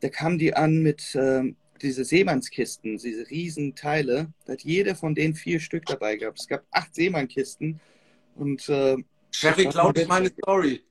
da 0.00 0.08
kamen 0.08 0.38
die 0.38 0.54
an 0.54 0.78
mit 0.82 1.14
ähm, 1.14 1.56
diese 1.80 2.04
Seemannskisten, 2.04 2.98
diese 2.98 3.28
riesen 3.30 3.74
Teile. 3.74 4.32
Da 4.44 4.54
hat 4.54 4.62
jeder 4.62 4.94
von 4.94 5.14
denen 5.14 5.34
vier 5.34 5.60
Stück 5.60 5.86
dabei 5.86 6.16
gehabt. 6.16 6.40
Es 6.40 6.48
gab 6.48 6.64
acht 6.70 6.94
Seemannkisten 6.94 7.80
und 8.36 8.68
äh, 8.68 8.96
Sherry 9.30 9.66
klaut 9.66 10.04
meine 10.08 10.28
Story. 10.28 10.82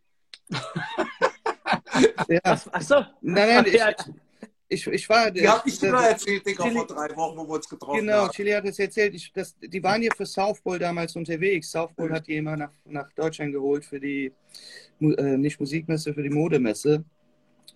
ja, 0.49 2.39
Was? 2.43 2.69
Ach 2.71 2.81
so. 2.81 2.95
nein, 3.21 3.63
nein, 3.63 3.65
ich, 3.67 3.81
ich, 4.69 4.85
ich 4.87 5.09
war. 5.09 5.31
Die 5.31 5.47
hab 5.47 5.65
ich 5.65 5.79
dir 5.79 5.87
der- 5.87 5.93
mal 5.93 6.05
erzählt, 6.07 6.45
Digga, 6.45 6.63
Chili- 6.63 6.73
vor 6.75 6.87
drei 6.87 7.15
Wochen, 7.15 7.37
wo 7.37 7.47
wir 7.47 7.55
uns 7.55 7.69
getroffen 7.69 7.99
Genau, 8.01 8.23
haben. 8.23 8.31
Chili 8.31 8.51
hat 8.51 8.65
es 8.65 8.79
erzählt. 8.79 9.15
Ich, 9.15 9.31
das, 9.31 9.55
die 9.59 9.81
waren 9.83 10.01
ja 10.01 10.11
für 10.15 10.25
South 10.25 10.61
Bowl 10.61 10.77
damals 10.79 11.15
unterwegs. 11.15 11.71
South 11.71 11.93
Bowl 11.93 12.11
hat 12.11 12.27
die 12.27 12.35
immer 12.37 12.57
nach, 12.57 12.71
nach 12.85 13.11
Deutschland 13.13 13.53
geholt 13.53 13.85
für 13.85 13.99
die, 13.99 14.31
äh, 14.99 15.37
nicht 15.37 15.59
Musikmesse, 15.59 16.13
für 16.13 16.23
die 16.23 16.29
Modemesse. 16.29 17.03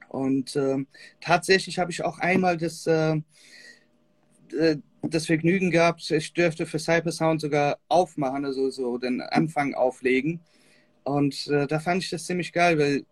Und 0.10 0.56
ähm, 0.58 0.88
tatsächlich 1.22 1.80
habe 1.80 1.92
ich 1.92 2.04
auch 2.04 2.20
einmal 2.20 2.58
das, 2.58 2.86
äh, 2.88 3.16
äh, 4.54 4.78
das 5.04 5.26
Vergnügen 5.26 5.72
gehabt, 5.72 6.12
ich 6.12 6.34
dürfte 6.34 6.66
für 6.66 6.78
Cyber 6.78 7.12
Sound 7.12 7.42
sogar 7.42 7.80
aufmachen, 7.88 8.46
also 8.46 8.70
so 8.70 8.98
den 8.98 9.22
Anfang 9.22 9.74
auflegen. 9.74 10.42
Und 11.04 11.48
äh, 11.48 11.66
da 11.66 11.80
fand 11.80 12.04
ich 12.04 12.10
das 12.12 12.26
ziemlich 12.26 12.54
geil, 12.54 12.78
weil 12.78 13.06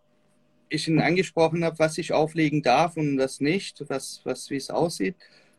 ich 0.69 0.87
ihn 0.87 0.99
angesprochen 1.01 1.63
habe, 1.63 1.79
was 1.79 1.97
ich 1.97 2.13
auflegen 2.13 2.61
darf 2.61 2.97
und 2.97 3.17
was 3.17 3.39
nicht, 3.41 3.83
was, 3.89 4.21
was, 4.25 4.49
wie 4.49 4.57
es 4.57 4.69
aussieht. 4.69 5.15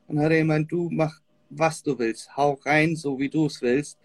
Und 0.06 0.16
dann 0.16 0.24
hat 0.26 0.32
er 0.32 0.38
gemeint, 0.40 0.70
du 0.72 0.88
mach, 0.90 1.20
was 1.50 1.82
du 1.82 1.98
willst, 1.98 2.36
hau 2.36 2.54
rein, 2.64 2.96
so 2.96 3.18
wie 3.18 3.28
du 3.30 3.46
es 3.46 3.60
willst. 3.62 3.98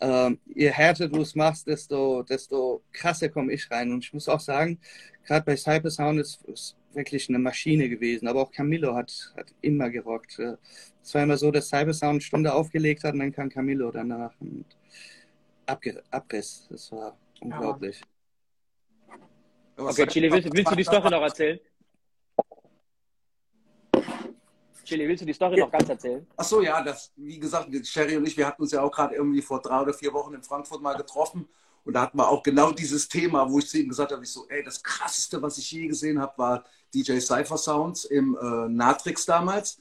Ähm, 0.00 0.40
je 0.54 0.70
härter 0.70 1.08
du 1.08 1.22
es 1.22 1.34
machst, 1.34 1.66
desto, 1.66 2.22
desto 2.24 2.82
krasser 2.92 3.28
komme 3.28 3.52
ich 3.52 3.70
rein. 3.70 3.92
Und 3.92 4.04
ich 4.04 4.12
muss 4.12 4.28
auch 4.28 4.40
sagen, 4.40 4.80
gerade 5.24 5.44
bei 5.44 5.56
Cybersound 5.56 6.20
ist 6.20 6.40
es 6.48 6.76
wirklich 6.92 7.28
eine 7.28 7.38
Maschine 7.38 7.88
gewesen. 7.88 8.26
Aber 8.28 8.42
auch 8.42 8.50
Camillo 8.52 8.94
hat, 8.94 9.32
hat 9.36 9.54
immer 9.60 9.90
gerockt. 9.90 10.38
Äh, 10.38 10.56
Es 11.02 11.14
war 11.14 11.22
immer 11.22 11.36
so, 11.36 11.50
dass 11.50 11.68
Cybersound 11.68 12.12
eine 12.12 12.20
Stunde 12.20 12.52
aufgelegt 12.54 13.04
hat 13.04 13.14
und 13.14 13.20
dann 13.20 13.32
kam 13.32 13.48
Camillo 13.50 13.90
danach 13.92 14.34
und 14.40 14.66
abge 15.66 16.02
Abriss. 16.10 16.66
Das 16.70 16.92
war 16.92 17.16
unglaublich. 17.40 18.00
Was 18.00 18.11
Okay, 19.88 20.06
Chili, 20.06 20.30
willst, 20.30 20.52
willst 20.52 20.70
du 20.70 20.76
die 20.76 20.84
Story 20.84 21.10
noch 21.10 21.22
erzählen? 21.22 21.60
Chili, 24.84 25.08
willst 25.08 25.22
du 25.22 25.26
die 25.26 25.32
Story 25.32 25.60
noch 25.60 25.70
ganz 25.70 25.88
erzählen? 25.88 26.26
Ach 26.36 26.44
so, 26.44 26.60
ja, 26.60 26.82
das, 26.82 27.12
wie 27.16 27.38
gesagt, 27.38 27.68
Sherry 27.86 28.16
und 28.16 28.26
ich, 28.26 28.36
wir 28.36 28.46
hatten 28.46 28.62
uns 28.62 28.72
ja 28.72 28.82
auch 28.82 28.90
gerade 28.90 29.14
irgendwie 29.14 29.42
vor 29.42 29.60
drei 29.60 29.80
oder 29.80 29.94
vier 29.94 30.12
Wochen 30.12 30.34
in 30.34 30.42
Frankfurt 30.42 30.82
mal 30.82 30.94
getroffen. 30.94 31.48
Und 31.84 31.94
da 31.94 32.02
hatten 32.02 32.16
wir 32.16 32.28
auch 32.28 32.42
genau 32.42 32.70
dieses 32.70 33.08
Thema, 33.08 33.50
wo 33.50 33.58
ich 33.58 33.68
zu 33.68 33.78
ihm 33.78 33.88
gesagt 33.88 34.12
habe, 34.12 34.22
ich 34.22 34.30
so, 34.30 34.46
ey, 34.48 34.62
das 34.62 34.82
krasseste, 34.82 35.42
was 35.42 35.58
ich 35.58 35.70
je 35.70 35.86
gesehen 35.88 36.20
habe, 36.20 36.32
war 36.36 36.64
DJ 36.94 37.18
Cypher 37.18 37.58
Sounds 37.58 38.04
im 38.04 38.36
äh, 38.40 38.68
Natrix 38.68 39.26
damals. 39.26 39.80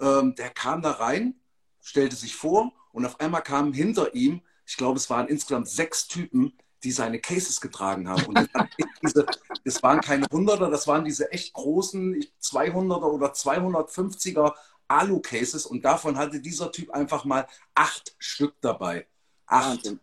Ähm, 0.00 0.34
der 0.36 0.50
kam 0.50 0.82
da 0.82 0.92
rein, 0.92 1.34
stellte 1.80 2.14
sich 2.14 2.36
vor 2.36 2.72
und 2.92 3.06
auf 3.06 3.18
einmal 3.20 3.42
kamen 3.42 3.72
hinter 3.72 4.14
ihm, 4.14 4.42
ich 4.66 4.76
glaube, 4.76 4.98
es 4.98 5.10
waren 5.10 5.28
insgesamt 5.28 5.68
sechs 5.68 6.06
Typen, 6.06 6.52
die 6.82 6.92
seine 6.92 7.20
Cases 7.20 7.60
getragen 7.60 8.08
haben. 8.08 8.24
Und 8.26 8.38
das, 8.38 8.48
waren 8.54 8.68
echt 8.76 8.90
diese, 9.02 9.26
das 9.64 9.82
waren 9.82 10.00
keine 10.00 10.26
Hunderter, 10.30 10.70
das 10.70 10.86
waren 10.86 11.04
diese 11.04 11.30
echt 11.32 11.52
großen 11.52 12.24
200er 12.40 13.04
oder 13.04 13.32
250er 13.32 14.54
Alu-Cases 14.88 15.66
und 15.66 15.84
davon 15.84 16.16
hatte 16.16 16.40
dieser 16.40 16.70
Typ 16.72 16.90
einfach 16.90 17.24
mal 17.24 17.46
acht 17.74 18.14
Stück 18.18 18.54
dabei. 18.60 19.06
Acht. 19.46 19.94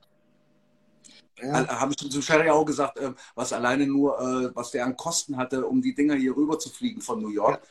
Ja. 1.41 1.79
Habe 1.79 1.93
ich 1.93 2.11
zu 2.11 2.21
Sherry 2.21 2.49
auch 2.49 2.65
gesagt, 2.65 2.97
äh, 2.97 3.13
was 3.35 3.53
alleine 3.53 3.87
nur, 3.87 4.19
äh, 4.19 4.55
was 4.55 4.71
der 4.71 4.85
an 4.85 4.97
Kosten 4.97 5.37
hatte, 5.37 5.65
um 5.65 5.81
die 5.81 5.95
Dinger 5.95 6.15
hier 6.15 6.35
rüber 6.35 6.59
zu 6.59 6.69
fliegen 6.69 7.01
von 7.01 7.21
New 7.21 7.29
York. 7.29 7.61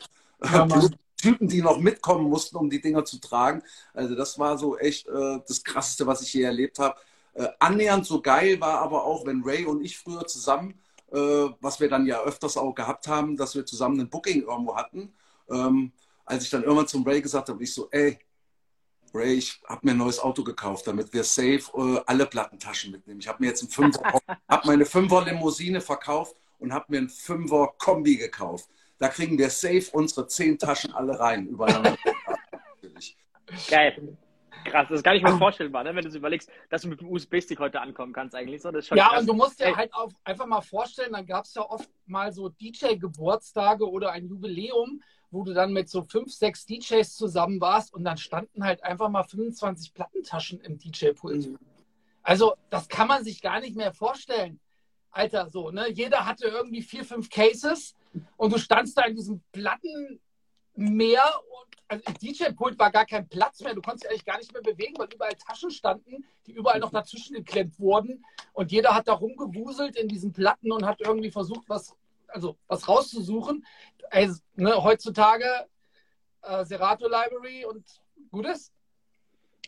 Ja. 0.43 0.67
Typen, 1.19 1.49
die 1.49 1.61
noch 1.61 1.79
mitkommen 1.79 2.29
mussten, 2.29 2.55
um 2.55 2.69
die 2.69 2.81
Dinger 2.81 3.03
zu 3.03 3.19
tragen. 3.19 3.61
Also 3.93 4.15
das 4.15 4.39
war 4.39 4.57
so 4.57 4.77
echt 4.77 5.07
äh, 5.07 5.39
das 5.45 5.63
Krasseste, 5.63 6.07
was 6.07 6.21
ich 6.21 6.33
je 6.33 6.43
erlebt 6.43 6.79
habe. 6.79 6.95
Äh, 7.39 7.47
annähernd 7.59 8.05
so 8.05 8.21
geil 8.21 8.59
war 8.59 8.79
aber 8.79 9.05
auch, 9.05 9.25
wenn 9.25 9.43
Ray 9.43 9.65
und 9.65 9.81
ich 9.81 9.97
früher 9.97 10.27
zusammen, 10.27 10.77
äh, 11.13 11.15
was 11.61 11.79
wir 11.79 11.87
dann 11.87 12.05
ja 12.05 12.21
öfters 12.21 12.57
auch 12.57 12.73
gehabt 12.75 13.07
haben, 13.07 13.37
dass 13.37 13.55
wir 13.55 13.65
zusammen 13.65 13.97
ein 14.01 14.09
Booking 14.09 14.41
irgendwo 14.41 14.75
hatten. 14.75 15.13
Ähm, 15.49 15.93
als 16.25 16.43
ich 16.43 16.49
dann 16.49 16.63
irgendwann 16.63 16.89
zum 16.89 17.07
Ray 17.07 17.21
gesagt 17.21 17.47
habe, 17.47 17.63
ich 17.63 17.73
so, 17.73 17.87
ey, 17.91 18.19
Ray, 19.13 19.35
ich 19.35 19.61
habe 19.65 19.79
mir 19.83 19.91
ein 19.91 19.97
neues 19.97 20.19
Auto 20.19 20.43
gekauft, 20.43 20.85
damit 20.85 21.13
wir 21.13 21.23
safe 21.23 21.61
äh, 21.75 22.01
alle 22.07 22.25
Plattentaschen 22.25 22.91
mitnehmen. 22.91 23.21
Ich 23.21 23.27
habe 23.29 23.41
mir 23.41 23.47
jetzt 23.47 23.61
einen 23.61 23.71
Fünfer, 23.71 24.01
habe 24.49 24.67
meine 24.67 24.85
Fünfer 24.85 25.23
Limousine 25.23 25.79
verkauft 25.79 26.35
und 26.59 26.73
habe 26.73 26.87
mir 26.89 26.97
einen 26.97 27.09
Fünfer 27.09 27.73
Kombi 27.77 28.17
gekauft. 28.17 28.69
Da 28.97 29.07
kriegen 29.07 29.37
wir 29.37 29.49
safe 29.49 29.85
unsere 29.93 30.27
zehn 30.27 30.59
Taschen 30.59 30.93
alle 30.93 31.17
rein, 31.17 31.47
übereinander. 31.47 31.97
Geil. 33.69 34.17
Krass, 34.69 34.87
das 34.89 34.97
ist 34.99 35.03
gar 35.03 35.13
nicht 35.13 35.23
mehr 35.23 35.37
vorstellbar, 35.37 35.83
ne? 35.83 35.95
wenn 35.95 36.03
du 36.03 36.09
es 36.09 36.15
überlegst, 36.15 36.49
dass 36.69 36.83
du 36.83 36.87
mit 36.89 37.01
dem 37.01 37.09
USB-Stick 37.09 37.59
heute 37.59 37.81
ankommen 37.81 38.13
kannst 38.13 38.35
eigentlich. 38.35 38.61
So, 38.61 38.69
Ja, 38.69 39.09
krass. 39.09 39.21
und 39.21 39.27
du 39.27 39.33
musst 39.33 39.59
dir 39.59 39.75
halt 39.75 39.93
auch 39.93 40.11
einfach 40.23 40.45
mal 40.45 40.61
vorstellen, 40.61 41.13
dann 41.13 41.25
gab 41.25 41.45
es 41.45 41.53
ja 41.53 41.61
oft 41.61 41.89
mal 42.05 42.31
so 42.31 42.49
DJ-Geburtstage 42.49 43.89
oder 43.89 44.11
ein 44.11 44.27
Jubiläum, 44.27 45.01
wo 45.31 45.43
du 45.43 45.53
dann 45.53 45.73
mit 45.73 45.89
so 45.89 46.03
fünf, 46.03 46.31
sechs 46.31 46.65
DJs 46.65 47.15
zusammen 47.15 47.61
warst 47.61 47.93
und 47.93 48.03
dann 48.03 48.17
standen 48.17 48.63
halt 48.63 48.83
einfach 48.83 49.09
mal 49.09 49.23
25 49.23 49.93
Plattentaschen 49.93 50.59
im 50.61 50.77
DJ-Pult. 50.77 51.49
Mhm. 51.49 51.59
Also, 52.23 52.55
das 52.69 52.87
kann 52.87 53.07
man 53.07 53.23
sich 53.23 53.41
gar 53.41 53.59
nicht 53.59 53.75
mehr 53.75 53.93
vorstellen. 53.93 54.59
Alter, 55.11 55.49
so, 55.49 55.71
ne? 55.71 55.89
Jeder 55.89 56.25
hatte 56.25 56.47
irgendwie 56.47 56.81
vier, 56.81 57.03
fünf 57.03 57.29
Cases 57.29 57.95
und 58.37 58.53
du 58.53 58.59
standst 58.59 58.97
da 58.97 59.03
in 59.03 59.15
diesem 59.15 59.41
Plattenmeer 59.51 60.19
und 60.85 61.78
also 61.89 62.03
im 62.07 62.13
DJ-Pult 62.13 62.77
war 62.77 62.91
gar 62.91 63.05
kein 63.05 63.27
Platz 63.27 63.61
mehr. 63.61 63.73
Du 63.73 63.81
konntest 63.81 64.03
dich 64.03 64.11
eigentlich 64.11 64.25
gar 64.25 64.37
nicht 64.37 64.53
mehr 64.53 64.61
bewegen, 64.61 64.93
weil 64.97 65.09
überall 65.13 65.33
Taschen 65.33 65.71
standen, 65.71 66.23
die 66.45 66.53
überall 66.53 66.79
noch 66.79 66.91
dazwischen 66.91 67.35
geklemmt 67.35 67.79
wurden. 67.79 68.23
Und 68.53 68.71
jeder 68.71 68.93
hat 68.93 69.07
da 69.07 69.13
rumgewuselt 69.13 69.97
in 69.97 70.07
diesen 70.07 70.31
Platten 70.31 70.71
und 70.71 70.85
hat 70.85 71.01
irgendwie 71.01 71.31
versucht, 71.31 71.67
was, 71.67 71.95
also 72.27 72.57
was 72.67 72.87
rauszusuchen. 72.87 73.65
Also, 74.11 74.39
ne, 74.55 74.81
heutzutage 74.81 75.45
äh, 76.43 76.63
Serato 76.63 77.07
Library 77.07 77.65
und 77.65 77.83
Gutes. 78.29 78.71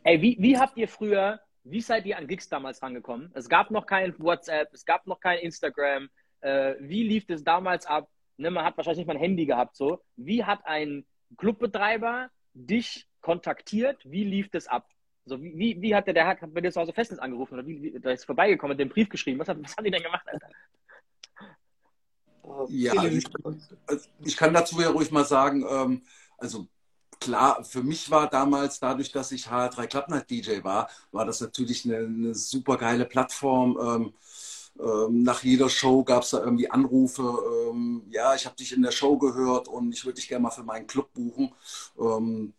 Ey, 0.04 0.22
wie, 0.22 0.38
wie 0.40 0.58
habt 0.58 0.78
ihr 0.78 0.88
früher, 0.88 1.42
wie 1.64 1.82
seid 1.82 2.06
ihr 2.06 2.18
an 2.18 2.28
Gigs 2.28 2.50
damals 2.50 2.84
rangekommen? 2.84 3.32
Es 3.34 3.50
gab 3.50 3.72
noch 3.72 3.88
kein 3.88 4.18
WhatsApp, 4.20 4.70
es 4.74 4.86
gab 4.86 5.08
noch 5.08 5.20
kein 5.20 5.40
Instagram. 5.40 6.10
Äh, 6.42 6.76
wie 6.80 7.04
lief 7.04 7.26
es 7.30 7.44
damals 7.44 7.88
ab? 7.88 8.10
Ne, 8.38 8.52
man 8.52 8.64
hat 8.64 8.78
wahrscheinlich 8.78 9.00
nicht 9.00 9.08
mal 9.08 9.14
ein 9.14 9.20
Handy 9.20 9.48
gehabt. 9.48 9.76
So. 9.76 10.04
Wie 10.16 10.44
hat 10.44 10.66
ein 10.66 11.06
Clubbetreiber 11.38 12.30
dich 12.54 13.08
kontaktiert? 13.22 14.00
Wie 14.04 14.24
lief 14.24 14.50
das 14.50 14.68
ab? 14.68 14.88
So, 15.26 15.42
wie, 15.42 15.58
wie, 15.58 15.82
wie 15.82 15.96
hat 15.96 16.08
der, 16.08 16.14
der 16.14 16.28
hat 16.28 16.40
bei 16.54 16.62
dir 16.62 16.72
zu 16.72 16.82
Hause 16.82 16.94
Festnetz 16.94 17.20
angerufen 17.20 17.54
oder 17.54 17.66
wie, 17.66 17.82
wie 17.82 18.00
der 18.00 18.14
ist 18.14 18.26
vorbeigekommen, 18.26 18.74
hat 18.74 18.80
den 18.80 18.90
Brief 18.90 19.10
geschrieben? 19.10 19.40
Was, 19.40 19.48
hat, 19.48 19.62
was 19.62 19.76
haben 19.78 19.86
die 19.86 19.92
denn 19.92 20.04
gemacht, 20.04 20.28
Alter? 20.28 20.50
Ja, 22.70 23.04
ich, 23.06 23.26
also 23.86 24.08
ich 24.24 24.36
kann 24.36 24.54
dazu 24.54 24.82
ja 24.82 24.90
ruhig 24.90 25.12
mal 25.12 25.26
sagen, 25.26 25.64
ähm, 25.70 26.02
also 26.38 26.68
klar, 27.20 27.64
für 27.64 27.84
mich 27.84 28.10
war 28.10 28.30
damals, 28.30 28.80
dadurch, 28.80 29.12
dass 29.12 29.32
ich 29.32 29.48
HR3 29.48 29.88
Club 29.88 30.10
Night 30.10 30.30
DJ 30.30 30.64
war, 30.64 30.90
war 31.12 31.26
das 31.26 31.40
natürlich 31.40 31.86
eine, 31.86 31.98
eine 31.98 32.36
super 32.36 32.78
geile 32.78 33.06
Plattform. 33.06 33.78
Ähm, 33.80 34.14
ähm, 34.80 35.24
nach 35.24 35.44
jeder 35.44 35.70
Show 35.70 36.04
gab 36.04 36.24
es 36.24 36.32
da 36.32 36.40
irgendwie 36.40 36.70
Anrufe, 36.70 37.22
ähm, 37.70 38.04
ja, 38.10 38.36
ich 38.36 38.46
habe 38.46 38.56
dich 38.56 38.74
in 38.74 38.82
der 38.82 38.92
Show 38.92 39.18
gehört 39.18 39.68
und 39.68 39.94
ich 39.94 40.06
würde 40.06 40.16
dich 40.16 40.28
gerne 40.28 40.44
mal 40.44 40.52
für 40.52 40.64
meinen 40.64 40.88
Club 40.88 41.14
buchen. 41.14 41.54
Ähm, 42.00 42.54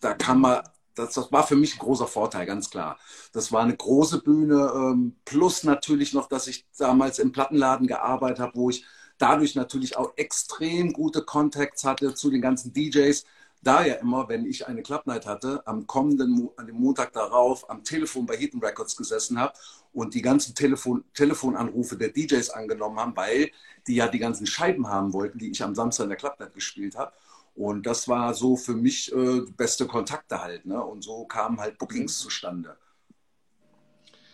da 0.00 0.14
kann 0.14 0.40
man, 0.40 0.62
das, 0.94 1.14
das, 1.14 1.32
war 1.32 1.46
für 1.46 1.56
mich 1.56 1.74
ein 1.76 1.78
großer 1.78 2.06
Vorteil, 2.06 2.46
ganz 2.46 2.68
klar. 2.70 2.98
Das 3.32 3.52
war 3.52 3.62
eine 3.62 3.76
große 3.76 4.22
Bühne, 4.22 4.72
ähm, 4.74 5.16
plus 5.24 5.64
natürlich 5.64 6.12
noch, 6.12 6.28
dass 6.28 6.46
ich 6.48 6.66
damals 6.76 7.18
im 7.18 7.32
Plattenladen 7.32 7.86
gearbeitet 7.86 8.40
habe, 8.40 8.52
wo 8.56 8.70
ich 8.70 8.84
dadurch 9.18 9.54
natürlich 9.54 9.96
auch 9.96 10.12
extrem 10.16 10.92
gute 10.92 11.22
Contacts 11.22 11.84
hatte 11.84 12.14
zu 12.14 12.30
den 12.30 12.40
ganzen 12.42 12.72
DJs. 12.72 13.24
Da 13.62 13.86
ja 13.86 13.94
immer, 13.94 14.28
wenn 14.28 14.44
ich 14.44 14.66
eine 14.66 14.82
Club 14.82 15.06
Night 15.06 15.24
hatte, 15.24 15.64
am 15.66 15.86
kommenden, 15.86 16.50
an 16.56 16.66
dem 16.66 16.76
Montag 16.76 17.12
darauf 17.12 17.70
am 17.70 17.84
Telefon 17.84 18.26
bei 18.26 18.36
Hidden 18.36 18.60
Records 18.60 18.96
gesessen 18.96 19.38
habe 19.38 19.54
und 19.92 20.14
die 20.14 20.22
ganzen 20.22 20.54
Telefon, 20.56 21.04
Telefonanrufe 21.14 21.96
der 21.96 22.08
DJs 22.08 22.50
angenommen 22.50 22.98
haben, 22.98 23.16
weil 23.16 23.52
die 23.86 23.94
ja 23.94 24.08
die 24.08 24.18
ganzen 24.18 24.46
Scheiben 24.46 24.88
haben 24.88 25.12
wollten, 25.12 25.38
die 25.38 25.50
ich 25.50 25.62
am 25.62 25.76
Samstag 25.76 26.04
in 26.04 26.10
der 26.10 26.18
Club 26.18 26.40
Night 26.40 26.54
gespielt 26.54 26.96
habe. 26.96 27.12
Und 27.54 27.86
das 27.86 28.08
war 28.08 28.34
so 28.34 28.56
für 28.56 28.74
mich 28.74 29.12
äh, 29.14 29.42
beste 29.56 29.86
Kontakte 29.86 30.40
halt. 30.40 30.66
Ne? 30.66 30.82
Und 30.82 31.02
so 31.02 31.24
kamen 31.26 31.60
halt 31.60 31.78
Bookings 31.78 32.18
zustande. 32.18 32.76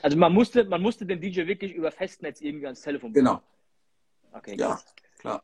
Also 0.01 0.17
man 0.17 0.33
musste, 0.33 0.65
man 0.65 0.81
musste 0.81 1.05
den 1.05 1.21
DJ 1.21 1.47
wirklich 1.47 1.75
über 1.75 1.91
Festnetz 1.91 2.41
irgendwie 2.41 2.67
ans 2.67 2.81
Telefon 2.81 3.13
bekommen. 3.13 3.41
Genau. 4.31 4.39
Okay, 4.39 4.57
ja, 4.59 4.81
klar. 5.19 5.43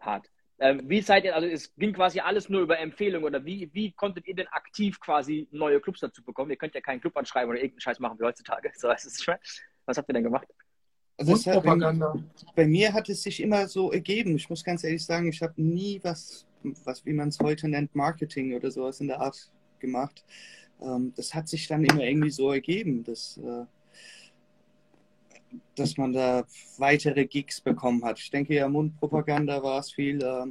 Hart. 0.00 0.30
Ähm, 0.58 0.82
wie 0.84 1.02
seid 1.02 1.24
ihr, 1.24 1.34
also 1.34 1.46
es 1.46 1.74
ging 1.76 1.92
quasi 1.92 2.20
alles 2.20 2.48
nur 2.48 2.62
über 2.62 2.78
Empfehlungen 2.78 3.26
oder 3.26 3.44
wie, 3.44 3.68
wie 3.74 3.92
konntet 3.92 4.26
ihr 4.26 4.34
denn 4.34 4.48
aktiv 4.48 4.98
quasi 5.00 5.46
neue 5.50 5.80
Clubs 5.80 6.00
dazu 6.00 6.24
bekommen? 6.24 6.50
Ihr 6.50 6.56
könnt 6.56 6.74
ja 6.74 6.80
keinen 6.80 7.00
Club 7.00 7.16
anschreiben 7.16 7.50
oder 7.50 7.58
irgendeinen 7.58 7.80
Scheiß 7.80 7.98
machen 8.00 8.18
wie 8.18 8.24
heutzutage. 8.24 8.72
So 8.76 8.88
heißt 8.88 9.06
es 9.06 9.22
schon. 9.22 9.34
Was 9.84 9.98
habt 9.98 10.08
ihr 10.08 10.14
denn 10.14 10.24
gemacht? 10.24 10.48
Also 11.18 11.50
hat, 11.50 11.62
bei, 11.62 12.00
bei, 12.54 12.66
mir 12.66 12.92
hat 12.92 13.08
es 13.08 13.22
sich 13.22 13.42
immer 13.42 13.68
so 13.68 13.90
ergeben. 13.90 14.36
Ich 14.36 14.50
muss 14.50 14.64
ganz 14.64 14.84
ehrlich 14.84 15.04
sagen, 15.04 15.28
ich 15.28 15.40
habe 15.42 15.54
nie 15.56 16.00
was, 16.02 16.46
was 16.84 17.06
wie 17.06 17.14
man 17.14 17.28
es 17.28 17.38
heute 17.38 17.68
nennt, 17.68 17.94
Marketing 17.94 18.54
oder 18.54 18.70
sowas 18.70 19.00
in 19.00 19.08
der 19.08 19.20
Art 19.20 19.50
gemacht. 19.78 20.24
Ähm, 20.82 21.12
das 21.16 21.34
hat 21.34 21.48
sich 21.48 21.68
dann 21.68 21.84
immer 21.84 22.02
irgendwie 22.02 22.30
so 22.30 22.52
ergeben. 22.52 23.02
Das, 23.04 23.38
äh, 23.38 23.64
dass 25.76 25.96
man 25.96 26.12
da 26.12 26.44
weitere 26.78 27.26
Gigs 27.26 27.60
bekommen 27.60 28.04
hat. 28.04 28.18
Ich 28.18 28.30
denke 28.30 28.54
ja, 28.54 28.68
Mundpropaganda 28.68 29.62
war 29.62 29.80
es 29.80 29.92
viel. 29.92 30.22
Äh, 30.22 30.46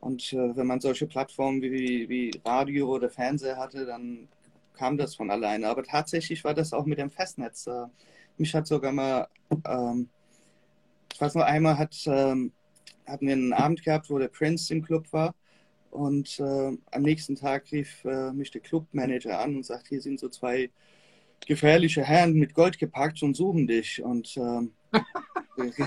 und 0.00 0.32
äh, 0.32 0.56
wenn 0.56 0.66
man 0.66 0.80
solche 0.80 1.06
Plattformen 1.06 1.62
wie, 1.62 2.08
wie 2.08 2.32
Radio 2.44 2.88
oder 2.88 3.08
Fernseher 3.08 3.56
hatte, 3.56 3.86
dann 3.86 4.28
kam 4.74 4.98
das 4.98 5.14
von 5.14 5.30
alleine. 5.30 5.68
Aber 5.68 5.84
tatsächlich 5.84 6.42
war 6.44 6.54
das 6.54 6.72
auch 6.72 6.86
mit 6.86 6.98
dem 6.98 7.10
Festnetz. 7.10 7.66
Äh, 7.66 7.86
mich 8.36 8.54
hat 8.54 8.66
sogar 8.66 8.92
mal, 8.92 9.28
ähm, 9.66 10.08
ich 11.12 11.20
weiß 11.20 11.34
noch, 11.34 11.44
einmal 11.44 11.78
hat, 11.78 11.94
ähm, 12.06 12.52
hatten 13.06 13.26
wir 13.26 13.34
einen 13.34 13.52
Abend 13.52 13.84
gehabt, 13.84 14.10
wo 14.10 14.18
der 14.18 14.28
Prince 14.28 14.72
im 14.74 14.82
Club 14.82 15.06
war. 15.12 15.34
Und 15.92 16.40
äh, 16.40 16.76
am 16.90 17.02
nächsten 17.02 17.36
Tag 17.36 17.70
rief 17.70 18.04
äh, 18.04 18.32
mich 18.32 18.50
der 18.50 18.62
Clubmanager 18.62 19.38
an 19.38 19.56
und 19.56 19.66
sagt, 19.66 19.88
hier 19.88 20.00
sind 20.00 20.18
so 20.18 20.28
zwei 20.30 20.70
gefährliche 21.46 22.02
Herren 22.02 22.34
mit 22.34 22.54
Gold 22.54 22.78
gepackt 22.78 23.22
und 23.22 23.34
suchen 23.34 23.66
dich. 23.66 24.02
Und 24.02 24.36
ähm, 24.36 24.72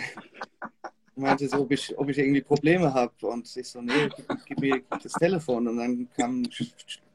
meinte 1.15 1.47
so, 1.47 1.61
ob 1.61 1.71
ich, 1.71 1.97
ob 1.97 2.09
ich 2.09 2.17
irgendwie 2.17 2.41
Probleme 2.41 2.93
habe. 2.93 3.13
Und 3.27 3.55
ich 3.55 3.67
so, 3.67 3.81
nee, 3.81 4.09
gib, 4.15 4.27
gib 4.45 4.59
mir 4.59 4.81
das 4.89 5.13
Telefon. 5.13 5.67
Und 5.67 5.77
dann 5.77 6.09
kam 6.15 6.43
eine 6.43 6.49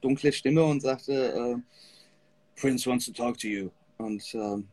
dunkle 0.01 0.33
Stimme 0.33 0.65
und 0.65 0.81
sagte, 0.81 1.13
äh, 1.13 2.61
Prince 2.61 2.89
wants 2.89 3.07
to 3.07 3.13
talk 3.13 3.39
to 3.39 3.49
you. 3.49 3.71
Und 3.99 4.23
ähm, 4.35 4.69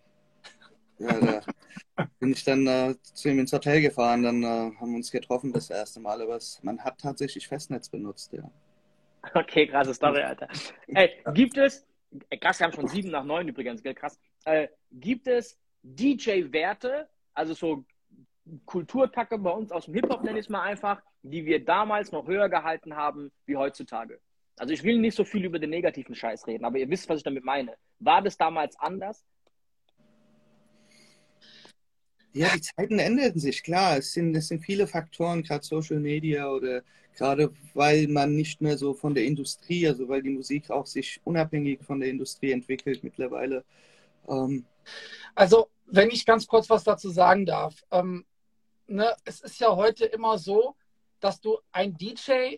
ja, 1.00 1.20
da 1.20 2.08
bin 2.20 2.32
ich 2.32 2.44
dann 2.44 2.66
äh, 2.66 2.96
zu 3.02 3.30
ihm 3.30 3.40
ins 3.40 3.54
Hotel 3.54 3.82
gefahren. 3.82 4.24
Dann 4.24 4.44
äh, 4.44 4.72
haben 4.80 4.92
wir 4.92 4.98
uns 4.98 5.12
getroffen 5.12 5.54
das 5.54 5.70
erste 5.70 6.00
Mal. 6.00 6.22
Aber 6.22 6.36
es, 6.36 6.60
man 6.64 6.80
hat 6.84 7.00
tatsächlich 7.00 7.48
Festnetz 7.48 7.90
benutzt, 7.90 8.34
ja. 8.34 8.50
Okay, 9.34 9.68
krasse 9.68 9.94
Story, 9.94 10.22
Alter. 10.22 10.48
Ey, 10.88 11.10
gibt 11.34 11.58
es, 11.58 11.86
krass, 12.40 12.60
wir 12.60 12.66
haben 12.66 12.74
schon 12.74 12.88
sieben 12.88 13.10
nach 13.10 13.24
neun 13.24 13.48
übrigens, 13.48 13.84
gell, 13.84 13.94
krass. 13.94 14.20
Äh, 14.46 14.68
gibt 14.92 15.28
es 15.28 15.60
DJ-Werte, 15.84 17.10
also 17.34 17.54
so 17.54 17.86
Kulturkacke 18.66 19.38
bei 19.38 19.52
uns 19.52 19.72
aus 19.72 19.86
dem 19.86 19.94
Hip-Hop, 19.96 20.24
nenne 20.24 20.40
ich 20.40 20.46
es 20.46 20.50
mal 20.50 20.62
einfach, 20.62 21.02
die 21.22 21.46
wir 21.46 21.64
damals 21.64 22.12
noch 22.12 22.28
höher 22.28 22.50
gehalten 22.50 22.96
haben 22.96 23.32
wie 23.46 23.58
heutzutage? 23.58 24.20
Also 24.58 24.74
ich 24.74 24.84
will 24.84 24.98
nicht 24.98 25.16
so 25.16 25.24
viel 25.24 25.46
über 25.46 25.60
den 25.60 25.70
negativen 25.70 26.16
Scheiß 26.16 26.48
reden, 26.48 26.66
aber 26.66 26.78
ihr 26.80 26.90
wisst, 26.90 27.08
was 27.10 27.18
ich 27.18 27.24
damit 27.24 27.44
meine. 27.44 27.76
War 28.00 28.22
das 28.22 28.38
damals 28.38 28.80
anders? 28.80 29.24
Ja, 32.34 32.50
die 32.54 32.62
Zeiten 32.62 33.00
änderten 33.00 33.40
sich, 33.40 33.64
klar. 33.64 33.98
Es 33.98 34.14
sind, 34.14 34.36
es 34.36 34.48
sind 34.48 34.62
viele 34.62 34.88
Faktoren, 34.88 35.44
gerade 35.44 35.66
Social 35.66 36.00
Media 36.00 36.50
oder 36.50 36.84
gerade 37.16 37.52
weil 37.74 38.08
man 38.08 38.36
nicht 38.36 38.62
mehr 38.62 38.78
so 38.78 38.94
von 38.94 39.16
der 39.16 39.26
Industrie, 39.26 39.88
also 39.88 40.08
weil 40.08 40.22
die 40.22 40.30
Musik 40.30 40.70
auch 40.70 40.86
sich 40.86 41.20
unabhängig 41.24 41.84
von 41.84 42.00
der 42.00 42.10
Industrie 42.10 42.52
entwickelt 42.52 43.04
mittlerweile. 43.04 43.66
Ähm, 44.28 44.66
also, 45.34 45.70
wenn 45.86 46.10
ich 46.10 46.26
ganz 46.26 46.46
kurz 46.48 46.70
was 46.70 46.84
dazu 46.84 47.10
sagen 47.10 47.46
darf. 47.46 47.84
Ähm, 47.92 48.26
ne, 48.88 49.16
es 49.26 49.42
ist 49.42 49.60
ja 49.60 49.76
heute 49.76 50.06
immer 50.06 50.38
so, 50.38 50.76
dass 51.20 51.42
du 51.42 51.58
ein 51.72 51.98
DJ 51.98 52.58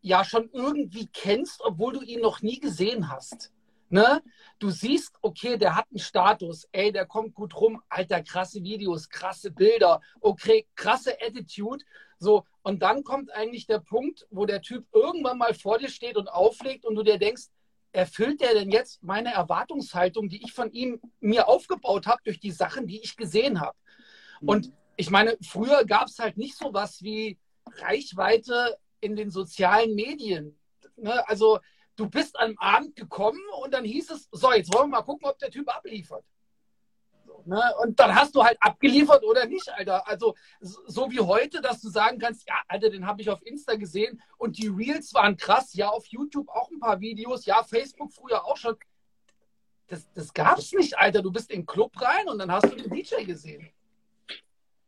ja 0.00 0.24
schon 0.24 0.50
irgendwie 0.52 1.06
kennst, 1.06 1.60
obwohl 1.60 1.94
du 1.94 2.02
ihn 2.02 2.20
noch 2.20 2.42
nie 2.42 2.58
gesehen 2.58 3.08
hast. 3.08 3.52
Ne? 3.92 4.22
Du 4.58 4.70
siehst, 4.70 5.18
okay, 5.20 5.58
der 5.58 5.76
hat 5.76 5.84
einen 5.90 5.98
Status, 5.98 6.66
ey, 6.72 6.92
der 6.92 7.04
kommt 7.04 7.34
gut 7.34 7.54
rum, 7.54 7.82
alter, 7.90 8.22
krasse 8.22 8.62
Videos, 8.62 9.10
krasse 9.10 9.50
Bilder, 9.50 10.00
okay, 10.22 10.66
krasse 10.74 11.14
Attitude. 11.20 11.84
So, 12.18 12.46
und 12.62 12.80
dann 12.80 13.04
kommt 13.04 13.30
eigentlich 13.32 13.66
der 13.66 13.80
Punkt, 13.80 14.26
wo 14.30 14.46
der 14.46 14.62
Typ 14.62 14.86
irgendwann 14.94 15.36
mal 15.36 15.52
vor 15.52 15.76
dir 15.76 15.90
steht 15.90 16.16
und 16.16 16.28
auflegt 16.28 16.86
und 16.86 16.94
du 16.94 17.02
dir 17.02 17.18
denkst, 17.18 17.48
erfüllt 17.92 18.40
der 18.40 18.54
denn 18.54 18.70
jetzt 18.70 19.02
meine 19.02 19.34
Erwartungshaltung, 19.34 20.30
die 20.30 20.42
ich 20.42 20.54
von 20.54 20.72
ihm 20.72 20.98
mir 21.20 21.46
aufgebaut 21.46 22.06
habe 22.06 22.22
durch 22.24 22.40
die 22.40 22.50
Sachen, 22.50 22.86
die 22.86 23.02
ich 23.02 23.18
gesehen 23.18 23.60
habe? 23.60 23.76
Und 24.40 24.68
mhm. 24.68 24.72
ich 24.96 25.10
meine, 25.10 25.36
früher 25.46 25.84
gab 25.84 26.08
es 26.08 26.18
halt 26.18 26.38
nicht 26.38 26.56
so 26.56 26.72
was 26.72 27.02
wie 27.02 27.38
Reichweite 27.66 28.78
in 29.00 29.16
den 29.16 29.30
sozialen 29.30 29.94
Medien. 29.94 30.58
Ne? 30.96 31.28
Also 31.28 31.58
du 31.96 32.08
bist 32.08 32.38
am 32.38 32.54
Abend 32.58 32.96
gekommen 32.96 33.40
und 33.62 33.72
dann 33.74 33.84
hieß 33.84 34.10
es, 34.10 34.28
so, 34.32 34.52
jetzt 34.52 34.72
wollen 34.72 34.90
wir 34.90 34.98
mal 34.98 35.02
gucken, 35.02 35.28
ob 35.28 35.38
der 35.38 35.50
Typ 35.50 35.74
abliefert. 35.74 36.24
Ne? 37.44 37.60
Und 37.82 37.98
dann 37.98 38.14
hast 38.14 38.34
du 38.34 38.44
halt 38.44 38.56
abgeliefert 38.60 39.24
oder 39.24 39.46
nicht, 39.46 39.68
Alter. 39.70 40.06
Also 40.06 40.34
so 40.60 41.10
wie 41.10 41.20
heute, 41.20 41.60
dass 41.60 41.80
du 41.80 41.88
sagen 41.88 42.18
kannst, 42.18 42.48
ja, 42.48 42.54
Alter, 42.68 42.90
den 42.90 43.06
habe 43.06 43.20
ich 43.20 43.30
auf 43.30 43.44
Insta 43.44 43.74
gesehen 43.74 44.22
und 44.38 44.58
die 44.58 44.68
Reels 44.68 45.12
waren 45.14 45.36
krass, 45.36 45.74
ja, 45.74 45.88
auf 45.88 46.06
YouTube 46.06 46.48
auch 46.48 46.70
ein 46.70 46.80
paar 46.80 47.00
Videos, 47.00 47.44
ja, 47.46 47.62
Facebook 47.62 48.12
früher 48.12 48.44
auch 48.44 48.56
schon. 48.56 48.76
Das, 49.88 50.10
das 50.12 50.32
es 50.58 50.72
nicht, 50.72 50.96
Alter. 50.96 51.20
Du 51.20 51.32
bist 51.32 51.50
in 51.50 51.60
den 51.60 51.66
Club 51.66 52.00
rein 52.00 52.28
und 52.28 52.38
dann 52.38 52.50
hast 52.50 52.70
du 52.70 52.76
den 52.76 52.90
DJ 52.90 53.24
gesehen. 53.24 53.68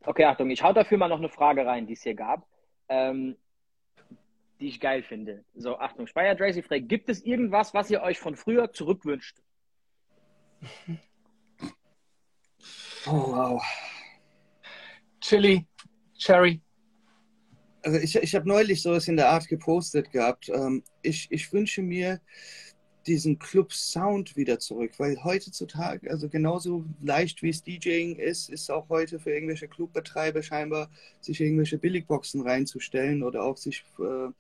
Okay, 0.07 0.25
Achtung, 0.25 0.51
ich 0.51 0.63
hau 0.63 0.73
dafür 0.73 0.99
mal 0.99 1.09
noch 1.09 1.19
eine 1.19 1.29
Frage 1.29 1.67
rein, 1.67 1.87
die 1.87 1.95
es 1.95 2.03
hier 2.03 2.15
gab. 2.15 2.47
Ähm, 2.89 3.37
die 4.61 4.69
ich 4.69 4.81
geil 4.81 5.03
finde. 5.03 5.45
So, 5.55 5.79
Achtung, 5.79 6.07
Speyer 6.07 6.37
Tracy 6.37 6.63
fragt, 6.63 6.89
gibt 6.89 7.09
es 7.09 7.23
irgendwas, 7.23 7.75
was 7.75 7.91
ihr 7.91 8.03
euch 8.03 8.19
von 8.19 8.37
früher 8.37 8.73
zurückwünscht? 8.73 9.39
Oh, 13.07 13.33
wow. 13.33 13.63
Chili, 15.21 15.67
Cherry. 16.19 16.63
also 17.83 17.99
ich, 17.99 18.17
ich 18.17 18.35
habe 18.35 18.49
neulich 18.49 18.81
sowas 18.81 19.09
in 19.09 19.17
der 19.19 19.29
Art 19.29 19.47
gepostet 19.47 20.11
gehabt. 20.11 20.49
Ähm, 20.49 20.83
ich, 21.03 21.27
ich 21.31 21.53
wünsche 21.53 21.83
mir 21.83 22.21
diesen 23.07 23.39
Club-Sound 23.39 24.37
wieder 24.37 24.59
zurück, 24.59 24.93
weil 24.99 25.23
heutzutage, 25.23 26.11
also 26.11 26.29
genauso 26.29 26.85
leicht 27.03 27.43
wie 27.43 27.51
es 27.51 27.63
DJing 27.63 28.17
ist, 28.17 28.51
ist 28.51 28.71
auch 28.71 28.89
heute 28.89 29.19
für 29.19 29.33
irgendwelche 29.33 29.69
Clubbetreiber 29.69 30.43
scheinbar, 30.43 30.91
sich 31.21 31.41
irgendwelche 31.41 31.79
Billigboxen 31.79 32.43
reinzustellen 32.43 33.23
oder 33.23 33.43
auch 33.45 33.57
sich 33.57 33.85
äh, 33.99 34.31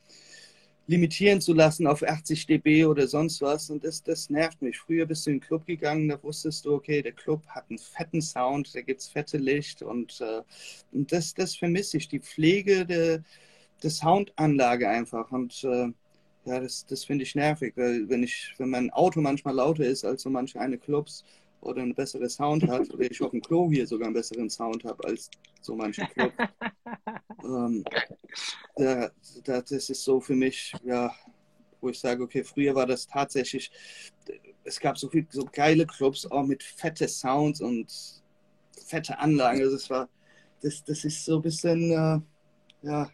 limitieren 0.86 1.40
zu 1.40 1.54
lassen 1.54 1.86
auf 1.86 2.02
80 2.02 2.46
dB 2.46 2.84
oder 2.84 3.06
sonst 3.06 3.40
was. 3.40 3.70
Und 3.70 3.84
das, 3.84 4.02
das 4.02 4.30
nervt 4.30 4.60
mich. 4.62 4.78
Früher 4.78 5.06
bist 5.06 5.26
du 5.26 5.30
in 5.30 5.36
den 5.36 5.46
Club 5.46 5.66
gegangen, 5.66 6.08
da 6.08 6.22
wusstest 6.22 6.64
du, 6.64 6.74
okay, 6.74 7.02
der 7.02 7.12
Club 7.12 7.46
hat 7.48 7.64
einen 7.68 7.78
fetten 7.78 8.20
Sound, 8.20 8.74
da 8.74 8.80
gibt 8.82 9.00
es 9.00 9.08
fette 9.08 9.38
Licht 9.38 9.82
und, 9.82 10.20
äh, 10.20 10.42
und 10.92 11.12
das, 11.12 11.34
das 11.34 11.56
vermisse 11.56 11.96
ich, 11.96 12.08
die 12.08 12.20
Pflege 12.20 12.84
der, 12.86 13.22
der 13.82 13.90
Soundanlage 13.90 14.88
einfach. 14.88 15.30
Und 15.32 15.64
äh, 15.64 15.88
ja, 16.44 16.60
das, 16.60 16.84
das 16.86 17.04
finde 17.04 17.24
ich 17.24 17.34
nervig, 17.34 17.74
weil 17.76 18.08
wenn 18.08 18.22
ich, 18.22 18.54
wenn 18.58 18.70
mein 18.70 18.90
Auto 18.90 19.20
manchmal 19.20 19.54
lauter 19.54 19.84
ist 19.84 20.04
als 20.04 20.22
so 20.22 20.30
manche 20.30 20.60
eine 20.60 20.78
Clubs 20.78 21.24
oder 21.60 21.82
einen 21.82 21.94
besseren 21.94 22.28
Sound 22.28 22.68
hat, 22.68 22.92
oder 22.92 23.10
ich 23.10 23.22
auf 23.22 23.30
dem 23.30 23.40
Klo 23.40 23.70
hier 23.70 23.86
sogar 23.86 24.06
einen 24.06 24.14
besseren 24.14 24.50
Sound 24.50 24.84
habe 24.84 25.02
als 25.04 25.30
so 25.62 25.74
manche 25.74 26.02
Clubs. 26.06 26.34
ähm, 27.44 27.84
da, 28.76 29.10
da, 29.44 29.62
das 29.62 29.90
ist 29.90 30.04
so 30.04 30.20
für 30.20 30.34
mich, 30.34 30.74
ja, 30.84 31.14
wo 31.80 31.88
ich 31.88 31.98
sage, 31.98 32.22
okay, 32.22 32.44
früher 32.44 32.74
war 32.74 32.86
das 32.86 33.06
tatsächlich, 33.06 33.70
es 34.64 34.80
gab 34.80 34.98
so 34.98 35.08
viele 35.08 35.26
so 35.30 35.48
geile 35.50 35.86
Clubs, 35.86 36.26
auch 36.26 36.44
mit 36.44 36.62
fette 36.62 37.08
Sounds 37.08 37.60
und 37.60 38.22
fette 38.86 39.18
Anlagen. 39.18 39.60
Also 39.60 39.76
es 39.76 39.88
war, 39.88 40.08
das, 40.62 40.84
das 40.84 41.04
ist 41.04 41.24
so 41.24 41.36
ein 41.36 41.42
bisschen, 41.42 41.90
äh, 41.90 42.20
ja, 42.86 43.10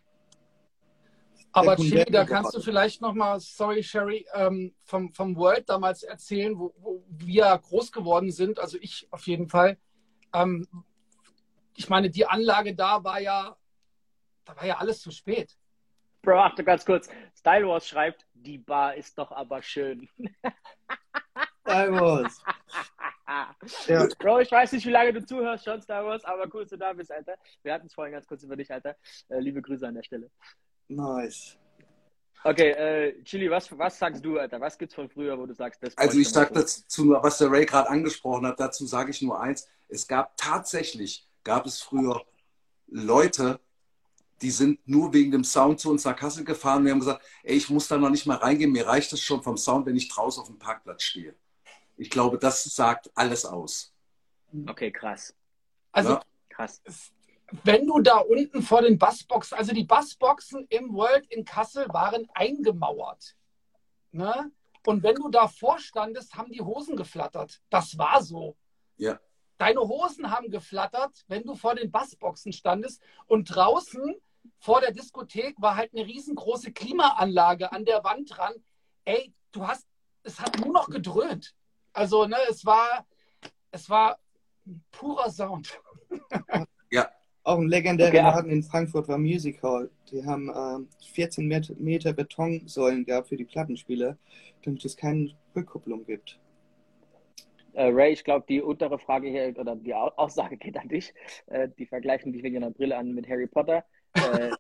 aber 1.53 1.77
Chili, 1.77 2.05
da 2.05 2.25
kannst 2.25 2.55
du 2.55 2.61
vielleicht 2.61 3.01
nochmal, 3.01 3.41
sorry 3.41 3.83
Sherry, 3.83 4.27
ähm, 4.35 4.75
vom, 4.85 5.13
vom 5.13 5.37
World 5.37 5.69
damals 5.69 6.03
erzählen, 6.03 6.59
wo, 6.59 6.73
wo 6.79 7.05
wir 7.09 7.59
groß 7.59 7.91
geworden 7.93 8.31
sind. 8.31 8.59
Also 8.59 8.79
ich 8.81 9.09
auf 9.11 9.27
jeden 9.27 9.49
Fall. 9.49 9.77
Ähm, 10.33 10.67
ich 11.77 11.89
meine, 11.89 12.11
die 12.11 12.27
Anlage 12.27 12.75
da 12.75 13.03
war 13.03 13.21
ja, 13.21 13.57
da 14.45 14.57
war 14.57 14.67
ja 14.67 14.77
alles 14.79 15.01
zu 15.01 15.11
spät. 15.11 15.57
Bro, 16.23 16.39
achte 16.39 16.63
ganz 16.63 16.85
kurz. 16.85 17.09
Style 17.35 17.67
Wars 17.67 17.89
schreibt, 17.89 18.27
die 18.35 18.59
Bar 18.59 18.95
ist 18.95 19.17
doch 19.19 19.33
aber 19.33 19.63
schön. 19.63 20.09
Style 21.63 21.93
Wars. 21.93 22.43
ja. 23.87 24.07
Bro, 24.19 24.41
ich 24.41 24.53
weiß 24.53 24.73
nicht, 24.73 24.87
wie 24.87 24.91
lange 24.91 25.15
du 25.15 25.25
zuhörst 25.25 25.65
schon, 25.65 25.81
Star 25.81 26.05
Wars, 26.05 26.25
aber 26.25 26.47
cool, 26.53 26.63
dass 26.63 26.71
du 26.71 26.77
da 26.77 26.93
bist, 26.93 27.11
Alter. 27.11 27.37
Wir 27.63 27.73
hatten 27.73 27.87
es 27.87 27.95
vorhin 27.95 28.13
ganz 28.13 28.27
kurz 28.27 28.43
über 28.43 28.57
dich, 28.57 28.71
Alter. 28.71 28.97
Äh, 29.29 29.41
liebe 29.41 29.63
Grüße 29.63 29.87
an 29.87 29.95
der 29.95 30.03
Stelle. 30.03 30.31
Nice. 30.91 31.57
Okay, 32.43 32.71
äh, 32.71 33.23
Chili, 33.23 33.51
was, 33.51 33.71
was 33.79 33.99
sagst 33.99 34.25
du, 34.25 34.39
Alter? 34.39 34.61
Was 34.61 34.77
gibt's 34.77 34.95
von 34.95 35.09
früher, 35.09 35.39
wo 35.39 35.47
du 35.47 35.55
sagst, 35.55 35.83
das 35.83 35.97
Also 35.97 36.19
ich 36.19 36.29
sag 36.29 36.53
dazu, 36.53 37.11
was 37.21 37.39
der 37.39 37.51
Ray 37.51 37.67
gerade 37.67 37.89
angesprochen 37.89 38.47
hat, 38.47 38.59
dazu 38.59 38.87
sage 38.87 39.11
ich 39.11 39.23
nur 39.23 39.41
eins. 39.41 39.69
Es 39.89 40.09
gab 40.09 40.37
tatsächlich, 40.37 41.29
gab 41.45 41.67
es 41.67 41.81
früher 41.81 42.25
Leute, 42.89 43.61
die 44.43 44.51
sind 44.51 44.81
nur 44.89 45.13
wegen 45.13 45.31
dem 45.31 45.45
Sound 45.45 45.81
zu 45.81 45.91
uns 45.91 46.05
nach 46.05 46.17
Kassel 46.17 46.45
gefahren. 46.45 46.85
Wir 46.85 46.93
haben 46.93 47.01
gesagt, 47.01 47.23
ey, 47.43 47.57
ich 47.57 47.69
muss 47.69 47.89
da 47.89 47.99
noch 47.99 48.11
nicht 48.11 48.27
mal 48.27 48.39
reingehen, 48.39 48.73
mir 48.73 48.87
reicht 48.87 49.13
es 49.13 49.21
schon 49.21 49.43
vom 49.43 49.59
Sound, 49.59 49.87
wenn 49.87 49.97
ich 49.97 50.09
draußen 50.09 50.41
auf 50.41 50.49
dem 50.49 50.59
Parkplatz 50.59 51.03
stehe. 51.03 51.35
Ich 51.99 52.09
glaube, 52.09 52.39
das 52.39 52.65
sagt 52.65 53.11
alles 53.15 53.45
aus. 53.45 53.95
Okay, 54.67 54.91
krass. 54.91 55.35
Also, 55.93 56.13
ja? 56.13 56.23
krass 56.49 56.81
wenn 57.65 57.87
du 57.87 58.01
da 58.01 58.19
unten 58.19 58.63
vor 58.63 58.83
den 58.83 58.99
Bassboxen, 58.99 59.59
also 59.59 59.73
die 59.73 59.85
Bassboxen 59.85 60.67
im 60.69 60.93
World 60.95 61.27
in 61.27 61.45
Kassel 61.45 61.89
waren 61.89 62.29
eingemauert. 62.35 63.37
Ne? 64.13 64.51
Und 64.87 65.03
wenn 65.03 65.17
du 65.17 65.29
davor 65.29 65.79
standest, 65.79 66.35
haben 66.35 66.53
die 66.53 66.63
Hosen 66.63 66.97
geflattert. 66.97 67.61
Das 67.69 67.99
war 67.99 68.23
so. 68.23 68.57
Ja. 68.97 69.21
Deine 69.59 69.81
Hosen 69.81 70.31
haben 70.31 70.51
geflattert, 70.51 71.25
wenn 71.29 71.45
du 71.45 71.55
vor 71.55 71.75
den 71.75 71.91
Bassboxen 71.91 72.53
standest. 72.53 73.03
Und 73.27 73.55
draußen 73.55 74.17
vor 74.59 74.81
der 74.81 74.93
Diskothek 74.93 75.55
war 75.59 75.77
halt 75.77 75.93
eine 75.93 76.07
riesengroße 76.07 76.73
Klimaanlage 76.73 77.73
an 77.73 77.85
der 77.85 78.03
Wand 78.05 78.37
dran. 78.37 78.55
Ey, 79.05 79.35
du 79.53 79.67
hast, 79.67 79.87
es 80.23 80.41
hat 80.41 80.59
nur 80.61 80.73
noch 80.73 80.89
gedröhnt. 80.89 81.55
Also, 81.93 82.27
ne, 82.27 82.37
es 82.49 82.65
war, 82.65 83.07
es 83.71 83.91
war 83.91 84.19
purer 84.93 85.31
Sound. 85.31 85.79
Auch 87.51 87.59
ein 87.59 87.67
legendärer 87.67 88.11
okay. 88.11 88.19
Laden 88.19 88.51
in 88.53 88.63
Frankfurt 88.63 89.09
war 89.09 89.19
Music 89.19 89.61
Hall. 89.65 89.91
Die 90.13 90.25
haben 90.25 90.49
äh, 90.51 91.05
14 91.15 91.49
Meter 91.79 92.13
Betonsäulen 92.13 93.05
gehabt 93.05 93.29
für 93.29 93.37
die 93.37 93.45
Plattenspieler, 93.45 94.17
damit 94.63 94.85
es 94.85 94.97
keine 94.97 95.31
Rückkupplung 95.57 96.07
gibt. 96.07 96.39
Äh, 97.73 97.87
Ray, 97.87 98.13
ich 98.13 98.23
glaube, 98.23 98.47
die 98.49 98.63
untere 98.63 99.01
Frage 99.01 99.29
hier 99.31 99.53
oder 99.59 99.75
die 99.75 99.93
Aussage 99.93 100.59
geht 100.59 100.77
an 100.77 100.89
dich. 100.89 101.13
Äh, 101.47 101.69
die 101.77 101.87
vergleichen 101.87 102.33
dich 102.33 102.45
wegen 102.45 102.59
einer 102.59 102.71
Brille 102.71 102.97
an 102.97 103.15
mit 103.15 103.29
Harry 103.29 103.49
Potter. 103.49 103.85
Äh, 104.15 104.51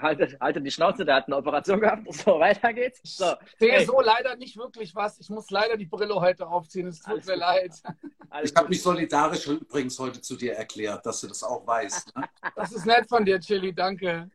haltet, 0.00 0.40
haltet 0.40 0.66
die 0.66 0.70
Schnauze, 0.70 1.04
der 1.04 1.16
hat 1.16 1.26
eine 1.26 1.36
Operation 1.36 1.80
gehabt. 1.80 2.06
So, 2.12 2.38
weiter 2.38 2.72
geht's. 2.72 3.00
So, 3.04 3.32
ich 3.44 3.58
sehe 3.58 3.72
hey. 3.72 3.84
so 3.84 4.00
leider 4.00 4.36
nicht 4.36 4.56
wirklich 4.56 4.94
was. 4.94 5.18
Ich 5.20 5.28
muss 5.28 5.50
leider 5.50 5.76
die 5.76 5.86
Brille 5.86 6.14
heute 6.14 6.46
aufziehen. 6.46 6.86
Es 6.86 7.00
tut 7.00 7.14
Alles 7.14 7.26
mir 7.26 7.32
gut. 7.32 7.40
leid. 7.40 7.82
Alles 8.30 8.50
ich 8.50 8.56
habe 8.56 8.68
mich 8.68 8.82
solidarisch 8.82 9.46
übrigens 9.46 9.98
heute 9.98 10.20
zu 10.20 10.36
dir 10.36 10.54
erklärt, 10.54 11.04
dass 11.04 11.20
du 11.20 11.28
das 11.28 11.42
auch 11.42 11.66
weißt. 11.66 12.16
Ne? 12.16 12.28
Das 12.54 12.72
ist 12.72 12.86
nett 12.86 13.08
von 13.08 13.24
dir, 13.24 13.38
Chili. 13.40 13.74
Danke. 13.74 14.30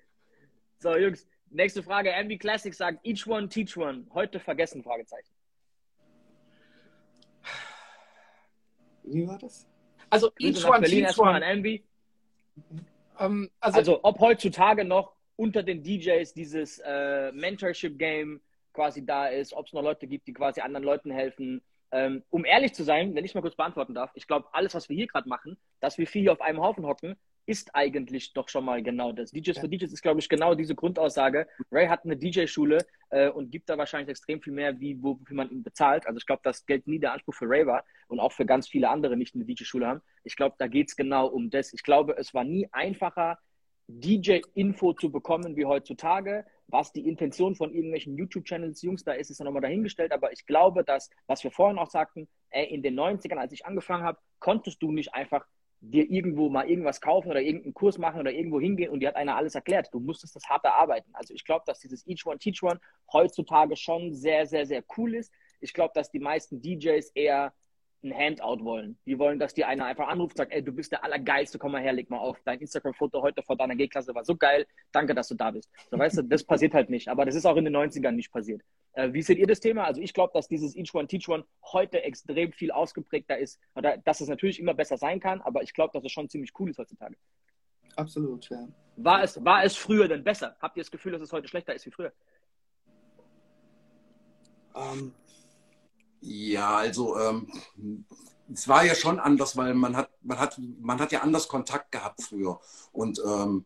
So, 0.79 0.95
Jungs, 0.95 1.27
nächste 1.49 1.83
Frage. 1.83 2.11
MB 2.11 2.39
Classic 2.39 2.73
sagt, 2.73 2.99
each 3.03 3.27
one, 3.27 3.47
teach 3.49 3.77
one. 3.77 4.05
Heute 4.13 4.39
vergessen, 4.39 4.83
Fragezeichen. 4.83 5.33
Wie 9.03 9.27
war 9.27 9.37
das? 9.37 9.67
Also, 10.09 10.31
each 10.39 10.63
one, 10.65 10.81
Berlin 10.81 11.07
teach 11.07 11.17
one. 11.17 11.45
An. 11.45 11.65
Ähm, 13.19 13.51
also, 13.59 13.77
also, 13.77 13.99
ob 14.03 14.19
heutzutage 14.19 14.85
noch 14.85 15.15
unter 15.41 15.63
den 15.63 15.81
DJs 15.81 16.35
dieses 16.35 16.77
äh, 16.85 17.31
Mentorship-Game 17.31 18.41
quasi 18.73 19.03
da 19.03 19.25
ist, 19.25 19.53
ob 19.53 19.65
es 19.65 19.73
noch 19.73 19.81
Leute 19.81 20.05
gibt, 20.05 20.27
die 20.27 20.33
quasi 20.33 20.61
anderen 20.61 20.85
Leuten 20.85 21.09
helfen. 21.09 21.63
Ähm, 21.91 22.23
um 22.29 22.45
ehrlich 22.45 22.73
zu 22.73 22.83
sein, 22.83 23.15
wenn 23.15 23.25
ich 23.25 23.33
mal 23.33 23.41
kurz 23.41 23.55
beantworten 23.55 23.95
darf, 23.95 24.11
ich 24.13 24.27
glaube, 24.27 24.47
alles, 24.53 24.75
was 24.75 24.87
wir 24.87 24.95
hier 24.95 25.07
gerade 25.07 25.27
machen, 25.27 25.57
dass 25.79 25.97
wir 25.97 26.05
vier 26.05 26.21
hier 26.21 26.31
auf 26.31 26.41
einem 26.41 26.61
Haufen 26.61 26.85
hocken, 26.85 27.15
ist 27.47 27.73
eigentlich 27.73 28.33
doch 28.33 28.49
schon 28.49 28.65
mal 28.65 28.83
genau 28.83 29.13
das. 29.13 29.31
DJs 29.31 29.55
ja. 29.55 29.61
für 29.61 29.67
DJs 29.67 29.91
ist, 29.91 30.03
glaube 30.03 30.19
ich, 30.19 30.29
genau 30.29 30.53
diese 30.53 30.75
Grundaussage. 30.75 31.47
Ray 31.71 31.87
hat 31.87 32.05
eine 32.05 32.15
DJ-Schule 32.15 32.77
äh, 33.09 33.29
und 33.29 33.49
gibt 33.49 33.67
da 33.67 33.79
wahrscheinlich 33.79 34.09
extrem 34.09 34.43
viel 34.43 34.53
mehr, 34.53 34.79
wie 34.79 35.01
wofür 35.01 35.35
man 35.35 35.49
ihn 35.49 35.63
bezahlt. 35.63 36.05
Also 36.05 36.19
ich 36.19 36.27
glaube, 36.27 36.41
das 36.43 36.67
Geld 36.67 36.85
nie 36.85 36.99
der 36.99 37.13
Anspruch 37.13 37.33
für 37.33 37.49
Ray 37.49 37.65
war 37.65 37.83
und 38.07 38.19
auch 38.19 38.31
für 38.31 38.45
ganz 38.45 38.67
viele 38.67 38.89
andere 38.89 39.17
nicht 39.17 39.33
eine 39.33 39.43
DJ-Schule 39.43 39.87
haben. 39.87 40.01
Ich 40.23 40.35
glaube, 40.35 40.55
da 40.59 40.67
geht 40.67 40.89
es 40.89 40.95
genau 40.95 41.25
um 41.25 41.49
das. 41.49 41.73
Ich 41.73 41.81
glaube, 41.81 42.15
es 42.15 42.31
war 42.35 42.43
nie 42.43 42.69
einfacher, 42.71 43.39
DJ-Info 43.99 44.93
zu 44.93 45.11
bekommen 45.11 45.55
wie 45.55 45.65
heutzutage. 45.65 46.45
Was 46.67 46.93
die 46.93 47.07
Intention 47.07 47.55
von 47.55 47.73
irgendwelchen 47.73 48.15
YouTube-Channels, 48.15 48.81
Jungs, 48.81 49.03
da 49.03 49.11
ist 49.11 49.29
es 49.29 49.39
ja 49.39 49.45
nochmal 49.45 49.61
dahingestellt. 49.61 50.13
Aber 50.13 50.31
ich 50.31 50.45
glaube, 50.45 50.83
dass, 50.83 51.09
was 51.27 51.43
wir 51.43 51.51
vorhin 51.51 51.77
auch 51.77 51.89
sagten, 51.89 52.27
ey, 52.49 52.65
in 52.73 52.81
den 52.81 52.97
90ern, 52.97 53.35
als 53.35 53.51
ich 53.51 53.65
angefangen 53.65 54.03
habe, 54.03 54.19
konntest 54.39 54.81
du 54.81 54.91
nicht 54.91 55.13
einfach 55.13 55.45
dir 55.81 56.09
irgendwo 56.09 56.49
mal 56.49 56.69
irgendwas 56.69 57.01
kaufen 57.01 57.29
oder 57.29 57.41
irgendeinen 57.41 57.73
Kurs 57.73 57.97
machen 57.97 58.19
oder 58.19 58.31
irgendwo 58.31 58.61
hingehen 58.61 58.91
und 58.91 58.99
dir 58.99 59.09
hat 59.09 59.15
einer 59.15 59.35
alles 59.35 59.55
erklärt. 59.55 59.89
Du 59.91 59.99
musstest 59.99 60.35
das 60.35 60.47
hart 60.47 60.63
erarbeiten. 60.63 61.09
Also 61.13 61.33
ich 61.33 61.43
glaube, 61.43 61.63
dass 61.65 61.79
dieses 61.79 62.05
Each 62.07 62.25
One 62.25 62.37
Teach 62.37 62.61
One 62.61 62.79
heutzutage 63.11 63.75
schon 63.75 64.13
sehr, 64.13 64.45
sehr, 64.45 64.65
sehr 64.65 64.83
cool 64.95 65.15
ist. 65.15 65.33
Ich 65.59 65.73
glaube, 65.73 65.91
dass 65.95 66.11
die 66.11 66.19
meisten 66.19 66.61
DJs 66.61 67.09
eher 67.15 67.53
ein 68.03 68.13
Handout 68.13 68.63
wollen. 68.63 68.97
Die 69.05 69.17
wollen, 69.19 69.39
dass 69.39 69.53
dir 69.53 69.67
einer 69.67 69.85
einfach 69.85 70.07
anruft, 70.07 70.37
sagt, 70.37 70.51
ey, 70.51 70.63
du 70.63 70.71
bist 70.71 70.91
der 70.91 71.03
Allergeilste, 71.03 71.59
komm 71.59 71.73
mal 71.73 71.81
her, 71.81 71.93
leg 71.93 72.09
mal 72.09 72.17
auf. 72.17 72.39
Dein 72.43 72.59
Instagram-Foto 72.59 73.21
heute 73.21 73.43
vor 73.43 73.55
deiner 73.55 73.75
G-Klasse 73.75 74.13
war 74.15 74.25
so 74.25 74.35
geil, 74.35 74.65
danke, 74.91 75.13
dass 75.13 75.27
du 75.27 75.35
da 75.35 75.51
bist. 75.51 75.69
So, 75.89 75.97
weißt 75.97 76.17
du, 76.17 76.21
das 76.23 76.43
passiert 76.43 76.73
halt 76.73 76.89
nicht. 76.89 77.07
Aber 77.09 77.25
das 77.25 77.35
ist 77.35 77.45
auch 77.45 77.57
in 77.57 77.65
den 77.65 77.75
90ern 77.75 78.11
nicht 78.11 78.31
passiert. 78.31 78.61
Äh, 78.93 79.13
wie 79.13 79.21
seht 79.21 79.37
ihr 79.37 79.47
das 79.47 79.59
Thema? 79.59 79.85
Also 79.85 80.01
ich 80.01 80.13
glaube, 80.13 80.31
dass 80.33 80.47
dieses 80.47 80.75
Each 80.75 80.93
One, 80.93 81.07
Teach 81.07 81.29
One 81.29 81.45
heute 81.71 82.03
extrem 82.03 82.51
viel 82.51 82.71
ausgeprägter 82.71 83.37
ist. 83.37 83.59
Oder 83.75 83.97
dass 83.97 84.21
es 84.21 84.27
natürlich 84.27 84.59
immer 84.59 84.73
besser 84.73 84.97
sein 84.97 85.19
kann, 85.19 85.41
aber 85.41 85.61
ich 85.61 85.73
glaube, 85.73 85.91
dass 85.93 86.03
es 86.03 86.11
schon 86.11 86.29
ziemlich 86.29 86.51
cool 86.59 86.69
ist 86.69 86.79
heutzutage. 86.79 87.15
Absolut, 87.95 88.49
ja. 88.49 88.67
War 88.97 89.23
es, 89.23 89.43
war 89.43 89.63
es 89.63 89.75
früher 89.75 90.07
denn 90.07 90.23
besser? 90.23 90.55
Habt 90.61 90.77
ihr 90.77 90.83
das 90.83 90.91
Gefühl, 90.91 91.11
dass 91.11 91.21
es 91.21 91.31
heute 91.31 91.47
schlechter 91.47 91.73
ist 91.73 91.85
wie 91.85 91.91
früher? 91.91 92.13
Um, 94.73 94.81
ähm, 94.81 95.13
ja, 96.21 96.77
also 96.77 97.17
ähm, 97.17 97.47
es 98.53 98.67
war 98.67 98.85
ja 98.85 98.95
schon 98.95 99.19
anders, 99.19 99.57
weil 99.57 99.73
man 99.73 99.95
hat, 99.95 100.09
man 100.21 100.39
hat, 100.39 100.59
man 100.79 100.99
hat 100.99 101.11
ja 101.11 101.21
anders 101.21 101.47
Kontakt 101.47 101.91
gehabt 101.91 102.21
früher. 102.21 102.59
Und 102.91 103.21
ähm, 103.25 103.65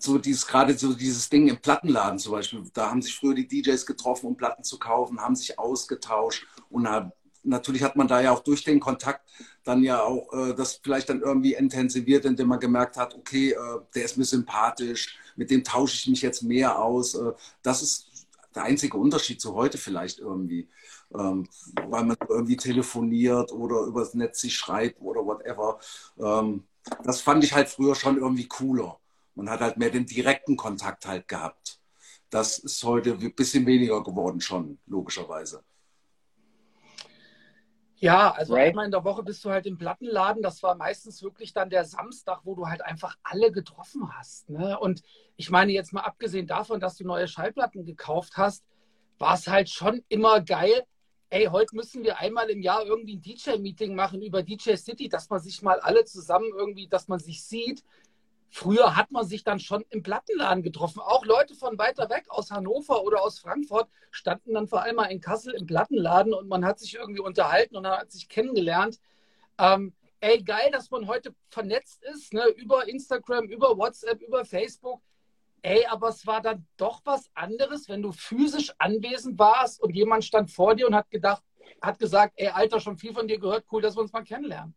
so 0.00 0.18
dieses, 0.18 0.46
gerade 0.46 0.76
so 0.76 0.92
dieses 0.94 1.28
Ding 1.28 1.48
im 1.48 1.58
Plattenladen 1.58 2.18
zum 2.18 2.32
Beispiel, 2.32 2.62
da 2.72 2.90
haben 2.90 3.02
sich 3.02 3.14
früher 3.16 3.34
die 3.34 3.48
DJs 3.48 3.84
getroffen, 3.86 4.26
um 4.26 4.36
Platten 4.36 4.64
zu 4.64 4.78
kaufen, 4.78 5.20
haben 5.20 5.36
sich 5.36 5.58
ausgetauscht 5.58 6.46
und 6.70 6.88
haben, 6.88 7.12
natürlich 7.42 7.82
hat 7.82 7.96
man 7.96 8.08
da 8.08 8.20
ja 8.20 8.32
auch 8.32 8.40
durch 8.40 8.64
den 8.64 8.80
Kontakt 8.80 9.28
dann 9.64 9.82
ja 9.82 10.02
auch 10.02 10.32
äh, 10.32 10.54
das 10.54 10.80
vielleicht 10.82 11.08
dann 11.08 11.20
irgendwie 11.20 11.54
intensiviert, 11.54 12.24
indem 12.24 12.48
man 12.48 12.60
gemerkt 12.60 12.96
hat, 12.96 13.14
okay, 13.14 13.52
äh, 13.52 13.80
der 13.94 14.04
ist 14.04 14.16
mir 14.16 14.24
sympathisch, 14.24 15.18
mit 15.36 15.50
dem 15.50 15.62
tausche 15.62 15.96
ich 15.96 16.06
mich 16.08 16.22
jetzt 16.22 16.42
mehr 16.42 16.78
aus. 16.78 17.14
Äh, 17.14 17.32
das 17.62 17.82
ist 17.82 18.26
der 18.54 18.64
einzige 18.64 18.96
Unterschied 18.96 19.40
zu 19.40 19.54
heute 19.54 19.78
vielleicht 19.78 20.18
irgendwie. 20.18 20.68
Ähm, 21.14 21.48
weil 21.88 22.04
man 22.04 22.16
irgendwie 22.28 22.56
telefoniert 22.56 23.52
oder 23.52 23.82
übers 23.82 24.14
Netz 24.14 24.40
sich 24.40 24.56
schreibt 24.56 25.00
oder 25.00 25.24
whatever. 25.24 25.78
Ähm, 26.18 26.64
das 27.04 27.20
fand 27.20 27.44
ich 27.44 27.52
halt 27.52 27.68
früher 27.68 27.94
schon 27.94 28.18
irgendwie 28.18 28.48
cooler. 28.48 28.98
Man 29.34 29.50
hat 29.50 29.60
halt 29.60 29.76
mehr 29.76 29.90
den 29.90 30.06
direkten 30.06 30.56
Kontakt 30.56 31.06
halt 31.06 31.28
gehabt. 31.28 31.80
Das 32.30 32.58
ist 32.58 32.82
heute 32.82 33.12
ein 33.12 33.34
bisschen 33.34 33.66
weniger 33.66 34.02
geworden 34.02 34.40
schon, 34.40 34.78
logischerweise. 34.86 35.62
Ja, 37.98 38.30
also 38.32 38.54
right. 38.54 38.68
einmal 38.68 38.84
in 38.84 38.90
der 38.90 39.04
Woche 39.04 39.22
bist 39.22 39.42
du 39.44 39.50
halt 39.50 39.64
im 39.64 39.78
Plattenladen. 39.78 40.42
Das 40.42 40.62
war 40.62 40.74
meistens 40.74 41.22
wirklich 41.22 41.54
dann 41.54 41.70
der 41.70 41.84
Samstag, 41.86 42.40
wo 42.44 42.54
du 42.54 42.66
halt 42.66 42.84
einfach 42.84 43.16
alle 43.22 43.50
getroffen 43.50 44.14
hast. 44.16 44.50
Ne? 44.50 44.78
Und 44.78 45.02
ich 45.36 45.50
meine, 45.50 45.72
jetzt 45.72 45.94
mal 45.94 46.02
abgesehen 46.02 46.46
davon, 46.46 46.78
dass 46.78 46.96
du 46.96 47.04
neue 47.04 47.26
Schallplatten 47.26 47.86
gekauft 47.86 48.36
hast, 48.36 48.64
war 49.18 49.34
es 49.34 49.48
halt 49.48 49.70
schon 49.70 50.04
immer 50.08 50.42
geil. 50.42 50.84
Ey, 51.28 51.46
heute 51.46 51.74
müssen 51.74 52.04
wir 52.04 52.18
einmal 52.18 52.48
im 52.50 52.62
Jahr 52.62 52.84
irgendwie 52.86 53.16
ein 53.16 53.22
DJ-Meeting 53.22 53.94
machen 53.94 54.22
über 54.22 54.42
DJ 54.42 54.76
City, 54.76 55.08
dass 55.08 55.28
man 55.28 55.40
sich 55.40 55.60
mal 55.60 55.80
alle 55.80 56.04
zusammen 56.04 56.52
irgendwie, 56.56 56.86
dass 56.86 57.08
man 57.08 57.18
sich 57.18 57.42
sieht, 57.42 57.82
Früher 58.50 58.96
hat 58.96 59.10
man 59.10 59.26
sich 59.26 59.44
dann 59.44 59.60
schon 59.60 59.84
im 59.90 60.02
Plattenladen 60.02 60.62
getroffen. 60.62 61.00
Auch 61.00 61.26
Leute 61.26 61.54
von 61.54 61.78
weiter 61.78 62.08
weg, 62.08 62.24
aus 62.28 62.50
Hannover 62.50 63.02
oder 63.02 63.22
aus 63.22 63.38
Frankfurt, 63.38 63.88
standen 64.10 64.54
dann 64.54 64.66
vor 64.66 64.82
allem 64.82 64.96
mal 64.96 65.06
in 65.06 65.20
Kassel 65.20 65.54
im 65.54 65.66
Plattenladen 65.66 66.32
und 66.32 66.48
man 66.48 66.64
hat 66.64 66.78
sich 66.78 66.94
irgendwie 66.94 67.20
unterhalten 67.20 67.76
und 67.76 67.86
hat 67.86 68.10
sich 68.10 68.28
kennengelernt. 68.28 68.98
Ähm, 69.58 69.92
ey, 70.20 70.42
geil, 70.42 70.70
dass 70.72 70.90
man 70.90 71.06
heute 71.06 71.34
vernetzt 71.50 72.02
ist, 72.04 72.32
ne? 72.32 72.46
über 72.56 72.88
Instagram, 72.88 73.46
über 73.46 73.76
WhatsApp, 73.76 74.22
über 74.22 74.44
Facebook. 74.44 75.02
Ey, 75.66 75.84
aber 75.86 76.10
es 76.10 76.24
war 76.28 76.40
dann 76.40 76.64
doch 76.76 77.00
was 77.04 77.28
anderes, 77.34 77.88
wenn 77.88 78.00
du 78.00 78.12
physisch 78.12 78.72
anwesend 78.78 79.36
warst 79.36 79.82
und 79.82 79.96
jemand 79.96 80.24
stand 80.24 80.48
vor 80.48 80.76
dir 80.76 80.86
und 80.86 80.94
hat 80.94 81.10
gedacht, 81.10 81.42
hat 81.82 81.98
gesagt, 81.98 82.34
ey, 82.36 82.46
Alter, 82.46 82.78
schon 82.78 82.96
viel 82.96 83.12
von 83.12 83.26
dir 83.26 83.40
gehört, 83.40 83.64
cool, 83.72 83.82
dass 83.82 83.96
wir 83.96 84.02
uns 84.02 84.12
mal 84.12 84.22
kennenlernen. 84.22 84.76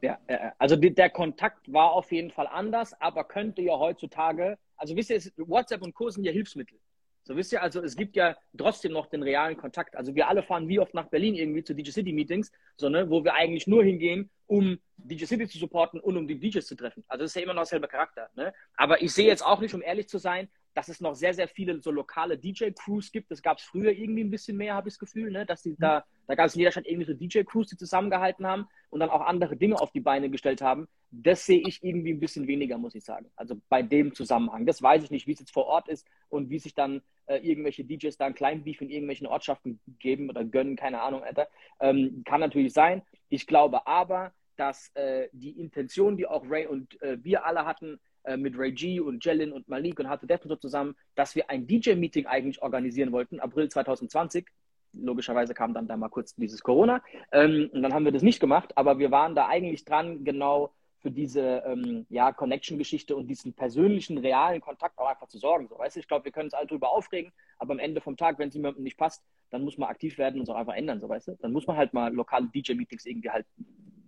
Ja, 0.00 0.18
also 0.58 0.74
der 0.76 1.10
Kontakt 1.10 1.70
war 1.70 1.92
auf 1.92 2.10
jeden 2.12 2.30
Fall 2.30 2.46
anders, 2.46 2.98
aber 2.98 3.24
könnte 3.24 3.60
ja 3.60 3.78
heutzutage, 3.78 4.56
also 4.78 4.96
wisst 4.96 5.10
ihr, 5.10 5.20
WhatsApp 5.36 5.82
und 5.82 5.94
Co. 5.94 6.08
sind 6.08 6.24
ja 6.24 6.32
Hilfsmittel. 6.32 6.78
So 7.24 7.36
wisst 7.36 7.52
ihr, 7.52 7.62
also 7.62 7.80
es 7.82 7.96
gibt 7.96 8.16
ja 8.16 8.36
trotzdem 8.56 8.92
noch 8.92 9.06
den 9.06 9.22
realen 9.22 9.56
Kontakt. 9.56 9.96
Also 9.96 10.14
wir 10.14 10.28
alle 10.28 10.42
fahren 10.42 10.68
wie 10.68 10.80
oft 10.80 10.92
nach 10.94 11.06
Berlin 11.06 11.34
irgendwie 11.34 11.62
zu 11.62 11.74
DJ 11.74 11.90
City 11.90 12.12
Meetings, 12.12 12.50
so, 12.76 12.88
ne, 12.88 13.08
wo 13.08 13.24
wir 13.24 13.34
eigentlich 13.34 13.66
nur 13.66 13.84
hingehen, 13.84 14.30
um 14.46 14.78
DJ 14.96 15.24
City 15.24 15.48
zu 15.48 15.58
supporten 15.58 16.00
und 16.00 16.16
um 16.16 16.26
die 16.26 16.38
DJs 16.38 16.66
zu 16.66 16.74
treffen. 16.74 17.04
Also 17.08 17.22
das 17.22 17.30
ist 17.30 17.36
ja 17.36 17.42
immer 17.42 17.54
noch 17.54 17.62
derselbe 17.62 17.88
Charakter. 17.88 18.28
Ne? 18.34 18.52
Aber 18.76 19.02
ich 19.02 19.12
sehe 19.12 19.26
jetzt 19.26 19.44
auch 19.44 19.60
nicht, 19.60 19.74
um 19.74 19.82
ehrlich 19.82 20.08
zu 20.08 20.18
sein, 20.18 20.48
dass 20.74 20.88
es 20.88 21.00
noch 21.00 21.14
sehr, 21.14 21.34
sehr 21.34 21.48
viele 21.48 21.80
so 21.82 21.90
lokale 21.90 22.38
DJ-Crews 22.38 23.12
gibt. 23.12 23.30
Das 23.30 23.42
gab 23.42 23.58
es 23.58 23.64
früher 23.64 23.92
irgendwie 23.92 24.24
ein 24.24 24.30
bisschen 24.30 24.56
mehr, 24.56 24.74
habe 24.74 24.88
ich 24.88 24.94
das 24.94 24.98
Gefühl, 24.98 25.30
ne? 25.30 25.44
dass 25.46 25.62
die 25.62 25.76
da, 25.78 26.04
da 26.26 26.34
gab 26.34 26.46
es 26.46 26.54
in 26.54 26.60
jeder 26.60 26.72
Stadt 26.72 26.86
irgendwie 26.86 27.06
so 27.06 27.14
DJ-Crews, 27.14 27.68
die 27.68 27.76
zusammengehalten 27.76 28.46
haben 28.46 28.66
und 28.90 29.00
dann 29.00 29.10
auch 29.10 29.20
andere 29.20 29.56
Dinge 29.56 29.80
auf 29.80 29.92
die 29.92 30.00
Beine 30.00 30.30
gestellt 30.30 30.62
haben. 30.62 30.88
Das 31.10 31.44
sehe 31.44 31.62
ich 31.66 31.82
irgendwie 31.82 32.12
ein 32.12 32.20
bisschen 32.20 32.46
weniger, 32.46 32.78
muss 32.78 32.94
ich 32.94 33.04
sagen. 33.04 33.30
Also 33.36 33.60
bei 33.68 33.82
dem 33.82 34.14
Zusammenhang. 34.14 34.64
Das 34.64 34.82
weiß 34.82 35.04
ich 35.04 35.10
nicht, 35.10 35.26
wie 35.26 35.32
es 35.32 35.40
jetzt 35.40 35.52
vor 35.52 35.66
Ort 35.66 35.88
ist 35.88 36.06
und 36.30 36.48
wie 36.48 36.58
sich 36.58 36.74
dann 36.74 37.02
äh, 37.26 37.36
irgendwelche 37.36 37.84
DJs 37.84 38.16
da 38.16 38.26
ein 38.26 38.34
Kleinbeef 38.34 38.80
in 38.80 38.90
irgendwelchen 38.90 39.26
Ortschaften 39.26 39.80
geben 39.98 40.30
oder 40.30 40.44
gönnen, 40.44 40.76
keine 40.76 41.02
Ahnung, 41.02 41.22
Alter. 41.22 41.48
Ähm, 41.80 42.22
kann 42.24 42.40
natürlich 42.40 42.72
sein. 42.72 43.02
Ich 43.28 43.46
glaube 43.46 43.86
aber, 43.86 44.32
dass 44.56 44.90
äh, 44.94 45.28
die 45.32 45.58
Intention, 45.58 46.16
die 46.16 46.26
auch 46.26 46.44
Ray 46.48 46.66
und 46.66 47.00
äh, 47.02 47.22
wir 47.22 47.44
alle 47.44 47.64
hatten, 47.64 48.00
äh, 48.24 48.36
mit 48.36 48.54
G 48.76 49.00
und 49.00 49.24
Jellin 49.24 49.52
und 49.52 49.68
Malik 49.68 49.98
und 50.00 50.08
Harte 50.08 50.26
Death 50.26 50.42
und 50.44 50.50
so 50.50 50.56
zusammen, 50.56 50.96
dass 51.14 51.34
wir 51.34 51.50
ein 51.50 51.66
DJ-Meeting 51.66 52.26
eigentlich 52.26 52.62
organisieren 52.62 53.12
wollten, 53.12 53.40
April 53.40 53.68
2020. 53.68 54.46
Logischerweise 54.94 55.54
kam 55.54 55.72
dann 55.72 55.88
da 55.88 55.96
mal 55.96 56.08
kurz 56.08 56.34
dieses 56.34 56.62
Corona. 56.62 57.02
Ähm, 57.32 57.70
und 57.72 57.82
dann 57.82 57.94
haben 57.94 58.04
wir 58.04 58.12
das 58.12 58.22
nicht 58.22 58.40
gemacht, 58.40 58.76
aber 58.76 58.98
wir 58.98 59.10
waren 59.10 59.34
da 59.34 59.48
eigentlich 59.48 59.84
dran, 59.84 60.24
genau 60.24 60.72
für 61.02 61.10
diese 61.10 61.64
ähm, 61.66 62.06
ja, 62.10 62.32
Connection-Geschichte 62.32 63.16
und 63.16 63.26
diesen 63.26 63.52
persönlichen, 63.54 64.18
realen 64.18 64.60
Kontakt 64.60 64.98
auch 64.98 65.08
einfach 65.08 65.26
zu 65.26 65.38
sorgen. 65.38 65.66
So, 65.68 65.76
weißt 65.76 65.96
du? 65.96 66.00
Ich 66.00 66.06
glaube, 66.06 66.24
wir 66.24 66.32
können 66.32 66.46
uns 66.46 66.54
alle 66.54 66.68
drüber 66.68 66.90
aufregen, 66.92 67.32
aber 67.58 67.72
am 67.72 67.80
Ende 67.80 68.00
vom 68.00 68.16
Tag, 68.16 68.38
wenn 68.38 68.48
es 68.48 68.54
jemandem 68.54 68.84
nicht 68.84 68.96
passt, 68.96 69.24
dann 69.50 69.64
muss 69.64 69.76
man 69.76 69.88
aktiv 69.88 70.16
werden 70.16 70.36
und 70.36 70.44
es 70.44 70.48
auch 70.48 70.56
einfach 70.56 70.74
ändern, 70.74 71.00
so 71.00 71.08
weißt 71.08 71.28
du? 71.28 71.38
Dann 71.40 71.52
muss 71.52 71.66
man 71.66 71.76
halt 71.76 71.92
mal 71.92 72.12
lokale 72.14 72.46
DJ-Meetings 72.46 73.04
irgendwie 73.04 73.30
halt 73.30 73.46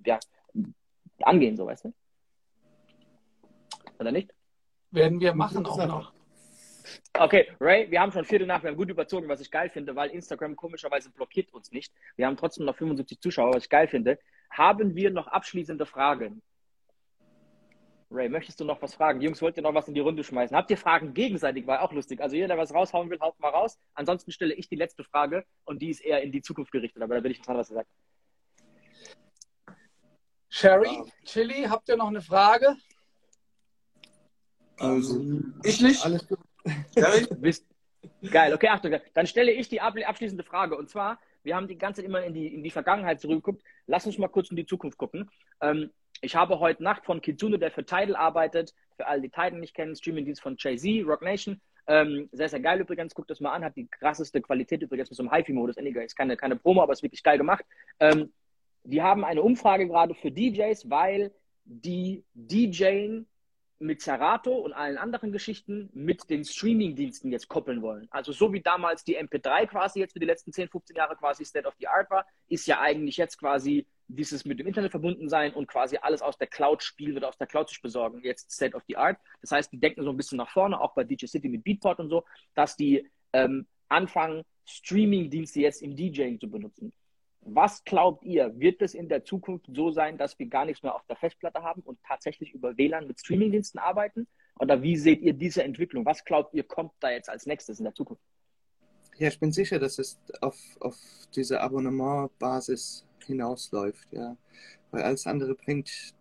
ja, 0.06 0.20
angehen, 1.22 1.56
so 1.56 1.66
weißt 1.66 1.86
du? 1.86 1.94
Oder 3.98 4.12
nicht? 4.12 4.32
Werden 4.90 5.20
wir 5.20 5.34
machen 5.34 5.66
auch 5.66 5.86
noch. 5.86 6.12
Okay, 7.18 7.48
Ray, 7.60 7.90
wir 7.90 8.00
haben 8.00 8.12
schon 8.12 8.24
Viertel 8.24 8.46
nach, 8.46 8.62
wir 8.62 8.70
haben 8.70 8.76
gut 8.76 8.90
überzogen, 8.90 9.28
was 9.28 9.40
ich 9.40 9.50
geil 9.50 9.70
finde, 9.70 9.96
weil 9.96 10.10
Instagram 10.10 10.54
komischerweise 10.54 11.10
blockiert 11.10 11.52
uns 11.52 11.72
nicht. 11.72 11.92
Wir 12.16 12.26
haben 12.26 12.36
trotzdem 12.36 12.66
noch 12.66 12.76
75 12.76 13.20
Zuschauer, 13.20 13.54
was 13.54 13.64
ich 13.64 13.70
geil 13.70 13.88
finde. 13.88 14.18
Haben 14.50 14.94
wir 14.94 15.10
noch 15.10 15.26
abschließende 15.28 15.86
Fragen? 15.86 16.42
Ray, 18.10 18.28
möchtest 18.28 18.60
du 18.60 18.64
noch 18.64 18.80
was 18.82 18.94
fragen? 18.94 19.20
Jungs, 19.20 19.42
wollt 19.42 19.56
ihr 19.56 19.62
noch 19.62 19.74
was 19.74 19.88
in 19.88 19.94
die 19.94 20.00
Runde 20.00 20.22
schmeißen? 20.22 20.56
Habt 20.56 20.70
ihr 20.70 20.76
Fragen 20.76 21.14
gegenseitig? 21.14 21.66
War 21.66 21.82
auch 21.82 21.92
lustig. 21.92 22.20
Also 22.20 22.36
jeder, 22.36 22.48
der 22.48 22.58
was 22.58 22.72
raushauen 22.72 23.10
will, 23.10 23.18
haut 23.20 23.38
mal 23.40 23.48
raus. 23.48 23.78
Ansonsten 23.94 24.30
stelle 24.30 24.54
ich 24.54 24.68
die 24.68 24.76
letzte 24.76 25.02
Frage 25.02 25.44
und 25.64 25.82
die 25.82 25.90
ist 25.90 26.00
eher 26.00 26.22
in 26.22 26.30
die 26.30 26.42
Zukunft 26.42 26.70
gerichtet, 26.70 27.02
aber 27.02 27.16
da 27.16 27.24
will 27.24 27.32
ich 27.32 27.38
nicht 27.38 27.48
dran, 27.48 27.56
was 27.56 27.70
ihr 27.70 27.74
sagt. 27.74 27.88
Sherry, 30.48 31.02
Chili, 31.24 31.64
habt 31.64 31.88
ihr 31.88 31.96
noch 31.96 32.06
eine 32.06 32.20
Frage? 32.20 32.76
Also, 34.78 35.40
ich 35.62 35.80
nicht. 35.80 36.04
Alles 36.04 36.26
gut. 36.26 36.38
Geil, 38.30 38.52
okay, 38.54 38.68
Achtung. 38.68 38.94
Dann 39.14 39.26
stelle 39.26 39.52
ich 39.52 39.68
die 39.68 39.80
abschließende 39.80 40.44
Frage. 40.44 40.76
Und 40.76 40.90
zwar, 40.90 41.18
wir 41.42 41.56
haben 41.56 41.68
die 41.68 41.78
ganze 41.78 42.00
Zeit 42.00 42.08
immer 42.08 42.22
in 42.24 42.34
die, 42.34 42.52
in 42.52 42.62
die 42.62 42.70
Vergangenheit 42.70 43.20
zurückgeguckt. 43.20 43.62
Lass 43.86 44.06
uns 44.06 44.18
mal 44.18 44.28
kurz 44.28 44.50
in 44.50 44.56
die 44.56 44.66
Zukunft 44.66 44.98
gucken. 44.98 45.30
Ähm, 45.60 45.90
ich 46.20 46.36
habe 46.36 46.58
heute 46.58 46.82
Nacht 46.82 47.04
von 47.04 47.20
Kitsune, 47.20 47.58
der 47.58 47.70
für 47.70 47.84
Tidal 47.84 48.16
arbeitet, 48.16 48.74
für 48.96 49.06
alle, 49.06 49.20
die 49.20 49.28
Tidal 49.28 49.52
nicht 49.52 49.74
kennen, 49.74 49.94
Streaming-Dienst 49.94 50.40
von 50.40 50.56
Jay-Z, 50.58 51.06
Rock 51.06 51.22
Nation. 51.22 51.60
Ähm, 51.86 52.28
sehr, 52.32 52.48
sehr 52.48 52.60
geil 52.60 52.80
übrigens. 52.80 53.14
Guckt 53.14 53.30
das 53.30 53.40
mal 53.40 53.52
an. 53.52 53.64
Hat 53.64 53.76
die 53.76 53.86
krasseste 53.86 54.40
Qualität 54.40 54.82
übrigens 54.82 55.10
mit 55.10 55.16
so 55.16 55.22
einem 55.22 55.32
HiFi-Modus. 55.32 55.76
Anyway, 55.76 56.04
ist 56.04 56.16
keine, 56.16 56.36
keine 56.36 56.56
Promo, 56.56 56.82
aber 56.82 56.92
ist 56.92 57.02
wirklich 57.02 57.22
geil 57.22 57.36
gemacht. 57.36 57.64
Ähm, 58.00 58.32
die 58.84 59.02
haben 59.02 59.24
eine 59.24 59.42
Umfrage 59.42 59.86
gerade 59.86 60.14
für 60.14 60.30
DJs, 60.30 60.88
weil 60.90 61.32
die 61.64 62.24
DJen 62.34 63.26
mit 63.78 64.00
Serato 64.00 64.52
und 64.52 64.72
allen 64.72 64.98
anderen 64.98 65.32
Geschichten 65.32 65.90
mit 65.92 66.30
den 66.30 66.44
Streaming-Diensten 66.44 67.30
jetzt 67.30 67.48
koppeln 67.48 67.82
wollen. 67.82 68.06
Also 68.10 68.32
so 68.32 68.52
wie 68.52 68.60
damals 68.60 69.04
die 69.04 69.18
MP3 69.18 69.66
quasi 69.66 70.00
jetzt 70.00 70.12
für 70.12 70.20
die 70.20 70.26
letzten 70.26 70.52
10, 70.52 70.68
15 70.68 70.96
Jahre 70.96 71.16
quasi 71.16 71.44
State 71.44 71.66
of 71.66 71.74
the 71.78 71.88
Art 71.88 72.10
war, 72.10 72.26
ist 72.48 72.66
ja 72.66 72.80
eigentlich 72.80 73.16
jetzt 73.16 73.38
quasi 73.38 73.86
dieses 74.08 74.44
mit 74.44 74.58
dem 74.58 74.66
Internet 74.66 74.90
verbunden 74.90 75.28
sein 75.28 75.54
und 75.54 75.66
quasi 75.66 75.96
alles 75.96 76.22
aus 76.22 76.36
der 76.38 76.46
Cloud 76.46 76.82
spielen 76.82 77.16
oder 77.16 77.28
aus 77.28 77.38
der 77.38 77.46
Cloud 77.46 77.68
sich 77.68 77.80
besorgen, 77.80 78.20
jetzt 78.22 78.50
State 78.52 78.76
of 78.76 78.82
the 78.86 78.96
Art. 78.96 79.18
Das 79.40 79.50
heißt, 79.50 79.72
die 79.72 79.80
denken 79.80 80.04
so 80.04 80.10
ein 80.10 80.16
bisschen 80.16 80.38
nach 80.38 80.50
vorne, 80.50 80.80
auch 80.80 80.94
bei 80.94 81.04
DJ 81.04 81.26
City 81.26 81.48
mit 81.48 81.64
Beatport 81.64 81.98
und 82.00 82.10
so, 82.10 82.24
dass 82.54 82.76
die 82.76 83.10
ähm, 83.32 83.66
anfangen, 83.88 84.44
Streaming-Dienste 84.66 85.60
jetzt 85.60 85.82
im 85.82 85.96
DJing 85.96 86.40
zu 86.40 86.50
benutzen. 86.50 86.92
Was 87.46 87.84
glaubt 87.84 88.24
ihr, 88.24 88.58
wird 88.58 88.80
es 88.80 88.94
in 88.94 89.08
der 89.08 89.24
Zukunft 89.24 89.66
so 89.74 89.90
sein, 89.90 90.16
dass 90.16 90.38
wir 90.38 90.46
gar 90.46 90.64
nichts 90.64 90.82
mehr 90.82 90.94
auf 90.94 91.04
der 91.06 91.16
Festplatte 91.16 91.62
haben 91.62 91.82
und 91.82 91.98
tatsächlich 92.02 92.52
über 92.52 92.76
WLAN 92.78 93.06
mit 93.06 93.20
Streamingdiensten 93.20 93.78
arbeiten? 93.78 94.26
Oder 94.58 94.82
wie 94.82 94.96
seht 94.96 95.20
ihr 95.20 95.34
diese 95.34 95.62
Entwicklung? 95.62 96.06
Was 96.06 96.24
glaubt 96.24 96.54
ihr, 96.54 96.62
kommt 96.62 96.92
da 97.00 97.10
jetzt 97.10 97.28
als 97.28 97.44
nächstes 97.44 97.78
in 97.78 97.84
der 97.84 97.94
Zukunft? 97.94 98.22
Ja, 99.18 99.28
ich 99.28 99.38
bin 99.38 99.52
sicher, 99.52 99.78
dass 99.78 99.98
es 99.98 100.18
auf, 100.40 100.56
auf 100.80 100.96
diese 101.34 101.60
Abonnementbasis 101.60 103.06
hinausläuft, 103.26 104.12
ja. 104.12 104.36
Weil 104.90 105.02
alles 105.02 105.26
andere 105.26 105.54
bringt 105.54 106.14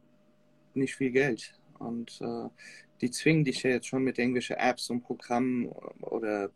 nicht 0.74 0.96
viel 0.96 1.12
Geld. 1.12 1.54
Und 1.80 2.20
äh, 2.22 2.50
die 3.02 3.12
zwingen 3.12 3.46
dich 3.46 3.64
ja 3.64 3.72
jetzt 3.72 3.88
schon 3.88 4.04
mit 4.04 4.20
irgendwelchen 4.20 4.58
Apps 4.58 4.90
und 4.90 5.02
Programmen 5.02 5.68
oder 6.02 6.52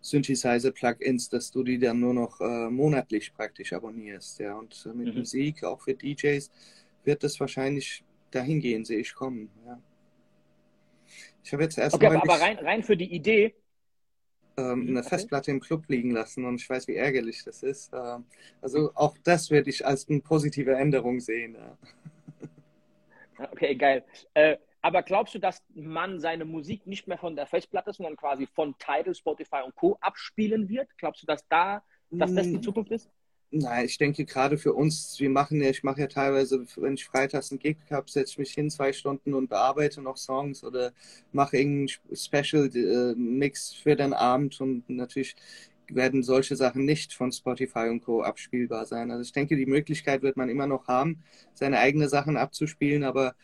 Synthesizer-Plugins, 0.00 1.30
dass 1.30 1.50
du 1.50 1.62
die 1.62 1.78
dann 1.78 2.00
nur 2.00 2.14
noch 2.14 2.40
äh, 2.40 2.68
monatlich 2.70 3.32
praktisch 3.34 3.72
abonnierst. 3.72 4.40
Ja. 4.40 4.54
Und 4.54 4.86
äh, 4.86 4.94
mit 4.94 5.14
mhm. 5.14 5.20
Musik, 5.20 5.64
auch 5.64 5.80
für 5.80 5.94
DJs, 5.94 6.50
wird 7.04 7.24
das 7.24 7.40
wahrscheinlich 7.40 8.04
dahin 8.30 8.60
gehen, 8.60 8.84
sehe 8.84 8.98
ich 9.00 9.14
kommen. 9.14 9.50
Ja. 9.66 9.80
Ich 11.42 11.52
habe 11.52 11.62
jetzt 11.62 11.78
erst 11.78 11.94
okay, 11.94 12.08
mal 12.08 12.16
aber, 12.16 12.40
rein, 12.40 12.58
rein 12.58 12.82
für 12.82 12.96
die 12.96 13.12
Idee. 13.12 13.54
Ähm, 14.56 14.86
eine 14.88 15.00
okay. 15.00 15.08
Festplatte 15.08 15.50
im 15.50 15.60
Club 15.60 15.84
liegen 15.88 16.12
lassen 16.12 16.44
und 16.44 16.56
ich 16.56 16.68
weiß, 16.68 16.86
wie 16.86 16.94
ärgerlich 16.94 17.42
das 17.44 17.62
ist. 17.62 17.90
Ähm, 17.92 18.24
also 18.60 18.92
auch 18.94 19.16
das 19.24 19.50
werde 19.50 19.70
ich 19.70 19.84
als 19.84 20.08
eine 20.08 20.20
positive 20.20 20.74
Änderung 20.74 21.20
sehen. 21.20 21.56
Okay, 23.36 23.74
geil. 23.74 24.04
Äh, 24.34 24.56
aber 24.84 25.02
glaubst 25.02 25.34
du, 25.34 25.38
dass 25.38 25.62
man 25.74 26.20
seine 26.20 26.44
Musik 26.44 26.86
nicht 26.86 27.08
mehr 27.08 27.16
von 27.16 27.36
der 27.36 27.46
Festplatte, 27.46 27.94
sondern 27.94 28.16
quasi 28.16 28.46
von 28.46 28.74
Tidal, 28.78 29.14
Spotify 29.14 29.62
und 29.64 29.74
Co. 29.74 29.96
abspielen 30.02 30.68
wird? 30.68 30.90
Glaubst 30.98 31.22
du, 31.22 31.26
dass 31.26 31.48
da, 31.48 31.82
dass 32.10 32.34
das 32.34 32.46
die 32.48 32.58
mm. 32.58 32.62
Zukunft 32.62 32.90
ist? 32.90 33.08
Nein, 33.50 33.86
ich 33.86 33.96
denke 33.96 34.26
gerade 34.26 34.58
für 34.58 34.74
uns, 34.74 35.18
wir 35.18 35.30
machen 35.30 35.62
ja, 35.62 35.70
ich 35.70 35.84
mache 35.84 36.02
ja 36.02 36.06
teilweise, 36.06 36.66
wenn 36.76 36.94
ich 36.94 37.06
freitags 37.06 37.50
einen 37.50 37.60
Gig 37.60 37.78
habe, 37.90 38.10
setze 38.10 38.32
ich 38.32 38.38
mich 38.38 38.50
hin 38.52 38.68
zwei 38.68 38.92
Stunden 38.92 39.32
und 39.32 39.48
bearbeite 39.48 40.02
noch 40.02 40.18
Songs 40.18 40.62
oder 40.62 40.92
mache 41.32 41.56
irgendeinen 41.56 41.88
Special-Mix 42.14 43.72
für 43.72 43.96
den 43.96 44.12
Abend 44.12 44.60
und 44.60 44.90
natürlich 44.90 45.34
werden 45.88 46.22
solche 46.22 46.56
Sachen 46.56 46.84
nicht 46.84 47.14
von 47.14 47.32
Spotify 47.32 47.88
und 47.88 48.04
Co. 48.04 48.20
abspielbar 48.20 48.84
sein. 48.84 49.10
Also 49.10 49.22
ich 49.22 49.32
denke, 49.32 49.56
die 49.56 49.64
Möglichkeit 49.64 50.20
wird 50.20 50.36
man 50.36 50.50
immer 50.50 50.66
noch 50.66 50.88
haben, 50.88 51.24
seine 51.54 51.78
eigenen 51.78 52.10
Sachen 52.10 52.36
abzuspielen, 52.36 53.02
aber 53.02 53.34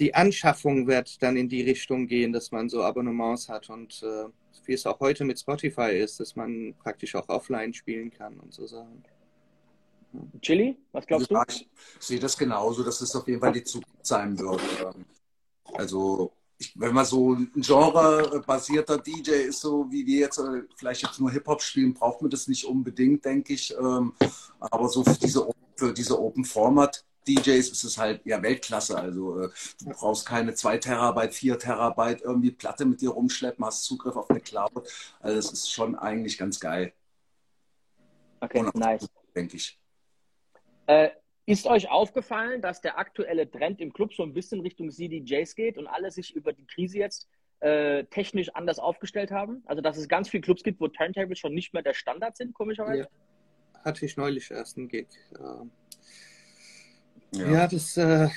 die 0.00 0.14
Anschaffung 0.14 0.86
wird 0.86 1.22
dann 1.22 1.36
in 1.36 1.48
die 1.48 1.62
Richtung 1.62 2.06
gehen, 2.06 2.32
dass 2.32 2.50
man 2.50 2.68
so 2.68 2.82
Abonnements 2.82 3.48
hat 3.48 3.68
und 3.68 4.02
äh, 4.02 4.24
wie 4.64 4.72
es 4.72 4.86
auch 4.86 4.98
heute 5.00 5.24
mit 5.24 5.38
Spotify 5.38 5.90
ist, 5.90 6.20
dass 6.20 6.36
man 6.36 6.74
praktisch 6.82 7.14
auch 7.14 7.28
offline 7.28 7.74
spielen 7.74 8.10
kann 8.10 8.38
und 8.40 8.54
so 8.54 8.66
Sachen. 8.66 9.04
Chili, 10.40 10.76
was 10.92 11.06
glaubst 11.06 11.30
ja, 11.30 11.44
du? 11.44 11.52
Ich 11.52 11.66
sehe 11.98 12.18
das 12.18 12.36
genauso, 12.36 12.82
dass 12.82 13.00
es 13.00 13.14
auf 13.14 13.28
jeden 13.28 13.40
Fall 13.40 13.52
die 13.52 13.62
Zukunft 13.62 14.06
sein 14.06 14.38
wird. 14.38 14.60
Also, 15.74 16.32
ich, 16.58 16.72
wenn 16.78 16.94
man 16.94 17.04
so 17.04 17.34
ein 17.34 17.50
genrebasierter 17.54 18.98
DJ 18.98 19.30
ist, 19.48 19.60
so 19.60 19.86
wie 19.90 20.04
wir 20.04 20.20
jetzt 20.20 20.38
äh, 20.38 20.62
vielleicht 20.76 21.02
jetzt 21.02 21.20
nur 21.20 21.30
Hip-Hop 21.30 21.62
spielen, 21.62 21.94
braucht 21.94 22.22
man 22.22 22.30
das 22.30 22.48
nicht 22.48 22.64
unbedingt, 22.64 23.24
denke 23.24 23.52
ich. 23.52 23.74
Ähm, 23.76 24.14
aber 24.58 24.88
so 24.88 25.04
für 25.04 25.18
diese, 25.18 25.48
für 25.76 25.92
diese 25.92 26.20
Open-Format 26.20 27.04
DJs 27.28 27.70
ist 27.70 27.84
es 27.84 27.98
halt 27.98 28.22
ja 28.24 28.42
Weltklasse. 28.42 28.98
Also 28.98 29.40
äh, 29.40 29.48
du 29.80 29.90
brauchst 29.90 30.26
keine 30.26 30.54
2 30.54 30.78
Terabyte, 30.78 31.34
4 31.34 31.58
Terabyte 31.58 32.22
irgendwie 32.22 32.50
Platte 32.50 32.84
mit 32.84 33.00
dir 33.00 33.10
rumschleppen, 33.10 33.64
hast 33.64 33.84
Zugriff 33.84 34.16
auf 34.16 34.30
eine 34.30 34.40
Cloud. 34.40 34.88
Also 35.20 35.36
das 35.36 35.52
ist 35.52 35.70
schon 35.70 35.94
eigentlich 35.94 36.38
ganz 36.38 36.60
geil. 36.60 36.92
Okay, 38.40 38.64
nice. 38.74 39.08
Denke 39.34 39.56
ich. 39.56 39.78
Äh, 40.86 41.10
ist 41.46 41.66
euch 41.66 41.90
aufgefallen, 41.90 42.62
dass 42.62 42.80
der 42.80 42.98
aktuelle 42.98 43.50
Trend 43.50 43.80
im 43.80 43.92
Club 43.92 44.14
so 44.14 44.22
ein 44.22 44.32
bisschen 44.32 44.60
Richtung 44.60 44.90
CDJs 44.90 45.54
geht 45.54 45.78
und 45.78 45.86
alle 45.86 46.10
sich 46.10 46.34
über 46.34 46.52
die 46.52 46.66
Krise 46.66 46.98
jetzt 46.98 47.28
äh, 47.60 48.04
technisch 48.04 48.48
anders 48.54 48.78
aufgestellt 48.78 49.30
haben? 49.30 49.62
Also, 49.66 49.82
dass 49.82 49.96
es 49.96 50.08
ganz 50.08 50.28
viele 50.28 50.42
Clubs 50.42 50.62
gibt, 50.62 50.80
wo 50.80 50.88
Turntables 50.88 51.38
schon 51.38 51.54
nicht 51.54 51.74
mehr 51.74 51.82
der 51.82 51.94
Standard 51.94 52.36
sind, 52.36 52.54
komischerweise? 52.54 53.02
Ja. 53.02 53.84
Hatte 53.84 54.04
ich 54.04 54.16
neulich 54.16 54.50
erst 54.50 54.78
einen 54.78 54.88
Gig. 54.88 55.08
Ähm, 55.38 55.70
ja. 57.32 57.50
ja, 57.50 57.66
das 57.66 57.96
äh, 57.96 58.28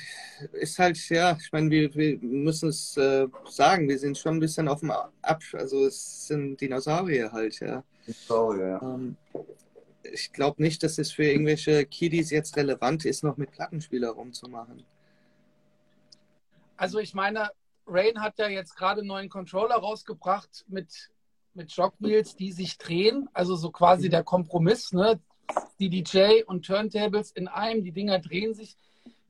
ist 0.52 0.78
halt, 0.78 0.98
ja, 1.08 1.36
ich 1.40 1.52
meine, 1.52 1.70
wir, 1.70 1.94
wir 1.94 2.18
müssen 2.18 2.68
es 2.68 2.96
äh, 2.96 3.26
sagen, 3.48 3.88
wir 3.88 3.98
sind 3.98 4.18
schon 4.18 4.36
ein 4.36 4.40
bisschen 4.40 4.68
auf 4.68 4.80
dem 4.80 4.90
Ab, 4.90 5.42
also 5.52 5.86
es 5.86 6.26
sind 6.28 6.60
Dinosaurier 6.60 7.32
halt, 7.32 7.58
ja. 7.60 7.82
Dinosaurier, 8.06 8.66
ja. 8.66 8.82
Ähm, 8.82 9.16
ich 10.02 10.32
glaube 10.32 10.62
nicht, 10.62 10.82
dass 10.82 10.98
es 10.98 11.12
für 11.12 11.24
irgendwelche 11.24 11.86
Kiddies 11.86 12.30
jetzt 12.30 12.56
relevant 12.56 13.04
ist, 13.04 13.24
noch 13.24 13.36
mit 13.36 13.50
Plattenspieler 13.52 14.10
rumzumachen. 14.10 14.84
Also 16.76 16.98
ich 16.98 17.14
meine, 17.14 17.50
Rain 17.86 18.20
hat 18.20 18.38
ja 18.38 18.48
jetzt 18.48 18.76
gerade 18.76 19.00
einen 19.00 19.08
neuen 19.08 19.28
Controller 19.28 19.76
rausgebracht 19.76 20.64
mit, 20.68 21.10
mit 21.54 21.72
Jogwheels, 21.72 22.36
die 22.36 22.52
sich 22.52 22.78
drehen. 22.78 23.28
Also 23.32 23.56
so 23.56 23.70
quasi 23.70 24.08
der 24.08 24.24
Kompromiss, 24.24 24.92
ne? 24.92 25.20
Die 25.78 25.88
DJ 25.88 26.42
und 26.46 26.64
Turntables 26.64 27.30
in 27.32 27.48
einem, 27.48 27.82
die 27.82 27.92
Dinger 27.92 28.18
drehen 28.18 28.54
sich. 28.54 28.76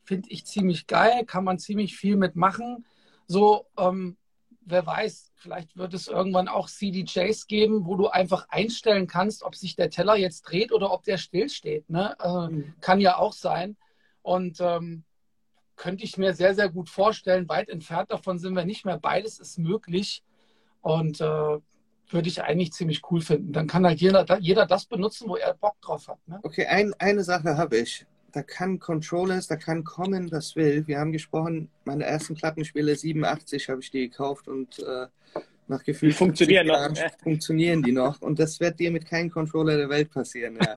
Finde 0.02 0.28
ich 0.30 0.44
ziemlich 0.44 0.86
geil, 0.86 1.24
kann 1.24 1.44
man 1.44 1.58
ziemlich 1.58 1.96
viel 1.96 2.16
mitmachen. 2.16 2.84
So, 3.26 3.66
ähm, 3.78 4.16
wer 4.60 4.86
weiß, 4.86 5.32
vielleicht 5.36 5.76
wird 5.76 5.94
es 5.94 6.08
irgendwann 6.08 6.48
auch 6.48 6.68
CDJs 6.68 7.46
geben, 7.46 7.86
wo 7.86 7.96
du 7.96 8.08
einfach 8.08 8.46
einstellen 8.48 9.06
kannst, 9.06 9.42
ob 9.42 9.54
sich 9.54 9.76
der 9.76 9.90
Teller 9.90 10.16
jetzt 10.16 10.42
dreht 10.42 10.72
oder 10.72 10.92
ob 10.92 11.04
der 11.04 11.18
stillsteht. 11.18 11.88
Ne? 11.88 12.16
Äh, 12.20 12.48
mhm. 12.48 12.74
Kann 12.80 13.00
ja 13.00 13.16
auch 13.16 13.32
sein. 13.32 13.76
Und 14.22 14.58
ähm, 14.60 15.04
könnte 15.76 16.04
ich 16.04 16.16
mir 16.16 16.34
sehr, 16.34 16.54
sehr 16.54 16.68
gut 16.68 16.88
vorstellen. 16.88 17.48
Weit 17.48 17.68
entfernt 17.68 18.10
davon 18.10 18.38
sind 18.38 18.54
wir 18.54 18.64
nicht 18.64 18.84
mehr. 18.84 18.98
Beides 18.98 19.38
ist 19.38 19.58
möglich. 19.58 20.22
Und 20.80 21.20
äh, 21.20 21.58
würde 22.10 22.28
ich 22.28 22.42
eigentlich 22.42 22.72
ziemlich 22.72 23.02
cool 23.10 23.20
finden. 23.20 23.52
Dann 23.52 23.66
kann 23.66 23.86
halt 23.86 24.00
jeder, 24.00 24.38
jeder 24.38 24.66
das 24.66 24.86
benutzen, 24.86 25.28
wo 25.28 25.36
er 25.36 25.54
Bock 25.54 25.80
drauf 25.80 26.08
hat. 26.08 26.18
Ne? 26.26 26.38
Okay, 26.42 26.66
ein, 26.66 26.94
eine 26.98 27.24
Sache 27.24 27.56
habe 27.56 27.78
ich 27.78 28.06
da 28.34 28.42
kann 28.42 28.80
Controllers, 28.80 29.46
da 29.46 29.56
kann 29.56 29.84
kommen, 29.84 30.30
was 30.32 30.56
will. 30.56 30.86
Wir 30.86 30.98
haben 30.98 31.12
gesprochen, 31.12 31.70
meine 31.84 32.04
ersten 32.04 32.34
Plattenspiele 32.34 32.96
87 32.96 33.68
habe 33.68 33.80
ich 33.80 33.90
die 33.90 34.08
gekauft 34.10 34.48
und 34.48 34.78
äh, 34.80 35.06
nach 35.68 35.84
Gefühl 35.84 36.10
die 36.10 36.14
funktionieren 36.14 36.66
noch. 36.66 36.90
funktionieren 37.22 37.82
die 37.82 37.92
noch 37.92 38.20
und 38.20 38.38
das 38.38 38.58
wird 38.58 38.80
dir 38.80 38.90
mit 38.90 39.06
keinem 39.06 39.30
Controller 39.30 39.76
der 39.76 39.88
Welt 39.88 40.10
passieren. 40.10 40.58
Ja. 40.60 40.74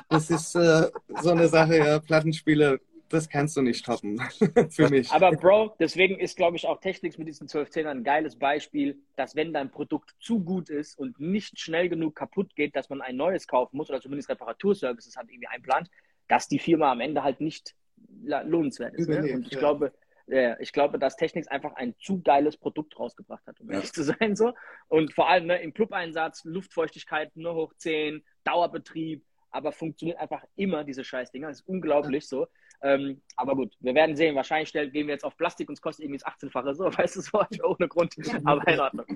das 0.08 0.30
ist 0.30 0.54
äh, 0.54 0.86
so 1.20 1.30
eine 1.30 1.48
Sache, 1.48 1.78
ja, 1.78 1.98
Plattenspiele, 1.98 2.80
das 3.10 3.28
kannst 3.28 3.56
du 3.56 3.62
nicht 3.62 3.84
toppen 3.84 4.20
für 4.70 4.88
mich. 4.88 5.10
Aber 5.10 5.32
Bro, 5.32 5.76
deswegen 5.78 6.18
ist, 6.18 6.36
glaube 6.36 6.56
ich, 6.56 6.66
auch 6.66 6.80
Technics 6.80 7.18
mit 7.18 7.28
diesen 7.28 7.48
12 7.48 7.70
10 7.70 7.86
ein 7.86 8.04
geiles 8.04 8.36
Beispiel, 8.36 8.98
dass 9.16 9.36
wenn 9.36 9.52
dein 9.52 9.70
Produkt 9.70 10.14
zu 10.20 10.40
gut 10.40 10.70
ist 10.70 10.98
und 10.98 11.20
nicht 11.20 11.60
schnell 11.60 11.88
genug 11.88 12.16
kaputt 12.16 12.54
geht, 12.56 12.74
dass 12.76 12.88
man 12.88 13.02
ein 13.02 13.16
neues 13.16 13.46
kaufen 13.46 13.76
muss 13.76 13.90
oder 13.90 14.00
zumindest 14.00 14.30
Reparaturservices 14.30 15.16
hat 15.16 15.28
irgendwie 15.28 15.48
einplant, 15.48 15.90
dass 16.28 16.48
die 16.48 16.58
Firma 16.58 16.92
am 16.92 17.00
Ende 17.00 17.22
halt 17.22 17.40
nicht 17.40 17.74
lohnenswert 18.22 18.94
ist. 18.94 19.08
Ne? 19.08 19.34
Und 19.34 19.46
ich 19.46 19.52
ja. 19.52 19.58
glaube, 19.58 19.92
äh, 20.28 20.60
ich 20.62 20.72
glaube, 20.72 20.98
dass 20.98 21.16
Technics 21.16 21.48
einfach 21.48 21.74
ein 21.74 21.94
zu 21.98 22.22
geiles 22.22 22.56
Produkt 22.56 22.98
rausgebracht 22.98 23.46
hat, 23.46 23.60
um 23.60 23.68
ja. 23.68 23.74
ehrlich 23.74 23.92
zu 23.92 24.04
sein. 24.04 24.36
So. 24.36 24.54
Und 24.88 25.12
vor 25.12 25.28
allem 25.28 25.46
ne, 25.46 25.60
im 25.60 25.74
Club-Einsatz, 25.74 26.44
Luftfeuchtigkeit 26.44 27.34
nur 27.36 27.54
hoch 27.54 27.74
10, 27.76 28.22
Dauerbetrieb, 28.44 29.24
aber 29.50 29.72
funktioniert 29.72 30.18
einfach 30.18 30.44
immer, 30.56 30.84
diese 30.84 31.04
Scheißdinger. 31.04 31.48
Das 31.48 31.60
ist 31.60 31.68
unglaublich 31.68 32.24
ja. 32.24 32.28
so. 32.28 32.46
Ähm, 32.82 33.20
aber 33.36 33.54
gut, 33.56 33.74
wir 33.80 33.94
werden 33.94 34.16
sehen. 34.16 34.34
Wahrscheinlich 34.34 34.72
gehen 34.72 35.06
wir 35.06 35.14
jetzt 35.14 35.24
auf 35.24 35.36
Plastik 35.36 35.68
und 35.68 35.74
es 35.74 35.82
kostet 35.82 36.04
irgendwie 36.04 36.20
das 36.20 36.32
18-fache 36.32 36.74
so, 36.74 36.84
weißt 36.98 37.16
du, 37.16 37.20
so 37.20 37.40
ohne 37.64 37.88
Grund. 37.88 38.14
Aber 38.44 38.66
in 38.68 38.80
Ordnung. 38.80 39.06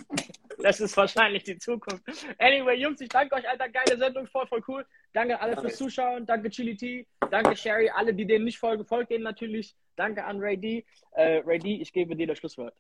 Das 0.62 0.80
ist 0.80 0.96
wahrscheinlich 0.96 1.44
die 1.44 1.58
Zukunft. 1.58 2.04
Anyway, 2.38 2.76
Jungs, 2.76 3.00
ich 3.00 3.08
danke 3.08 3.36
euch, 3.36 3.48
Alter. 3.48 3.68
Geile 3.68 3.96
Sendung, 3.96 4.26
voll, 4.26 4.46
voll 4.46 4.62
cool. 4.68 4.86
Danke 5.12 5.40
alle 5.40 5.56
fürs 5.56 5.76
Zuschauen. 5.76 6.26
Danke 6.26 6.50
Chili 6.50 6.76
T. 6.76 7.06
Danke 7.30 7.56
Sherry. 7.56 7.90
Alle, 7.90 8.12
die 8.12 8.26
denen 8.26 8.44
nicht 8.44 8.58
folgen, 8.58 8.84
folgt 8.84 9.10
denen 9.10 9.24
natürlich. 9.24 9.74
Danke 9.96 10.24
an 10.24 10.40
Ray 10.40 10.58
D. 10.58 10.84
Äh, 11.12 11.42
Ray 11.44 11.58
D, 11.58 11.76
ich 11.80 11.92
gebe 11.92 12.16
dir 12.16 12.26
das 12.26 12.38
Schlusswort. 12.38 12.74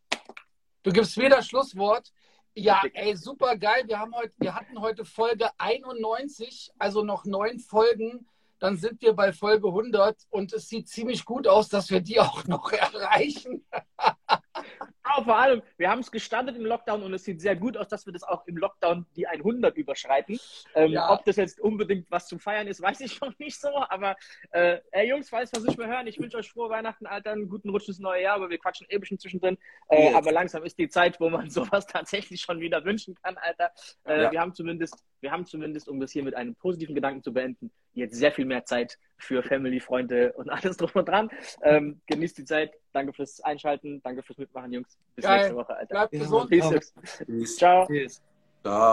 Du 0.82 0.92
gibst 0.92 1.16
mir 1.16 1.30
das 1.30 1.46
Schlusswort. 1.46 2.12
Ja, 2.54 2.82
ey, 2.92 3.16
super 3.16 3.56
geil. 3.56 3.82
Wir, 3.86 3.98
haben 3.98 4.14
heute, 4.14 4.32
wir 4.38 4.54
hatten 4.54 4.80
heute 4.80 5.04
Folge 5.04 5.48
91, 5.58 6.70
also 6.78 7.02
noch 7.02 7.24
neun 7.24 7.58
Folgen 7.58 8.28
dann 8.64 8.78
sind 8.78 9.02
wir 9.02 9.12
bei 9.12 9.30
Folge 9.34 9.68
100 9.68 10.16
und 10.30 10.50
es 10.54 10.70
sieht 10.70 10.88
ziemlich 10.88 11.26
gut 11.26 11.46
aus, 11.46 11.68
dass 11.68 11.90
wir 11.90 12.00
die 12.00 12.18
auch 12.18 12.46
noch 12.46 12.72
erreichen. 12.94 13.62
Aber 15.02 15.24
vor 15.24 15.36
allem, 15.36 15.62
wir 15.76 15.90
haben 15.90 15.98
es 15.98 16.10
gestartet 16.10 16.56
im 16.56 16.64
Lockdown 16.64 17.02
und 17.02 17.12
es 17.12 17.24
sieht 17.24 17.42
sehr 17.42 17.56
gut 17.56 17.76
aus, 17.76 17.88
dass 17.88 18.06
wir 18.06 18.14
das 18.14 18.22
auch 18.22 18.46
im 18.46 18.56
Lockdown 18.56 19.04
die 19.16 19.26
100 19.26 19.76
überschreiten. 19.76 20.40
Ähm, 20.74 20.92
ja. 20.92 21.12
Ob 21.12 21.26
das 21.26 21.36
jetzt 21.36 21.60
unbedingt 21.60 22.10
was 22.10 22.26
zum 22.26 22.40
Feiern 22.40 22.66
ist, 22.66 22.80
weiß 22.80 23.00
ich 23.00 23.20
noch 23.20 23.38
nicht 23.38 23.60
so. 23.60 23.68
Aber 23.68 24.16
äh, 24.52 24.78
ey 24.92 25.10
Jungs, 25.10 25.28
falls 25.28 25.52
was 25.52 25.64
nicht 25.64 25.76
mehr 25.76 25.88
hören, 25.88 26.06
ich 26.06 26.18
wünsche 26.18 26.38
euch 26.38 26.50
frohe 26.50 26.70
Weihnachten, 26.70 27.04
Alter, 27.04 27.32
einen 27.32 27.50
guten 27.50 27.68
Rutsch 27.68 27.88
ins 27.88 27.98
neue 27.98 28.22
Jahr, 28.22 28.36
aber 28.36 28.48
wir 28.48 28.56
quatschen 28.56 28.86
eh 28.88 28.96
bisschen 28.96 29.18
zwischendrin. 29.18 29.58
Äh, 29.90 30.06
yes. 30.06 30.14
Aber 30.14 30.32
langsam 30.32 30.64
ist 30.64 30.78
die 30.78 30.88
Zeit, 30.88 31.20
wo 31.20 31.28
man 31.28 31.50
sowas 31.50 31.86
tatsächlich 31.86 32.40
schon 32.40 32.60
wieder 32.60 32.82
wünschen 32.86 33.14
kann, 33.22 33.36
Alter. 33.36 33.72
Äh, 34.04 34.22
ja. 34.22 34.32
Wir 34.32 34.40
haben 34.40 34.54
zumindest, 34.54 35.04
wir 35.20 35.30
haben 35.30 35.44
zumindest, 35.44 35.86
um 35.86 36.00
das 36.00 36.12
hier 36.12 36.22
mit 36.22 36.34
einem 36.34 36.54
positiven 36.54 36.94
Gedanken 36.94 37.22
zu 37.22 37.30
beenden, 37.30 37.70
jetzt 37.94 38.16
sehr 38.16 38.32
viel 38.32 38.44
mehr 38.44 38.64
Zeit 38.64 38.98
für 39.18 39.42
Family, 39.42 39.80
Freunde 39.80 40.32
und 40.32 40.50
alles 40.50 40.76
drum 40.76 40.90
und 40.94 41.08
dran. 41.08 41.30
Ähm, 41.62 42.00
genießt 42.06 42.38
die 42.38 42.44
Zeit. 42.44 42.72
Danke 42.92 43.12
fürs 43.12 43.40
Einschalten. 43.40 44.00
Danke 44.02 44.22
fürs 44.22 44.38
Mitmachen, 44.38 44.72
Jungs. 44.72 44.98
Bis 45.14 45.24
Geil. 45.24 45.36
nächste 45.38 45.56
Woche, 45.56 45.76
Alter. 45.76 45.94
Bleibt 45.94 46.12
gesund. 46.12 46.50
Peace. 46.50 47.56
Ciao. 47.56 47.86
Peace. 47.86 48.22
Ciao. 48.62 48.84